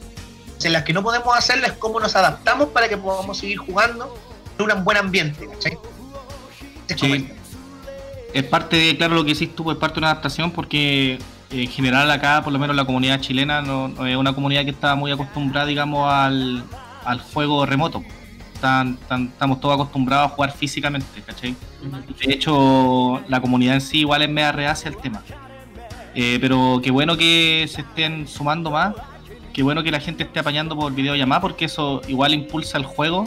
Entonces, 0.47 0.73
las 0.73 0.85
que 0.85 0.95
no 0.95 1.03
podemos 1.03 1.37
hacer 1.37 1.62
es 1.62 1.73
cómo 1.73 2.01
nos 2.01 2.17
adaptamos 2.17 2.71
para 2.71 2.89
que 2.89 2.97
podamos 2.97 3.37
seguir 3.37 3.59
jugando 3.59 4.17
en 4.59 4.73
un 4.73 4.85
buen 4.85 4.97
ambiente, 4.97 5.49
Sí. 6.97 7.29
Es 8.33 8.45
parte 8.45 8.77
de, 8.77 8.97
claro, 8.97 9.15
lo 9.15 9.25
que 9.25 9.31
hiciste 9.31 9.55
tú, 9.55 9.71
es 9.71 9.77
parte 9.77 9.95
de 9.95 10.01
una 10.01 10.11
adaptación 10.11 10.51
porque 10.51 11.19
en 11.51 11.68
general 11.68 12.11
acá, 12.11 12.42
por 12.42 12.53
lo 12.53 12.59
menos 12.59 12.74
la 12.76 12.84
comunidad 12.84 13.20
chilena, 13.20 13.62
no, 13.62 14.07
es 14.07 14.16
una 14.16 14.32
comunidad 14.32 14.64
que 14.64 14.70
está 14.70 14.95
muy 14.95 15.11
acostumbrada, 15.12 15.66
digamos, 15.66 16.12
al, 16.12 16.64
al 17.05 17.20
juego 17.20 17.64
remoto. 17.66 18.03
Están- 18.55 18.99
están- 19.01 19.24
estamos 19.26 19.61
todos 19.61 19.74
acostumbrados 19.74 20.30
a 20.32 20.34
jugar 20.34 20.53
físicamente, 20.53 21.20
¿cachai? 21.26 21.55
De 22.26 22.32
hecho, 22.32 23.22
la 23.28 23.40
comunidad 23.40 23.74
en 23.74 23.80
sí 23.80 24.01
igual 24.01 24.22
es 24.22 24.30
media 24.30 24.53
reacia 24.53 24.90
al 24.90 24.97
tema. 24.97 25.22
Eh, 26.14 26.38
pero 26.40 26.80
qué 26.82 26.90
bueno 26.90 27.16
que 27.16 27.66
se 27.68 27.80
estén 27.82 28.26
sumando 28.28 28.70
más, 28.70 28.95
qué 29.53 29.62
bueno 29.62 29.82
que 29.82 29.90
la 29.90 30.01
gente 30.01 30.22
esté 30.22 30.38
apañando 30.40 30.76
por 30.76 30.95
videollamada, 30.95 31.40
porque 31.40 31.64
eso 31.66 32.01
igual 32.09 32.32
impulsa 32.34 32.78
el 32.78 32.84
juego 32.84 33.24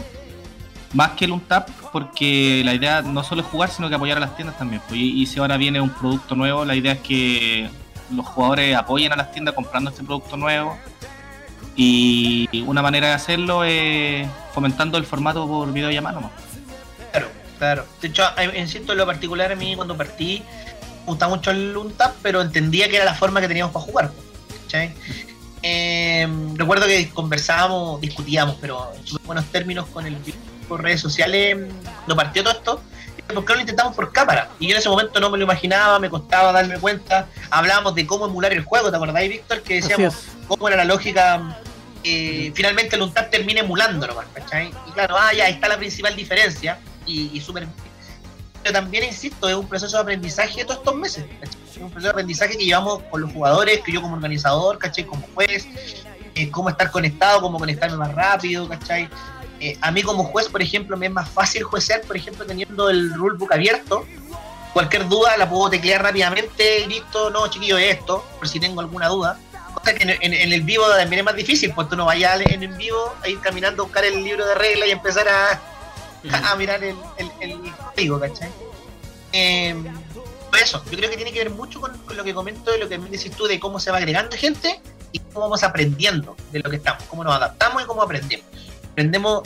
más 0.94 1.12
que 1.12 1.26
el 1.26 1.32
untap, 1.34 1.70
porque 1.92 2.62
la 2.64 2.74
idea 2.74 3.02
no 3.02 3.22
solo 3.24 3.42
es 3.42 3.48
jugar, 3.48 3.70
sino 3.70 3.90
que 3.90 3.96
apoyar 3.96 4.18
a 4.18 4.22
las 4.22 4.36
tiendas 4.38 4.58
también. 4.58 4.82
pues, 4.88 5.00
y 5.00 5.26
si 5.26 5.38
ahora 5.40 5.58
viene 5.58 5.82
un 5.82 5.90
producto 5.90 6.34
nuevo, 6.36 6.64
la 6.66 6.76
idea 6.76 6.94
es 6.94 7.00
que 7.00 7.70
los 8.12 8.26
jugadores 8.26 8.76
apoyen 8.76 9.12
a 9.12 9.16
las 9.16 9.32
tiendas 9.32 9.56
comprando 9.56 9.90
este 9.90 10.04
producto 10.04 10.38
nuevo. 10.38 10.78
Y 11.76 12.64
una 12.66 12.82
manera 12.82 13.08
de 13.08 13.14
hacerlo 13.14 13.64
es 13.64 14.28
fomentando 14.54 14.98
el 14.98 15.06
formato 15.06 15.48
por 15.48 15.72
videollamada. 15.72 16.32
Claro, 17.12 17.28
claro. 17.60 17.86
De 18.02 18.08
hecho, 18.08 18.24
insisto, 18.56 18.94
en 18.94 18.98
lo 18.98 19.06
particular 19.06 19.52
a 19.52 19.56
mí 19.56 19.76
cuando 19.76 19.96
partí 19.96 20.44
gustaba 21.06 21.36
mucho 21.36 21.52
el 21.52 21.76
Untap, 21.76 22.16
pero 22.22 22.42
entendía 22.42 22.90
que 22.90 22.98
era 22.98 23.06
la 23.06 23.14
forma 23.14 23.40
que 23.42 23.48
teníamos 23.48 23.74
para 23.74 23.86
jugar. 23.86 24.12
¿cachai? 24.64 24.94
Eh, 25.64 26.28
recuerdo 26.56 26.86
que 26.86 27.10
conversábamos, 27.10 28.02
discutíamos, 28.02 28.58
pero 28.60 28.92
en 28.94 29.26
buenos 29.26 29.46
términos 29.46 29.88
con 29.88 30.06
el 30.06 30.18
por 30.68 30.84
redes 30.84 31.00
sociales, 31.00 31.58
no 32.08 32.16
partió 32.16 32.44
todo 32.44 32.54
esto. 32.54 32.82
¿Por 33.28 33.46
qué 33.46 33.54
no 33.54 33.56
lo 33.56 33.62
intentamos 33.62 33.96
por 33.96 34.12
cámara? 34.12 34.50
Y 34.60 34.68
yo 34.68 34.74
en 34.74 34.80
ese 34.80 34.90
momento 34.90 35.20
no 35.20 35.30
me 35.30 35.38
lo 35.38 35.44
imaginaba, 35.44 36.00
me 36.00 36.10
costaba 36.10 36.52
darme 36.52 36.80
cuenta. 36.80 37.28
Hablábamos 37.50 37.96
de 37.96 38.08
cómo 38.08 38.26
emular 38.26 38.54
el 38.54 38.64
juego, 38.64 38.90
¿te 38.90 38.96
acordáis, 38.96 39.30
Víctor? 39.30 39.62
Que 39.62 39.76
decíamos, 39.76 40.16
cómo 40.48 40.68
era 40.68 40.78
la 40.78 40.86
lógica 40.86 41.60
eh, 42.04 42.52
finalmente 42.56 42.96
el 42.96 43.02
UNTAP 43.02 43.30
termina 43.30 43.60
emulando 43.60 44.08
nomás, 44.08 44.28
¿cachai? 44.34 44.72
Y 44.88 44.92
claro, 44.92 45.18
ah, 45.18 45.34
ya, 45.34 45.46
ahí 45.46 45.54
está 45.54 45.68
la 45.68 45.78
principal 45.78 46.16
diferencia 46.16 46.80
y, 47.06 47.32
y 47.34 47.42
súper... 47.42 47.68
Pero 48.64 48.74
también, 48.74 49.04
insisto, 49.04 49.48
es 49.50 49.56
un 49.56 49.68
proceso 49.68 49.98
de 49.98 50.04
aprendizaje 50.04 50.60
de 50.60 50.66
todos 50.66 50.80
estos 50.80 50.96
meses, 50.96 51.26
¿cachai? 51.42 51.62
Es 51.70 51.78
un 51.78 51.90
proceso 51.90 52.08
de 52.08 52.10
aprendizaje 52.12 52.58
que 52.58 52.64
llevamos 52.64 53.04
con 53.10 53.22
los 53.22 53.32
jugadores, 53.34 53.82
que 53.82 53.92
yo 53.92 54.02
como 54.02 54.16
organizador, 54.16 54.78
¿cachai? 54.78 55.06
Como 55.06 55.28
juez, 55.36 55.68
eh, 56.36 56.50
cómo 56.50 56.70
estar 56.70 56.92
conectado, 56.92 57.42
cómo 57.42 57.60
conectarme 57.60 57.98
más 57.98 58.14
rápido, 58.14 58.70
¿cachai? 58.70 59.10
Eh, 59.60 59.78
a 59.82 59.92
mí 59.92 60.04
como 60.04 60.24
juez, 60.24 60.48
por 60.50 60.62
ejemplo, 60.62 60.96
me 60.98 61.08
es 61.08 61.12
más 61.12 61.30
fácil 61.30 61.64
juecear, 61.64 62.02
por 62.02 62.16
ejemplo, 62.16 62.46
teniendo 62.46 62.90
el 62.90 63.14
rulebook 63.14 63.52
abierto. 63.54 64.06
Cualquier 64.74 65.08
duda 65.08 65.36
la 65.38 65.50
puedo 65.50 65.70
teclear 65.70 66.04
rápidamente 66.04 66.82
y 66.82 66.88
listo, 66.88 67.30
no, 67.32 67.48
chiquillo, 67.48 67.78
es 67.80 67.98
esto, 67.98 68.24
por 68.38 68.48
si 68.48 68.60
tengo 68.60 68.80
alguna 68.82 69.08
duda. 69.08 69.40
Cosa 69.74 69.96
que 69.96 70.04
en, 70.04 70.10
en- 70.12 70.34
en 70.34 70.54
el 70.54 70.62
vivo 70.62 70.88
también 70.90 71.20
es 71.20 71.26
más 71.26 71.36
difícil, 71.36 71.72
pues 71.74 71.90
tú 71.90 71.96
no 71.96 72.06
vayas 72.06 72.40
en, 72.42 72.62
en 72.64 72.78
vivo 72.78 73.16
a 73.24 73.28
ir 73.30 73.40
caminando 73.40 73.82
a 73.84 73.86
buscar 73.86 74.06
el 74.06 74.24
libro 74.24 74.46
de 74.46 74.54
reglas 74.56 74.88
y 74.90 74.92
empezar 74.92 75.28
a, 75.28 75.62
a 76.52 76.56
mirar 76.56 76.84
el, 76.84 76.96
el, 77.18 77.32
el 77.42 77.60
código, 77.96 78.20
¿cachai? 78.20 78.50
Eh, 79.34 79.76
pues 80.50 80.64
eso, 80.64 80.84
yo 80.92 80.98
creo 80.98 81.10
que 81.10 81.16
tiene 81.18 81.32
que 81.32 81.40
ver 81.40 81.50
mucho 81.50 81.82
con, 81.82 81.96
con 82.00 82.16
lo 82.16 82.24
que 82.24 82.34
comento 82.34 82.72
de 82.72 82.78
lo 82.78 82.88
que 82.90 82.98
me 82.98 83.10
dices 83.10 83.32
tú 83.36 83.46
de 83.48 83.60
cómo 83.60 83.80
se 83.80 83.92
va 83.92 83.98
agregando 83.98 84.36
gente 84.38 84.80
y 85.12 85.20
cómo 85.20 85.42
vamos 85.42 85.64
aprendiendo 85.64 86.36
de 86.52 86.60
lo 86.60 86.70
que 86.70 86.78
estamos, 86.78 87.04
cómo 87.10 87.24
nos 87.24 87.34
adaptamos 87.36 87.84
y 87.84 87.86
cómo 87.86 88.02
aprendemos. 88.04 88.46
Aprendemos, 88.98 89.44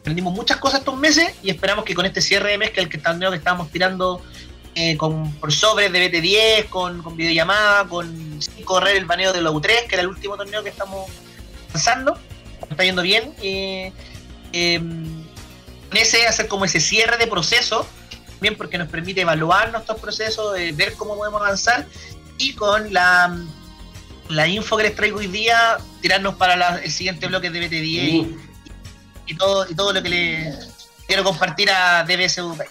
aprendimos 0.00 0.32
muchas 0.32 0.56
cosas 0.56 0.80
estos 0.80 0.96
meses 0.96 1.34
y 1.42 1.50
esperamos 1.50 1.84
que 1.84 1.94
con 1.94 2.06
este 2.06 2.22
cierre 2.22 2.52
de 2.52 2.56
mes, 2.56 2.70
que 2.70 2.80
el 2.80 2.88
que 2.88 2.98
que 2.98 3.36
estábamos 3.36 3.70
tirando 3.70 4.22
eh, 4.74 4.96
con, 4.96 5.30
por 5.34 5.52
sobres 5.52 5.92
de 5.92 6.10
BT10, 6.10 6.70
con, 6.70 7.02
con 7.02 7.14
videollamada, 7.14 7.86
con 7.86 8.40
sin 8.40 8.64
correr 8.64 8.96
el 8.96 9.04
baneo 9.04 9.34
de 9.34 9.42
la 9.42 9.50
U3, 9.50 9.86
que 9.86 9.96
era 9.96 10.00
el 10.00 10.06
último 10.08 10.38
torneo 10.38 10.62
que 10.62 10.70
estamos 10.70 11.10
lanzando, 11.74 12.18
está 12.70 12.84
yendo 12.84 13.02
bien. 13.02 13.34
eh, 13.42 13.92
con 14.78 15.98
ese 15.98 16.26
hacer 16.26 16.48
como 16.48 16.64
ese 16.64 16.80
cierre 16.80 17.18
de 17.18 17.26
proceso, 17.26 17.86
bien 18.40 18.56
porque 18.56 18.78
nos 18.78 18.88
permite 18.88 19.20
evaluar 19.20 19.72
nuestros 19.72 20.00
procesos, 20.00 20.56
eh, 20.58 20.72
ver 20.74 20.94
cómo 20.94 21.18
podemos 21.18 21.42
avanzar 21.42 21.86
y 22.38 22.54
con 22.54 22.94
la, 22.94 23.36
la 24.30 24.48
info 24.48 24.78
que 24.78 24.84
les 24.84 24.96
traigo 24.96 25.18
hoy 25.18 25.26
día, 25.26 25.76
tirarnos 26.00 26.36
para 26.36 26.56
la- 26.56 26.78
el 26.82 26.90
siguiente 26.90 27.26
bloque 27.26 27.50
de 27.50 27.60
BT10 27.68 28.08
y, 28.08 28.36
y 29.26 29.36
todo, 29.36 29.66
y 29.68 29.74
todo 29.74 29.92
lo 29.92 30.02
que 30.02 30.08
le 30.08 30.58
quiero 31.06 31.24
compartir 31.24 31.70
a 31.70 32.04
DBS 32.04 32.36
Dubai. 32.40 32.66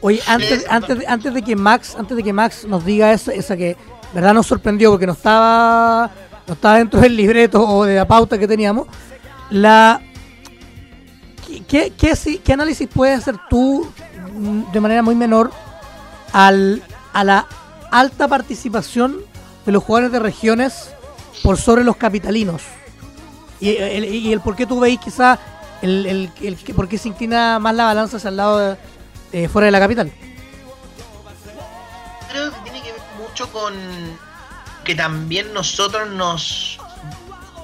Oye, 0.00 0.20
antes, 0.26 0.50
Eso. 0.62 0.66
antes, 0.70 0.98
de- 0.98 1.06
antes 1.06 1.34
de 1.34 1.42
que 1.42 1.56
Max, 1.56 1.96
antes 1.98 2.16
de 2.16 2.22
que 2.22 2.32
Max 2.32 2.64
nos 2.66 2.84
diga 2.84 3.12
esa, 3.12 3.32
esa 3.32 3.56
que 3.56 3.76
verdad 4.12 4.34
nos 4.34 4.46
sorprendió 4.46 4.90
porque 4.90 5.06
no 5.06 5.12
estaba, 5.14 6.10
no 6.46 6.54
estaba 6.54 6.78
dentro 6.78 7.00
del 7.00 7.16
libreto 7.16 7.60
o 7.66 7.84
de 7.84 7.96
la 7.96 8.06
pauta 8.06 8.38
que 8.38 8.46
teníamos, 8.46 8.86
la 9.50 10.00
¿qué, 11.46 11.62
qué, 11.64 11.92
qué 11.96 12.16
si- 12.16 12.38
qué 12.38 12.52
análisis 12.52 12.88
puedes 12.92 13.18
hacer 13.18 13.36
tú 13.48 13.90
mm, 14.34 14.72
de 14.72 14.80
manera 14.80 15.02
muy 15.02 15.14
menor 15.14 15.50
al, 16.32 16.82
a 17.12 17.24
la 17.24 17.46
alta 17.90 18.28
participación 18.28 19.16
de 19.64 19.72
los 19.72 19.82
jugadores 19.82 20.12
de 20.12 20.18
regiones 20.18 20.90
por 21.42 21.56
sobre 21.58 21.84
los 21.84 21.96
capitalinos? 21.96 22.62
Y 23.60 23.70
el, 23.76 24.04
y 24.04 24.32
el 24.32 24.40
por 24.40 24.54
qué 24.54 24.66
tú 24.66 24.78
veis 24.80 24.98
quizá 25.00 25.38
el, 25.86 26.06
el, 26.06 26.30
el 26.42 26.74
por 26.74 26.88
qué 26.88 26.98
se 26.98 27.08
inclina 27.08 27.58
más 27.58 27.74
la 27.74 27.84
balanza 27.84 28.16
hacia 28.16 28.30
el 28.30 28.36
lado 28.36 28.58
de, 28.58 28.76
eh, 29.32 29.48
fuera 29.48 29.66
de 29.66 29.72
la 29.72 29.80
capital. 29.80 30.12
creo 32.30 32.52
que 32.52 32.60
tiene 32.60 32.82
que 32.82 32.92
ver 32.92 33.00
mucho 33.18 33.50
con 33.52 33.74
que 34.84 34.94
también 34.94 35.52
nosotros 35.52 36.08
nos 36.10 36.78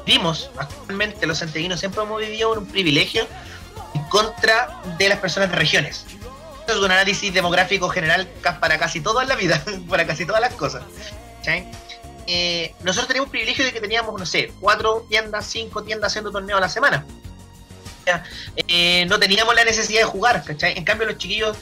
vimos 0.04 0.50
actualmente 0.58 1.26
los 1.26 1.38
santiaguinos 1.38 1.78
siempre 1.78 2.02
hemos 2.02 2.20
vivido 2.20 2.52
un 2.52 2.66
privilegio 2.66 3.26
en 3.94 4.02
contra 4.04 4.80
de 4.98 5.08
las 5.08 5.18
personas 5.18 5.50
de 5.50 5.56
regiones. 5.56 6.04
Esto 6.60 6.74
es 6.74 6.78
un 6.78 6.90
análisis 6.90 7.32
demográfico 7.34 7.88
general 7.88 8.28
para 8.60 8.78
casi 8.78 9.00
todo 9.00 9.20
en 9.20 9.28
la 9.28 9.34
vida, 9.36 9.62
para 9.88 10.06
casi 10.06 10.24
todas 10.24 10.40
las 10.40 10.54
cosas. 10.54 10.82
Eh, 12.26 12.74
nosotros 12.82 13.08
teníamos 13.08 13.26
un 13.26 13.32
privilegio 13.32 13.64
de 13.64 13.72
que 13.72 13.80
teníamos, 13.80 14.18
no 14.18 14.26
sé, 14.26 14.52
cuatro 14.60 15.04
tiendas, 15.08 15.46
cinco 15.46 15.82
tiendas 15.82 16.12
haciendo 16.12 16.30
torneos 16.30 16.58
a 16.58 16.60
la 16.60 16.68
semana. 16.68 17.04
Eh, 18.56 19.06
no 19.08 19.18
teníamos 19.18 19.54
la 19.54 19.64
necesidad 19.64 20.00
de 20.00 20.06
jugar, 20.06 20.42
¿cachai? 20.44 20.76
En 20.76 20.84
cambio 20.84 21.06
los 21.06 21.18
chiquillos 21.18 21.56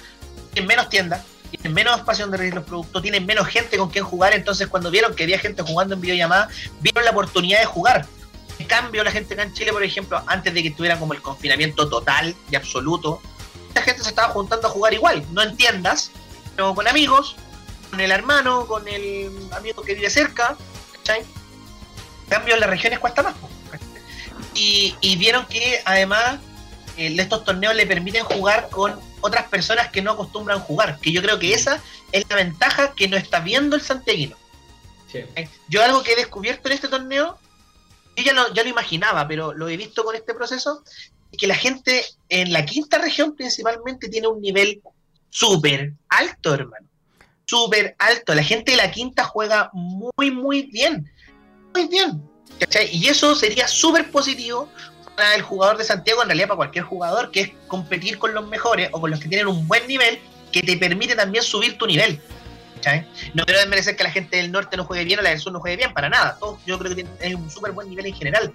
tienen 0.52 0.68
menos 0.68 0.88
tiendas, 0.88 1.24
tienen 1.50 1.74
menos 1.74 1.98
espacio 1.98 2.24
donde 2.24 2.38
recibir 2.38 2.54
los 2.54 2.64
productos, 2.64 3.02
tienen 3.02 3.26
menos 3.26 3.46
gente 3.48 3.76
con 3.76 3.90
quien 3.90 4.04
jugar, 4.04 4.32
entonces 4.32 4.68
cuando 4.68 4.90
vieron 4.90 5.14
que 5.14 5.24
había 5.24 5.38
gente 5.38 5.62
jugando 5.62 5.94
en 5.94 6.00
videollamada, 6.00 6.48
vieron 6.80 7.04
la 7.04 7.10
oportunidad 7.10 7.60
de 7.60 7.66
jugar. 7.66 8.06
En 8.58 8.66
cambio, 8.66 9.02
la 9.02 9.10
gente 9.10 9.34
acá 9.34 9.42
en 9.42 9.54
Chile, 9.54 9.72
por 9.72 9.82
ejemplo, 9.82 10.22
antes 10.26 10.52
de 10.52 10.62
que 10.62 10.70
tuviera 10.70 10.98
como 10.98 11.14
el 11.14 11.22
confinamiento 11.22 11.88
total 11.88 12.34
y 12.50 12.56
absoluto, 12.56 13.22
la 13.74 13.82
gente 13.82 14.02
se 14.02 14.10
estaba 14.10 14.32
juntando 14.32 14.68
a 14.68 14.70
jugar 14.70 14.92
igual, 14.92 15.24
no 15.32 15.42
en 15.42 15.56
tiendas, 15.56 16.10
pero 16.56 16.74
con 16.74 16.86
amigos, 16.86 17.36
con 17.90 18.00
el 18.00 18.10
hermano, 18.10 18.66
con 18.66 18.86
el 18.86 19.30
amigo 19.52 19.82
que 19.82 19.94
vive 19.94 20.10
cerca, 20.10 20.56
¿cachai? 20.96 21.20
En 21.20 22.28
cambio, 22.28 22.54
en 22.54 22.60
las 22.60 22.70
regiones 22.70 22.98
cuesta 22.98 23.22
más. 23.22 23.34
Y, 24.54 24.94
y 25.00 25.16
vieron 25.16 25.46
que 25.46 25.80
además 25.84 26.40
eh, 26.96 27.14
estos 27.18 27.44
torneos 27.44 27.74
le 27.74 27.86
permiten 27.86 28.24
jugar 28.24 28.68
con 28.70 28.98
otras 29.20 29.48
personas 29.48 29.90
que 29.90 30.02
no 30.02 30.12
acostumbran 30.12 30.60
jugar, 30.60 30.98
que 31.00 31.12
yo 31.12 31.22
creo 31.22 31.38
que 31.38 31.54
esa 31.54 31.82
es 32.12 32.24
la 32.28 32.36
ventaja 32.36 32.94
que 32.94 33.08
no 33.08 33.16
está 33.16 33.40
viendo 33.40 33.76
el 33.76 33.82
santiaguino. 33.82 34.36
¿eh? 35.14 35.48
Yo 35.68 35.82
algo 35.82 36.02
que 36.02 36.12
he 36.12 36.16
descubierto 36.16 36.68
en 36.68 36.74
este 36.74 36.88
torneo, 36.88 37.38
yo 38.16 38.22
ya 38.22 38.32
lo, 38.32 38.52
ya 38.52 38.62
lo 38.62 38.68
imaginaba, 38.68 39.26
pero 39.26 39.52
lo 39.52 39.68
he 39.68 39.76
visto 39.76 40.04
con 40.04 40.14
este 40.14 40.34
proceso, 40.34 40.82
es 41.32 41.38
que 41.38 41.46
la 41.46 41.54
gente 41.54 42.04
en 42.28 42.52
la 42.52 42.64
quinta 42.64 42.98
región 42.98 43.34
principalmente 43.34 44.08
tiene 44.08 44.28
un 44.28 44.40
nivel 44.40 44.82
súper 45.30 45.92
alto, 46.08 46.54
hermano. 46.54 46.86
Súper 47.44 47.96
alto. 47.98 48.34
La 48.34 48.44
gente 48.44 48.72
de 48.72 48.76
la 48.76 48.90
quinta 48.90 49.24
juega 49.24 49.70
muy, 49.72 50.30
muy 50.30 50.62
bien. 50.62 51.10
Muy 51.74 51.88
bien. 51.88 52.29
Y 52.92 53.08
eso 53.08 53.34
sería 53.34 53.66
súper 53.68 54.10
positivo 54.10 54.68
para 55.16 55.34
el 55.34 55.42
jugador 55.42 55.76
de 55.76 55.84
Santiago, 55.84 56.22
en 56.22 56.28
realidad 56.28 56.48
para 56.48 56.56
cualquier 56.56 56.84
jugador, 56.84 57.30
que 57.30 57.40
es 57.40 57.50
competir 57.66 58.18
con 58.18 58.34
los 58.34 58.46
mejores 58.46 58.88
o 58.92 59.00
con 59.00 59.10
los 59.10 59.20
que 59.20 59.28
tienen 59.28 59.46
un 59.46 59.66
buen 59.66 59.86
nivel, 59.86 60.18
que 60.52 60.62
te 60.62 60.76
permite 60.76 61.14
también 61.14 61.44
subir 61.44 61.78
tu 61.78 61.86
nivel. 61.86 62.20
No 63.34 63.44
quiero 63.44 63.60
desmerecer 63.60 63.94
que 63.94 64.04
la 64.04 64.10
gente 64.10 64.38
del 64.38 64.50
norte 64.50 64.76
no 64.76 64.84
juegue 64.84 65.04
bien 65.04 65.18
o 65.18 65.22
la 65.22 65.30
del 65.30 65.38
sur 65.38 65.52
no 65.52 65.60
juegue 65.60 65.76
bien, 65.76 65.92
para 65.92 66.08
nada. 66.08 66.38
Todos, 66.40 66.60
yo 66.64 66.78
creo 66.78 66.94
que 66.94 67.04
tienen- 67.04 67.36
un 67.36 67.50
súper 67.50 67.72
buen 67.72 67.88
nivel 67.90 68.06
en 68.06 68.14
general. 68.14 68.52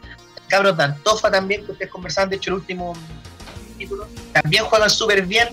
Cabros 0.48 0.76
de 0.78 0.84
Antofa 0.84 1.30
también, 1.30 1.66
que 1.66 1.74
ustedes 1.74 1.92
conversaban, 1.92 2.30
de 2.30 2.38
hecho, 2.38 2.50
el 2.52 2.56
último 2.56 2.94
título, 3.78 4.08
también 4.32 4.64
juegan 4.66 4.90
súper 4.90 5.22
bien. 5.24 5.50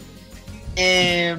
Eh, 0.76 1.36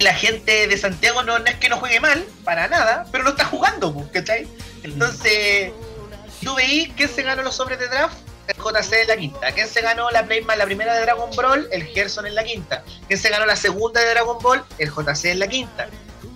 la 0.00 0.14
gente 0.14 0.66
de 0.66 0.78
Santiago 0.78 1.22
no, 1.22 1.36
es 1.36 1.54
que 1.56 1.68
no 1.68 1.76
juegue 1.76 2.00
mal, 2.00 2.24
para 2.44 2.68
nada, 2.68 3.06
pero 3.12 3.22
no 3.24 3.30
está 3.30 3.44
jugando, 3.44 4.08
¿cachai? 4.12 4.48
Entonces, 4.82 5.72
tú 6.42 6.54
veí 6.54 6.92
quién 6.96 7.08
se 7.08 7.22
ganó 7.22 7.42
los 7.42 7.54
sobres 7.54 7.78
de 7.78 7.88
draft, 7.88 8.16
el 8.48 8.56
JC 8.56 9.02
en 9.02 9.08
la 9.08 9.16
quinta. 9.16 9.52
¿Quién 9.52 9.68
se 9.68 9.80
ganó 9.82 10.10
la 10.10 10.24
Playman, 10.24 10.58
la 10.58 10.64
primera 10.64 10.94
de 10.94 11.02
Dragon 11.02 11.30
Ball? 11.36 11.68
El 11.70 11.84
Gerson 11.84 12.26
en 12.26 12.34
la 12.34 12.44
quinta. 12.44 12.82
¿Quién 13.06 13.20
se 13.20 13.28
ganó 13.28 13.44
la 13.46 13.56
segunda 13.56 14.00
de 14.00 14.10
Dragon 14.10 14.38
Ball? 14.42 14.64
El 14.78 14.90
JC 14.90 15.26
en 15.26 15.38
la 15.38 15.46
quinta. 15.46 15.88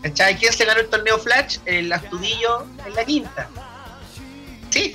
¿Cachai? 0.03 0.37
¿Quién 0.37 0.53
se 0.53 0.65
ganó 0.65 0.81
el 0.81 0.89
torneo 0.89 1.19
Flash? 1.19 1.59
El 1.65 1.93
Astudillo 1.93 2.67
en 2.87 2.95
la 2.95 3.05
quinta. 3.05 3.49
Sí. 4.71 4.95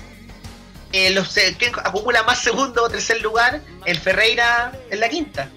Eh, 0.91 1.09
los, 1.09 1.33
¿Quién 1.57 1.73
acumula 1.83 2.23
más 2.23 2.41
segundo 2.41 2.83
o 2.83 2.89
tercer 2.89 3.21
lugar? 3.21 3.61
El 3.85 3.99
Ferreira 3.99 4.71
en 4.91 4.99
la 4.99 5.09
quinta. 5.09 5.49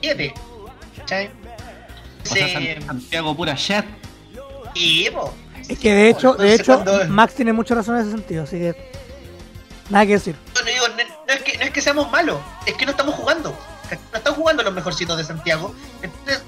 Siete. 0.00 0.32
¿Cachai? 0.96 1.30
O 2.30 2.34
sea, 2.34 2.80
Santiago 2.82 3.36
pura 3.36 3.54
shit. 3.54 3.84
y, 4.74 5.10
po, 5.10 5.32
Es 5.68 5.78
que 5.78 5.92
de 5.92 6.10
hecho, 6.10 6.34
de 6.34 6.54
hecho, 6.54 6.82
Max 7.08 7.34
tiene 7.34 7.52
mucha 7.52 7.74
razón 7.74 7.96
en 7.96 8.02
ese 8.02 8.10
sentido, 8.12 8.44
así 8.44 8.58
que 8.58 8.92
nada 9.90 10.06
que 10.06 10.12
decir. 10.12 10.36
No, 10.54 10.60
no 10.60 10.66
digo, 10.66 10.88
no, 10.88 10.96
no 10.96 11.32
es 11.32 11.42
que, 11.42 11.58
no 11.58 11.64
es 11.64 11.70
que 11.70 11.80
seamos 11.80 12.10
malos, 12.10 12.38
es 12.66 12.74
que 12.74 12.84
no 12.84 12.92
estamos 12.92 13.14
jugando. 13.14 13.56
No 14.12 14.18
están 14.18 14.34
jugando 14.34 14.62
los 14.62 14.74
mejorcitos 14.74 15.16
de 15.16 15.24
Santiago. 15.24 15.74
Entonces, 16.02 16.42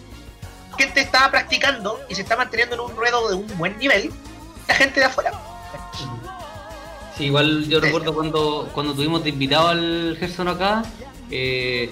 gente 0.76 1.00
estaba 1.00 1.30
practicando 1.30 2.00
y 2.08 2.14
se 2.14 2.22
está 2.22 2.36
manteniendo 2.36 2.74
en 2.74 2.80
un 2.80 2.96
ruedo 2.96 3.28
de 3.28 3.34
un 3.34 3.58
buen 3.58 3.78
nivel. 3.78 4.10
La 4.68 4.74
gente 4.74 5.00
de 5.00 5.06
afuera. 5.06 5.32
Sí, 7.16 7.24
igual 7.24 7.66
yo 7.68 7.80
recuerdo 7.80 8.14
cuando, 8.14 8.70
cuando 8.72 8.94
tuvimos 8.94 9.22
de 9.22 9.30
invitado 9.30 9.68
al 9.68 10.16
Gerson 10.18 10.48
acá, 10.48 10.82
eh, 11.30 11.90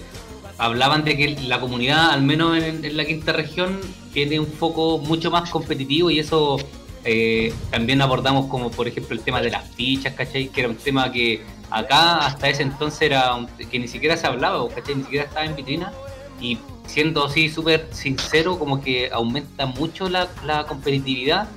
hablaban 0.59 1.05
de 1.05 1.17
que 1.17 1.29
la 1.43 1.61
comunidad, 1.61 2.11
al 2.11 2.23
menos 2.23 2.57
en, 2.63 2.85
en 2.85 2.97
la 2.97 3.05
quinta 3.05 3.33
región, 3.33 3.81
tiene 4.13 4.41
un 4.41 4.47
foco 4.47 4.99
mucho 4.99 5.31
más 5.31 5.49
competitivo 5.51 6.11
y 6.11 6.19
eso 6.19 6.57
eh, 7.05 7.55
también 7.71 8.03
abordamos 8.03 8.47
como 8.47 8.71
por 8.71 8.89
ejemplo 8.89 9.15
el 9.17 9.23
tema 9.23 9.41
de 9.41 9.51
las 9.51 9.69
fichas, 9.71 10.15
¿cachai? 10.15 10.49
Que 10.49 10.61
era 10.63 10.69
un 10.69 10.77
tema 10.77 11.11
que 11.13 11.43
acá 11.71 12.19
hasta 12.27 12.49
ese 12.49 12.63
entonces 12.63 13.03
era 13.03 13.35
un- 13.35 13.47
que 13.47 13.79
ni 13.79 13.87
siquiera 13.89 14.17
se 14.17 14.27
hablaba, 14.27 14.69
¿cachai? 14.69 14.97
Ni 14.97 15.03
siquiera 15.05 15.27
estaba 15.27 15.47
en 15.47 15.55
vitrina 15.57 15.93
y 16.41 16.59
siendo 16.87 17.25
así 17.27 17.49
súper 17.49 17.87
sincero, 17.93 18.59
como 18.59 18.81
que 18.81 19.11
aumenta 19.13 19.67
mucho 19.67 20.09
la, 20.09 20.29
la 20.45 20.65
competitividad 20.67 21.49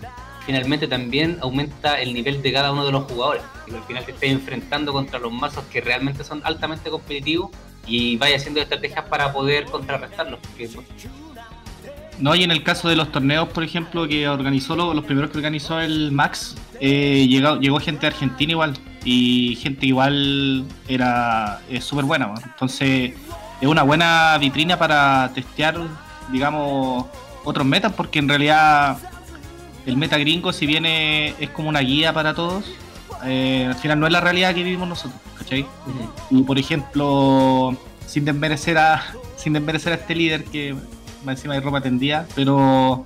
finalmente 0.45 0.87
también 0.87 1.37
aumenta 1.41 2.01
el 2.01 2.13
nivel 2.15 2.41
de 2.41 2.51
cada 2.51 2.71
uno 2.71 2.83
de 2.83 2.91
los 2.91 3.03
jugadores. 3.03 3.43
Y 3.67 3.75
al 3.75 3.83
final 3.83 4.03
te 4.05 4.11
estás 4.11 4.29
enfrentando 4.29 4.91
contra 4.91 5.19
los 5.19 5.31
mazos 5.31 5.63
que 5.71 5.81
realmente 5.81 6.23
son 6.23 6.41
altamente 6.43 6.89
competitivos 6.89 7.51
y 7.87 8.17
vaya 8.17 8.35
haciendo 8.37 8.61
estrategias 8.61 9.05
para 9.05 9.31
poder 9.33 9.65
contrarrestarlos. 9.65 10.39
No, 12.19 12.35
y 12.35 12.43
en 12.43 12.51
el 12.51 12.61
caso 12.63 12.87
de 12.87 12.95
los 12.95 13.11
torneos, 13.11 13.49
por 13.49 13.63
ejemplo, 13.63 14.07
que 14.07 14.27
organizó 14.27 14.75
lo- 14.75 14.93
los 14.93 15.03
primeros 15.05 15.31
que 15.31 15.37
organizó 15.37 15.79
el 15.79 16.11
Max, 16.11 16.55
eh, 16.79 17.25
llegó, 17.27 17.79
gente 17.79 18.05
Argentina 18.05 18.51
igual, 18.51 18.77
y 19.03 19.57
gente 19.61 19.87
igual 19.87 20.63
era 20.87 21.61
súper 21.79 22.05
buena. 22.05 22.31
Entonces, 22.45 23.13
es 23.59 23.67
una 23.67 23.81
buena 23.81 24.37
vitrina 24.39 24.77
para 24.77 25.31
testear, 25.33 25.79
digamos, 26.31 27.07
otros 27.43 27.65
metas, 27.65 27.91
porque 27.93 28.19
en 28.19 28.29
realidad 28.29 28.97
el 29.87 29.97
meta 29.97 30.19
gringo, 30.19 30.53
si 30.53 30.67
bien 30.67 30.85
es, 30.85 31.33
es 31.39 31.49
como 31.49 31.69
una 31.69 31.79
guía 31.79 32.13
para 32.13 32.35
todos, 32.35 32.65
eh, 33.25 33.65
al 33.67 33.75
final 33.75 33.99
no 33.99 34.07
es 34.07 34.13
la 34.13 34.21
realidad 34.21 34.53
que 34.53 34.63
vivimos 34.63 34.87
nosotros, 34.87 35.19
¿cachai? 35.37 35.65
Y 36.29 36.43
por 36.43 36.57
ejemplo, 36.57 37.75
sin 38.05 38.25
desmerecer 38.25 38.77
a, 38.77 39.03
sin 39.37 39.53
desmerecer 39.53 39.93
a 39.93 39.95
este 39.95 40.15
líder 40.15 40.43
que 40.45 40.75
más 41.23 41.37
encima 41.37 41.53
de 41.53 41.61
ropa 41.61 41.81
tendida, 41.81 42.27
pero 42.35 43.05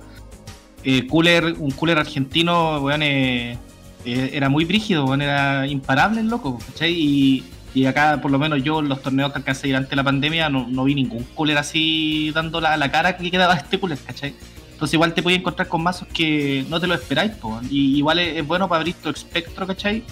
eh, 0.84 1.06
cooler, 1.06 1.54
un 1.58 1.70
cooler 1.72 1.98
argentino, 1.98 2.78
weón, 2.78 3.02
eh, 3.02 3.58
eh, 4.04 4.30
era 4.32 4.48
muy 4.48 4.64
brígido, 4.64 5.04
weón, 5.04 5.22
era 5.22 5.66
imparable 5.66 6.20
el 6.20 6.28
loco, 6.28 6.58
¿cachai? 6.66 6.92
Y, 6.92 7.44
y 7.74 7.86
acá, 7.86 8.20
por 8.22 8.30
lo 8.30 8.38
menos 8.38 8.62
yo, 8.62 8.78
en 8.80 8.88
los 8.88 9.02
torneos 9.02 9.32
que 9.32 9.38
alcancé 9.38 9.66
durante 9.66 9.96
la 9.96 10.04
pandemia, 10.04 10.48
no, 10.48 10.66
no 10.68 10.84
vi 10.84 10.94
ningún 10.94 11.24
cooler 11.34 11.58
así 11.58 12.30
dando 12.32 12.60
la, 12.60 12.76
la 12.76 12.90
cara 12.90 13.16
que 13.16 13.30
quedaba 13.30 13.54
este 13.54 13.78
cooler, 13.78 13.98
¿cachai? 13.98 14.34
Entonces 14.76 14.92
igual 14.92 15.14
te 15.14 15.22
podías 15.22 15.40
encontrar 15.40 15.68
con 15.68 15.82
mazos 15.82 16.06
que 16.08 16.66
no 16.68 16.78
te 16.78 16.86
lo 16.86 16.92
esperáis, 16.92 17.32
po, 17.32 17.58
y 17.70 17.96
igual 17.96 18.18
es, 18.18 18.46
bueno 18.46 18.68
para 18.68 18.80
abrir 18.80 18.94
tu 18.96 19.08
espectro, 19.08 19.66
¿cachai? 19.66 20.02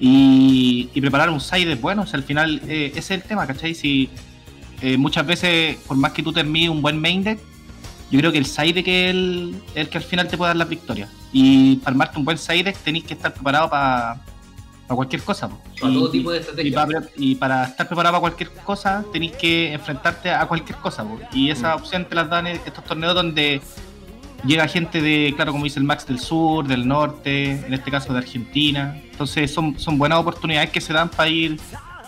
Y, 0.00 0.90
y 0.92 1.00
preparar 1.00 1.30
un 1.30 1.40
side 1.40 1.76
bueno, 1.76 2.02
o 2.02 2.06
sea, 2.06 2.18
al 2.18 2.24
final 2.24 2.60
eh, 2.66 2.86
ese 2.90 2.98
es 2.98 3.10
el 3.12 3.22
tema, 3.22 3.46
¿cachai? 3.46 3.72
Si 3.72 4.10
eh, 4.82 4.96
muchas 4.96 5.24
veces, 5.24 5.76
por 5.86 5.96
más 5.96 6.10
que 6.10 6.24
tú 6.24 6.32
termines 6.32 6.70
un 6.70 6.82
buen 6.82 7.00
main 7.00 7.22
deck, 7.22 7.38
yo 8.10 8.18
creo 8.18 8.32
que 8.32 8.38
el 8.38 8.46
side 8.46 8.72
deck 8.72 8.88
es 8.88 9.10
el, 9.10 9.54
el 9.76 9.88
que 9.88 9.98
al 9.98 10.04
final 10.04 10.26
te 10.26 10.36
puede 10.36 10.48
dar 10.48 10.56
la 10.56 10.64
victoria. 10.64 11.08
Y 11.32 11.76
para 11.76 11.92
armarte 11.92 12.18
un 12.18 12.24
buen 12.24 12.36
side 12.36 12.64
deck 12.64 12.76
tenéis 12.78 13.04
que 13.04 13.14
estar 13.14 13.32
preparado 13.32 13.70
para 13.70 14.24
cualquier 14.88 15.22
cosa. 15.22 15.48
Para 15.48 15.92
Y- 15.92 15.94
todo 15.94 16.10
tipo 16.10 16.30
de 16.30 16.44
y 16.62 16.70
para, 16.72 17.02
y 17.16 17.34
para 17.36 17.64
estar 17.64 17.86
preparado 17.88 18.12
para 18.14 18.20
cualquier 18.20 18.50
cosa, 18.64 19.04
tenéis 19.12 19.32
que 19.32 19.72
enfrentarte 19.72 20.30
a 20.30 20.44
cualquier 20.46 20.78
cosa. 20.78 21.02
po. 21.04 21.18
Y 21.32 21.50
esa 21.50 21.74
Mm. 21.74 21.78
opción 21.80 22.04
te 22.04 22.14
las 22.14 22.28
dan 22.28 22.46
estos 22.46 22.84
torneos 22.84 23.14
donde 23.14 23.62
llega 24.44 24.68
gente 24.68 25.00
de, 25.00 25.32
claro, 25.36 25.52
como 25.52 25.64
dice 25.64 25.78
el 25.78 25.86
Max, 25.86 26.06
del 26.06 26.18
sur, 26.18 26.66
del 26.66 26.86
norte, 26.86 27.52
en 27.66 27.72
este 27.72 27.90
caso 27.90 28.12
de 28.12 28.18
Argentina. 28.18 29.00
Entonces 29.10 29.52
son, 29.52 29.78
son 29.78 29.96
buenas 29.96 30.18
oportunidades 30.18 30.68
que 30.70 30.80
se 30.82 30.92
dan 30.92 31.08
para 31.08 31.30
ir 31.30 31.58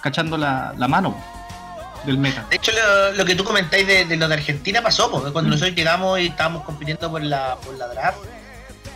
cachando 0.03 0.37
la, 0.37 0.75
la 0.77 0.87
mano 0.87 1.13
po, 1.15 2.07
del 2.07 2.19
meta. 2.19 2.45
De 2.51 2.57
hecho, 2.57 2.73
lo, 2.73 3.13
lo 3.15 3.25
que 3.25 3.35
tú 3.35 3.43
comentáis 3.43 3.87
de, 3.87 4.05
de 4.05 4.17
lo 4.19 4.29
de 4.29 4.35
Argentina 4.35 4.83
pasó, 4.83 5.11
porque 5.11 5.33
cuando 5.33 5.51
nosotros 5.51 5.75
llegamos 5.75 6.21
y 6.21 6.27
estábamos 6.27 6.63
compitiendo 6.65 7.11
por 7.11 7.23
la, 7.23 7.57
por 7.65 7.75
la 7.79 7.89
draft, 7.89 8.19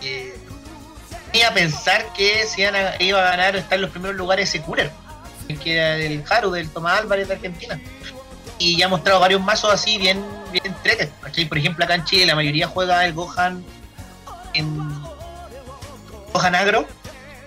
eh, 0.03 0.37
a 1.47 1.55
pensar 1.55 2.13
que 2.13 2.45
se 2.47 2.63
iban 2.63 2.75
a- 2.77 2.95
iba 2.99 3.21
a 3.21 3.31
ganar 3.31 3.57
estar 3.57 3.77
en 3.77 3.83
los 3.83 3.91
primeros 3.91 4.17
lugares 4.17 4.49
ese 4.49 4.63
cooler, 4.63 4.91
que 5.63 5.75
era 5.77 5.97
el 5.97 6.23
Haru, 6.29 6.51
del 6.51 6.69
Tomás 6.71 7.01
Álvarez 7.01 7.29
de 7.29 7.35
Argentina. 7.35 7.81
Y 8.59 8.77
ya 8.77 8.87
ha 8.87 8.89
mostrado 8.89 9.21
varios 9.21 9.41
mazos 9.41 9.73
así 9.73 9.97
bien, 9.99 10.23
bien 10.53 10.67
entretes. 10.67 11.09
¿cachai? 11.23 11.47
Por 11.47 11.59
ejemplo, 11.59 11.85
acá 11.85 11.95
en 11.95 12.05
Chile 12.05 12.27
la 12.27 12.35
mayoría 12.35 12.67
juega 12.69 13.05
el 13.07 13.15
Gohan 13.15 13.65
en 14.55 15.03
Gohan 16.33 16.55
Agro, 16.55 16.87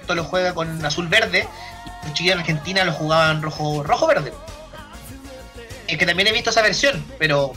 esto 0.01 0.15
lo 0.15 0.23
juega 0.23 0.53
con 0.53 0.84
azul 0.86 1.07
verde, 1.07 1.47
y 1.86 2.05
los 2.07 2.13
chiquillos 2.13 2.34
en 2.36 2.39
Argentina 2.39 2.84
lo 2.84 2.93
jugaban 2.93 3.41
rojo, 3.41 3.84
rojo 3.84 4.07
verde. 4.07 4.34
Es 5.88 5.97
que 5.97 6.05
también 6.05 6.27
he 6.27 6.31
visto 6.31 6.49
esa 6.49 6.61
versión, 6.61 7.05
pero 7.19 7.53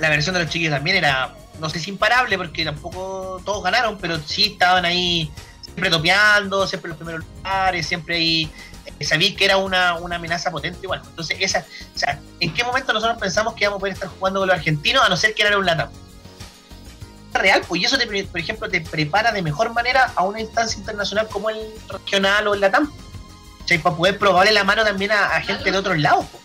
la 0.00 0.08
versión 0.10 0.34
de 0.34 0.42
los 0.42 0.50
chiquillos 0.50 0.72
también 0.72 0.96
era, 0.96 1.34
no 1.60 1.68
sé 1.70 1.78
si 1.80 1.90
imparable, 1.90 2.36
porque 2.36 2.64
tampoco 2.64 3.40
todos 3.44 3.62
ganaron, 3.62 3.98
pero 3.98 4.18
sí 4.24 4.52
estaban 4.52 4.84
ahí 4.84 5.30
siempre 5.62 5.90
topeando, 5.90 6.66
siempre 6.66 6.88
en 6.88 6.90
los 6.90 6.98
primeros 6.98 7.24
lugares, 7.36 7.86
siempre 7.86 8.16
ahí. 8.16 8.50
eh, 8.98 9.04
Sabí 9.04 9.34
que 9.34 9.44
era 9.44 9.56
una, 9.56 9.94
una 9.94 10.16
amenaza 10.16 10.50
potente 10.50 10.80
igual. 10.82 11.02
Entonces, 11.04 11.36
esa, 11.40 11.64
o 11.94 11.98
sea, 11.98 12.20
¿en 12.40 12.52
qué 12.52 12.64
momento 12.64 12.92
nosotros 12.92 13.18
pensamos 13.18 13.54
que 13.54 13.64
íbamos 13.64 13.78
a 13.78 13.80
poder 13.80 13.94
estar 13.94 14.08
jugando 14.08 14.40
con 14.40 14.48
los 14.48 14.56
argentinos 14.56 15.02
a 15.04 15.08
no 15.08 15.16
ser 15.16 15.34
que 15.34 15.42
era 15.42 15.58
un 15.58 15.66
LATAM? 15.66 15.90
real, 17.34 17.62
pues 17.66 17.80
y 17.80 17.84
eso 17.86 17.96
te, 17.96 18.06
por 18.24 18.38
ejemplo 18.38 18.68
te 18.68 18.82
prepara 18.82 19.32
de 19.32 19.40
mejor 19.40 19.72
manera 19.72 20.12
a 20.16 20.22
una 20.22 20.38
instancia 20.38 20.78
internacional 20.78 21.28
como 21.28 21.48
el 21.48 21.72
regional 21.88 22.46
o 22.46 22.54
el 22.54 22.60
LATAM. 22.60 22.92
¿cachai? 23.60 23.78
Para 23.78 23.96
poder 23.96 24.18
probarle 24.18 24.52
la 24.52 24.64
mano 24.64 24.84
también 24.84 25.12
a, 25.12 25.36
a 25.36 25.40
gente 25.40 25.70
de 25.70 25.78
otros 25.78 25.98
lados. 25.98 26.26
po. 26.26 26.38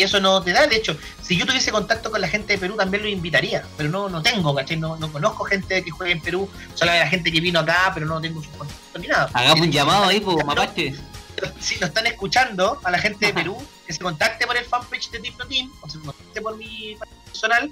Y 0.00 0.04
eso 0.04 0.18
no 0.18 0.42
te 0.42 0.54
da, 0.54 0.66
de 0.66 0.76
hecho, 0.76 0.96
si 1.20 1.36
yo 1.36 1.44
tuviese 1.44 1.70
contacto 1.70 2.10
con 2.10 2.22
la 2.22 2.26
gente 2.26 2.54
de 2.54 2.58
Perú 2.58 2.74
también 2.74 3.02
lo 3.02 3.08
invitaría, 3.10 3.62
pero 3.76 3.90
no, 3.90 4.08
no 4.08 4.22
tengo, 4.22 4.54
¿cachai? 4.54 4.78
No, 4.78 4.96
no 4.96 5.12
conozco 5.12 5.44
gente 5.44 5.84
que 5.84 5.90
juegue 5.90 6.12
en 6.12 6.22
Perú, 6.22 6.48
solo 6.72 6.90
la 6.90 7.06
gente 7.06 7.30
que 7.30 7.38
vino 7.38 7.60
acá, 7.60 7.90
pero 7.92 8.06
no 8.06 8.18
tengo 8.18 8.42
sus 8.42 8.50
contactos 8.56 8.98
ni 8.98 9.08
nada. 9.08 9.28
Hagamos 9.34 9.60
un 9.60 9.70
llamado 9.70 10.04
ahí, 10.04 10.20
pues, 10.20 10.42
mapache. 10.42 10.94
si 11.60 11.78
lo 11.78 11.86
están 11.88 12.06
escuchando, 12.06 12.80
a 12.82 12.90
la 12.90 12.98
gente 12.98 13.26
de 13.26 13.34
Perú, 13.34 13.62
que 13.86 13.92
se 13.92 13.98
contacte 13.98 14.46
por 14.46 14.56
el 14.56 14.64
fanpage 14.64 15.10
de 15.10 15.18
Team 15.18 15.34
No 15.38 15.46
Team, 15.46 15.70
o 15.82 15.90
se 15.90 15.98
contacte 15.98 16.40
por 16.40 16.56
mi 16.56 16.96
personal, 17.26 17.70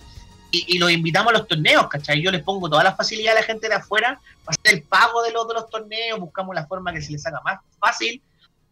y, 0.50 0.76
y 0.76 0.78
los 0.78 0.90
invitamos 0.90 1.32
a 1.32 1.38
los 1.38 1.48
torneos, 1.48 1.88
¿cachai? 1.88 2.20
Yo 2.20 2.30
les 2.30 2.42
pongo 2.42 2.68
todas 2.68 2.84
las 2.84 2.94
facilidades 2.94 3.38
a 3.38 3.40
la 3.40 3.46
gente 3.46 3.70
de 3.70 3.74
afuera 3.76 4.20
para 4.44 4.54
hacer 4.62 4.80
el 4.80 4.82
pago 4.82 5.22
de 5.22 5.32
los, 5.32 5.48
de 5.48 5.54
los 5.54 5.70
torneos, 5.70 6.20
buscamos 6.20 6.54
la 6.54 6.66
forma 6.66 6.92
que 6.92 7.00
se 7.00 7.12
les 7.12 7.26
haga 7.26 7.40
más 7.42 7.60
fácil. 7.80 8.20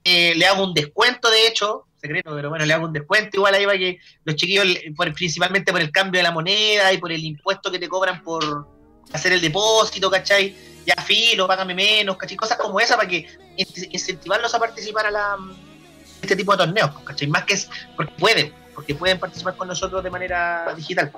Eh, 0.09 0.35
le 0.37 0.47
hago 0.47 0.63
un 0.63 0.73
descuento, 0.73 1.29
de 1.29 1.49
hecho, 1.49 1.85
secreto, 2.01 2.31
pero 2.37 2.49
bueno, 2.49 2.65
le 2.65 2.73
hago 2.73 2.85
un 2.87 2.93
descuento 2.93 3.39
igual 3.39 3.55
ahí 3.55 3.65
para 3.67 3.77
que 3.77 3.99
los 4.25 4.37
chiquillos, 4.37 4.65
por- 4.97 5.13
principalmente 5.13 5.73
por 5.73 5.81
el 5.81 5.91
cambio 5.91 6.21
de 6.21 6.23
la 6.23 6.31
moneda 6.31 6.93
y 6.93 6.99
por 6.99 7.11
el 7.11 7.25
impuesto 7.25 7.73
que 7.73 7.81
te 7.81 7.89
cobran 7.89 8.23
por 8.23 8.69
hacer 9.13 9.33
el 9.33 9.41
depósito, 9.41 10.09
¿cachai? 10.09 10.55
Ya 10.87 10.95
filo, 11.03 11.49
págame 11.49 11.75
menos, 11.75 12.17
¿cachai? 12.17 12.37
Cosas 12.37 12.57
como 12.57 12.79
esa 12.79 12.95
para 12.97 13.09
que 13.09 13.27
in- 13.57 13.89
incentivarlos 13.91 14.55
a 14.55 14.61
participar 14.61 15.07
a 15.07 15.11
la, 15.11 15.37
este 16.23 16.37
tipo 16.37 16.53
de 16.53 16.59
torneos, 16.59 16.91
¿cachai? 17.03 17.27
Más 17.27 17.43
que 17.45 17.55
es 17.55 17.69
porque 17.97 18.13
pueden, 18.17 18.53
porque 18.77 18.95
pueden 18.95 19.19
participar 19.19 19.57
con 19.57 19.67
nosotros 19.67 20.05
de 20.05 20.11
manera 20.11 20.73
digital. 20.77 21.11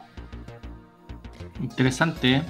Interesante, 1.62 2.36
¿eh? 2.36 2.42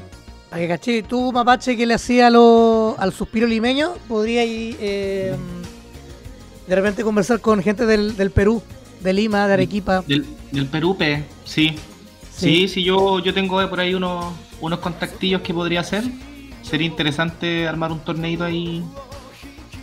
Para 0.51 0.63
que 0.63 0.69
caché, 0.69 1.03
tú, 1.03 1.33
Mapache, 1.33 1.77
que 1.77 1.85
le 1.85 1.95
hacía 1.95 2.29
a 2.29 2.31
lo- 2.31 2.95
al 2.99 3.13
suspiro 3.13 3.47
limeño, 3.47 3.95
podría 4.09 4.45
ir 4.45 4.77
eh, 4.81 5.37
de 6.69 6.75
repente 6.77 7.03
conversar 7.03 7.41
con 7.41 7.63
gente 7.63 7.87
del, 7.87 8.17
del 8.17 8.31
Perú, 8.31 8.63
de 9.01 9.13
Lima, 9.13 9.47
de 9.47 9.55
Arequipa. 9.55 10.03
Del, 10.07 10.27
del 10.53 10.67
Perú, 10.67 10.97
pe, 10.97 11.25
sí. 11.45 11.75
Sí, 12.37 12.69
sí, 12.69 12.85
yo, 12.85 13.19
yo 13.19 13.35
tengo 13.35 13.69
por 13.69 13.81
ahí 13.81 13.95
unos, 13.95 14.33
unos 14.61 14.79
contactillos 14.79 15.41
que 15.41 15.53
podría 15.53 15.81
hacer. 15.81 16.05
Sería 16.63 16.87
interesante 16.87 17.67
armar 17.67 17.91
un 17.91 17.99
torneito 18.01 18.45
ahí. 18.45 18.85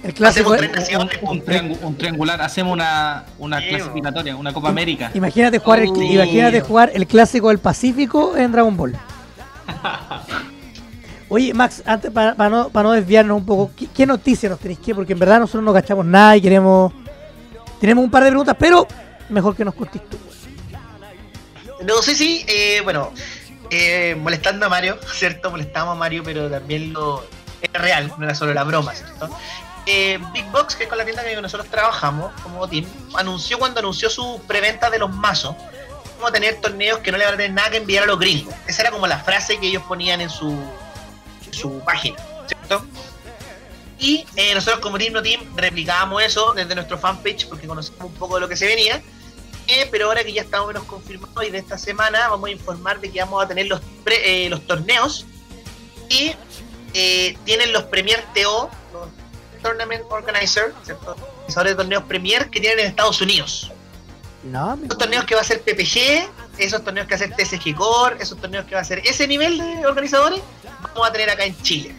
El 0.03 0.13
clásico. 0.13 0.53
Hacemos 0.53 0.53
es- 0.53 0.71
tres 0.71 0.91
naciones. 0.91 1.19
Un, 1.23 1.41
triangu- 1.43 1.79
un 1.81 1.97
triangular. 1.97 2.41
Hacemos 2.41 2.71
una, 2.73 3.25
una 3.39 3.59
clasificatoria, 3.59 4.35
una 4.35 4.53
Copa 4.53 4.69
América. 4.69 5.11
Imagínate 5.15 5.57
jugar, 5.59 5.79
el, 5.79 5.89
Oh. 5.89 6.01
imagínate 6.01 6.61
jugar 6.61 6.91
el 6.93 7.07
clásico 7.07 7.49
del 7.49 7.57
Pacífico 7.59 8.37
en 8.37 8.51
Dragon 8.51 8.77
Ball. 8.77 8.95
Oye, 11.27 11.53
Max, 11.53 11.81
antes 11.85 12.11
para, 12.11 12.33
no, 12.49 12.69
para 12.69 12.89
no 12.89 12.91
desviarnos 12.93 13.37
un 13.37 13.45
poco, 13.45 13.71
¿qué, 13.75 13.87
qué 13.87 14.05
noticias 14.05 14.49
nos 14.49 14.59
tenéis 14.59 14.79
que? 14.79 14.93
Porque 14.93 15.13
en 15.13 15.19
verdad 15.19 15.39
nosotros 15.39 15.63
no 15.63 15.73
cachamos 15.73 16.05
nada 16.05 16.37
y 16.37 16.41
queremos. 16.41 16.93
Tenemos 17.79 18.03
un 18.03 18.11
par 18.11 18.23
de 18.23 18.29
preguntas, 18.29 18.55
pero 18.59 18.87
mejor 19.29 19.55
que 19.55 19.65
nos 19.65 19.73
contéis 19.73 20.03
tú. 20.09 20.17
No 21.83 22.01
sé 22.01 22.15
si, 22.15 22.45
eh, 22.47 22.81
bueno, 22.83 23.11
eh, 23.69 24.15
molestando 24.19 24.67
a 24.67 24.69
Mario, 24.69 24.97
¿cierto? 25.13 25.51
Molestamos 25.51 25.95
a 25.95 25.95
Mario, 25.95 26.23
pero 26.23 26.49
también 26.49 26.93
lo 26.93 27.23
es 27.61 27.71
real, 27.73 28.11
no 28.17 28.25
era 28.25 28.35
solo 28.35 28.53
la 28.53 28.63
broma, 28.63 28.93
¿cierto? 28.93 29.29
Eh, 29.87 30.19
Big 30.33 30.45
Box, 30.51 30.75
que 30.75 30.83
es 30.83 30.89
con 30.89 30.97
la 30.97 31.05
tienda 31.05 31.23
que 31.23 31.39
nosotros 31.41 31.69
trabajamos 31.69 32.31
como 32.41 32.67
team, 32.67 32.85
anunció 33.15 33.59
cuando 33.59 33.79
anunció 33.79 34.09
su 34.09 34.41
preventa 34.47 34.89
de 34.89 34.99
los 34.99 35.11
mazos, 35.11 35.55
a 36.25 36.31
tener 36.31 36.55
torneos 36.55 36.99
que 36.99 37.11
no 37.11 37.17
le 37.17 37.25
van 37.25 37.35
a 37.35 37.37
tener 37.37 37.53
nada 37.53 37.69
que 37.69 37.77
enviar 37.77 38.03
a 38.03 38.07
los 38.07 38.19
gringos. 38.19 38.53
Esa 38.67 38.81
era 38.81 38.91
como 38.91 39.05
la 39.05 39.19
frase 39.19 39.59
que 39.59 39.67
ellos 39.67 39.83
ponían 39.83 40.21
en 40.21 40.29
su, 40.29 40.57
su 41.55 41.79
página, 41.79 42.17
¿cierto? 42.47 42.85
Y 43.99 44.25
eh, 44.35 44.53
nosotros 44.53 44.79
como 44.81 44.97
Team 44.97 45.13
No 45.13 45.21
Team 45.23 45.41
replicábamos 45.55 46.21
eso 46.21 46.53
desde 46.53 46.75
nuestro 46.75 46.97
fanpage 46.97 47.47
porque 47.47 47.65
conocíamos 47.67 48.11
un 48.11 48.13
poco 48.15 48.35
de 48.35 48.41
lo 48.41 48.49
que 48.49 48.57
se 48.57 48.65
venía. 48.67 49.01
Eh, 49.67 49.87
pero 49.89 50.07
ahora 50.07 50.23
que 50.23 50.31
ya 50.31 50.43
estamos 50.43 50.67
menos 50.67 50.83
confirmados 50.83 51.43
y 51.43 51.49
de 51.49 51.57
esta 51.57 51.75
semana 51.77 52.27
vamos 52.27 52.49
a 52.49 52.51
informar 52.51 52.99
de 52.99 53.09
que 53.11 53.19
vamos 53.19 53.43
a 53.43 53.47
tener 53.47 53.65
los, 53.65 53.81
pre- 54.03 54.45
eh, 54.45 54.49
los 54.49 54.61
torneos 54.67 55.25
y 56.07 56.33
eh, 56.93 57.35
tienen 57.45 57.73
los 57.73 57.83
Premier 57.85 58.23
TO, 58.35 58.69
los 58.93 59.09
Tournament 59.63 60.03
Organizer, 60.09 60.71
¿cierto? 60.83 61.15
Organizadores 61.39 61.71
de 61.71 61.75
torneos 61.77 62.03
Premier 62.03 62.47
que 62.51 62.59
tienen 62.59 62.79
en 62.79 62.85
Estados 62.85 63.19
Unidos. 63.21 63.71
No, 64.43 64.75
Esos 64.85 64.99
torneos 64.99 65.25
que 65.25 65.33
va 65.33 65.41
a 65.41 65.43
ser 65.43 65.61
PPG, 65.63 66.29
esos 66.57 66.83
torneos 66.83 67.07
que 67.07 67.15
va 67.15 67.25
a 67.25 67.35
TSG 67.35 67.75
Core, 67.75 68.17
esos 68.19 68.39
torneos 68.39 68.65
que 68.65 68.75
va 68.75 68.81
a 68.81 68.85
ser 68.85 68.99
ese 69.05 69.27
nivel 69.27 69.57
de 69.57 69.85
organizadores, 69.85 70.41
vamos 70.81 71.09
a 71.09 71.11
tener 71.11 71.29
acá 71.29 71.45
en 71.45 71.61
Chile. 71.61 71.95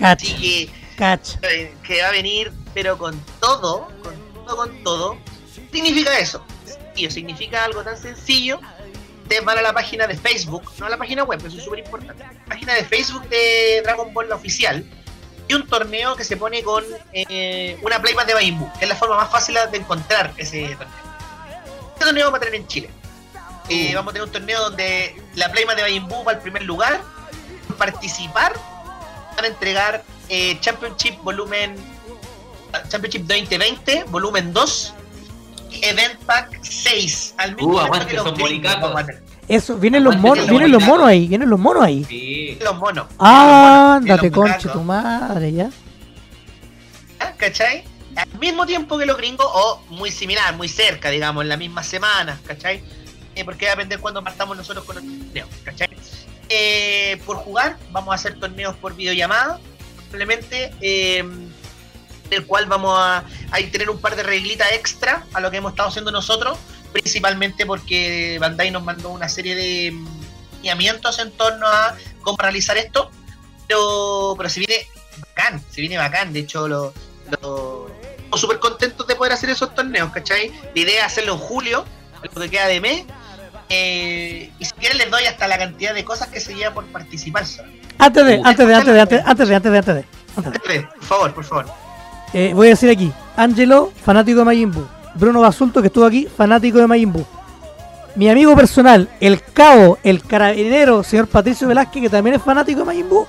Así 0.00 0.34
que 0.34 0.70
cacha. 0.96 1.38
eh, 1.42 1.74
que 1.82 2.02
va 2.02 2.08
a 2.08 2.12
venir, 2.12 2.52
pero 2.74 2.96
con 2.98 3.18
todo, 3.40 3.88
con 4.02 4.14
todo, 4.44 4.56
con 4.56 4.82
todo. 4.82 5.18
¿Qué 5.70 5.78
significa 5.78 6.18
eso? 6.18 6.44
Sencillo, 6.64 7.10
significa 7.10 7.64
algo 7.64 7.82
tan 7.82 7.96
sencillo. 7.96 8.60
Ustedes 9.22 9.44
van 9.44 9.58
a 9.58 9.62
la 9.62 9.72
página 9.72 10.06
de 10.06 10.16
Facebook, 10.16 10.72
no 10.78 10.86
a 10.86 10.90
la 10.90 10.96
página 10.96 11.22
web, 11.22 11.38
eso 11.46 11.56
es 11.56 11.64
súper 11.64 11.80
importante. 11.80 12.24
Página 12.48 12.74
de 12.74 12.84
Facebook 12.84 13.28
de 13.28 13.80
Dragon 13.84 14.12
Ball 14.12 14.28
la 14.28 14.34
oficial 14.34 14.84
y 15.50 15.54
un 15.54 15.66
torneo 15.66 16.14
que 16.14 16.22
se 16.22 16.36
pone 16.36 16.62
con 16.62 16.84
eh, 17.12 17.76
una 17.82 18.00
playmat 18.00 18.26
de 18.26 18.34
Majin 18.34 18.58
Buu, 18.58 18.72
que 18.78 18.84
es 18.84 18.88
la 18.88 18.94
forma 18.94 19.16
más 19.16 19.30
fácil 19.30 19.56
de 19.70 19.78
encontrar 19.78 20.32
ese 20.36 20.62
torneo. 20.76 20.88
Este 21.92 22.04
torneo 22.04 22.24
vamos 22.26 22.38
a 22.38 22.40
tener 22.40 22.54
en 22.54 22.66
Chile. 22.68 22.90
Eh, 23.70 23.92
vamos 23.94 24.10
a 24.10 24.14
tener 24.14 24.26
un 24.26 24.32
torneo 24.32 24.60
donde 24.62 25.14
la 25.36 25.50
playmat 25.52 25.76
de 25.76 26.00
Buu 26.00 26.24
va 26.24 26.32
al 26.32 26.40
primer 26.40 26.64
lugar. 26.64 27.00
Por 27.68 27.76
participar 27.76 28.52
van 29.36 29.44
a 29.44 29.48
entregar 29.48 30.02
eh, 30.28 30.58
Championship 30.60 31.16
volumen 31.22 31.76
Championship 32.88 33.22
2020 33.22 34.04
volumen 34.08 34.52
2 34.52 34.94
y 35.70 35.84
Event 35.84 36.18
Pack 36.24 36.58
6 36.62 37.34
al 37.38 37.54
mismo 37.54 37.74
Uh, 37.74 37.78
aguante, 37.80 38.06
que 38.06 38.16
los 38.16 38.24
son. 38.24 39.06
Eso, 39.46 39.76
vienen 39.76 40.04
los 40.04 40.16
monos, 40.16 40.48
vienen 40.48 40.70
lo 40.72 40.78
los 40.78 40.88
monos 40.88 41.06
ahí, 41.06 41.26
vienen 41.28 41.48
los 41.48 41.58
monos 41.58 41.84
ahí. 41.84 42.04
Sí. 42.04 42.58
los 42.60 42.76
monos 42.76 43.06
Ah, 43.18 43.94
ándate, 43.98 44.30
muñecos, 44.30 44.72
tu 44.72 44.80
madre, 44.80 45.52
ya. 45.52 45.70
¿ah? 47.20 47.32
¿cachai? 47.36 47.84
al 48.16 48.38
mismo 48.40 48.66
tiempo 48.66 48.98
que 48.98 49.06
los 49.06 49.16
gringos 49.16 49.46
o 49.48 49.82
muy 49.90 50.10
similar, 50.10 50.56
muy 50.56 50.68
cerca 50.68 51.10
digamos, 51.10 51.42
en 51.42 51.48
las 51.48 51.58
mismas 51.58 51.86
semanas 51.86 52.40
¿cachai? 52.44 52.82
Eh, 53.34 53.44
porque 53.44 53.66
va 53.66 53.72
a 53.72 53.74
depender 53.76 54.00
cuando 54.00 54.22
partamos 54.24 54.56
nosotros 54.56 54.84
con 54.84 54.96
los 54.96 55.04
torneos 55.04 55.48
¿cachai? 55.64 55.88
Eh, 56.48 57.20
por 57.24 57.36
jugar 57.36 57.76
vamos 57.92 58.10
a 58.12 58.16
hacer 58.16 58.38
torneos 58.40 58.74
por 58.76 58.94
videollamada 58.96 59.60
probablemente 60.08 60.72
eh, 60.80 61.22
del 62.28 62.44
cual 62.46 62.66
vamos 62.66 62.92
a, 62.98 63.18
a 63.52 63.56
tener 63.70 63.88
un 63.90 64.00
par 64.00 64.16
de 64.16 64.22
reglitas 64.24 64.70
extra 64.72 65.24
a 65.32 65.40
lo 65.40 65.50
que 65.50 65.56
hemos 65.58 65.72
estado 65.72 65.88
haciendo 65.88 66.10
nosotros, 66.12 66.58
principalmente 66.92 67.66
porque 67.66 68.38
Bandai 68.40 68.70
nos 68.70 68.82
mandó 68.84 69.10
una 69.10 69.28
serie 69.28 69.54
de 69.56 69.90
mm, 69.92 70.06
lineamientos 70.58 71.18
en 71.18 71.30
torno 71.32 71.66
a 71.66 71.96
cómo 72.22 72.36
realizar 72.38 72.76
esto, 72.78 73.10
pero, 73.66 74.34
pero 74.36 74.48
se 74.48 74.60
viene 74.60 74.86
bacán, 75.20 75.60
se 75.70 75.80
viene 75.80 75.98
bacán, 75.98 76.32
de 76.32 76.40
hecho 76.40 76.68
lo, 76.68 76.92
lo- 77.40 77.90
súper 78.36 78.58
contentos 78.60 79.06
de 79.08 79.16
poder 79.16 79.32
hacer 79.32 79.50
esos 79.50 79.74
torneos, 79.74 80.12
¿cachai? 80.12 80.52
La 80.74 80.80
idea 80.80 81.00
es 81.00 81.12
hacerlo 81.12 81.32
en 81.34 81.38
julio, 81.40 81.84
lo 82.32 82.40
que 82.42 82.48
queda 82.50 82.66
de 82.68 82.80
mes, 82.80 83.04
eh, 83.72 84.50
y 84.58 84.64
si 84.64 84.72
quieren 84.72 84.98
les 84.98 85.08
doy 85.10 85.24
hasta 85.26 85.46
la 85.46 85.56
cantidad 85.56 85.94
de 85.94 86.04
cosas 86.04 86.26
que 86.26 86.40
se 86.40 86.54
lleva 86.54 86.74
por 86.74 86.84
participar. 86.86 87.44
Antes 87.98 88.26
de, 88.26 88.42
antes 88.44 88.66
de, 88.66 88.74
antes 88.74 88.94
de, 88.94 89.00
antes, 89.00 89.22
antes 89.24 89.48
de, 89.48 89.54
antes 89.54 89.72
de, 89.72 89.78
antes 89.78 89.94
de. 89.94 90.04
antes 90.36 90.52
de. 90.52 90.82
Por 90.82 91.04
favor, 91.04 91.34
por 91.34 91.44
favor. 91.44 91.66
Eh, 92.32 92.50
voy 92.52 92.66
a 92.66 92.70
decir 92.70 92.90
aquí, 92.90 93.12
Angelo, 93.36 93.92
fanático 94.04 94.40
de 94.40 94.44
Majin 94.44 94.72
Buu. 94.72 94.88
Bruno 95.14 95.40
Basulto, 95.40 95.80
que 95.80 95.86
estuvo 95.86 96.04
aquí, 96.04 96.26
fanático 96.26 96.78
de 96.78 96.88
Majin 96.88 97.12
Buu. 97.12 97.24
Mi 98.16 98.28
amigo 98.28 98.56
personal, 98.56 99.08
el 99.20 99.40
cabo, 99.40 99.98
el 100.02 100.20
carabinero, 100.24 101.04
señor 101.04 101.28
Patricio 101.28 101.68
Velázquez, 101.68 102.02
que 102.02 102.10
también 102.10 102.34
es 102.34 102.42
fanático 102.42 102.80
de 102.80 102.86
Majin 102.86 103.08
Buu. 103.08 103.24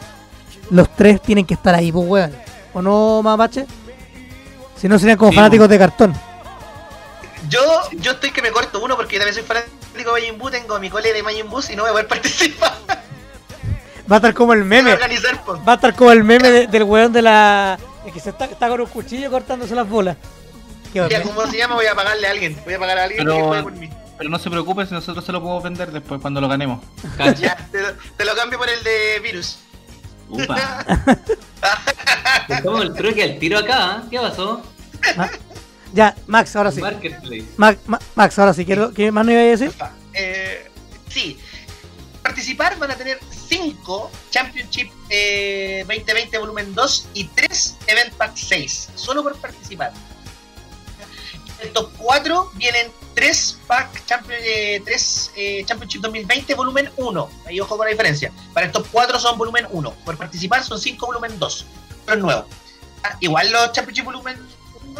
Los 0.71 0.89
tres 0.95 1.21
tienen 1.21 1.45
que 1.45 1.53
estar 1.53 1.75
ahí, 1.75 1.91
pues, 1.91 2.07
weón. 2.07 2.35
¿O 2.73 2.81
no, 2.81 3.21
Mapache? 3.21 3.67
Si 4.75 4.87
no, 4.87 4.97
serían 4.97 5.19
como 5.19 5.29
Sí, 5.29 5.35
fanáticos 5.35 5.69
de 5.69 5.77
cartón. 5.77 6.15
Yo, 7.47 7.59
yo 7.99 8.13
estoy 8.13 8.31
que 8.31 8.41
me 8.41 8.49
corto 8.49 8.83
uno 8.83 8.95
porque 8.95 9.15
yo 9.15 9.19
también 9.19 9.35
soy 9.35 9.43
fanático 9.43 9.80
de 9.95 10.05
Majin 10.05 10.37
Buu, 10.37 10.49
tengo 10.49 10.79
mi 10.79 10.89
cole 10.89 11.13
de 11.13 11.23
Majin 11.23 11.49
Buu 11.49 11.61
y 11.69 11.75
no 11.75 11.83
voy 11.83 11.89
a 11.89 11.93
poder 11.93 12.07
participar. 12.07 12.73
Va 14.11 14.15
a 14.15 14.17
estar 14.17 14.33
como 14.33 14.53
el 14.53 14.63
meme. 14.65 14.95
Va 14.95 15.71
a 15.71 15.75
estar 15.75 15.95
como 15.95 16.11
el 16.11 16.23
meme 16.23 16.49
de- 16.51 16.67
del 16.67 16.83
weón 16.83 17.13
de 17.13 17.21
la. 17.21 17.79
que 18.13 18.19
se 18.19 18.31
está, 18.31 18.45
está 18.45 18.67
con 18.67 18.81
un 18.81 18.87
cuchillo 18.87 19.29
cortándose 19.31 19.73
las 19.75 19.87
bolas. 19.87 20.17
Qué 20.91 21.05
Ya. 21.09 21.21
¿Cómo 21.21 21.45
se 21.47 21.57
llama? 21.57 21.75
Voy 21.75 21.85
a 21.85 21.95
pagarle 21.95 22.27
a 22.27 22.31
alguien. 22.31 22.57
Voy 22.65 22.73
a 22.73 22.79
pagar 22.79 22.97
a 22.97 23.03
alguien 23.03 23.19
Pero- 23.23 23.35
que 23.37 23.41
juegue 23.43 23.63
por 23.63 23.71
mí. 23.73 23.89
Pero 24.17 24.29
no 24.29 24.37
se 24.37 24.49
preocupe 24.51 24.85
si 24.85 24.93
nosotros 24.93 25.25
se 25.25 25.31
lo 25.31 25.41
podemos 25.41 25.63
vender 25.63 25.91
después 25.91 26.19
cuando 26.21 26.41
lo 26.41 26.47
ganemos. 26.47 26.83
Ya, 27.39 27.55
te 27.71 27.81
lo, 27.81 27.87
te 28.17 28.25
lo 28.25 28.35
cambio 28.35 28.59
por 28.59 28.69
el 28.69 28.83
de 28.83 29.19
virus. 29.23 29.57
Upa. 30.29 30.85
Estamos 32.49 32.81
el 32.81 32.93
truque 32.93 33.23
al 33.23 33.39
tiro 33.39 33.59
acá, 33.59 34.01
¿eh? 34.03 34.07
¿qué 34.11 34.19
pasó? 34.19 34.61
Ya, 35.93 36.15
Max, 36.27 36.55
ahora 36.55 36.71
sí. 36.71 36.79
Marketplace. 36.81 37.45
Ma- 37.57 37.75
Ma- 37.85 37.99
Max, 38.15 38.39
ahora 38.39 38.53
sí. 38.53 38.65
Quiero, 38.65 38.93
¿Qué 38.93 39.11
más 39.11 39.25
no 39.25 39.31
iba 39.31 39.41
a 39.41 39.43
decir? 39.45 39.71
Eh, 40.13 40.69
sí. 41.09 41.37
Participar 42.21 42.77
van 42.77 42.91
a 42.91 42.95
tener 42.95 43.19
5 43.49 44.11
Championship 44.29 44.89
eh, 45.09 45.83
2020 45.87 46.37
volumen 46.37 46.73
2 46.75 47.07
y 47.15 47.23
3 47.25 47.77
Event 47.87 48.13
Pack 48.13 48.31
6. 48.35 48.89
Solo 48.95 49.23
por 49.23 49.35
participar. 49.37 49.91
En 51.59 51.67
el 51.67 51.73
top 51.73 51.91
4 51.97 52.51
vienen 52.55 52.91
3 53.15 53.57
Pack 53.67 54.05
Champion, 54.05 54.39
eh, 54.43 54.81
tres, 54.85 55.31
eh, 55.35 55.63
Championship 55.65 56.01
2020 56.01 56.55
volumen 56.55 56.89
1. 56.95 57.29
Ahí 57.47 57.59
ojo 57.59 57.75
con 57.77 57.85
la 57.85 57.91
diferencia. 57.91 58.31
Para 58.53 58.67
el 58.67 58.71
top 58.71 58.87
4 58.91 59.19
son 59.19 59.37
volumen 59.37 59.67
1. 59.69 59.91
Por 60.05 60.17
participar 60.17 60.63
son 60.63 60.79
5 60.79 61.05
volumen 61.05 61.37
2. 61.37 61.65
Los 62.07 62.17
nuevos. 62.19 62.45
Ah, 63.03 63.17
igual 63.19 63.51
los 63.51 63.71
Championship 63.73 64.05
volumen 64.05 64.37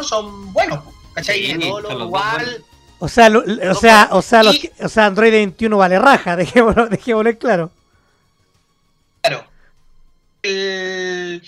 1 0.02 0.07
son 0.07 0.53
buenos. 0.53 0.80
¿Cachai? 1.14 1.45
Sí. 1.60 1.72
O 2.99 3.07
sea, 3.07 3.30
lo- 3.30 3.44
o 3.72 3.76
sea, 3.76 4.10
o 4.11 4.22
sea, 4.22 4.44
los 4.44 4.56
Y- 4.56 4.60
que- 4.69 4.72
o 4.86 4.90
sea, 4.90 5.07
Android 5.07 5.32
21 5.32 5.78
vale 5.78 5.98
raja, 5.99 6.36
dejémoslo, 6.38 6.88
dejémoslo 6.88 7.38
claro. 7.38 7.72
Claro. 9.22 9.44
El, 10.44 11.41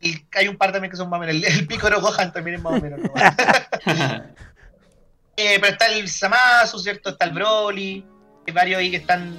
el- 0.00 0.24
hay 0.34 0.48
un 0.48 0.56
par 0.56 0.72
también 0.72 0.90
que 0.90 0.96
son 0.96 1.08
más 1.10 1.18
o 1.18 1.20
menos. 1.20 1.34
El, 1.36 1.44
el 1.44 1.66
Picoro 1.66 2.00
Gohan 2.00 2.32
también 2.32 2.56
es 2.56 2.62
más 2.62 2.78
o 2.78 2.80
menos. 2.82 3.00
¿no? 3.00 3.12
Eh, 5.36 5.56
pero 5.58 5.72
está 5.72 5.86
el 5.86 6.06
Samasu, 6.06 6.78
¿cierto? 6.80 7.10
Está 7.10 7.24
el 7.24 7.30
Broly. 7.32 8.04
Hay 8.46 8.52
varios 8.52 8.78
ahí 8.78 8.90
que 8.90 8.98
están, 8.98 9.34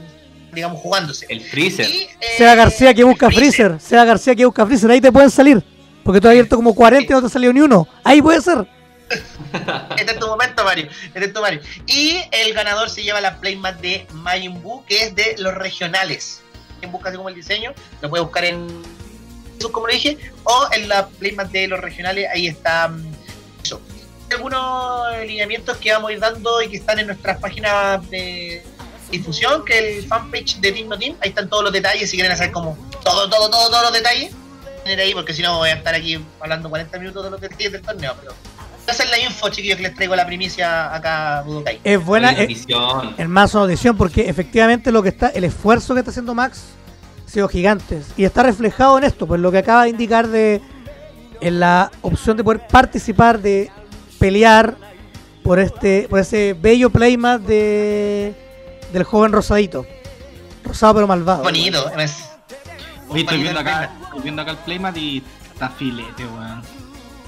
digamos, 0.52 0.80
jugándose. 0.82 1.28
el 1.30 1.42
Freezer. 1.42 1.88
Y, 1.88 2.04
eh, 2.04 2.10
Sea 2.38 2.56
García 2.56 2.92
que 2.96 3.04
busca 3.04 3.28
el 3.28 3.34
Freezer, 3.36 3.80
sea 3.80 4.04
García 4.04 4.34
que 4.36 4.46
busca 4.46 4.66
Freezer, 4.66 4.90
ahí 4.90 5.00
te 5.02 5.12
pueden 5.12 5.30
salir. 5.30 5.64
Porque 6.04 6.20
tú 6.20 6.28
has 6.28 6.32
abierto 6.32 6.56
como 6.56 6.74
40 6.74 7.12
y 7.12 7.16
no 7.16 7.22
te 7.22 7.30
salió 7.30 7.54
ni 7.54 7.62
uno. 7.62 7.88
Ahí 8.04 8.22
puede 8.22 8.42
ser. 8.42 8.68
Este 9.98 10.14
es 10.14 10.20
tu 10.20 10.28
momento, 10.28 10.64
Mario. 10.64 10.88
Este 11.14 11.26
es 11.26 11.34
tu 11.34 11.42
Mario. 11.42 11.62
Y 11.86 12.22
el 12.32 12.54
ganador 12.54 12.90
se 12.90 13.04
lleva 13.04 13.20
la 13.20 13.38
playmat 13.38 13.80
de 13.82 14.08
Majin 14.14 14.62
que 14.88 15.04
es 15.04 15.16
de 15.16 15.36
los 15.38 15.54
regionales. 15.54 16.42
Quien 16.80 16.92
busca 16.92 17.10
así 17.10 17.18
como 17.18 17.30
el 17.30 17.36
diseño, 17.36 17.74
lo 18.02 18.10
puede 18.10 18.24
buscar 18.24 18.46
en 18.46 18.68
como 19.70 19.88
dije, 19.88 20.18
o 20.44 20.68
en 20.72 20.90
la 20.90 21.08
playmat 21.08 21.52
de 21.52 21.68
los 21.68 21.80
regionales, 21.80 22.28
ahí 22.34 22.48
está 22.48 22.88
mm, 22.88 23.14
eso. 23.64 23.82
Algunos 24.32 25.26
lineamientos 25.26 25.78
que 25.78 25.92
vamos 25.92 26.10
a 26.10 26.14
ir 26.14 26.20
dando 26.20 26.62
y 26.62 26.70
que 26.70 26.78
están 26.78 27.00
en 27.00 27.08
nuestras 27.08 27.38
páginas 27.40 28.10
de 28.10 28.64
difusión, 29.12 29.66
que 29.66 29.78
es 29.78 29.98
el 29.98 30.08
fanpage 30.08 30.60
de 30.62 30.72
Team 30.72 30.88
No 30.88 30.98
Team. 30.98 31.16
Ahí 31.22 31.30
están 31.30 31.50
todos 31.50 31.66
los 31.66 31.74
detalles. 31.74 32.10
Si 32.10 32.16
quieren 32.16 32.32
hacer 32.32 32.52
como 32.52 32.78
todo, 33.04 33.30
todo, 33.30 33.50
todo, 33.50 33.70
todos 33.70 33.84
los 33.84 33.94
detalles, 33.94 34.32
ahí, 34.86 35.14
porque 35.14 35.34
si 35.34 35.42
no 35.42 35.58
voy 35.58 35.70
a 35.70 35.74
estar 35.74 35.94
aquí 35.94 36.24
hablando 36.40 36.70
40 36.70 37.00
minutos 37.00 37.24
de 37.24 37.32
los 37.32 37.42
detalles 37.42 37.72
del 37.72 37.82
torneo. 37.82 38.14
Pero 38.20 38.34
esa 38.88 39.04
es 39.04 39.10
la 39.10 39.20
info, 39.20 39.50
chiquillos, 39.50 39.78
que 39.78 39.84
les 39.84 39.96
traigo 39.96 40.16
la 40.16 40.26
primicia 40.26 40.94
acá 40.94 41.40
a 41.40 41.42
Budokai. 41.44 41.80
Es 41.84 42.04
buena, 42.04 42.30
Oye, 42.30 42.52
es, 42.52 42.66
es 43.18 43.30
más 43.30 43.54
una 43.54 43.64
audición 43.64 43.96
porque 43.96 44.28
efectivamente 44.28 44.92
lo 44.92 45.04
que 45.04 45.10
está, 45.10 45.30
el 45.30 45.44
esfuerzo 45.44 45.94
que 45.94 46.00
está 46.00 46.12
haciendo 46.12 46.34
Max 46.34 46.64
ha 47.26 47.30
sido 47.30 47.48
gigantes 47.48 48.08
y 48.18 48.26
está 48.26 48.44
reflejado 48.44 48.98
en 48.98 49.06
esto, 49.06 49.28
pues 49.28 49.40
lo 49.40 49.52
que 49.52 49.60
acaba 49.60 49.84
de 49.84 49.90
indicar 49.90 50.28
de 50.28 50.62
en 51.42 51.60
la 51.60 51.92
opción 52.02 52.38
de 52.38 52.44
poder 52.44 52.68
participar, 52.68 53.40
de 53.40 53.72
pelear 54.20 54.76
por 55.44 55.60
este, 55.60 56.08
por 56.10 56.20
ese 56.20 56.56
bello 56.60 56.90
playmat 56.90 57.42
de 57.42 58.36
del 58.94 59.04
joven 59.04 59.32
rosadito, 59.32 59.86
rosado 60.64 60.96
pero 60.96 61.08
malvado. 61.08 61.44
Bonito, 61.44 61.90
es. 61.98 62.30
Oye, 63.10 63.22
estoy 63.22 63.42
viendo 63.42 63.60
el 63.60 63.68
acá. 63.68 63.92
Estoy 64.12 64.22
viendo 64.24 64.42
acá 64.42 64.52
el 64.52 64.58
playmat 64.58 64.98
y 64.98 65.24
está 65.54 65.70
filete, 65.70 66.26
weón. 66.26 66.62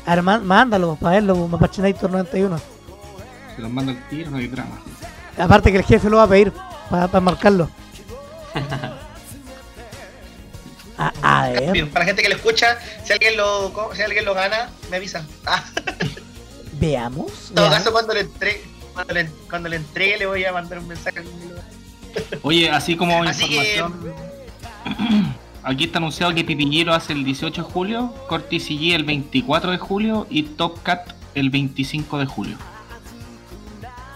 Arma- 0.05 0.39
mándalo 0.39 0.95
para 0.95 1.15
verlo, 1.15 1.47
Mapachinator 1.47 2.11
91. 2.11 2.60
Se 3.55 3.61
los 3.61 3.72
mando 3.72 3.91
el 3.91 4.03
tiro, 4.10 4.31
no 4.31 4.38
hay 4.38 4.47
drama. 4.47 4.81
Aparte 5.38 5.72
que 5.72 5.77
el 5.77 5.84
jefe 5.85 6.10
lo 6.10 6.18
va 6.18 6.23
a 6.23 6.27
pedir 6.27 6.51
para 6.89 7.19
marcarlo. 7.22 7.69
A, 10.97 11.11
a 11.22 11.49
ver. 11.49 11.72
Bien, 11.72 11.89
Para 11.89 12.01
la 12.05 12.07
gente 12.07 12.22
que 12.22 12.30
lo 12.30 12.35
escucha, 12.35 12.77
si 13.03 13.14
alguien 13.14 13.38
lo, 13.38 13.72
si 13.95 14.01
alguien 14.01 14.26
lo 14.26 14.34
gana, 14.34 14.69
me 14.89 14.97
avisan. 14.97 15.27
Ah, 15.45 15.64
Veamos. 16.73 17.49
en 17.49 17.55
todo 17.55 17.65
veamos. 17.65 17.77
caso, 17.80 17.91
cuando 17.93 18.14
le, 18.14 18.19
entregue, 18.22 18.64
cuando, 18.93 19.14
le, 19.14 19.26
cuando 19.49 19.69
le 19.69 19.76
entregue, 19.77 20.18
le 20.18 20.26
voy 20.26 20.43
a 20.45 20.51
mandar 20.51 20.80
un 20.80 20.88
mensaje. 20.88 21.19
al. 21.19 21.26
Oye, 22.43 22.69
así 22.69 22.95
como 22.97 23.23
Así 23.23 23.47
que- 23.47 23.77
información. 23.77 25.34
Aquí 25.64 25.85
está 25.85 25.99
anunciado 25.99 26.34
que 26.35 26.44
Pipillero 26.44 26.94
hace 26.94 27.14
el 27.14 27.23
18 27.23 27.64
de 27.64 27.69
julio, 27.69 28.14
Corti 28.27 28.60
CG 28.60 28.94
el 28.95 29.03
24 29.06 29.72
de 29.72 29.77
julio 29.77 30.27
y 30.30 30.44
Top 30.44 30.81
Cat 30.84 31.14
el 31.35 31.49
25 31.49 32.19
de 32.19 32.26
julio. 32.26 32.57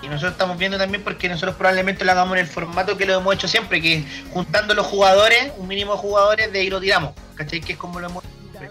Y 0.01 0.07
nosotros 0.07 0.33
estamos 0.33 0.57
viendo 0.57 0.77
también 0.77 1.03
porque 1.03 1.27
nosotros 1.29 1.55
probablemente 1.55 2.05
lo 2.05 2.11
hagamos 2.11 2.33
en 2.37 2.41
el 2.43 2.47
formato 2.47 2.97
que 2.97 3.05
lo 3.05 3.15
hemos 3.15 3.33
hecho 3.33 3.47
siempre, 3.47 3.81
que 3.81 3.97
es 3.97 4.05
juntando 4.31 4.73
los 4.73 4.85
jugadores, 4.87 5.51
un 5.57 5.67
mínimo 5.67 5.93
de 5.93 5.99
jugadores, 5.99 6.51
de 6.53 6.59
ahí 6.59 6.69
lo 6.69 6.79
tiramos. 6.81 7.13
¿Cachai? 7.35 7.61
Que 7.61 7.73
es 7.73 7.79
como 7.79 7.99
lo 7.99 8.07
hemos 8.09 8.23
hecho 8.23 8.33
siempre. 8.41 8.69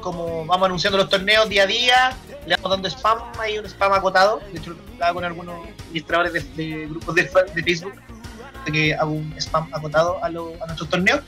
Como 0.00 0.46
vamos 0.46 0.66
anunciando 0.66 0.96
los 0.98 1.08
torneos 1.08 1.48
día 1.48 1.64
a 1.64 1.66
día, 1.66 2.16
le 2.46 2.54
vamos 2.56 2.70
dando 2.70 2.88
spam, 2.88 3.18
hay 3.40 3.58
un 3.58 3.64
spam 3.66 3.92
acotado. 3.92 4.40
De 4.52 4.58
hecho, 4.58 4.70
lo 4.70 4.76
hablaba 4.94 5.14
con 5.14 5.24
algunos 5.24 5.54
administradores 5.86 6.56
de, 6.56 6.86
grupos 6.86 7.14
de, 7.14 7.22
de 7.54 7.62
Facebook, 7.62 7.94
que 8.72 8.94
hago 8.94 9.12
un 9.12 9.34
spam 9.38 9.68
acotado 9.72 10.18
lo- 10.30 10.52
a 10.62 10.66
nuestros 10.66 10.88
torneos. 10.90 11.20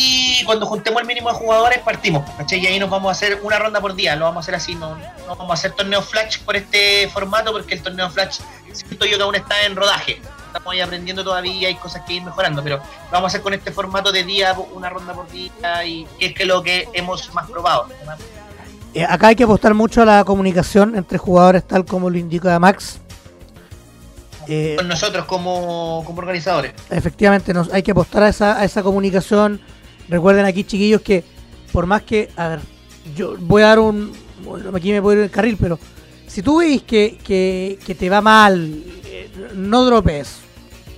Y 0.00 0.44
cuando 0.44 0.64
juntemos 0.64 1.00
el 1.00 1.08
mínimo 1.08 1.28
de 1.28 1.34
jugadores, 1.34 1.80
partimos. 1.80 2.22
¿cachai? 2.36 2.60
Y 2.60 2.66
ahí 2.68 2.78
nos 2.78 2.88
vamos 2.88 3.08
a 3.08 3.12
hacer 3.12 3.40
una 3.42 3.58
ronda 3.58 3.80
por 3.80 3.96
día. 3.96 4.14
Lo 4.14 4.26
vamos 4.26 4.36
a 4.36 4.44
hacer 4.44 4.54
así. 4.54 4.76
No, 4.76 4.94
no 4.94 5.34
vamos 5.36 5.50
a 5.50 5.54
hacer 5.54 5.72
torneo 5.72 6.00
Flash 6.02 6.38
por 6.44 6.54
este 6.54 7.08
formato, 7.08 7.50
porque 7.50 7.74
el 7.74 7.82
torneo 7.82 8.08
Flash 8.08 8.38
siento 8.72 9.06
yo 9.06 9.16
que 9.16 9.22
aún 9.24 9.34
está 9.34 9.64
en 9.64 9.74
rodaje. 9.74 10.22
Estamos 10.46 10.72
ahí 10.72 10.80
aprendiendo 10.80 11.24
todavía, 11.24 11.66
hay 11.66 11.74
cosas 11.74 12.04
que 12.06 12.14
ir 12.14 12.22
mejorando, 12.22 12.62
pero 12.62 12.76
lo 12.76 13.10
vamos 13.10 13.24
a 13.24 13.26
hacer 13.26 13.42
con 13.42 13.54
este 13.54 13.72
formato 13.72 14.12
de 14.12 14.22
día, 14.22 14.54
una 14.72 14.88
ronda 14.88 15.14
por 15.14 15.28
día, 15.30 15.84
y 15.84 16.06
es 16.20 16.32
que 16.32 16.46
lo 16.46 16.62
que 16.62 16.88
hemos 16.92 17.34
más 17.34 17.50
probado. 17.50 17.88
Eh, 18.94 19.04
acá 19.04 19.28
hay 19.28 19.36
que 19.36 19.44
apostar 19.44 19.74
mucho 19.74 20.02
a 20.02 20.04
la 20.04 20.24
comunicación 20.24 20.96
entre 20.96 21.18
jugadores, 21.18 21.66
tal 21.66 21.84
como 21.84 22.08
lo 22.08 22.18
indica 22.18 22.56
Max. 22.60 23.00
Eh, 24.46 24.76
Con 24.78 24.86
nosotros 24.86 25.24
como, 25.26 26.04
como 26.06 26.20
organizadores. 26.20 26.72
efectivamente, 26.88 27.52
nos, 27.52 27.70
hay 27.72 27.82
que 27.82 27.90
apostar 27.90 28.22
a 28.22 28.28
esa, 28.28 28.58
a 28.58 28.64
esa 28.64 28.82
comunicación. 28.82 29.60
Recuerden 30.08 30.46
aquí, 30.46 30.64
chiquillos, 30.64 31.02
que 31.02 31.24
por 31.72 31.86
más 31.86 32.02
que, 32.02 32.30
a 32.36 32.48
ver, 32.48 32.60
yo 33.16 33.36
voy 33.38 33.62
a 33.62 33.66
dar 33.66 33.78
un. 33.78 34.12
Aquí 34.74 34.92
me 34.92 35.02
puedo 35.02 35.18
ir 35.18 35.24
el 35.24 35.30
carril, 35.30 35.56
pero 35.60 35.78
si 36.26 36.42
tú 36.42 36.58
veis 36.58 36.82
que, 36.82 37.18
que, 37.24 37.78
que 37.84 37.94
te 37.94 38.08
va 38.08 38.20
mal, 38.20 38.82
eh, 39.04 39.30
no 39.54 39.84
dropes. 39.84 40.40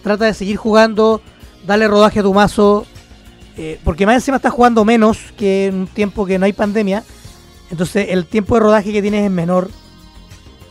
Trata 0.03 0.27
de 0.27 0.35
seguir 0.35 0.57
jugando, 0.57 1.21
dale 1.67 1.89
rodaje 1.89 2.21
a 2.21 2.23
tu 2.23 2.33
mazo, 2.33 2.87
eh, 3.57 3.79
porque 3.85 4.07
más 4.07 4.15
encima 4.17 4.37
estás 4.37 4.53
jugando 4.53 4.85
menos 4.85 5.19
que 5.37 5.67
en 5.67 5.75
un 5.75 5.87
tiempo 5.87 6.25
que 6.25 6.39
no 6.39 6.47
hay 6.47 6.53
pandemia. 6.53 7.05
Entonces 7.71 8.07
el 8.11 8.27
tiempo 8.27 8.55
de 8.55 8.61
rodaje 8.61 8.93
que 8.93 9.03
tienes 9.03 9.25
es 9.25 9.31
menor. 9.31 9.71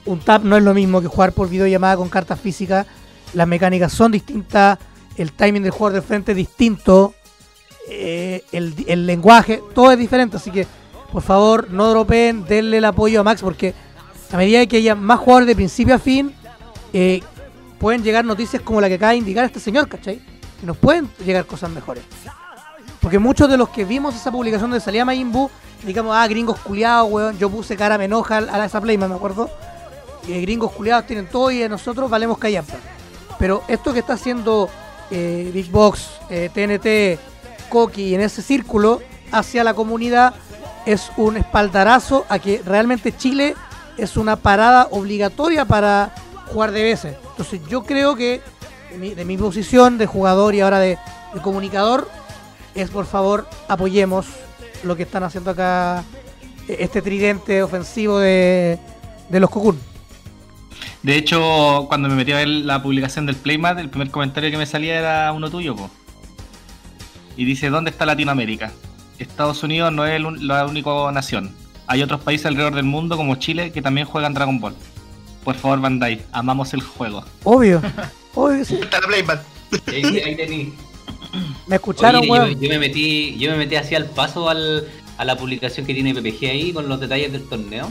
Un 0.05 0.19
tap 0.19 0.43
no 0.43 0.57
es 0.57 0.63
lo 0.63 0.73
mismo 0.73 1.01
que 1.01 1.07
jugar 1.07 1.33
por 1.33 1.49
videollamada 1.49 1.97
con 1.97 2.09
cartas 2.09 2.39
físicas. 2.39 2.87
Las 3.33 3.47
mecánicas 3.47 3.93
son 3.93 4.11
distintas. 4.11 4.79
El 5.15 5.33
timing 5.33 5.63
del 5.63 5.71
jugador 5.71 6.01
de 6.01 6.07
frente 6.07 6.31
es 6.31 6.37
distinto. 6.37 7.13
Eh, 7.89 8.43
el, 8.51 9.05
lenguaje, 9.05 9.61
todo 9.73 9.91
es 9.91 9.97
diferente. 9.97 10.37
Así 10.37 10.51
que, 10.51 10.67
por 11.11 11.21
favor, 11.21 11.71
no 11.71 11.89
dropeen, 11.89 12.45
denle 12.45 12.77
el 12.77 12.85
apoyo 12.85 13.21
a 13.21 13.23
Max 13.23 13.41
porque 13.41 13.73
a 14.31 14.37
medida 14.37 14.65
que 14.67 14.77
haya 14.77 14.95
más 14.95 15.19
jugadores 15.19 15.47
de 15.47 15.55
principio 15.55 15.95
a 15.95 15.99
fin, 15.99 16.33
eh, 16.93 17.21
pueden 17.79 18.03
llegar 18.03 18.25
noticias 18.25 18.61
como 18.61 18.79
la 18.79 18.87
que 18.87 18.95
acaba 18.95 19.11
de 19.13 19.17
indicar 19.17 19.45
este 19.45 19.59
señor, 19.59 19.87
¿cachai? 19.87 20.21
Y 20.61 20.65
nos 20.65 20.77
pueden 20.77 21.09
llegar 21.25 21.45
cosas 21.45 21.71
mejores. 21.71 22.03
Porque 23.01 23.17
muchos 23.17 23.49
de 23.49 23.57
los 23.57 23.69
que 23.69 23.85
vimos 23.85 24.15
esa 24.15 24.31
publicación 24.31 24.71
de 24.71 24.79
salía 24.79 25.05
Majin 25.05 25.31
Buu, 25.31 25.49
digamos, 25.83 26.15
ah, 26.15 26.27
gringos 26.27 26.59
culiados, 26.59 27.09
weón, 27.09 27.37
yo 27.37 27.49
puse 27.49 27.75
cara 27.77 27.97
me 27.97 28.05
enoja 28.05 28.37
a 28.37 28.65
esa 28.65 28.81
Playman, 28.81 29.09
me 29.09 29.15
acuerdo. 29.15 29.49
Y 30.27 30.41
gringos 30.41 30.71
culiados 30.73 31.07
tienen 31.07 31.27
todo 31.27 31.49
y 31.49 31.67
nosotros 31.69 32.09
valemos 32.09 32.37
callampa. 32.37 32.75
Pero 33.39 33.63
esto 33.69 33.93
que 33.93 33.99
está 33.99 34.13
haciendo 34.13 34.69
eh, 35.09 35.49
Big 35.53 35.71
Box, 35.71 36.09
eh, 36.29 36.49
TNT, 36.53 37.19
Koki 37.69 38.15
en 38.15 38.21
ese 38.21 38.41
círculo 38.41 39.01
hacia 39.31 39.63
la 39.63 39.73
comunidad 39.73 40.33
es 40.85 41.11
un 41.17 41.37
espaldarazo 41.37 42.25
a 42.29 42.39
que 42.39 42.61
realmente 42.65 43.15
Chile 43.15 43.55
es 43.97 44.17
una 44.17 44.35
parada 44.35 44.87
obligatoria 44.91 45.65
para 45.65 46.13
jugar 46.47 46.71
de 46.71 46.83
veces. 46.83 47.15
Entonces 47.31 47.61
yo 47.69 47.83
creo 47.83 48.15
que 48.15 48.41
de 48.91 48.97
mi, 48.97 49.13
de 49.13 49.25
mi 49.25 49.37
posición 49.37 49.97
de 49.97 50.05
jugador 50.05 50.55
y 50.55 50.61
ahora 50.61 50.79
de, 50.79 50.97
comunicador 51.43 52.09
es 52.73 52.89
por 52.89 53.05
favor 53.05 53.47
apoyemos 53.67 54.25
lo 54.83 54.95
que 54.95 55.03
están 55.03 55.23
haciendo 55.23 55.51
acá 55.51 56.03
eh, 56.67 56.77
este 56.79 57.01
tridente 57.01 57.61
ofensivo 57.61 58.19
de, 58.19 58.79
los 59.29 59.49
Cocoon. 59.49 59.79
De 61.03 61.15
hecho, 61.15 61.85
cuando 61.87 62.09
me 62.09 62.15
metí 62.15 62.31
a 62.31 62.37
ver 62.37 62.47
la 62.47 62.81
publicación 62.81 63.25
del 63.25 63.35
Playmat, 63.35 63.79
el 63.79 63.89
primer 63.89 64.09
comentario 64.09 64.51
que 64.51 64.57
me 64.57 64.65
salía 64.65 64.97
era 64.97 65.31
uno 65.31 65.49
tuyo. 65.49 65.75
Y 67.39 67.45
dice, 67.45 67.69
¿dónde 67.69 67.89
está 67.89 68.05
Latinoamérica? 68.05 68.73
Estados 69.17 69.63
Unidos 69.63 69.93
no 69.93 70.05
es 70.05 70.21
la 70.41 70.65
única 70.65 70.91
nación. 71.13 71.55
Hay 71.87 72.03
otros 72.03 72.19
países 72.19 72.45
alrededor 72.47 72.75
del 72.75 72.83
mundo, 72.83 73.15
como 73.15 73.37
Chile, 73.37 73.71
que 73.71 73.81
también 73.81 74.05
juegan 74.05 74.33
Dragon 74.33 74.59
Ball. 74.59 74.75
Por 75.45 75.55
favor, 75.55 75.79
Bandai, 75.79 76.21
amamos 76.33 76.73
el 76.73 76.81
juego. 76.81 77.23
Obvio, 77.45 77.81
obvio 78.35 78.65
sí. 78.65 78.75
Está 78.81 78.99
la. 78.99 79.41
Ahí. 79.87 80.73
Me 81.67 81.77
escucharon, 81.77 82.29
Oye, 82.29 82.57
yo 82.59 82.67
me 82.67 82.77
metí, 82.77 83.37
yo 83.37 83.51
me 83.51 83.57
metí 83.57 83.77
así 83.77 83.95
al 83.95 84.07
paso 84.07 84.49
al, 84.49 84.89
a 85.17 85.23
la 85.23 85.37
publicación 85.37 85.85
que 85.85 85.93
tiene 85.93 86.13
PPG 86.13 86.45
ahí 86.49 86.73
con 86.73 86.89
los 86.89 86.99
detalles 86.99 87.31
del 87.31 87.47
torneo. 87.47 87.89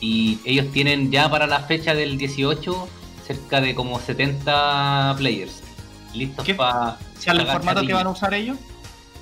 Y 0.00 0.38
ellos 0.44 0.70
tienen 0.70 1.10
ya 1.10 1.30
para 1.30 1.46
la 1.46 1.60
fecha 1.60 1.94
del 1.94 2.18
18 2.18 2.88
cerca 3.26 3.62
de 3.62 3.74
como 3.74 3.98
70 3.98 5.14
players 5.16 5.62
listos 6.14 6.44
¿Qué? 6.44 6.54
para 6.54 6.98
¿Sea 7.18 7.32
el 7.34 7.46
formato 7.46 7.82
que 7.86 7.92
van 7.92 8.06
a 8.06 8.10
usar 8.10 8.34
ellos? 8.34 8.58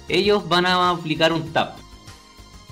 Ellos 0.09 0.49
van 0.49 0.67
a 0.67 0.91
aplicar 0.91 1.33
un 1.33 1.53
tap 1.53 1.77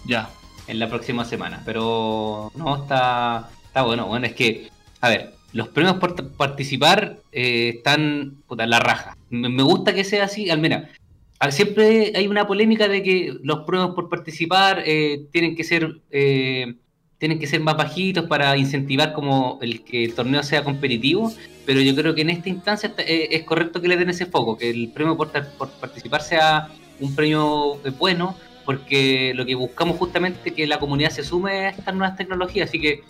Ya. 0.07 0.31
en 0.67 0.79
la 0.79 0.89
próxima 0.89 1.25
semana, 1.25 1.63
pero 1.65 2.51
no, 2.55 2.83
está, 2.83 3.51
está 3.67 3.83
bueno. 3.83 4.07
Bueno, 4.07 4.27
es 4.27 4.35
que, 4.35 4.71
a 5.01 5.09
ver, 5.11 5.35
los 5.53 5.69
premios 5.69 5.97
por 5.97 6.15
participar 6.33 7.19
eh, 7.33 7.75
están 7.77 8.37
puta, 8.47 8.67
la 8.67 8.79
raja. 8.79 9.17
Me, 9.31 9.49
me 9.49 9.63
gusta 9.63 9.95
que 9.95 10.05
sea 10.05 10.25
así, 10.25 10.49
al 10.51 10.61
menos. 10.61 10.85
Siempre 11.51 12.13
hay 12.17 12.27
una 12.29 12.47
polémica 12.47 12.89
de 12.89 13.03
que 13.03 13.37
los 13.43 13.61
premios 13.67 13.95
por 13.95 14.09
participar 14.09 14.83
eh, 14.87 15.27
tienen 15.33 15.55
que 15.55 15.65
ser 15.65 16.01
eh, 16.11 16.77
tienen 17.19 17.39
que 17.39 17.47
ser 17.47 17.61
más 17.61 17.77
bajitos 17.77 18.27
para 18.27 18.57
incentivar 18.57 19.13
como 19.13 19.59
el 19.63 19.83
que 19.83 20.05
el 20.05 20.15
torneo 20.15 20.43
sea 20.43 20.65
competitivo, 20.65 21.33
pero 21.65 21.81
yo 21.81 21.95
creo 21.95 22.15
que 22.15 22.23
en 22.23 22.31
esta 22.31 22.49
instancia 22.49 22.93
eh, 22.99 23.29
es 23.31 23.43
correcto 23.45 23.81
que 23.81 23.89
le 23.89 23.97
den 23.97 24.11
ese 24.11 24.27
foco, 24.27 24.57
que 24.57 24.71
el 24.71 24.89
premio 24.89 25.17
por, 25.17 25.31
por 25.59 25.71
participar 25.71 26.23
sea 26.23 26.69
un 27.01 27.15
premio 27.15 27.77
eh, 27.85 27.93
bueno, 27.99 28.37
porque 28.65 29.33
lo 29.35 29.47
que 29.47 29.55
buscamos 29.55 29.97
justamente 29.97 30.51
es 30.51 30.55
que 30.55 30.67
la 30.67 30.79
comunidad 30.79 31.11
se 31.11 31.25
sume 31.25 31.67
a 31.67 31.69
estas 31.71 31.95
nuevas 31.95 32.17
tecnologías, 32.17 32.69
así 32.69 32.81
que 32.81 33.03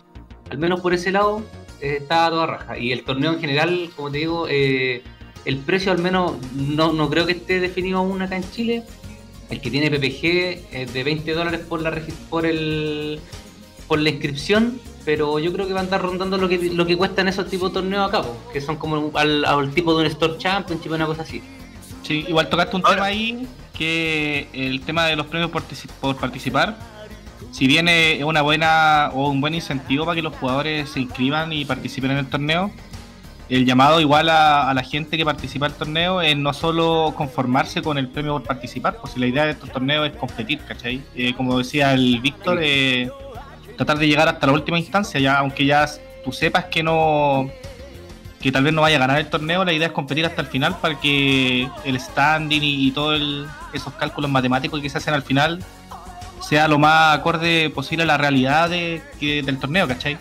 al 0.50 0.58
menos 0.58 0.80
por 0.80 0.94
ese 0.94 1.10
lado 1.10 1.42
eh, 1.80 1.98
está 2.00 2.28
toda 2.30 2.46
raja. 2.46 2.78
Y 2.78 2.92
el 2.92 3.04
torneo 3.04 3.32
en 3.32 3.40
general, 3.40 3.90
como 3.96 4.10
te 4.10 4.18
digo, 4.18 4.46
eh, 4.48 5.02
el 5.44 5.58
precio 5.58 5.92
al 5.92 5.98
menos 5.98 6.34
no, 6.54 6.92
no 6.92 7.08
creo 7.10 7.26
que 7.26 7.32
esté 7.32 7.60
definido 7.60 7.98
aún 7.98 8.22
acá 8.22 8.36
en 8.36 8.50
Chile. 8.50 8.82
El 9.50 9.60
que 9.60 9.70
tiene 9.70 9.90
PPG 9.90 10.74
es 10.74 10.92
de 10.92 11.04
20 11.04 11.32
dólares 11.32 11.60
por 11.60 11.80
la 11.80 11.96
por 12.28 12.46
el 12.46 13.20
por 13.86 13.98
la 14.00 14.10
inscripción 14.10 14.80
pero 15.04 15.38
yo 15.38 15.52
creo 15.52 15.68
que 15.68 15.72
va 15.72 15.78
a 15.78 15.82
andar 15.84 16.02
rondando 16.02 16.36
lo 16.36 16.48
que, 16.48 16.58
lo 16.58 16.84
que 16.84 16.96
cuestan 16.96 17.28
esos 17.28 17.48
tipos 17.48 17.70
de 17.70 17.74
torneos 17.74 18.08
acá, 18.08 18.22
po, 18.22 18.36
que 18.52 18.60
son 18.60 18.74
como 18.74 19.16
al, 19.16 19.44
al 19.44 19.70
tipo 19.72 19.94
de 19.94 20.00
un 20.00 20.06
Store 20.06 20.36
Championship, 20.36 20.90
una 20.90 21.06
cosa 21.06 21.22
así. 21.22 21.40
Sí, 22.02 22.24
igual 22.26 22.48
tocaste 22.48 22.74
un 22.74 22.82
Ahora- 22.84 22.96
tema 22.96 23.06
ahí, 23.06 23.46
que 23.72 24.48
el 24.52 24.80
tema 24.80 25.06
de 25.06 25.14
los 25.14 25.26
premios 25.26 25.52
partici- 25.52 25.88
por 26.00 26.16
participar, 26.16 26.76
si 27.52 27.68
bien 27.68 27.86
es 27.88 28.24
una 28.24 28.42
buena 28.42 29.10
o 29.14 29.28
un 29.30 29.40
buen 29.40 29.54
incentivo 29.54 30.04
para 30.04 30.16
que 30.16 30.22
los 30.22 30.34
jugadores 30.34 30.90
se 30.90 30.98
inscriban 30.98 31.52
y 31.52 31.64
participen 31.64 32.10
en 32.10 32.16
el 32.18 32.26
torneo, 32.26 32.72
el 33.48 33.64
llamado 33.64 34.00
igual 34.00 34.28
a, 34.28 34.68
a 34.68 34.74
la 34.74 34.82
gente 34.82 35.16
que 35.16 35.24
participa 35.24 35.68
del 35.68 35.78
torneo 35.78 36.20
es 36.20 36.36
no 36.36 36.52
solo 36.52 37.14
conformarse 37.16 37.80
con 37.80 37.96
el 37.96 38.08
premio 38.08 38.32
por 38.32 38.42
participar, 38.42 38.96
pues 39.00 39.12
si 39.12 39.20
la 39.20 39.28
idea 39.28 39.44
de 39.44 39.52
estos 39.52 39.70
torneos 39.70 40.08
es 40.10 40.16
competir, 40.16 40.58
¿cachai? 40.66 41.00
Eh, 41.14 41.32
como 41.36 41.56
decía 41.58 41.92
el 41.92 42.18
Víctor, 42.20 42.58
eh, 42.60 43.08
tratar 43.76 43.98
de 43.98 44.08
llegar 44.08 44.28
hasta 44.28 44.46
la 44.46 44.52
última 44.52 44.78
instancia, 44.78 45.20
ya 45.20 45.38
aunque 45.38 45.64
ya 45.66 45.86
tú 46.24 46.32
sepas 46.32 46.66
que 46.66 46.82
no 46.82 47.50
que 48.40 48.52
tal 48.52 48.62
vez 48.62 48.72
no 48.72 48.82
vaya 48.82 48.96
a 48.96 49.00
ganar 49.00 49.18
el 49.18 49.28
torneo, 49.28 49.64
la 49.64 49.72
idea 49.72 49.88
es 49.88 49.92
competir 49.92 50.24
hasta 50.24 50.40
el 50.42 50.46
final 50.46 50.76
para 50.80 51.00
que 51.00 51.68
el 51.84 51.98
standing 51.98 52.62
y, 52.62 52.86
y 52.86 52.90
todos 52.92 53.20
esos 53.72 53.92
cálculos 53.94 54.30
matemáticos 54.30 54.80
que 54.80 54.88
se 54.88 54.98
hacen 54.98 55.14
al 55.14 55.22
final 55.22 55.64
sea 56.40 56.68
lo 56.68 56.78
más 56.78 57.18
acorde 57.18 57.70
posible 57.70 58.04
a 58.04 58.06
la 58.06 58.18
realidad 58.18 58.70
del 58.70 59.58
torneo, 59.58 59.88
¿cachai? 59.88 60.16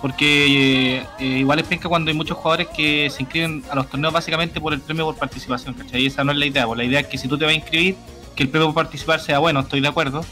Porque 0.00 0.96
eh, 0.98 1.06
eh, 1.18 1.24
igual 1.24 1.58
es 1.58 1.66
penca 1.66 1.88
cuando 1.88 2.10
hay 2.10 2.16
muchos 2.16 2.36
jugadores 2.36 2.68
que 2.68 3.10
se 3.10 3.22
inscriben 3.22 3.62
a 3.70 3.74
los 3.74 3.88
torneos 3.88 4.12
básicamente 4.12 4.60
por 4.60 4.72
el 4.72 4.80
premio 4.80 5.04
por 5.04 5.16
participación, 5.16 5.74
¿cachai? 5.74 6.06
Esa 6.06 6.24
no 6.24 6.32
es 6.32 6.38
la 6.38 6.46
idea, 6.46 6.66
pues 6.66 6.78
la 6.78 6.84
idea 6.84 7.00
es 7.00 7.06
que 7.06 7.18
si 7.18 7.28
tú 7.28 7.36
te 7.36 7.44
vas 7.44 7.52
a 7.52 7.56
inscribir, 7.56 7.96
que 8.34 8.42
el 8.42 8.48
premio 8.48 8.72
por 8.72 8.84
participar 8.84 9.20
sea 9.20 9.38
bueno, 9.38 9.60
estoy 9.60 9.80
de 9.80 9.88
acuerdo, 9.88 10.24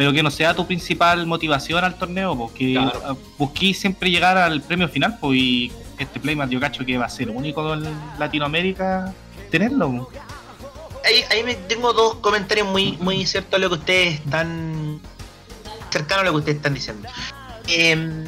pero 0.00 0.14
que 0.14 0.22
no 0.22 0.30
sea 0.30 0.54
tu 0.54 0.66
principal 0.66 1.26
motivación 1.26 1.84
al 1.84 1.94
torneo, 1.94 2.34
porque 2.34 2.72
Claro. 2.72 3.18
busquís 3.36 3.78
siempre 3.78 4.10
llegar 4.10 4.38
al 4.38 4.62
premio 4.62 4.88
final, 4.88 5.18
pues 5.20 5.36
y 5.38 5.70
este 5.98 6.18
Playmat 6.18 6.48
yo 6.48 6.58
cacho 6.58 6.86
que 6.86 6.96
va 6.96 7.04
a 7.04 7.08
ser 7.10 7.28
único 7.28 7.74
en 7.74 7.82
Latinoamérica 8.18 9.12
tenerlo. 9.50 10.08
ahí, 11.04 11.22
ahí 11.30 11.42
me 11.44 11.54
tengo 11.54 11.92
dos 11.92 12.14
comentarios 12.14 12.66
muy, 12.66 12.92
muy 12.98 13.26
ciertos 13.26 13.52
a 13.52 13.58
lo 13.58 13.68
que 13.68 13.74
ustedes 13.74 14.14
están 14.20 15.02
cercanos 15.90 16.22
a 16.22 16.24
lo 16.24 16.30
que 16.32 16.36
ustedes 16.38 16.56
están 16.56 16.72
diciendo. 16.72 17.06
Eh, 17.68 18.24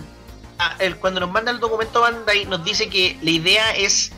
ah, 0.58 0.76
el- 0.78 0.96
cuando 0.96 1.20
nos 1.20 1.30
manda 1.32 1.50
el 1.52 1.58
documento 1.58 2.02
Bandai 2.02 2.44
nos 2.44 2.62
dice 2.64 2.90
que 2.90 3.16
la 3.22 3.30
idea 3.30 3.70
es 3.70 4.12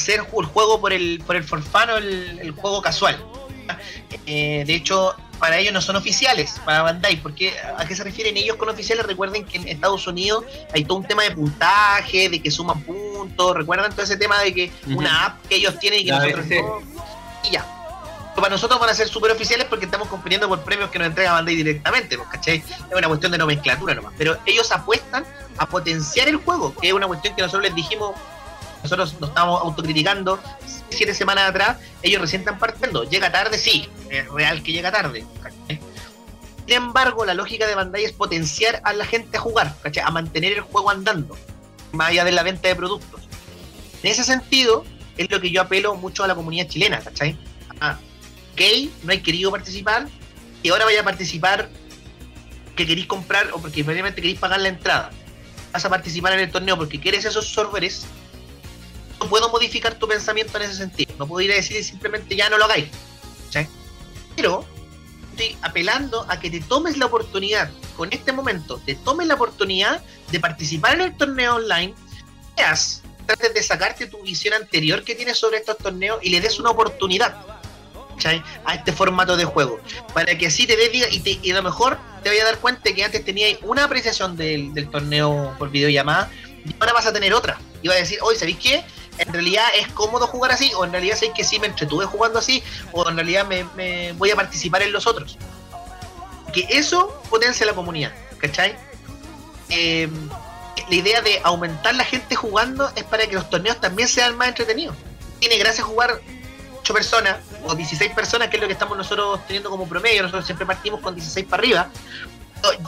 hacer 0.00 0.18
el 0.36 0.46
juego 0.46 0.80
por 0.80 0.92
el 0.92 1.22
por 1.24 1.36
el 1.36 1.44
for 1.44 1.62
fun 1.62 1.90
o 1.90 1.96
el, 1.98 2.40
el 2.40 2.50
juego 2.50 2.82
casual. 2.82 3.24
Eh, 4.26 4.62
de 4.66 4.74
hecho, 4.74 5.14
para 5.38 5.58
ellos 5.58 5.72
no 5.72 5.80
son 5.80 5.96
oficiales, 5.96 6.60
para 6.64 6.82
Bandai, 6.82 7.16
porque 7.16 7.54
¿a 7.76 7.86
qué 7.86 7.94
se 7.94 8.04
refieren 8.04 8.36
ellos 8.36 8.56
con 8.56 8.68
oficiales? 8.68 9.06
Recuerden 9.06 9.44
que 9.44 9.58
en 9.58 9.68
Estados 9.68 10.06
Unidos 10.06 10.44
hay 10.72 10.84
todo 10.84 10.98
un 10.98 11.04
tema 11.04 11.22
de 11.22 11.32
puntaje, 11.32 12.28
de 12.28 12.40
que 12.40 12.50
suman 12.50 12.82
puntos, 12.82 13.56
recuerdan 13.56 13.92
todo 13.92 14.02
ese 14.02 14.16
tema 14.16 14.40
de 14.40 14.54
que 14.54 14.72
una 14.86 15.26
app 15.26 15.46
que 15.46 15.56
ellos 15.56 15.78
tienen 15.78 16.00
y 16.00 16.04
que 16.04 16.10
La 16.12 16.18
nosotros 16.20 16.46
no, 16.46 16.82
y 17.44 17.52
ya. 17.52 17.64
Pero 18.36 18.42
para 18.42 18.54
nosotros 18.54 18.78
van 18.78 18.90
a 18.90 18.94
ser 18.94 19.08
super 19.08 19.30
oficiales 19.30 19.66
porque 19.66 19.86
estamos 19.86 20.08
compitiendo 20.08 20.46
por 20.46 20.62
premios 20.62 20.90
que 20.90 20.98
nos 20.98 21.08
entrega 21.08 21.32
Bandai 21.32 21.56
directamente, 21.56 22.18
¿cachai? 22.30 22.56
Es 22.56 22.96
una 22.96 23.08
cuestión 23.08 23.32
de 23.32 23.38
nomenclatura 23.38 23.94
nomás. 23.94 24.12
Pero 24.18 24.36
ellos 24.44 24.70
apuestan 24.72 25.24
a 25.56 25.66
potenciar 25.66 26.28
el 26.28 26.36
juego, 26.36 26.74
que 26.74 26.88
es 26.88 26.92
una 26.92 27.06
cuestión 27.06 27.34
que 27.34 27.42
nosotros 27.42 27.62
les 27.62 27.74
dijimos, 27.74 28.14
nosotros 28.86 29.20
nos 29.20 29.30
estábamos 29.30 29.60
autocriticando 29.62 30.40
siete 30.90 31.14
semanas 31.14 31.50
atrás, 31.50 31.78
ellos 32.02 32.20
recién 32.20 32.42
están 32.42 32.58
partiendo. 32.58 33.04
Llega 33.04 33.30
tarde, 33.30 33.58
sí, 33.58 33.88
es 34.10 34.28
real 34.28 34.62
que 34.62 34.72
llega 34.72 34.90
tarde. 34.90 35.24
Sin 35.68 36.74
embargo, 36.74 37.24
la 37.24 37.34
lógica 37.34 37.66
de 37.66 37.74
Bandai 37.74 38.04
es 38.04 38.12
potenciar 38.12 38.80
a 38.84 38.92
la 38.92 39.04
gente 39.04 39.36
a 39.36 39.40
jugar, 39.40 39.74
¿cachai? 39.82 40.02
a 40.04 40.10
mantener 40.10 40.52
el 40.52 40.60
juego 40.60 40.90
andando, 40.90 41.36
más 41.92 42.08
allá 42.08 42.24
de 42.24 42.32
la 42.32 42.42
venta 42.42 42.68
de 42.68 42.74
productos. 42.74 43.20
En 44.02 44.10
ese 44.10 44.24
sentido, 44.24 44.84
es 45.16 45.30
lo 45.30 45.40
que 45.40 45.50
yo 45.50 45.62
apelo 45.62 45.94
mucho 45.94 46.24
a 46.24 46.26
la 46.26 46.34
comunidad 46.34 46.66
chilena, 46.68 47.00
¿cachai? 47.00 47.36
Ah, 47.80 47.98
ok, 48.52 48.90
no 49.04 49.12
hay 49.12 49.20
querido 49.20 49.50
participar, 49.50 50.08
y 50.62 50.70
ahora 50.70 50.84
vaya 50.84 51.00
a 51.00 51.04
participar 51.04 51.68
que 52.74 52.86
queréis 52.86 53.06
comprar 53.06 53.50
o 53.52 53.58
porque 53.58 53.82
probablemente 53.82 54.20
queréis 54.20 54.38
pagar 54.38 54.60
la 54.60 54.68
entrada. 54.68 55.10
Vas 55.72 55.84
a 55.84 55.88
participar 55.88 56.32
en 56.32 56.40
el 56.40 56.50
torneo 56.50 56.76
porque 56.76 57.00
quieres 57.00 57.24
esos 57.24 57.52
servers. 57.52 58.06
No 59.20 59.28
puedo 59.28 59.48
modificar 59.48 59.94
tu 59.98 60.06
pensamiento 60.06 60.58
en 60.58 60.64
ese 60.64 60.74
sentido. 60.74 61.14
No 61.18 61.26
puedo 61.26 61.44
ir 61.44 61.52
a 61.52 61.56
decir 61.56 61.82
simplemente 61.82 62.36
ya 62.36 62.50
no 62.50 62.58
lo 62.58 62.64
hagáis. 62.64 62.88
¿cachai? 63.46 63.68
Pero 64.34 64.64
estoy 65.30 65.56
apelando 65.62 66.26
a 66.28 66.40
que 66.40 66.50
te 66.50 66.60
tomes 66.60 66.96
la 66.96 67.06
oportunidad, 67.06 67.70
con 67.96 68.12
este 68.12 68.32
momento, 68.32 68.80
te 68.84 68.94
tomes 68.94 69.26
la 69.26 69.34
oportunidad 69.34 70.02
de 70.30 70.40
participar 70.40 70.94
en 70.94 71.00
el 71.02 71.16
torneo 71.16 71.56
online, 71.56 71.94
veas, 72.56 73.02
trates 73.26 73.52
de 73.52 73.62
sacarte 73.62 74.06
tu 74.06 74.22
visión 74.22 74.54
anterior 74.54 75.02
que 75.04 75.14
tienes 75.14 75.38
sobre 75.38 75.58
estos 75.58 75.76
torneos 75.78 76.18
y 76.22 76.30
le 76.30 76.40
des 76.40 76.58
una 76.58 76.70
oportunidad 76.70 77.36
a 78.64 78.74
este 78.74 78.92
formato 78.92 79.36
de 79.36 79.44
juego. 79.44 79.78
Para 80.14 80.36
que 80.36 80.46
así 80.46 80.66
te 80.66 80.76
des 80.76 80.90
y, 80.94 81.40
y 81.42 81.50
a 81.50 81.54
lo 81.54 81.62
mejor 81.62 81.98
te 82.22 82.30
vayas 82.30 82.44
a 82.44 82.46
dar 82.46 82.58
cuenta 82.58 82.92
que 82.92 83.04
antes 83.04 83.24
tenías 83.24 83.58
una 83.62 83.84
apreciación 83.84 84.36
del, 84.36 84.72
del 84.74 84.90
torneo 84.90 85.54
por 85.58 85.70
videollamada 85.70 86.30
y 86.64 86.74
ahora 86.80 86.92
vas 86.92 87.06
a 87.06 87.12
tener 87.12 87.34
otra. 87.34 87.58
Y 87.82 87.88
vas 87.88 87.98
a 87.98 88.00
decir, 88.00 88.18
oye, 88.22 88.38
¿sabéis 88.38 88.58
qué? 88.58 88.84
En 89.18 89.32
realidad 89.32 89.64
es 89.76 89.88
cómodo 89.88 90.26
jugar 90.26 90.52
así, 90.52 90.72
o 90.74 90.84
en 90.84 90.92
realidad 90.92 91.16
sé 91.16 91.32
que 91.32 91.44
sí 91.44 91.58
me 91.58 91.66
entretuve 91.66 92.06
jugando 92.06 92.38
así, 92.38 92.62
o 92.92 93.08
en 93.08 93.16
realidad 93.16 93.46
me, 93.46 93.64
me 93.76 94.12
voy 94.12 94.30
a 94.30 94.36
participar 94.36 94.82
en 94.82 94.92
los 94.92 95.06
otros. 95.06 95.38
Que 96.52 96.66
eso 96.70 97.22
potencia 97.30 97.66
la 97.66 97.74
comunidad, 97.74 98.12
¿cachai? 98.38 98.76
Eh, 99.68 100.08
la 100.88 100.94
idea 100.94 101.20
de 101.20 101.40
aumentar 101.42 101.94
la 101.94 102.04
gente 102.04 102.36
jugando 102.36 102.90
es 102.94 103.04
para 103.04 103.26
que 103.26 103.34
los 103.34 103.50
torneos 103.50 103.80
también 103.80 104.08
sean 104.08 104.36
más 104.36 104.48
entretenidos. 104.48 104.94
Tiene 105.40 105.58
gracia 105.58 105.82
jugar 105.82 106.20
8 106.80 106.94
personas 106.94 107.36
o 107.64 107.74
16 107.74 108.12
personas, 108.12 108.48
que 108.48 108.56
es 108.56 108.62
lo 108.62 108.68
que 108.68 108.74
estamos 108.74 108.96
nosotros 108.96 109.40
teniendo 109.46 109.70
como 109.70 109.88
promedio. 109.88 110.22
Nosotros 110.22 110.46
siempre 110.46 110.66
partimos 110.66 111.00
con 111.00 111.14
16 111.14 111.46
para 111.46 111.60
arriba. 111.60 111.90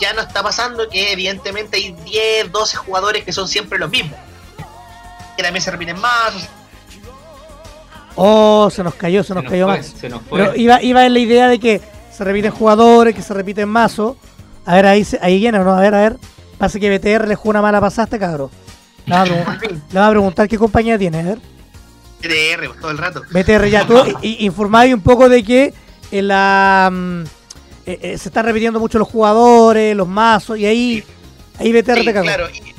Ya 0.00 0.12
no 0.12 0.22
está 0.22 0.42
pasando 0.42 0.88
que 0.88 1.12
evidentemente 1.12 1.76
hay 1.76 1.92
10, 1.92 2.52
12 2.52 2.76
jugadores 2.76 3.24
que 3.24 3.32
son 3.32 3.48
siempre 3.48 3.78
los 3.78 3.90
mismos. 3.90 4.18
Que 5.38 5.44
también 5.44 5.62
se 5.62 5.70
repiten 5.70 6.00
más. 6.00 6.34
o 6.34 6.38
sea, 6.40 6.48
Oh, 8.16 8.68
se 8.74 8.82
nos 8.82 8.94
cayó, 8.94 9.22
se 9.22 9.32
nos, 9.34 9.44
cayó 9.44 9.66
fue, 9.66 9.76
más. 9.76 9.86
Se 9.86 10.08
nos 10.08 10.20
fue. 10.22 10.40
Pero 10.40 10.56
iba, 10.56 10.82
iba 10.82 11.06
en 11.06 11.12
la 11.12 11.18
idea 11.20 11.46
de 11.48 11.60
que 11.60 11.80
se 12.12 12.24
repiten 12.24 12.50
jugadores, 12.50 13.14
que 13.14 13.22
se 13.22 13.32
repiten 13.32 13.68
mazos. 13.68 14.16
A 14.66 14.74
ver, 14.74 14.86
ahí, 14.86 15.04
se- 15.04 15.20
ahí 15.22 15.38
viene, 15.38 15.60
¿o 15.60 15.64
¿no? 15.64 15.72
A 15.74 15.80
ver, 15.80 15.94
a 15.94 16.00
ver. 16.00 16.16
Pasa 16.58 16.80
que 16.80 16.90
BTR 16.98 17.28
le 17.28 17.36
jugó 17.36 17.50
una 17.50 17.62
mala 17.62 17.80
pasada 17.80 18.02
a 18.02 18.06
este 18.06 18.18
cabrón. 18.18 18.50
Le 19.06 19.14
va 19.14 19.22
a, 19.22 19.26
pregun- 19.26 19.82
le 19.92 20.00
va 20.00 20.06
a 20.08 20.10
preguntar 20.10 20.48
qué 20.48 20.58
compañía 20.58 20.98
tiene, 20.98 21.20
a 21.20 21.22
ver. 21.22 21.38
TDR 22.20 22.66
pues, 22.66 22.80
todo 22.80 22.90
el 22.90 22.98
rato. 22.98 23.22
BTR, 23.30 23.66
ya 23.68 23.86
tú 23.86 23.94
informáis 24.22 24.92
un 24.92 25.00
poco 25.00 25.28
de 25.28 25.44
que 25.44 25.72
en 26.10 26.26
la, 26.26 26.90
mm, 26.92 27.22
eh, 27.86 27.98
eh, 28.02 28.18
se 28.18 28.28
están 28.30 28.44
repitiendo 28.44 28.80
mucho 28.80 28.98
los 28.98 29.06
jugadores, 29.06 29.94
los 29.94 30.08
mazos, 30.08 30.58
y 30.58 30.66
ahí, 30.66 31.04
ahí 31.60 31.72
BTR 31.72 31.98
Sí, 32.00 32.04
te 32.04 32.12
cagó. 32.12 32.24
claro, 32.26 32.48
y, 32.50 32.74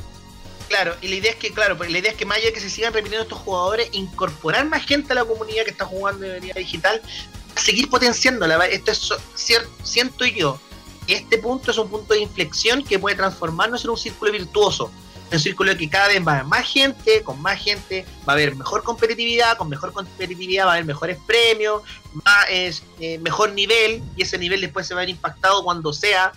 claro, 0.70 0.96
y 1.02 1.08
la 1.08 1.16
idea 1.16 1.32
es 1.32 1.36
que, 1.36 1.52
claro, 1.52 1.76
pues, 1.76 1.90
la 1.90 1.98
idea 1.98 2.12
es 2.12 2.16
que 2.16 2.24
más 2.24 2.38
allá 2.38 2.46
de 2.46 2.52
que 2.54 2.60
se 2.60 2.70
sigan 2.70 2.94
repitiendo 2.94 3.24
estos 3.24 3.38
jugadores, 3.40 3.88
incorporar 3.92 4.64
más 4.66 4.86
gente 4.86 5.12
a 5.12 5.16
la 5.16 5.24
comunidad 5.26 5.64
que 5.64 5.70
está 5.72 5.84
jugando 5.84 6.20
de 6.24 6.38
manera 6.40 6.58
digital, 6.58 7.02
seguir 7.56 7.90
potenciándola. 7.90 8.64
Esto 8.66 8.92
es 8.92 8.98
so- 8.98 9.18
cier- 9.36 9.68
siento 9.82 10.24
yo 10.24 10.58
este 11.08 11.38
punto 11.38 11.72
es 11.72 11.78
un 11.78 11.88
punto 11.88 12.14
de 12.14 12.20
inflexión 12.20 12.84
que 12.84 12.98
puede 12.98 13.16
transformarnos 13.16 13.82
en 13.84 13.90
un 13.90 13.98
círculo 13.98 14.30
virtuoso. 14.30 14.92
Un 15.32 15.40
círculo 15.40 15.76
que 15.76 15.88
cada 15.88 16.06
vez 16.08 16.24
va 16.26 16.32
a 16.32 16.34
haber 16.36 16.46
más 16.46 16.68
gente, 16.68 17.22
con 17.22 17.40
más 17.42 17.60
gente, 17.60 18.04
va 18.28 18.32
a 18.32 18.36
haber 18.36 18.54
mejor 18.54 18.84
competitividad, 18.84 19.56
con 19.56 19.68
mejor 19.68 19.92
competitividad 19.92 20.66
va 20.66 20.70
a 20.70 20.74
haber 20.74 20.84
mejores 20.84 21.18
premios, 21.26 21.82
más, 22.12 22.46
eh, 23.00 23.18
mejor 23.18 23.52
nivel, 23.52 24.02
y 24.16 24.22
ese 24.22 24.38
nivel 24.38 24.60
después 24.60 24.86
se 24.86 24.94
va 24.94 25.00
a 25.00 25.02
ver 25.02 25.10
impactado 25.10 25.64
cuando 25.64 25.92
sea, 25.92 26.32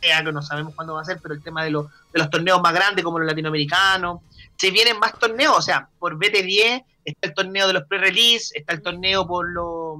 que 0.00 0.32
no 0.32 0.42
sabemos 0.42 0.74
cuándo 0.74 0.94
va 0.94 1.02
a 1.02 1.04
ser, 1.04 1.18
pero 1.22 1.34
el 1.34 1.42
tema 1.42 1.64
de 1.64 1.70
los 1.70 1.86
de 2.12 2.18
los 2.18 2.30
torneos 2.30 2.60
más 2.60 2.72
grandes 2.72 3.04
como 3.04 3.18
los 3.18 3.26
latinoamericanos. 3.26 4.20
Se 4.56 4.70
vienen 4.70 4.98
más 4.98 5.18
torneos, 5.18 5.56
o 5.56 5.62
sea, 5.62 5.88
por 5.98 6.18
BT10 6.18 6.84
está 7.04 7.28
el 7.28 7.34
torneo 7.34 7.66
de 7.66 7.72
los 7.72 7.84
pre-release, 7.84 8.58
está 8.58 8.74
el 8.74 8.82
torneo 8.82 9.26
por 9.26 9.48
lo, 9.48 9.98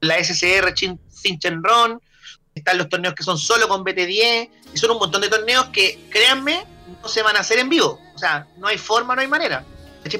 la 0.00 0.22
SCR 0.22 0.74
Sinchenron, 1.08 2.00
están 2.54 2.78
los 2.78 2.88
torneos 2.88 3.14
que 3.14 3.22
son 3.22 3.38
solo 3.38 3.68
con 3.68 3.84
BT10, 3.84 4.50
y 4.74 4.78
son 4.78 4.90
un 4.90 4.98
montón 4.98 5.20
de 5.20 5.28
torneos 5.28 5.66
que, 5.66 6.08
créanme, 6.10 6.64
no 7.02 7.08
se 7.08 7.22
van 7.22 7.36
a 7.36 7.40
hacer 7.40 7.58
en 7.58 7.68
vivo. 7.68 8.00
O 8.14 8.18
sea, 8.18 8.46
no 8.56 8.66
hay 8.66 8.78
forma, 8.78 9.14
no 9.14 9.20
hay 9.20 9.28
manera. 9.28 9.64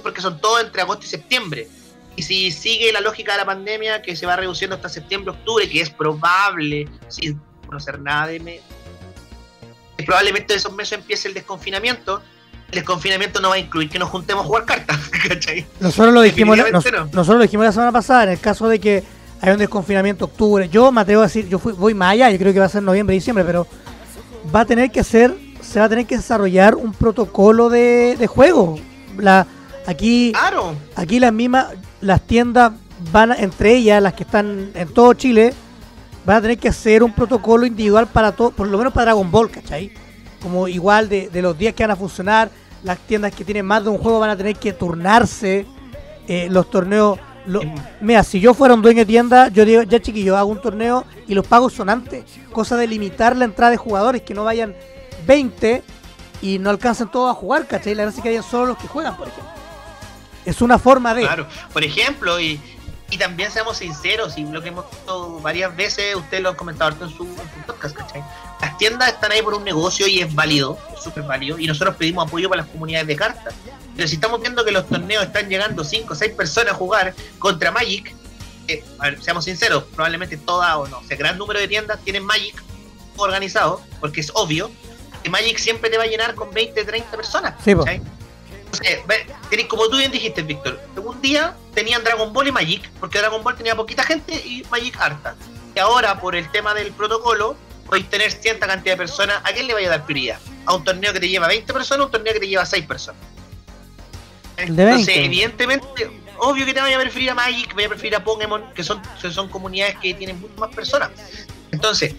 Porque 0.02 0.20
son 0.20 0.40
todos 0.40 0.60
entre 0.60 0.82
agosto 0.82 1.04
y 1.04 1.08
septiembre. 1.08 1.68
Y 2.16 2.22
si 2.22 2.50
sigue 2.50 2.92
la 2.92 3.00
lógica 3.00 3.32
de 3.32 3.38
la 3.38 3.44
pandemia, 3.46 4.02
que 4.02 4.14
se 4.14 4.26
va 4.26 4.36
reduciendo 4.36 4.76
hasta 4.76 4.88
septiembre, 4.88 5.32
octubre, 5.32 5.68
que 5.68 5.80
es 5.80 5.90
probable, 5.90 6.88
sin 7.08 7.40
conocer 7.66 7.98
nada 7.98 8.26
de, 8.26 8.62
probablemente 10.02 10.54
esos 10.54 10.72
meses 10.72 10.98
empiece 10.98 11.28
el 11.28 11.34
desconfinamiento. 11.34 12.22
El 12.68 12.76
desconfinamiento 12.76 13.40
no 13.40 13.48
va 13.50 13.56
a 13.56 13.58
incluir 13.58 13.88
que 13.90 13.98
nos 13.98 14.08
juntemos 14.10 14.44
a 14.44 14.46
jugar 14.46 14.64
cartas, 14.64 14.96
¿cachai? 15.28 15.66
Nosotros 15.80 16.14
lo 16.14 16.20
dijimos, 16.22 16.56
la- 16.56 16.64
nos- 16.70 16.84
Definitivamente 16.84 17.12
no. 17.14 17.20
nosotros 17.20 17.38
lo 17.38 17.42
dijimos 17.42 17.66
la 17.66 17.72
semana 17.72 17.92
pasada, 17.92 18.24
en 18.24 18.28
el 18.30 18.40
caso 18.40 18.68
de 18.68 18.78
que 18.78 19.02
hay 19.40 19.50
un 19.52 19.58
desconfinamiento 19.58 20.26
octubre. 20.26 20.68
Yo 20.68 20.92
me 20.92 21.00
atrevo 21.00 21.22
a 21.22 21.26
decir, 21.26 21.48
yo 21.48 21.58
fui, 21.58 21.72
voy 21.72 21.94
más 21.94 22.12
allá, 22.12 22.30
yo 22.30 22.38
creo 22.38 22.52
que 22.52 22.60
va 22.60 22.66
a 22.66 22.70
ser 22.70 22.82
noviembre, 22.82 23.14
diciembre, 23.14 23.44
pero 23.44 23.66
va 24.54 24.60
a 24.60 24.64
tener 24.66 24.90
que 24.90 25.02
ser 25.04 25.34
se 25.60 25.78
va 25.78 25.84
a 25.84 25.88
tener 25.88 26.06
que 26.06 26.16
desarrollar 26.16 26.74
un 26.74 26.92
protocolo 26.92 27.68
de, 27.68 28.16
de 28.18 28.26
juego. 28.26 28.78
La, 29.18 29.46
aquí, 29.86 30.32
Claro. 30.32 30.74
aquí 30.96 31.20
las 31.20 31.32
mismas, 31.32 31.66
las 32.00 32.22
tiendas 32.26 32.72
van, 33.12 33.32
entre 33.32 33.74
ellas, 33.76 34.02
las 34.02 34.14
que 34.14 34.22
están 34.24 34.70
en 34.74 34.88
todo 34.88 35.12
Chile, 35.14 35.52
van 36.30 36.38
a 36.38 36.42
tener 36.42 36.58
que 36.58 36.68
hacer 36.68 37.02
un 37.02 37.12
protocolo 37.12 37.66
individual 37.66 38.06
para 38.06 38.30
todo, 38.32 38.52
por 38.52 38.68
lo 38.68 38.78
menos 38.78 38.92
para 38.92 39.06
Dragon 39.06 39.28
Ball, 39.30 39.50
¿cachai? 39.50 39.92
Como 40.40 40.68
igual 40.68 41.08
de, 41.08 41.28
de 41.28 41.42
los 41.42 41.58
días 41.58 41.74
que 41.74 41.82
van 41.82 41.90
a 41.90 41.96
funcionar, 41.96 42.50
las 42.84 42.98
tiendas 43.00 43.34
que 43.34 43.44
tienen 43.44 43.66
más 43.66 43.82
de 43.82 43.90
un 43.90 43.98
juego 43.98 44.20
van 44.20 44.30
a 44.30 44.36
tener 44.36 44.54
que 44.56 44.72
turnarse, 44.72 45.66
eh, 46.28 46.46
los 46.48 46.70
torneos... 46.70 47.18
lo- 47.46 47.62
mira, 48.00 48.22
si 48.22 48.38
yo 48.38 48.54
fuera 48.54 48.74
un 48.74 48.80
dueño 48.82 49.00
de 49.00 49.06
tienda, 49.06 49.48
yo 49.48 49.64
digo, 49.64 49.82
ya 49.82 49.98
chiquillo, 50.00 50.36
hago 50.36 50.50
un 50.50 50.60
torneo 50.62 51.04
y 51.26 51.34
los 51.34 51.44
pagos 51.46 51.72
son 51.72 51.90
antes. 51.90 52.24
Cosa 52.52 52.76
de 52.76 52.86
limitar 52.86 53.36
la 53.36 53.44
entrada 53.46 53.72
de 53.72 53.76
jugadores, 53.76 54.22
que 54.22 54.32
no 54.32 54.44
vayan 54.44 54.74
20 55.26 55.82
y 56.42 56.58
no 56.60 56.70
alcancen 56.70 57.08
todos 57.08 57.28
a 57.30 57.34
jugar, 57.34 57.66
¿cachai? 57.66 57.94
La 57.96 58.04
gracia 58.04 58.18
es 58.18 58.22
que 58.22 58.28
hayan 58.30 58.42
solo 58.44 58.66
los 58.66 58.78
que 58.78 58.86
juegan, 58.86 59.16
por 59.16 59.26
ejemplo. 59.26 59.50
Es 60.46 60.62
una 60.62 60.78
forma 60.78 61.12
de... 61.12 61.22
Claro, 61.22 61.46
por 61.72 61.84
ejemplo, 61.84 62.40
y, 62.40 62.58
y 63.10 63.18
también 63.18 63.50
seamos 63.50 63.78
sinceros, 63.78 64.38
y 64.38 64.44
lo 64.44 64.62
que 64.62 64.68
hemos 64.68 64.88
visto 64.90 65.40
varias 65.40 65.74
veces, 65.74 66.14
usted 66.14 66.40
lo 66.40 66.50
ha 66.50 66.56
comentado 66.56 66.92
en 66.92 67.10
su, 67.10 67.24
en 67.24 67.36
su 67.36 67.66
podcast, 67.66 67.96
¿cachai? 67.96 68.22
Las 68.60 68.78
tiendas 68.78 69.08
están 69.10 69.32
ahí 69.32 69.42
por 69.42 69.54
un 69.54 69.64
negocio 69.64 70.06
y 70.06 70.20
es 70.20 70.32
válido, 70.34 70.78
es 70.94 71.02
súper 71.02 71.24
válido, 71.24 71.58
y 71.58 71.66
nosotros 71.66 71.96
pedimos 71.96 72.26
apoyo 72.28 72.48
para 72.48 72.62
las 72.62 72.70
comunidades 72.70 73.08
de 73.08 73.16
cartas. 73.16 73.54
Pero 73.96 74.08
si 74.08 74.14
estamos 74.14 74.40
viendo 74.40 74.64
que 74.64 74.70
los 74.70 74.86
torneos 74.86 75.24
están 75.24 75.48
llegando 75.48 75.82
5 75.82 76.12
o 76.12 76.16
6 76.16 76.32
personas 76.34 76.74
a 76.74 76.76
jugar 76.76 77.14
contra 77.38 77.72
Magic, 77.72 78.14
eh, 78.68 78.84
a 78.98 79.06
ver, 79.06 79.22
seamos 79.22 79.44
sinceros, 79.44 79.84
probablemente 79.84 80.36
toda 80.36 80.78
o 80.78 80.86
no, 80.86 81.02
sé, 81.02 81.16
gran 81.16 81.36
número 81.36 81.58
de 81.58 81.66
tiendas 81.66 81.98
tienen 82.04 82.24
Magic 82.24 82.62
organizado, 83.16 83.82
porque 83.98 84.20
es 84.20 84.30
obvio 84.34 84.70
que 85.22 85.30
Magic 85.30 85.58
siempre 85.58 85.90
te 85.90 85.98
va 85.98 86.04
a 86.04 86.06
llenar 86.06 86.34
con 86.34 86.50
20, 86.52 86.84
30 86.84 87.16
personas. 87.16 87.54
Sí. 87.64 87.74
Entonces, 88.72 89.66
como 89.68 89.88
tú 89.88 89.96
bien 89.96 90.12
dijiste, 90.12 90.42
Víctor, 90.42 90.80
un 90.96 91.20
día 91.20 91.56
tenían 91.74 92.02
Dragon 92.04 92.32
Ball 92.32 92.48
y 92.48 92.52
Magic, 92.52 92.90
porque 93.00 93.18
Dragon 93.18 93.42
Ball 93.42 93.56
tenía 93.56 93.74
poquita 93.74 94.02
gente 94.04 94.34
y 94.34 94.64
Magic 94.70 94.96
harta. 95.00 95.34
Y 95.74 95.78
ahora, 95.78 96.20
por 96.20 96.34
el 96.34 96.50
tema 96.50 96.74
del 96.74 96.92
protocolo, 96.92 97.56
podéis 97.86 98.08
tener 98.08 98.30
cierta 98.30 98.66
cantidad 98.66 98.94
de 98.94 98.98
personas. 98.98 99.40
¿A 99.44 99.52
quién 99.52 99.66
le 99.66 99.74
vaya 99.74 99.88
a 99.88 99.90
dar 99.90 100.06
prioridad? 100.06 100.38
¿A 100.66 100.74
un 100.74 100.84
torneo 100.84 101.12
que 101.12 101.20
te 101.20 101.28
lleva 101.28 101.48
20 101.48 101.72
personas 101.72 102.02
o 102.02 102.04
un 102.06 102.10
torneo 102.10 102.32
que 102.32 102.40
te 102.40 102.48
lleva 102.48 102.64
6 102.64 102.86
personas? 102.86 103.20
Entonces, 104.56 105.06
20. 105.06 105.24
evidentemente, 105.24 106.10
obvio 106.38 106.66
que 106.66 106.74
te 106.74 106.80
vaya 106.80 106.96
a 106.96 107.00
preferir 107.00 107.30
a 107.30 107.34
Magic, 107.34 107.74
vaya 107.74 107.86
a 107.86 107.90
preferir 107.90 108.16
a 108.16 108.24
Pokémon, 108.24 108.72
que 108.74 108.84
son, 108.84 109.00
que 109.20 109.30
son 109.30 109.48
comunidades 109.48 109.96
que 110.00 110.14
tienen 110.14 110.40
mucho 110.40 110.54
más 110.58 110.74
personas. 110.74 111.10
Entonces, 111.72 112.14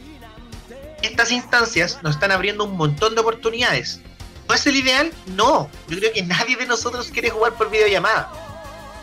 estas 1.02 1.32
instancias 1.32 2.00
nos 2.04 2.16
están 2.16 2.32
abriendo 2.32 2.64
un 2.64 2.78
montón 2.78 3.16
de 3.16 3.22
oportunidades. 3.22 4.02
¿No 4.52 4.56
es 4.56 4.68
el 4.68 4.76
ideal? 4.76 5.14
No. 5.28 5.70
Yo 5.88 5.98
creo 5.98 6.12
que 6.12 6.24
nadie 6.24 6.58
de 6.58 6.66
nosotros 6.66 7.10
quiere 7.10 7.30
jugar 7.30 7.54
por 7.54 7.72
videollamada. 7.72 8.30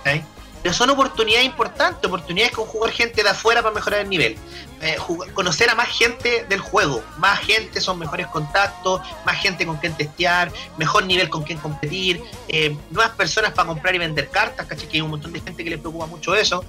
¿ok? 0.00 0.22
Pero 0.62 0.74
son 0.74 0.90
oportunidades 0.90 1.46
importantes, 1.46 2.04
oportunidades 2.04 2.52
con 2.52 2.66
jugar 2.66 2.92
gente 2.92 3.22
de 3.22 3.30
afuera 3.30 3.62
para 3.62 3.74
mejorar 3.74 4.00
el 4.00 4.10
nivel. 4.10 4.36
Eh, 4.82 4.98
conocer 5.32 5.70
a 5.70 5.74
más 5.74 5.88
gente 5.88 6.44
del 6.50 6.60
juego. 6.60 7.02
Más 7.16 7.40
gente 7.40 7.80
son 7.80 7.98
mejores 7.98 8.26
contactos, 8.26 9.00
más 9.24 9.40
gente 9.40 9.64
con 9.64 9.78
quien 9.78 9.94
testear, 9.94 10.52
mejor 10.76 11.06
nivel 11.06 11.30
con 11.30 11.44
quien 11.44 11.58
competir, 11.58 12.22
eh, 12.48 12.76
nuevas 12.90 13.14
personas 13.14 13.52
para 13.52 13.68
comprar 13.68 13.94
y 13.94 13.98
vender 13.98 14.28
cartas, 14.28 14.66
¿cachai? 14.66 14.86
Que 14.86 14.98
hay 14.98 15.00
un 15.00 15.12
montón 15.12 15.32
de 15.32 15.40
gente 15.40 15.64
que 15.64 15.70
le 15.70 15.78
preocupa 15.78 16.04
mucho 16.04 16.34
eso. 16.34 16.62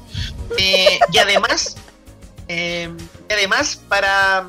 Eh, 0.58 0.98
y 1.12 1.18
además, 1.18 1.76
y 2.48 2.88
además 3.30 3.82
para 3.90 4.48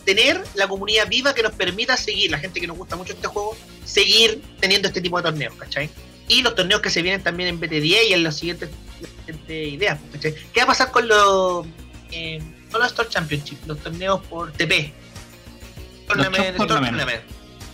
tener 0.00 0.42
la 0.54 0.68
comunidad 0.68 1.08
viva 1.08 1.34
que 1.34 1.42
nos 1.42 1.52
permita 1.52 1.96
seguir, 1.96 2.30
la 2.30 2.38
gente 2.38 2.60
que 2.60 2.66
nos 2.66 2.76
gusta 2.76 2.96
mucho 2.96 3.12
este 3.12 3.26
juego, 3.26 3.56
seguir 3.84 4.42
teniendo 4.60 4.88
este 4.88 5.00
tipo 5.00 5.16
de 5.18 5.24
torneos, 5.24 5.54
¿cachai? 5.54 5.90
Y 6.28 6.42
los 6.42 6.54
torneos 6.54 6.80
que 6.80 6.90
se 6.90 7.02
vienen 7.02 7.22
también 7.22 7.48
en 7.48 7.60
BT10 7.60 8.08
y 8.08 8.12
en 8.12 8.22
las 8.22 8.36
siguientes, 8.36 8.70
las 9.00 9.10
siguientes 9.10 9.72
ideas, 9.72 9.98
¿cachai? 10.12 10.34
¿Qué 10.52 10.60
va 10.60 10.64
a 10.64 10.66
pasar 10.68 10.90
con 10.90 11.08
los, 11.08 11.66
eh, 12.12 12.40
con 12.70 12.80
los 12.80 12.90
Store 12.90 13.08
Championship, 13.08 13.58
los 13.66 13.78
torneos 13.78 14.24
por 14.26 14.52
TP? 14.52 14.92
Tournament, 16.06 16.36
Chop 16.36 16.48
Store 16.48 16.68
Tournament. 16.68 16.96
Tournament, 16.96 17.22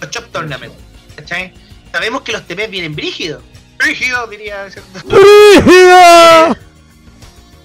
Los 0.01 0.11
Chop 0.11 0.33
Tournament, 0.33 0.75
¿cachai? 1.17 1.53
Sabemos 1.93 2.23
que 2.23 2.33
los 2.33 2.47
TP 2.47 2.69
vienen 2.69 2.95
brígidos, 2.95 3.43
brígidos 3.79 4.29
diría, 4.31 4.71
¿cierto? 4.71 5.01
¡Brígido! 5.05 6.57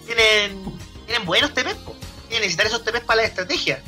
tienen, 0.05 0.63
tienen 1.05 1.25
buenos 1.25 1.51
po. 1.51 1.95
Y 2.29 2.35
necesitar 2.35 2.65
esos 2.65 2.83
TPs 2.83 3.01
para 3.01 3.21
la 3.21 3.27
estrategia. 3.27 3.81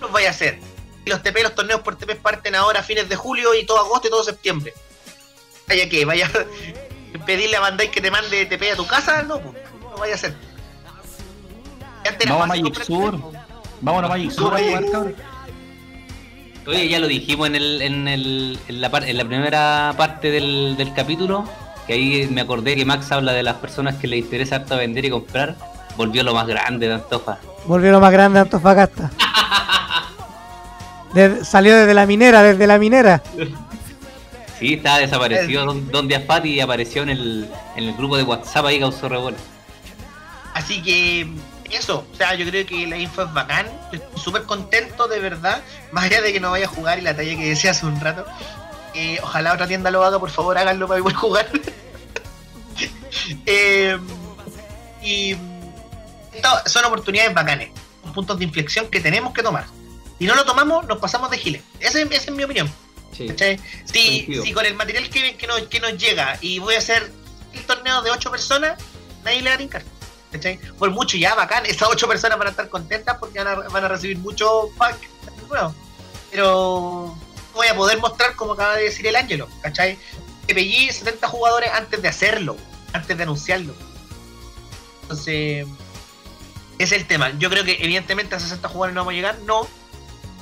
¿Qué 0.00 0.06
los 0.06 0.12
vaya 0.12 0.28
a 0.28 0.30
hacer? 0.30 0.58
Y 1.04 1.10
los 1.10 1.22
TP, 1.22 1.42
los 1.42 1.54
torneos 1.54 1.80
por 1.82 1.96
TP 1.96 2.14
parten 2.16 2.54
ahora 2.54 2.80
a 2.80 2.82
fines 2.82 3.06
de 3.08 3.16
julio 3.16 3.54
y 3.54 3.66
todo 3.66 3.78
agosto 3.80 4.08
y 4.08 4.10
todo 4.10 4.24
septiembre. 4.24 4.72
¿Vaya 5.68 5.88
que 5.88 6.04
¿Vaya 6.06 6.26
a 6.26 7.24
pedirle 7.26 7.56
a 7.56 7.60
Bandai 7.60 7.90
que 7.90 8.00
te 8.00 8.10
mande 8.10 8.46
TP 8.46 8.72
a 8.72 8.76
tu 8.76 8.86
casa? 8.86 9.22
No, 9.22 9.38
po. 9.40 9.54
no 9.90 9.96
vaya 9.98 10.12
a 10.14 10.16
hacer. 10.16 10.34
Antes 12.08 12.28
Vamos 12.28 12.44
a 12.44 12.46
Magic 12.46 12.82
Sur. 12.82 13.18
Vamos 13.82 14.04
a 14.04 14.08
Magic 14.08 14.30
Sur 14.30 14.54
a 14.54 14.58
jugar, 14.58 14.84
cabrón. 14.90 15.14
Oye, 16.66 16.88
ya 16.88 16.98
lo 16.98 17.06
dijimos 17.08 17.46
en, 17.48 17.56
el, 17.56 17.82
en, 17.82 18.08
el, 18.08 18.58
en, 18.68 18.80
la, 18.80 18.90
par- 18.90 19.04
en 19.08 19.16
la 19.16 19.24
primera 19.24 19.94
parte 19.96 20.30
del, 20.30 20.76
del 20.76 20.92
capítulo, 20.94 21.44
que 21.86 21.94
ahí 21.94 22.28
me 22.30 22.40
acordé 22.42 22.76
que 22.76 22.84
Max 22.84 23.10
habla 23.12 23.32
de 23.32 23.42
las 23.42 23.56
personas 23.56 23.96
que 23.96 24.06
le 24.06 24.18
interesa 24.18 24.56
harto 24.56 24.76
vender 24.76 25.04
y 25.04 25.10
comprar. 25.10 25.56
Volvió 25.96 26.22
lo 26.22 26.34
más 26.34 26.46
grande 26.46 26.86
de 26.88 26.94
Antofa. 26.94 27.38
Volvió 27.64 27.90
lo 27.92 28.00
más 28.00 28.12
grande 28.12 28.38
de 28.38 28.42
Antofagasta. 28.42 29.10
Salió 31.42 31.76
desde 31.76 31.94
la 31.94 32.06
minera, 32.06 32.42
desde 32.42 32.66
la 32.66 32.78
minera. 32.78 33.22
Sí, 34.58 34.74
estaba 34.74 34.98
desaparecido 34.98 35.64
Don, 35.64 35.90
Don 35.90 36.06
Diafati 36.06 36.50
y 36.50 36.60
apareció 36.60 37.02
en 37.02 37.10
el, 37.10 37.50
en 37.76 37.84
el 37.84 37.94
grupo 37.94 38.16
de 38.16 38.22
WhatsApp 38.22 38.66
ahí 38.66 38.78
causó 38.78 39.08
revuelo. 39.08 39.38
Así 40.54 40.82
que 40.82 41.26
eso, 41.70 42.04
o 42.12 42.16
sea, 42.16 42.34
yo 42.34 42.46
creo 42.46 42.66
que 42.66 42.86
la 42.86 42.96
info 42.96 43.22
es 43.22 43.32
bacán. 43.32 43.66
Estoy 43.92 44.02
súper 44.20 44.42
contento, 44.42 45.08
de 45.08 45.18
verdad. 45.18 45.62
Más 45.92 46.04
allá 46.04 46.20
de 46.20 46.32
que 46.32 46.40
no 46.40 46.50
vaya 46.50 46.66
a 46.66 46.68
jugar 46.68 46.98
y 46.98 47.02
la 47.02 47.16
talla 47.16 47.36
que 47.36 47.48
decía 47.48 47.70
hace 47.70 47.86
un 47.86 48.00
rato. 48.00 48.24
Eh, 48.94 49.18
ojalá 49.22 49.54
otra 49.54 49.66
tienda 49.66 49.90
lo 49.90 50.04
haga, 50.04 50.18
por 50.18 50.30
favor, 50.30 50.58
háganlo 50.58 50.88
para 50.88 51.00
poder 51.00 51.16
jugar. 51.16 51.48
Eh, 53.44 53.98
y 55.02 55.32
esto 56.32 56.48
son 56.66 56.84
oportunidades 56.84 57.34
bacanes, 57.34 57.70
son 58.02 58.12
puntos 58.12 58.38
de 58.38 58.44
inflexión 58.44 58.88
que 58.88 59.00
tenemos 59.00 59.34
que 59.34 59.42
tomar. 59.42 59.64
Si 60.20 60.26
no 60.26 60.34
lo 60.34 60.44
tomamos, 60.44 60.86
nos 60.86 60.98
pasamos 60.98 61.30
de 61.30 61.38
giles. 61.38 61.62
Esa 61.80 62.02
es, 62.02 62.10
esa 62.10 62.24
es 62.24 62.30
mi 62.30 62.44
opinión. 62.44 62.70
Sí. 63.16 63.26
Si, 63.86 64.42
si 64.44 64.52
con 64.52 64.66
el 64.66 64.74
material 64.74 65.08
que, 65.08 65.34
que, 65.34 65.46
nos, 65.46 65.62
que 65.62 65.80
nos 65.80 65.96
llega 65.96 66.38
y 66.42 66.58
voy 66.58 66.74
a 66.74 66.78
hacer 66.78 67.10
el 67.54 67.64
torneo 67.64 68.02
de 68.02 68.10
8 68.10 68.30
personas, 68.30 68.78
nadie 69.24 69.40
le 69.40 69.48
va 69.48 69.54
a 69.56 69.58
tincar. 69.58 69.82
¿cachai? 70.30 70.58
Por 70.78 70.90
mucho 70.90 71.16
ya, 71.16 71.34
bacán, 71.34 71.64
esas 71.64 71.88
8 71.88 72.06
personas 72.06 72.38
van 72.38 72.48
a 72.48 72.50
estar 72.50 72.68
contentas 72.68 73.16
porque 73.18 73.42
van 73.42 73.48
a, 73.48 73.68
van 73.68 73.84
a 73.84 73.88
recibir 73.88 74.18
mucho 74.18 74.68
pack. 74.76 74.96
Bueno, 75.48 75.74
pero 76.30 77.16
voy 77.54 77.66
a 77.66 77.74
poder 77.74 77.98
mostrar 77.98 78.36
como 78.36 78.52
acaba 78.52 78.76
de 78.76 78.84
decir 78.84 79.06
el 79.06 79.16
Ángelo, 79.16 79.48
¿cachai? 79.62 79.98
Que 80.46 80.54
pellí 80.54 80.92
70 80.92 81.26
jugadores 81.28 81.70
antes 81.72 82.00
de 82.02 82.08
hacerlo, 82.08 82.58
antes 82.92 83.16
de 83.16 83.22
anunciarlo. 83.22 83.74
Entonces, 85.02 85.66
ese 86.78 86.96
es 86.96 87.02
el 87.02 87.08
tema. 87.08 87.30
Yo 87.38 87.50
creo 87.50 87.64
que 87.64 87.78
evidentemente 87.80 88.34
a 88.34 88.40
60 88.40 88.68
jugadores 88.68 88.94
no 88.94 89.00
vamos 89.00 89.12
a 89.12 89.16
llegar, 89.16 89.38
no. 89.40 89.66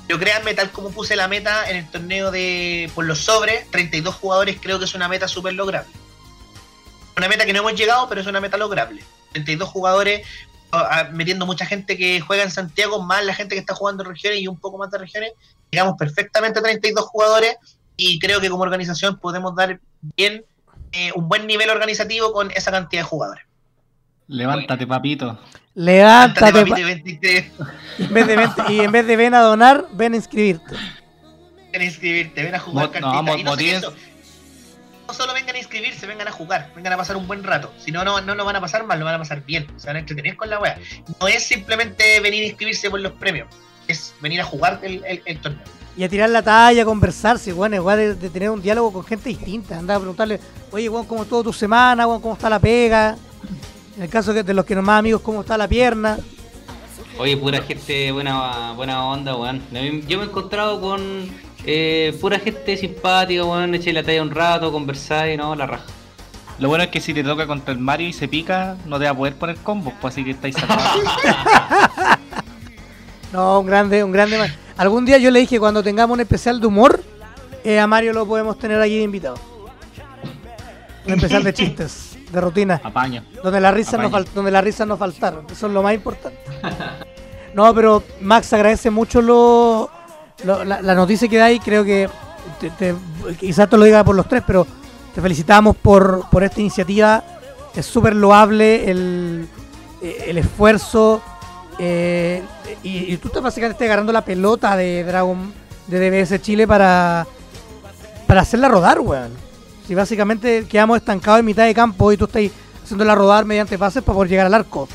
Pero 0.09 0.19
créanme, 0.19 0.55
tal 0.55 0.71
como 0.71 0.91
puse 0.91 1.15
la 1.17 1.29
meta 1.29 1.69
en 1.69 1.77
el 1.77 1.91
torneo 1.91 2.31
de 2.31 2.91
por 2.95 3.05
los 3.05 3.19
sobres, 3.19 3.71
32 3.71 4.15
jugadores 4.15 4.57
creo 4.61 4.79
que 4.79 4.87
es 4.87 4.95
una 4.95 5.07
meta 5.07 5.29
súper 5.29 5.53
lograble. 5.53 5.93
Una 7.19 7.29
meta 7.29 7.45
que 7.45 7.53
no 7.53 7.59
hemos 7.59 7.75
llegado, 7.75 8.09
pero 8.09 8.23
es 8.23 8.27
una 8.27 8.41
meta 8.41 8.57
lograble. 8.57 9.03
32 9.33 9.69
jugadores, 9.69 10.27
metiendo 11.13 11.45
mucha 11.45 11.67
gente 11.67 11.99
que 11.99 12.21
juega 12.21 12.43
en 12.43 12.51
Santiago, 12.51 13.03
más 13.03 13.23
la 13.23 13.35
gente 13.35 13.55
que 13.55 13.61
está 13.61 13.75
jugando 13.75 14.03
en 14.03 14.09
regiones 14.09 14.41
y 14.41 14.49
un 14.49 14.59
poco 14.59 14.79
más 14.79 14.91
de 14.91 14.97
regiones, 14.97 15.33
llegamos 15.71 15.95
perfectamente 15.99 16.61
a 16.61 16.63
32 16.63 17.05
jugadores 17.05 17.57
y 17.99 18.19
creo 18.19 18.41
que 18.41 18.49
como 18.49 18.63
organización 18.63 19.19
podemos 19.19 19.55
dar 19.55 19.79
bien 20.17 20.43
eh, 20.93 21.13
un 21.15 21.29
buen 21.29 21.47
nivel 21.47 21.69
organizativo 21.69 22.33
con 22.33 22.51
esa 22.53 22.71
cantidad 22.71 23.03
de 23.03 23.09
jugadores. 23.09 23.45
Levántate, 24.27 24.87
papito. 24.87 25.39
Levántate. 25.79 26.67
Papi, 26.67 26.73
de 26.81 26.85
23. 26.85 27.45
en 28.01 28.15
vez 28.15 28.27
de 28.27 28.37
ven- 28.37 28.51
y 28.69 28.81
en 28.81 28.91
vez 28.93 29.07
de 29.07 29.17
ven 29.17 29.33
a 29.35 29.41
donar, 29.41 29.87
ven 29.93 30.13
a 30.13 30.17
inscribirte. 30.17 30.75
Ven 31.73 31.83
a 31.83 31.85
inscribirte, 31.85 32.43
ven 32.43 32.55
a 32.57 32.59
jugar 32.59 32.91
no, 33.01 33.13
y 33.39 33.45
no, 33.45 33.53
motiven- 33.53 33.81
solo 33.81 33.95
eso. 33.97 34.09
no 35.07 35.15
solo 35.15 35.35
vengan 35.35 35.55
a 35.55 35.59
inscribirse, 35.59 36.05
vengan 36.09 36.27
a 36.27 36.33
jugar, 36.33 36.71
vengan 36.75 36.95
a 36.95 36.97
pasar 36.97 37.17
un 37.17 37.29
buen 37.29 37.45
rato. 37.45 37.73
Si 37.79 37.93
no, 37.93 38.05
no, 38.05 38.21
no 38.21 38.35
lo 38.35 38.45
van 38.45 38.57
a 38.57 38.61
pasar 38.61 38.85
mal, 38.87 38.99
lo 38.99 39.05
van 39.05 39.15
a 39.15 39.19
pasar 39.19 39.45
bien. 39.45 39.69
Se 39.77 39.87
van 39.87 39.95
a 39.97 39.99
entretener 40.01 40.37
con 40.37 40.51
la 40.51 40.59
wea. 40.59 40.79
No 41.21 41.29
es 41.29 41.45
simplemente 41.47 42.19
venir 42.21 42.43
a 42.43 42.47
inscribirse 42.49 42.91
por 42.91 42.99
los 42.99 43.13
premios, 43.13 43.47
es 43.87 44.13
venir 44.21 44.41
a 44.41 44.45
jugar 44.45 44.81
el, 44.83 45.05
el- 45.05 45.23
el 45.27 45.39
torneo. 45.41 45.63
Y 45.97 46.03
a 46.03 46.09
tirar 46.09 46.31
la 46.31 46.43
talla, 46.43 46.83
a 46.83 46.85
conversarse, 46.85 47.53
weón, 47.53 47.75
igual 47.75 47.99
de, 47.99 48.15
de 48.17 48.31
tener 48.31 48.51
un 48.51 48.61
diálogo 48.63 48.93
con 48.93 49.05
gente 49.05 49.29
distinta. 49.29 49.79
Anda 49.79 49.95
a 49.95 49.99
preguntarle, 49.99 50.41
oye, 50.73 50.89
weón, 50.89 51.07
¿cómo 51.07 51.23
estuvo 51.23 51.45
tu 51.45 51.53
semana? 51.53 52.05
Weón, 52.07 52.21
¿cómo 52.21 52.35
está 52.35 52.49
la 52.51 52.59
pega? 52.59 53.17
En 53.99 54.05
el 54.05 54.09
caso 54.09 54.33
que- 54.33 54.43
de 54.45 54.55
los 54.55 54.65
que 54.65 54.75
no 54.75 54.83
más 54.83 55.01
amigos, 55.01 55.21
¿cómo 55.23 55.41
está 55.43 55.59
la 55.59 55.69
pierna? 55.69 56.19
Oye, 57.19 57.37
pura 57.37 57.61
gente 57.63 58.13
buena 58.13 58.73
buena 58.77 59.05
onda, 59.05 59.35
weón. 59.37 59.61
Yo 60.07 60.19
me 60.19 60.25
he 60.25 60.29
encontrado 60.29 60.81
con 60.81 61.01
eh, 61.67 62.17
pura 62.21 62.39
gente 62.39 62.77
simpática, 62.77 63.45
weón, 63.45 63.75
eché 63.75 63.93
la 63.93 64.03
talla 64.05 64.23
un 64.23 64.31
rato, 64.31 64.71
conversar 64.71 65.29
y 65.29 65.37
no, 65.37 65.55
la 65.57 65.67
raja. 65.67 65.85
Lo 66.61 66.69
bueno 66.69 66.85
es 66.85 66.91
que 66.91 67.01
si 67.01 67.13
te 67.13 67.23
toca 67.25 67.47
contra 67.47 67.73
el 67.73 67.79
Mario 67.81 68.09
y 68.09 68.13
se 68.13 68.29
pica, 68.29 68.77
no 68.87 68.99
te 68.99 69.05
va 69.05 69.11
a 69.11 69.15
poder 69.17 69.35
poner 69.35 69.57
combos, 69.57 69.93
pues 70.01 70.15
así 70.15 70.25
que 70.25 70.31
estáis 70.31 70.55
salvados. 70.57 71.03
No, 73.33 73.61
un 73.61 73.67
grande, 73.67 74.03
un 74.03 74.11
grande. 74.11 74.39
Algún 74.79 75.05
día 75.05 75.19
yo 75.19 75.31
le 75.31 75.41
dije 75.41 75.59
cuando 75.61 75.83
tengamos 75.83 76.15
un 76.15 76.21
especial 76.23 76.61
de 76.61 76.67
humor, 76.67 77.03
eh, 77.63 77.79
a 77.79 77.87
Mario 77.87 78.15
lo 78.15 78.27
podemos 78.27 78.59
tener 78.59 78.81
aquí 78.81 78.97
de 78.97 79.03
invitado. 79.03 79.37
Un 81.07 81.13
especial 81.13 81.45
de 81.45 81.53
chistes, 81.53 82.08
de 82.33 82.41
rutina. 82.41 82.81
Apaño. 82.85 83.25
Donde 83.43 83.61
las 83.61 83.73
risas 83.75 83.95
no 84.01 84.09
Apaño. 84.09 84.25
fal- 84.25 84.33
donde 84.35 84.51
las 84.51 84.65
risas 84.65 84.87
no 84.87 84.97
faltaron. 84.97 85.47
Eso 85.51 85.67
es 85.67 85.73
lo 85.73 85.83
más 85.83 85.95
importante. 85.95 86.39
No, 87.55 87.75
pero 87.75 88.03
Max 88.21 88.53
agradece 88.53 88.91
mucho 88.91 89.23
lo, 89.23 89.91
lo- 90.45 90.65
la, 90.65 90.83
la 90.83 90.95
noticia 90.95 91.27
que 91.29 91.39
da 91.39 91.51
y 91.51 91.59
creo 91.59 91.83
que 91.83 92.09
te- 92.61 92.71
te- 92.71 92.95
quizás 93.41 93.69
te 93.71 93.77
lo 93.77 93.85
diga 93.85 94.05
por 94.05 94.15
los 94.15 94.29
tres, 94.29 94.43
pero 94.47 94.67
te 95.15 95.21
felicitamos 95.23 95.75
por, 95.77 96.29
por 96.31 96.45
esta 96.45 96.61
iniciativa. 96.61 97.25
Es 97.75 97.87
súper 97.87 98.15
loable 98.15 98.91
el, 98.91 99.49
eh, 100.03 100.25
el 100.29 100.39
esfuerzo. 100.39 101.23
eh, 101.79 102.43
y, 102.85 103.15
y 103.15 103.17
tú 103.17 103.29
estás 103.29 103.43
básicamente 103.43 103.85
agarrando 103.87 104.13
la 104.13 104.23
pelota 104.25 104.77
de 104.77 105.03
Dragon 105.05 105.53
de 105.87 106.11
DBS 106.11 106.41
Chile 106.43 106.67
para, 106.69 107.27
para 108.27 108.43
hacerla 108.43 108.69
rodar, 108.69 109.01
weón. 109.01 109.33
Si 109.89 109.95
básicamente 109.95 110.67
quedamos 110.67 110.99
estancados 110.99 111.41
en 111.41 111.47
mitad 111.47 111.65
de 111.65 111.73
campo 111.73 112.13
y 112.13 112.19
tú 112.19 112.27
estás 112.27 112.43
haciéndola 112.85 113.15
rodar 113.15 113.47
mediante 113.47 113.79
pases 113.79 114.03
para 114.03 114.17
poder 114.17 114.29
llegar 114.29 114.45
al 114.45 114.53
arco. 114.53 114.87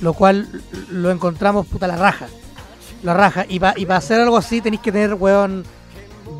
Lo 0.00 0.12
cual 0.12 0.48
lo 0.90 1.12
encontramos 1.12 1.68
puta 1.68 1.86
la 1.86 1.94
raja. 1.94 2.26
La 3.04 3.14
raja. 3.14 3.46
Y 3.48 3.60
para 3.60 3.78
y 3.78 3.86
pa 3.86 3.94
hacer 3.94 4.20
algo 4.20 4.36
así 4.36 4.60
tenéis 4.60 4.82
que 4.82 4.90
tener, 4.90 5.14
weón, 5.14 5.62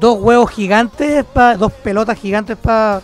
dos 0.00 0.18
huevos 0.18 0.50
gigantes, 0.50 1.24
pa, 1.24 1.56
dos 1.56 1.72
pelotas 1.72 2.18
gigantes 2.18 2.56
para 2.56 3.00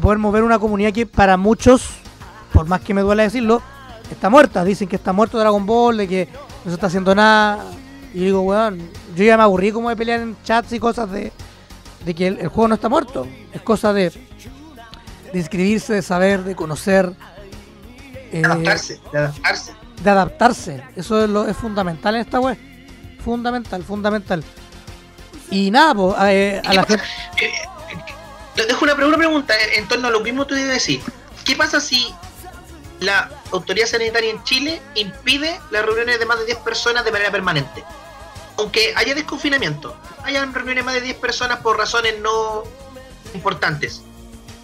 poder 0.00 0.16
mover 0.16 0.44
una 0.44 0.58
comunidad 0.58 0.94
que 0.94 1.04
para 1.04 1.36
muchos, 1.36 1.90
por 2.54 2.66
más 2.66 2.80
que 2.80 2.94
me 2.94 3.02
duele 3.02 3.24
decirlo, 3.24 3.60
está 4.10 4.30
muerta. 4.30 4.64
Dicen 4.64 4.88
que 4.88 4.96
está 4.96 5.12
muerto 5.12 5.38
Dragon 5.38 5.66
Ball, 5.66 5.98
de 5.98 6.08
que 6.08 6.28
no 6.64 6.70
se 6.70 6.74
está 6.76 6.86
haciendo 6.86 7.14
nada. 7.14 7.66
Y 8.14 8.20
digo, 8.20 8.40
weón, 8.40 8.78
yo 9.14 9.24
ya 9.24 9.36
me 9.36 9.42
aburrí 9.42 9.72
como 9.72 9.90
de 9.90 9.96
pelear 9.96 10.20
en 10.20 10.36
chats 10.42 10.72
y 10.72 10.78
cosas 10.78 11.10
de, 11.10 11.34
de 12.04 12.14
que 12.14 12.26
el, 12.28 12.38
el 12.40 12.48
juego 12.48 12.68
no 12.68 12.74
está 12.74 12.88
muerto. 12.88 13.26
Es 13.52 13.62
cosa 13.62 13.92
de, 13.92 14.10
de 14.10 15.38
inscribirse, 15.38 15.94
de 15.94 16.02
saber, 16.02 16.42
de 16.44 16.54
conocer. 16.54 17.12
eh, 18.32 18.40
De 18.40 18.44
adaptarse, 18.46 19.00
de 19.12 19.18
adaptarse. 19.18 19.72
de 20.02 20.10
adaptarse. 20.10 20.82
Eso 20.96 21.22
es, 21.24 21.30
lo, 21.30 21.46
es 21.48 21.56
fundamental 21.56 22.14
en 22.16 22.20
esta 22.22 22.40
web. 22.40 22.58
Fundamental, 23.24 23.84
fundamental. 23.84 24.42
Y 25.50 25.70
nada, 25.70 25.94
pues, 25.94 26.16
eh, 26.28 26.62
a 26.64 26.74
la 26.74 26.84
gente. 26.84 27.04
Eh, 27.40 27.52
eh, 28.56 28.62
dejo 28.66 28.84
una, 28.84 28.94
una 28.94 29.16
pregunta 29.16 29.54
en 29.76 29.86
torno 29.86 30.08
a 30.08 30.10
lo 30.10 30.20
mismo 30.20 30.44
que 30.44 30.48
tú 30.50 30.54
ibas 30.56 30.70
a 30.70 30.74
decir. 30.74 31.00
¿Qué 31.44 31.54
pasa 31.56 31.80
si 31.80 32.12
la 33.00 33.30
autoridad 33.52 33.86
sanitaria 33.86 34.30
en 34.30 34.42
Chile 34.44 34.80
impide 34.94 35.60
las 35.70 35.84
reuniones 35.84 36.18
de 36.18 36.26
más 36.26 36.38
de 36.38 36.46
10 36.46 36.58
personas 36.58 37.04
de 37.04 37.12
manera 37.12 37.30
permanente? 37.30 37.84
Aunque 38.58 38.92
haya 38.96 39.14
desconfinamiento, 39.14 39.96
hayan 40.24 40.52
reuniones 40.54 40.84
más 40.84 40.94
de 40.94 41.00
10 41.00 41.16
personas 41.16 41.60
por 41.60 41.78
razones 41.78 42.18
no 42.20 42.64
importantes. 43.34 44.02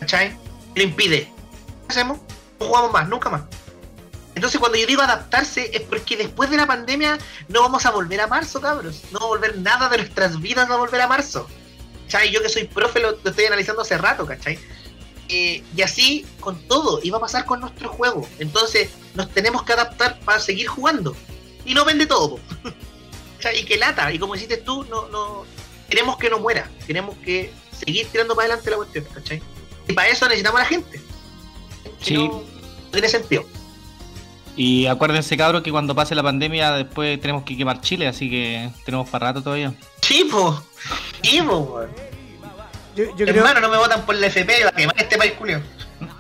¿Cachai? 0.00 0.36
Lo 0.74 0.82
impide. 0.82 1.32
¿Qué 1.86 1.88
hacemos? 1.88 2.18
No 2.60 2.66
jugamos 2.66 2.92
más, 2.92 3.08
nunca 3.08 3.30
más. 3.30 3.42
Entonces 4.34 4.60
cuando 4.60 4.78
yo 4.78 4.86
digo 4.86 5.02
adaptarse 5.02 5.70
es 5.74 5.82
porque 5.82 6.16
después 6.16 6.48
de 6.48 6.56
la 6.56 6.66
pandemia 6.66 7.18
no 7.48 7.62
vamos 7.62 7.86
a 7.86 7.90
volver 7.90 8.20
a 8.20 8.26
marzo, 8.26 8.60
cabros. 8.60 9.02
No 9.10 9.18
va 9.20 9.24
a 9.24 9.28
volver 9.28 9.58
nada 9.58 9.88
de 9.88 9.98
nuestras 9.98 10.40
vidas 10.40 10.70
va 10.70 10.74
a 10.74 10.78
volver 10.78 11.00
a 11.00 11.08
marzo. 11.08 11.48
¿Cachai? 12.04 12.30
Yo 12.30 12.40
que 12.42 12.48
soy 12.48 12.64
profe 12.64 13.00
lo, 13.00 13.12
lo 13.22 13.30
estoy 13.30 13.46
analizando 13.46 13.82
hace 13.82 13.98
rato, 13.98 14.26
¿cachai? 14.26 14.58
Eh, 15.28 15.62
y 15.76 15.82
así 15.82 16.24
con 16.40 16.58
todo, 16.68 17.00
y 17.02 17.12
a 17.12 17.18
pasar 17.18 17.44
con 17.44 17.60
nuestro 17.60 17.90
juego. 17.90 18.26
Entonces 18.38 18.90
nos 19.14 19.28
tenemos 19.30 19.62
que 19.62 19.74
adaptar 19.74 20.18
para 20.20 20.40
seguir 20.40 20.68
jugando. 20.68 21.14
Y 21.64 21.74
no 21.74 21.84
vende 21.84 22.06
todo. 22.06 22.38
po. 23.38 23.42
¿Cachai? 23.42 23.60
Y 23.60 23.64
que 23.64 23.76
lata, 23.78 24.12
y 24.12 24.18
como 24.18 24.34
dijiste 24.34 24.58
tú, 24.58 24.84
no, 24.84 25.08
no 25.08 25.44
queremos 25.88 26.16
que 26.18 26.28
no 26.30 26.38
muera. 26.38 26.68
Queremos 26.86 27.16
que 27.24 27.52
seguir 27.72 28.06
tirando 28.10 28.34
para 28.34 28.46
adelante 28.46 28.70
la 28.70 28.76
cuestión, 28.76 29.04
¿cachai? 29.14 29.42
Y 29.88 29.92
para 29.92 30.08
eso 30.08 30.26
necesitamos 30.26 30.60
a 30.60 30.64
la 30.64 30.68
gente. 30.68 31.00
Si 32.00 32.10
Sí. 32.10 32.14
no, 32.14 32.24
no 32.26 32.90
tiene 32.92 33.08
sentido. 33.08 33.44
Y 34.56 34.86
acuérdense, 34.86 35.36
cabros, 35.36 35.62
que 35.62 35.70
cuando 35.70 35.94
pase 35.94 36.14
la 36.16 36.22
pandemia 36.22 36.72
después 36.72 37.20
tenemos 37.20 37.44
que 37.44 37.56
quemar 37.56 37.80
Chile, 37.80 38.08
así 38.08 38.28
que 38.28 38.68
tenemos 38.84 39.08
para 39.08 39.28
rato 39.28 39.42
todavía. 39.42 39.72
Chivo, 40.00 40.60
chivo, 41.22 41.58
weón. 41.60 41.90
Yo, 42.96 43.04
yo 43.16 43.24
creo. 43.26 43.36
Hermano, 43.36 43.60
no 43.60 43.68
me 43.68 43.76
votan 43.76 44.04
por 44.04 44.16
el 44.16 44.24
FP, 44.24 44.64
va 44.64 44.70
a 44.70 44.72
quemar 44.72 44.94
este 44.98 45.16
país, 45.16 45.32
Julio. 45.38 45.62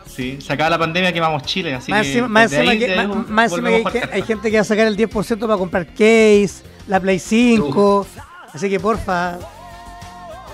Sí, 0.06 0.38
se 0.40 0.52
acaba 0.52 0.70
la 0.70 0.78
pandemia, 0.78 1.12
quemamos 1.12 1.42
Chile, 1.42 1.74
así 1.74 1.90
Más 1.90 2.02
que. 2.02 2.08
encima, 2.08 2.28
más 2.28 2.52
encima 2.52 2.72
ahí 2.72 2.78
que, 2.78 2.86
debemos- 2.88 3.16
más- 3.18 3.28
más 3.28 3.52
encima 3.52 3.70
volvemos 3.70 3.92
que 3.92 3.98
hay, 3.98 4.20
que- 4.22 4.26
gente 4.26 4.50
que 4.50 4.56
va 4.56 4.60
a 4.60 4.64
sacar 4.64 4.86
el 4.86 4.96
10% 4.96 5.46
para 5.46 5.58
comprar 5.58 5.86
case, 5.88 6.62
la 6.88 6.98
Play 6.98 7.18
5. 7.18 8.06
Así 8.52 8.68
que 8.68 8.80
porfa, 8.80 9.38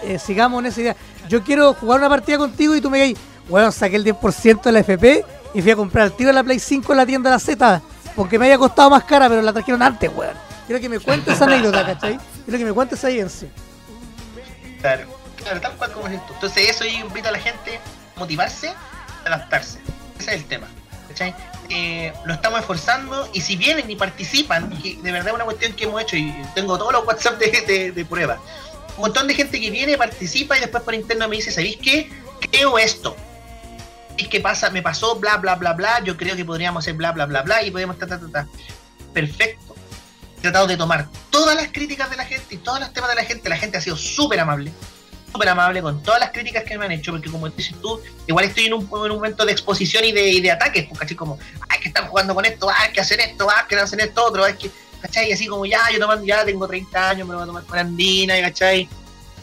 eh, 0.02 0.18
sigamos 0.18 0.60
en 0.60 0.66
esa 0.66 0.80
idea. 0.80 0.96
Yo 1.28 1.42
quiero 1.42 1.72
jugar 1.74 2.00
una 2.00 2.08
partida 2.08 2.36
contigo 2.36 2.76
y 2.76 2.80
tú 2.80 2.90
me 2.90 3.02
digas, 3.02 3.22
bueno, 3.48 3.72
saqué 3.72 3.96
el 3.96 4.04
10% 4.04 4.62
de 4.62 4.72
la 4.72 4.80
FP 4.80 5.24
y 5.54 5.62
fui 5.62 5.70
a 5.70 5.76
comprar 5.76 6.06
el 6.06 6.12
tiro 6.12 6.28
de 6.28 6.34
la 6.34 6.44
Play 6.44 6.58
5 6.58 6.92
en 6.92 6.96
la 6.98 7.06
tienda 7.06 7.30
de 7.30 7.36
la 7.36 7.40
Z. 7.40 7.82
Porque 8.14 8.38
me 8.38 8.46
había 8.46 8.58
costado 8.58 8.90
más 8.90 9.04
cara, 9.04 9.28
pero 9.28 9.40
la 9.42 9.52
trajeron 9.52 9.82
antes, 9.82 10.10
weón. 10.14 10.36
Quiero 10.66 10.80
que 10.80 10.88
me 10.88 11.00
cuentes 11.00 11.34
esa 11.34 11.44
anécdota, 11.44 11.84
¿cachai? 11.84 12.18
Quiero 12.44 12.58
que 12.58 12.64
me 12.64 12.72
cuentes 12.72 12.98
esa 12.98 13.10
evidencia. 13.10 13.48
Claro, 14.80 15.06
claro, 15.36 15.60
tal 15.60 15.72
cual 15.76 15.92
como 15.92 16.08
dices 16.08 16.26
tú. 16.26 16.34
Entonces 16.34 16.70
eso 16.70 16.84
yo 16.84 17.06
invito 17.06 17.28
a 17.28 17.32
la 17.32 17.38
gente 17.38 17.80
a 18.16 18.20
motivarse, 18.20 18.68
a 18.68 19.26
adaptarse. 19.26 19.78
Ese 20.18 20.34
es 20.34 20.36
el 20.42 20.44
tema. 20.46 20.68
Eh, 21.70 22.12
lo 22.24 22.34
estamos 22.34 22.60
esforzando 22.60 23.28
y 23.32 23.40
si 23.40 23.56
vienen 23.56 23.90
y 23.90 23.96
participan, 23.96 24.70
que 24.82 24.96
de 24.96 25.12
verdad 25.12 25.28
es 25.28 25.34
una 25.34 25.44
cuestión 25.44 25.72
que 25.72 25.84
hemos 25.84 26.02
hecho 26.02 26.16
y 26.16 26.34
tengo 26.54 26.76
todos 26.76 26.92
los 26.92 27.06
WhatsApp 27.06 27.38
de, 27.38 27.62
de, 27.66 27.92
de 27.92 28.04
prueba. 28.04 28.38
Un 28.96 29.02
montón 29.02 29.26
de 29.26 29.34
gente 29.34 29.60
que 29.60 29.70
viene, 29.70 29.96
participa 29.96 30.56
y 30.56 30.60
después 30.60 30.82
por 30.82 30.94
interno 30.94 31.28
me 31.28 31.36
dice, 31.36 31.50
¿sabéis 31.50 31.78
qué? 31.78 32.10
Creo 32.50 32.78
esto. 32.78 33.16
¿Sabéis 34.10 34.28
qué 34.28 34.40
pasa? 34.40 34.70
Me 34.70 34.82
pasó 34.82 35.16
bla 35.16 35.36
bla 35.38 35.54
bla 35.56 35.72
bla, 35.72 36.02
yo 36.04 36.16
creo 36.16 36.36
que 36.36 36.44
podríamos 36.44 36.84
hacer 36.84 36.94
bla 36.94 37.12
bla 37.12 37.26
bla 37.26 37.42
bla 37.42 37.62
y 37.62 37.70
podríamos 37.70 37.98
ta 37.98 38.06
ta 38.06 38.20
ta. 38.20 38.46
Perfecto. 39.12 39.74
He 40.38 40.40
tratado 40.42 40.66
de 40.66 40.76
tomar 40.76 41.08
todas 41.30 41.56
las 41.56 41.68
críticas 41.72 42.10
de 42.10 42.16
la 42.16 42.26
gente 42.26 42.54
y 42.54 42.58
todos 42.58 42.78
los 42.80 42.92
temas 42.92 43.10
de 43.10 43.16
la 43.16 43.24
gente. 43.24 43.48
La 43.48 43.56
gente 43.56 43.78
ha 43.78 43.80
sido 43.80 43.96
súper 43.96 44.38
amable 44.40 44.72
súper 45.34 45.48
amable 45.48 45.82
con 45.82 46.00
todas 46.00 46.20
las 46.20 46.30
críticas 46.30 46.62
que 46.62 46.78
me 46.78 46.84
han 46.84 46.92
hecho, 46.92 47.10
porque 47.10 47.28
como 47.28 47.48
dices 47.48 47.74
tú, 47.82 48.00
igual 48.28 48.44
estoy 48.44 48.66
en 48.66 48.74
un, 48.74 48.82
en 48.82 49.10
un 49.10 49.16
momento 49.16 49.44
de 49.44 49.50
exposición 49.50 50.04
y 50.04 50.12
de, 50.12 50.28
y 50.30 50.40
de 50.40 50.52
ataques, 50.52 50.86
porque 50.88 51.06
así 51.06 51.16
como, 51.16 51.40
hay 51.68 51.80
que 51.80 51.88
estar 51.88 52.06
jugando 52.06 52.36
con 52.36 52.44
esto, 52.44 52.70
hay 52.70 52.92
que 52.92 53.00
hacer 53.00 53.18
esto, 53.18 53.50
hay 53.50 53.66
que 53.68 53.74
hacer 53.74 54.00
esto 54.00 54.24
otro, 54.24 54.46
es 54.46 54.56
que, 54.56 54.70
¿cachai? 55.02 55.30
Y 55.30 55.32
así 55.32 55.48
como, 55.48 55.66
ya, 55.66 55.90
yo 55.92 55.98
tomando, 55.98 56.24
ya 56.24 56.44
tengo 56.44 56.68
30 56.68 57.10
años, 57.10 57.26
me 57.26 57.34
voy 57.34 57.42
a 57.42 57.46
tomar 57.46 57.64
con 57.64 57.76
andina, 57.76 58.40
¿cachai? 58.42 58.88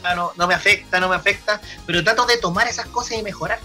Ya 0.02 0.16
no, 0.16 0.32
no 0.38 0.48
me 0.48 0.54
afecta, 0.54 0.98
no 1.02 1.10
me 1.10 1.16
afecta, 1.18 1.60
pero 1.86 2.02
trato 2.06 2.26
de 2.26 2.38
tomar 2.38 2.70
esas 2.70 2.86
cosas 2.86 3.18
y 3.18 3.24
mejorar. 3.24 3.60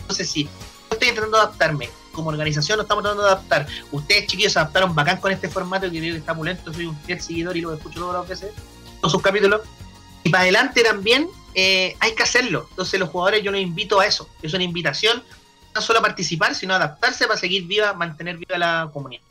Entonces, 0.00 0.30
sí, 0.30 0.44
yo 0.44 0.50
estoy 0.92 1.08
intentando 1.08 1.36
adaptarme, 1.36 1.90
como 2.12 2.30
organización 2.30 2.78
nos 2.78 2.84
estamos 2.84 3.04
tratando 3.04 3.24
de 3.24 3.30
adaptar. 3.30 3.66
Ustedes, 3.90 4.26
chiquillos, 4.26 4.54
se 4.54 4.58
adaptaron 4.58 4.94
bacán 4.94 5.18
con 5.18 5.30
este 5.30 5.50
formato 5.50 5.90
que 5.90 5.98
creo 5.98 6.14
que 6.14 6.18
está 6.18 6.34
pulento, 6.34 6.72
soy 6.72 6.86
un 6.86 6.98
fiel 7.00 7.20
seguidor 7.20 7.58
y 7.58 7.60
lo 7.60 7.74
escucho 7.74 8.00
todas 8.00 8.20
las 8.20 8.26
veces, 8.26 8.54
todos 9.02 9.12
sus 9.12 9.20
capítulos. 9.20 9.60
Y 10.24 10.30
para 10.30 10.44
adelante 10.44 10.82
también 10.82 11.28
eh, 11.54 11.96
hay 12.00 12.14
que 12.14 12.22
hacerlo. 12.22 12.66
Entonces 12.70 12.98
los 12.98 13.08
jugadores 13.08 13.42
yo 13.42 13.50
los 13.50 13.60
invito 13.60 14.00
a 14.00 14.06
eso. 14.06 14.28
Es 14.42 14.54
una 14.54 14.64
invitación 14.64 15.22
no 15.74 15.80
solo 15.80 16.00
a 16.00 16.02
participar, 16.02 16.54
sino 16.54 16.74
a 16.74 16.76
adaptarse 16.76 17.26
para 17.26 17.38
seguir 17.38 17.66
viva, 17.66 17.92
mantener 17.94 18.36
viva 18.36 18.58
la 18.58 18.90
comunidad. 18.92 19.22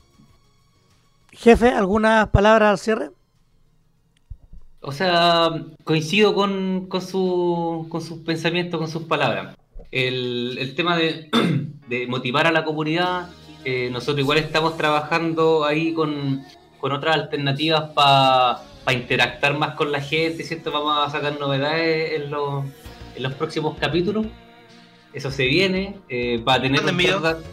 Jefe, 1.32 1.70
¿algunas 1.70 2.28
palabras 2.30 2.72
al 2.72 2.78
cierre? 2.80 3.12
O 4.82 4.92
sea, 4.92 5.52
coincido 5.84 6.34
con, 6.34 6.88
con, 6.88 7.02
su, 7.02 7.88
con 7.90 8.02
sus 8.02 8.20
pensamientos, 8.20 8.80
con 8.80 8.90
sus 8.90 9.04
palabras. 9.04 9.56
El, 9.92 10.58
el 10.58 10.76
tema 10.76 10.98
de, 10.98 11.30
de 11.88 12.08
motivar 12.08 12.48
a 12.48 12.52
la 12.52 12.66
comunidad, 12.66 13.30
eh, 13.64 13.90
nosotros 13.92 14.20
igual 14.20 14.40
estamos 14.40 14.78
trabajando 14.78 15.64
ahí 15.66 15.94
con, 15.94 16.44
con 16.80 16.92
otras 16.92 17.16
alternativas 17.16 17.92
para 17.92 18.64
interactuar 18.90 19.58
más 19.58 19.76
con 19.76 19.92
la 19.92 20.02
gente, 20.02 20.44
¿cierto? 20.44 20.72
Vamos 20.72 21.08
a 21.08 21.12
sacar 21.12 21.40
novedades 21.40 22.14
en 22.14 22.32
los, 22.32 22.66
en 23.16 23.24
los 23.24 23.34
próximos 23.34 23.78
capítulos. 23.80 24.26
Eso 25.14 25.30
se 25.30 25.46
viene, 25.46 25.98
eh, 26.10 26.42
para, 26.44 26.62
tener 26.64 26.84
un 26.84 26.98
trato, 26.98 27.44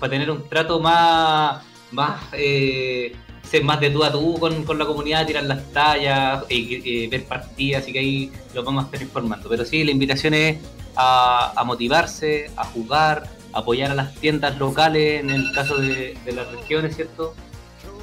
para 0.00 0.10
tener 0.10 0.30
un 0.30 0.48
trato 0.48 0.80
más, 0.80 1.62
más 1.90 2.20
eh, 2.32 3.14
ser 3.42 3.64
más 3.64 3.80
de 3.80 3.90
tú 3.90 4.02
a 4.02 4.10
tú 4.10 4.38
con, 4.38 4.64
con 4.64 4.78
la 4.78 4.86
comunidad, 4.86 5.26
tirar 5.26 5.44
las 5.44 5.70
tallas, 5.72 6.44
eh, 6.48 6.82
eh, 6.84 7.08
ver 7.10 7.24
partidas, 7.24 7.82
así 7.82 7.92
que 7.92 7.98
ahí 7.98 8.32
lo 8.54 8.62
vamos 8.64 8.84
a 8.84 8.86
estar 8.86 9.02
informando. 9.02 9.48
Pero 9.48 9.64
sí, 9.64 9.84
la 9.84 9.90
invitación 9.90 10.34
es 10.34 10.58
a, 10.96 11.52
a 11.54 11.64
motivarse, 11.64 12.50
a 12.56 12.64
jugar, 12.64 13.28
apoyar 13.52 13.90
a 13.90 13.94
las 13.94 14.14
tiendas 14.14 14.58
locales 14.58 15.20
en 15.20 15.30
el 15.30 15.52
caso 15.52 15.76
de, 15.76 16.16
de 16.24 16.32
las 16.32 16.50
regiones, 16.50 16.96
¿cierto? 16.96 17.34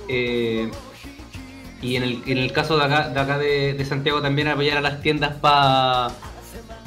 Eh, 0.08 0.70
Y 1.82 1.96
en 1.96 2.04
el, 2.04 2.22
en 2.26 2.38
el 2.38 2.52
caso 2.52 2.78
de 2.78 2.84
acá, 2.86 3.10
de, 3.10 3.20
acá 3.20 3.38
de, 3.38 3.74
de 3.74 3.86
Santiago 3.86 4.22
también 4.22 4.48
apoyar 4.50 4.78
a 4.78 4.82
las 4.82 5.02
tiendas 5.02 5.36
pa- 5.36 6.12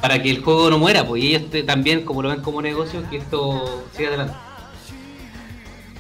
para 0.03 0.21
que 0.23 0.31
el 0.31 0.43
juego 0.43 0.69
no 0.69 0.79
muera, 0.79 1.07
pues 1.07 1.23
y 1.23 1.29
ellos 1.35 1.51
te- 1.51 1.63
también, 1.63 2.05
como 2.05 2.23
lo 2.23 2.29
ven 2.29 2.43
como 2.43 2.61
negocio, 2.61 3.03
que 3.09 3.17
esto 3.19 3.85
siga 3.97 4.09
adelante. 4.09 4.35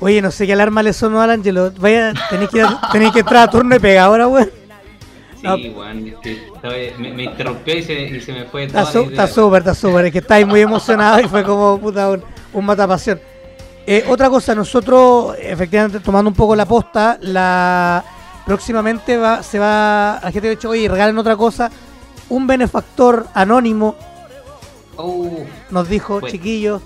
Oye, 0.01 0.21
no 0.21 0.31
sé 0.31 0.47
qué 0.47 0.53
alarma 0.55 0.83
le 0.83 0.93
sonó 0.93 1.21
al 1.23 1.31
Ángelo. 1.31 1.71
Vaya, 1.79 2.13
tenéis 2.29 2.51
que, 2.51 2.65
tenéis 2.91 3.13
que 3.13 3.21
entrar 3.21 3.45
a 3.49 3.51
turno 3.51 3.77
y 3.77 3.79
pegar 3.79 4.07
ahora, 4.07 4.27
weón. 4.27 4.51
Sí, 5.37 5.43
No. 5.47 5.55
weón, 5.55 6.09
es 6.09 6.15
que 6.17 6.47
esta 6.55 6.69
vez 6.69 6.99
me, 6.99 7.13
me 7.13 7.23
interrumpió 7.25 7.77
y 7.79 7.83
se, 7.85 7.93
y 7.95 8.21
se 8.21 8.33
me 8.33 8.45
fue 8.47 8.65
Está 8.65 8.85
su- 8.85 9.05
súper, 9.29 9.59
está 9.61 9.75
súper. 9.75 10.05
Es 10.07 10.13
que 10.13 10.19
estáis 10.19 10.47
muy 10.47 10.61
emocionado 10.61 11.21
y 11.21 11.29
fue 11.29 11.45
como 11.45 11.79
puta, 11.79 12.11
un, 12.11 12.23
un 12.53 12.65
matapasión. 12.65 13.21
Eh, 13.87 14.05
otra 14.09 14.29
cosa, 14.29 14.55
nosotros, 14.55 15.37
efectivamente, 15.41 16.01
tomando 16.01 16.29
un 16.31 16.37
poco 16.37 16.55
la 16.57 16.67
posta, 16.67 17.19
la 17.21 18.05
próximamente 18.47 19.17
va, 19.17 19.43
se 19.43 19.59
va, 19.59 20.21
la 20.23 20.33
gente 20.33 20.49
ha 20.49 20.51
dicho, 20.51 20.71
oye, 20.71 20.89
regalen 20.89 21.19
otra 21.19 21.37
cosa. 21.37 21.71
Un 22.29 22.47
benefactor 22.47 23.27
anónimo 23.35 23.95
Uh, 24.97 25.45
nos 25.71 25.89
dijo, 25.89 26.15
Bueno. 26.15 26.29
chiquillos, 26.29 26.83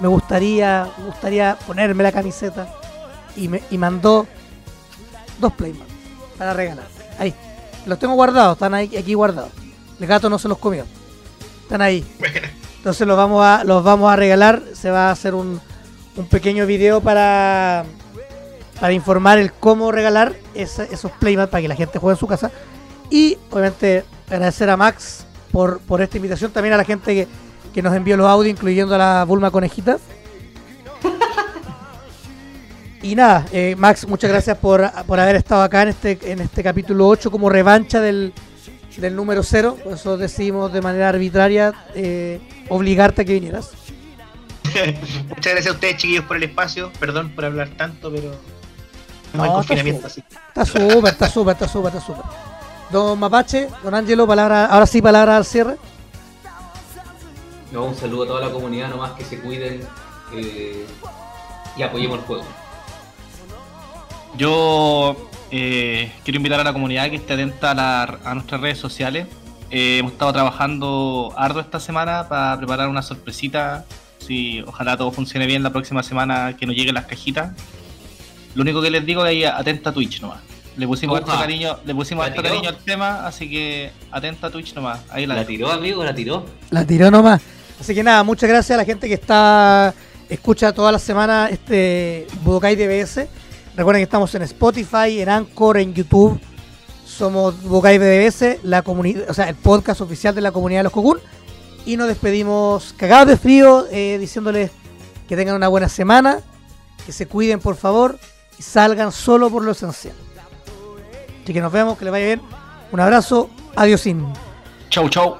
me 0.00 0.08
gustaría, 0.08 0.86
me 0.98 1.06
gustaría 1.06 1.56
ponerme 1.66 2.02
la 2.02 2.12
camiseta 2.12 2.68
y 3.36 3.48
me 3.48 3.62
y 3.70 3.78
mandó 3.78 4.26
dos 5.38 5.52
Playmat 5.54 5.88
para 6.36 6.52
regalar. 6.52 6.86
Ahí, 7.18 7.34
los 7.86 7.98
tengo 7.98 8.14
guardados, 8.14 8.54
están 8.54 8.74
ahí 8.74 8.94
aquí 8.96 9.14
guardados. 9.14 9.50
El 9.98 10.06
gato 10.06 10.28
no 10.28 10.38
se 10.38 10.48
los 10.48 10.58
comió. 10.58 10.84
Están 11.62 11.82
ahí. 11.82 12.04
Entonces 12.76 13.06
los 13.06 13.16
vamos 13.16 13.44
a 13.44 13.64
los 13.64 13.82
vamos 13.82 14.12
a 14.12 14.16
regalar, 14.16 14.62
se 14.74 14.90
va 14.90 15.08
a 15.08 15.12
hacer 15.12 15.34
un, 15.34 15.60
un 16.16 16.26
pequeño 16.26 16.66
video 16.66 17.00
para 17.00 17.84
para 18.80 18.92
informar 18.92 19.38
el 19.38 19.52
cómo 19.52 19.92
regalar 19.92 20.34
esa- 20.54 20.84
esos 20.84 21.12
Playmat 21.12 21.50
para 21.50 21.60
que 21.62 21.68
la 21.68 21.76
gente 21.76 21.98
juegue 21.98 22.14
en 22.16 22.20
su 22.20 22.26
casa 22.26 22.50
y 23.10 23.36
obviamente 23.50 24.04
agradecer 24.28 24.70
a 24.70 24.76
Max 24.76 25.26
por, 25.52 25.80
por 25.80 26.00
esta 26.00 26.16
invitación, 26.16 26.50
también 26.52 26.72
a 26.74 26.76
la 26.78 26.84
gente 26.84 27.14
que, 27.14 27.28
que 27.74 27.82
nos 27.82 27.94
envió 27.94 28.16
los 28.16 28.26
audios, 28.26 28.52
incluyendo 28.52 28.94
a 28.94 28.98
la 28.98 29.24
Bulma 29.24 29.50
Conejita. 29.50 29.98
Y 33.02 33.14
nada, 33.14 33.46
eh, 33.50 33.74
Max, 33.78 34.06
muchas 34.06 34.30
gracias 34.30 34.58
por, 34.58 34.90
por 35.06 35.18
haber 35.18 35.34
estado 35.36 35.62
acá 35.62 35.82
en 35.82 35.88
este, 35.88 36.18
en 36.32 36.40
este 36.40 36.62
capítulo 36.62 37.08
8 37.08 37.30
como 37.30 37.48
revancha 37.48 37.98
del, 37.98 38.34
del 38.98 39.16
número 39.16 39.42
0. 39.42 39.78
Por 39.82 39.94
eso 39.94 40.18
decidimos 40.18 40.70
de 40.70 40.82
manera 40.82 41.08
arbitraria 41.08 41.72
eh, 41.94 42.40
obligarte 42.68 43.22
a 43.22 43.24
que 43.24 43.32
vinieras. 43.32 43.70
Muchas 45.30 45.52
gracias 45.54 45.68
a 45.68 45.72
ustedes, 45.72 45.96
chiquillos, 45.96 46.26
por 46.26 46.36
el 46.36 46.42
espacio. 46.42 46.92
Perdón 47.00 47.30
por 47.34 47.46
hablar 47.46 47.70
tanto, 47.70 48.12
pero. 48.12 48.32
No, 49.32 49.38
No, 49.38 49.42
hay 49.44 49.48
está 49.48 49.56
confinamiento 49.74 50.08
súper. 50.08 50.24
así. 50.28 50.36
Está 50.48 50.64
súper, 50.66 51.12
está 51.12 51.28
súper, 51.30 51.52
está 51.54 51.68
súper, 51.68 51.94
está 51.94 52.06
súper. 52.06 52.22
Don 52.90 53.18
Mapache, 53.18 53.68
don 53.84 53.94
Ángelo, 53.94 54.26
palabra, 54.26 54.66
ahora 54.66 54.86
sí 54.86 55.00
palabra 55.00 55.36
al 55.36 55.44
cierre. 55.44 55.76
no, 57.72 57.84
un 57.84 57.94
saludo 57.94 58.24
a 58.24 58.26
toda 58.26 58.40
la 58.40 58.50
comunidad, 58.52 58.88
nomás 58.88 59.12
que 59.12 59.24
se 59.24 59.38
cuiden 59.40 59.80
eh, 60.34 60.84
y 61.76 61.82
apoyemos 61.82 62.18
el 62.18 62.24
juego. 62.24 62.44
Yo 64.36 65.16
eh, 65.50 66.12
quiero 66.24 66.36
invitar 66.36 66.60
a 66.60 66.64
la 66.64 66.72
comunidad 66.72 67.10
que 67.10 67.16
esté 67.16 67.34
atenta 67.34 67.72
a, 67.72 67.74
la- 67.74 68.18
a 68.24 68.34
nuestras 68.34 68.60
redes 68.60 68.78
sociales. 68.78 69.26
Eh, 69.70 69.98
hemos 69.98 70.12
estado 70.12 70.32
trabajando 70.32 71.32
arduo 71.36 71.60
esta 71.60 71.78
semana 71.80 72.28
para 72.28 72.56
preparar 72.56 72.88
una 72.88 73.02
sorpresita. 73.02 73.84
Si 74.18 74.62
ojalá 74.66 74.96
todo 74.96 75.10
funcione 75.12 75.46
bien 75.46 75.62
la 75.62 75.70
próxima 75.70 76.02
semana 76.02 76.56
que 76.56 76.66
nos 76.66 76.74
lleguen 76.76 76.94
las 76.94 77.06
cajitas. 77.06 77.52
Lo 78.54 78.62
único 78.62 78.82
que 78.82 78.90
les 78.90 79.04
digo 79.06 79.24
es 79.24 79.30
ahí 79.30 79.44
atenta 79.44 79.90
a 79.90 79.92
Twitch 79.92 80.20
nomás. 80.20 80.40
Le 80.76 80.86
pusimos 80.86 81.20
Oja. 81.20 81.32
harto 81.32 81.40
cariño, 81.40 81.78
le 81.84 81.94
pusimos 81.94 82.24
harto 82.24 82.40
tiró. 82.40 82.54
cariño 82.54 82.68
al 82.70 82.76
tema, 82.78 83.26
así 83.26 83.50
que 83.50 83.90
atenta 84.10 84.46
a 84.46 84.50
Twitch 84.50 84.74
nomás. 84.74 85.00
Ahí 85.10 85.26
la, 85.26 85.44
tiró, 85.44 85.70
amigo, 85.70 86.04
la 86.04 86.14
tiró. 86.14 86.44
La 86.70 86.86
tiró 86.86 87.10
nomás. 87.10 87.42
Así 87.80 87.94
que 87.94 88.02
nada, 88.02 88.22
muchas 88.22 88.48
gracias 88.48 88.74
a 88.74 88.78
la 88.78 88.84
gente 88.84 89.08
que 89.08 89.14
está 89.14 89.94
escucha 90.28 90.72
toda 90.72 90.92
la 90.92 90.98
semana 90.98 91.48
este 91.50 92.26
Budokai 92.44 92.76
DBS. 92.76 93.26
Recuerden 93.76 94.00
que 94.00 94.04
estamos 94.04 94.34
en 94.34 94.42
Spotify, 94.42 95.20
en 95.20 95.28
Anchor, 95.28 95.78
en 95.78 95.92
YouTube. 95.92 96.40
Somos 97.04 97.60
Budokai 97.62 97.98
DBS, 97.98 98.58
la 98.62 98.82
comunidad, 98.82 99.28
o 99.28 99.34
sea, 99.34 99.48
el 99.48 99.56
podcast 99.56 100.00
oficial 100.00 100.34
de 100.34 100.40
la 100.40 100.52
comunidad 100.52 100.80
de 100.80 100.84
los 100.84 100.92
Cocoon. 100.92 101.18
Y 101.84 101.96
nos 101.96 102.08
despedimos 102.08 102.94
cagados 102.96 103.28
de 103.28 103.36
frío, 103.36 103.86
eh, 103.90 104.18
diciéndoles 104.18 104.70
que 105.28 105.36
tengan 105.36 105.56
una 105.56 105.68
buena 105.68 105.88
semana, 105.88 106.40
que 107.04 107.12
se 107.12 107.26
cuiden 107.26 107.58
por 107.58 107.76
favor 107.76 108.18
y 108.60 108.62
salgan 108.62 109.10
solo 109.10 109.48
por 109.48 109.64
lo 109.64 109.72
esencial. 109.72 110.14
Así 111.42 111.54
que 111.54 111.62
nos 111.62 111.72
vemos, 111.72 111.96
que 111.96 112.04
les 112.04 112.12
vaya 112.12 112.26
bien. 112.26 112.42
Un 112.92 113.00
abrazo, 113.00 113.48
adiós. 113.74 114.06
Chau, 114.90 115.08
chau. 115.08 115.38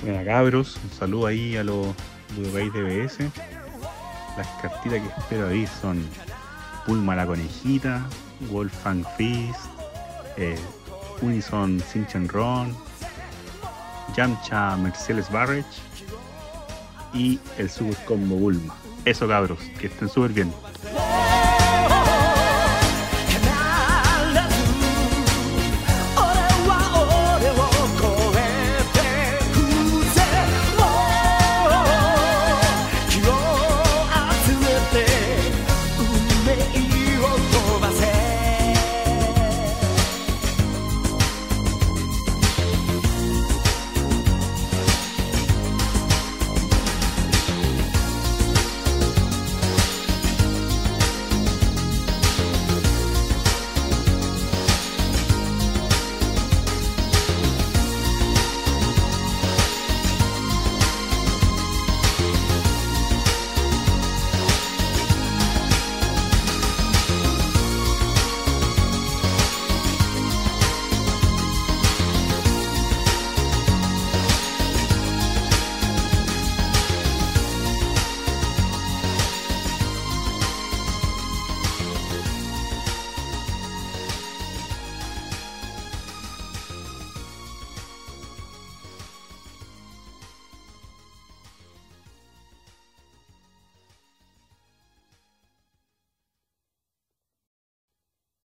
Bueno, 0.00 0.24
cabros, 0.24 0.76
un 0.76 0.90
saludo 0.96 1.26
ahí 1.26 1.56
a 1.56 1.64
los 1.64 1.88
Budokai 2.36 2.70
DBS. 2.70 3.18
Las 4.38 4.46
cartitas 4.62 5.02
que 5.02 5.08
espero 5.18 5.48
ahí 5.48 5.66
son 5.66 6.08
Pulma 6.86 7.16
la 7.16 7.26
Conejita, 7.26 8.06
Wolfgang 8.48 9.04
Fist, 9.16 9.58
eh, 10.36 10.56
Unison 11.20 11.80
Sinchan 11.80 12.28
Ron, 12.28 12.76
Yamcha 14.14 14.76
Mercedes 14.76 15.28
Barrage 15.32 15.85
y 17.16 17.40
el 17.58 17.70
Super 17.70 17.96
Combo 18.04 18.36
Bulma. 18.36 18.74
Eso 19.04 19.26
cabros, 19.26 19.58
que 19.80 19.86
estén 19.86 20.08
súper 20.08 20.32
bien. 20.32 20.52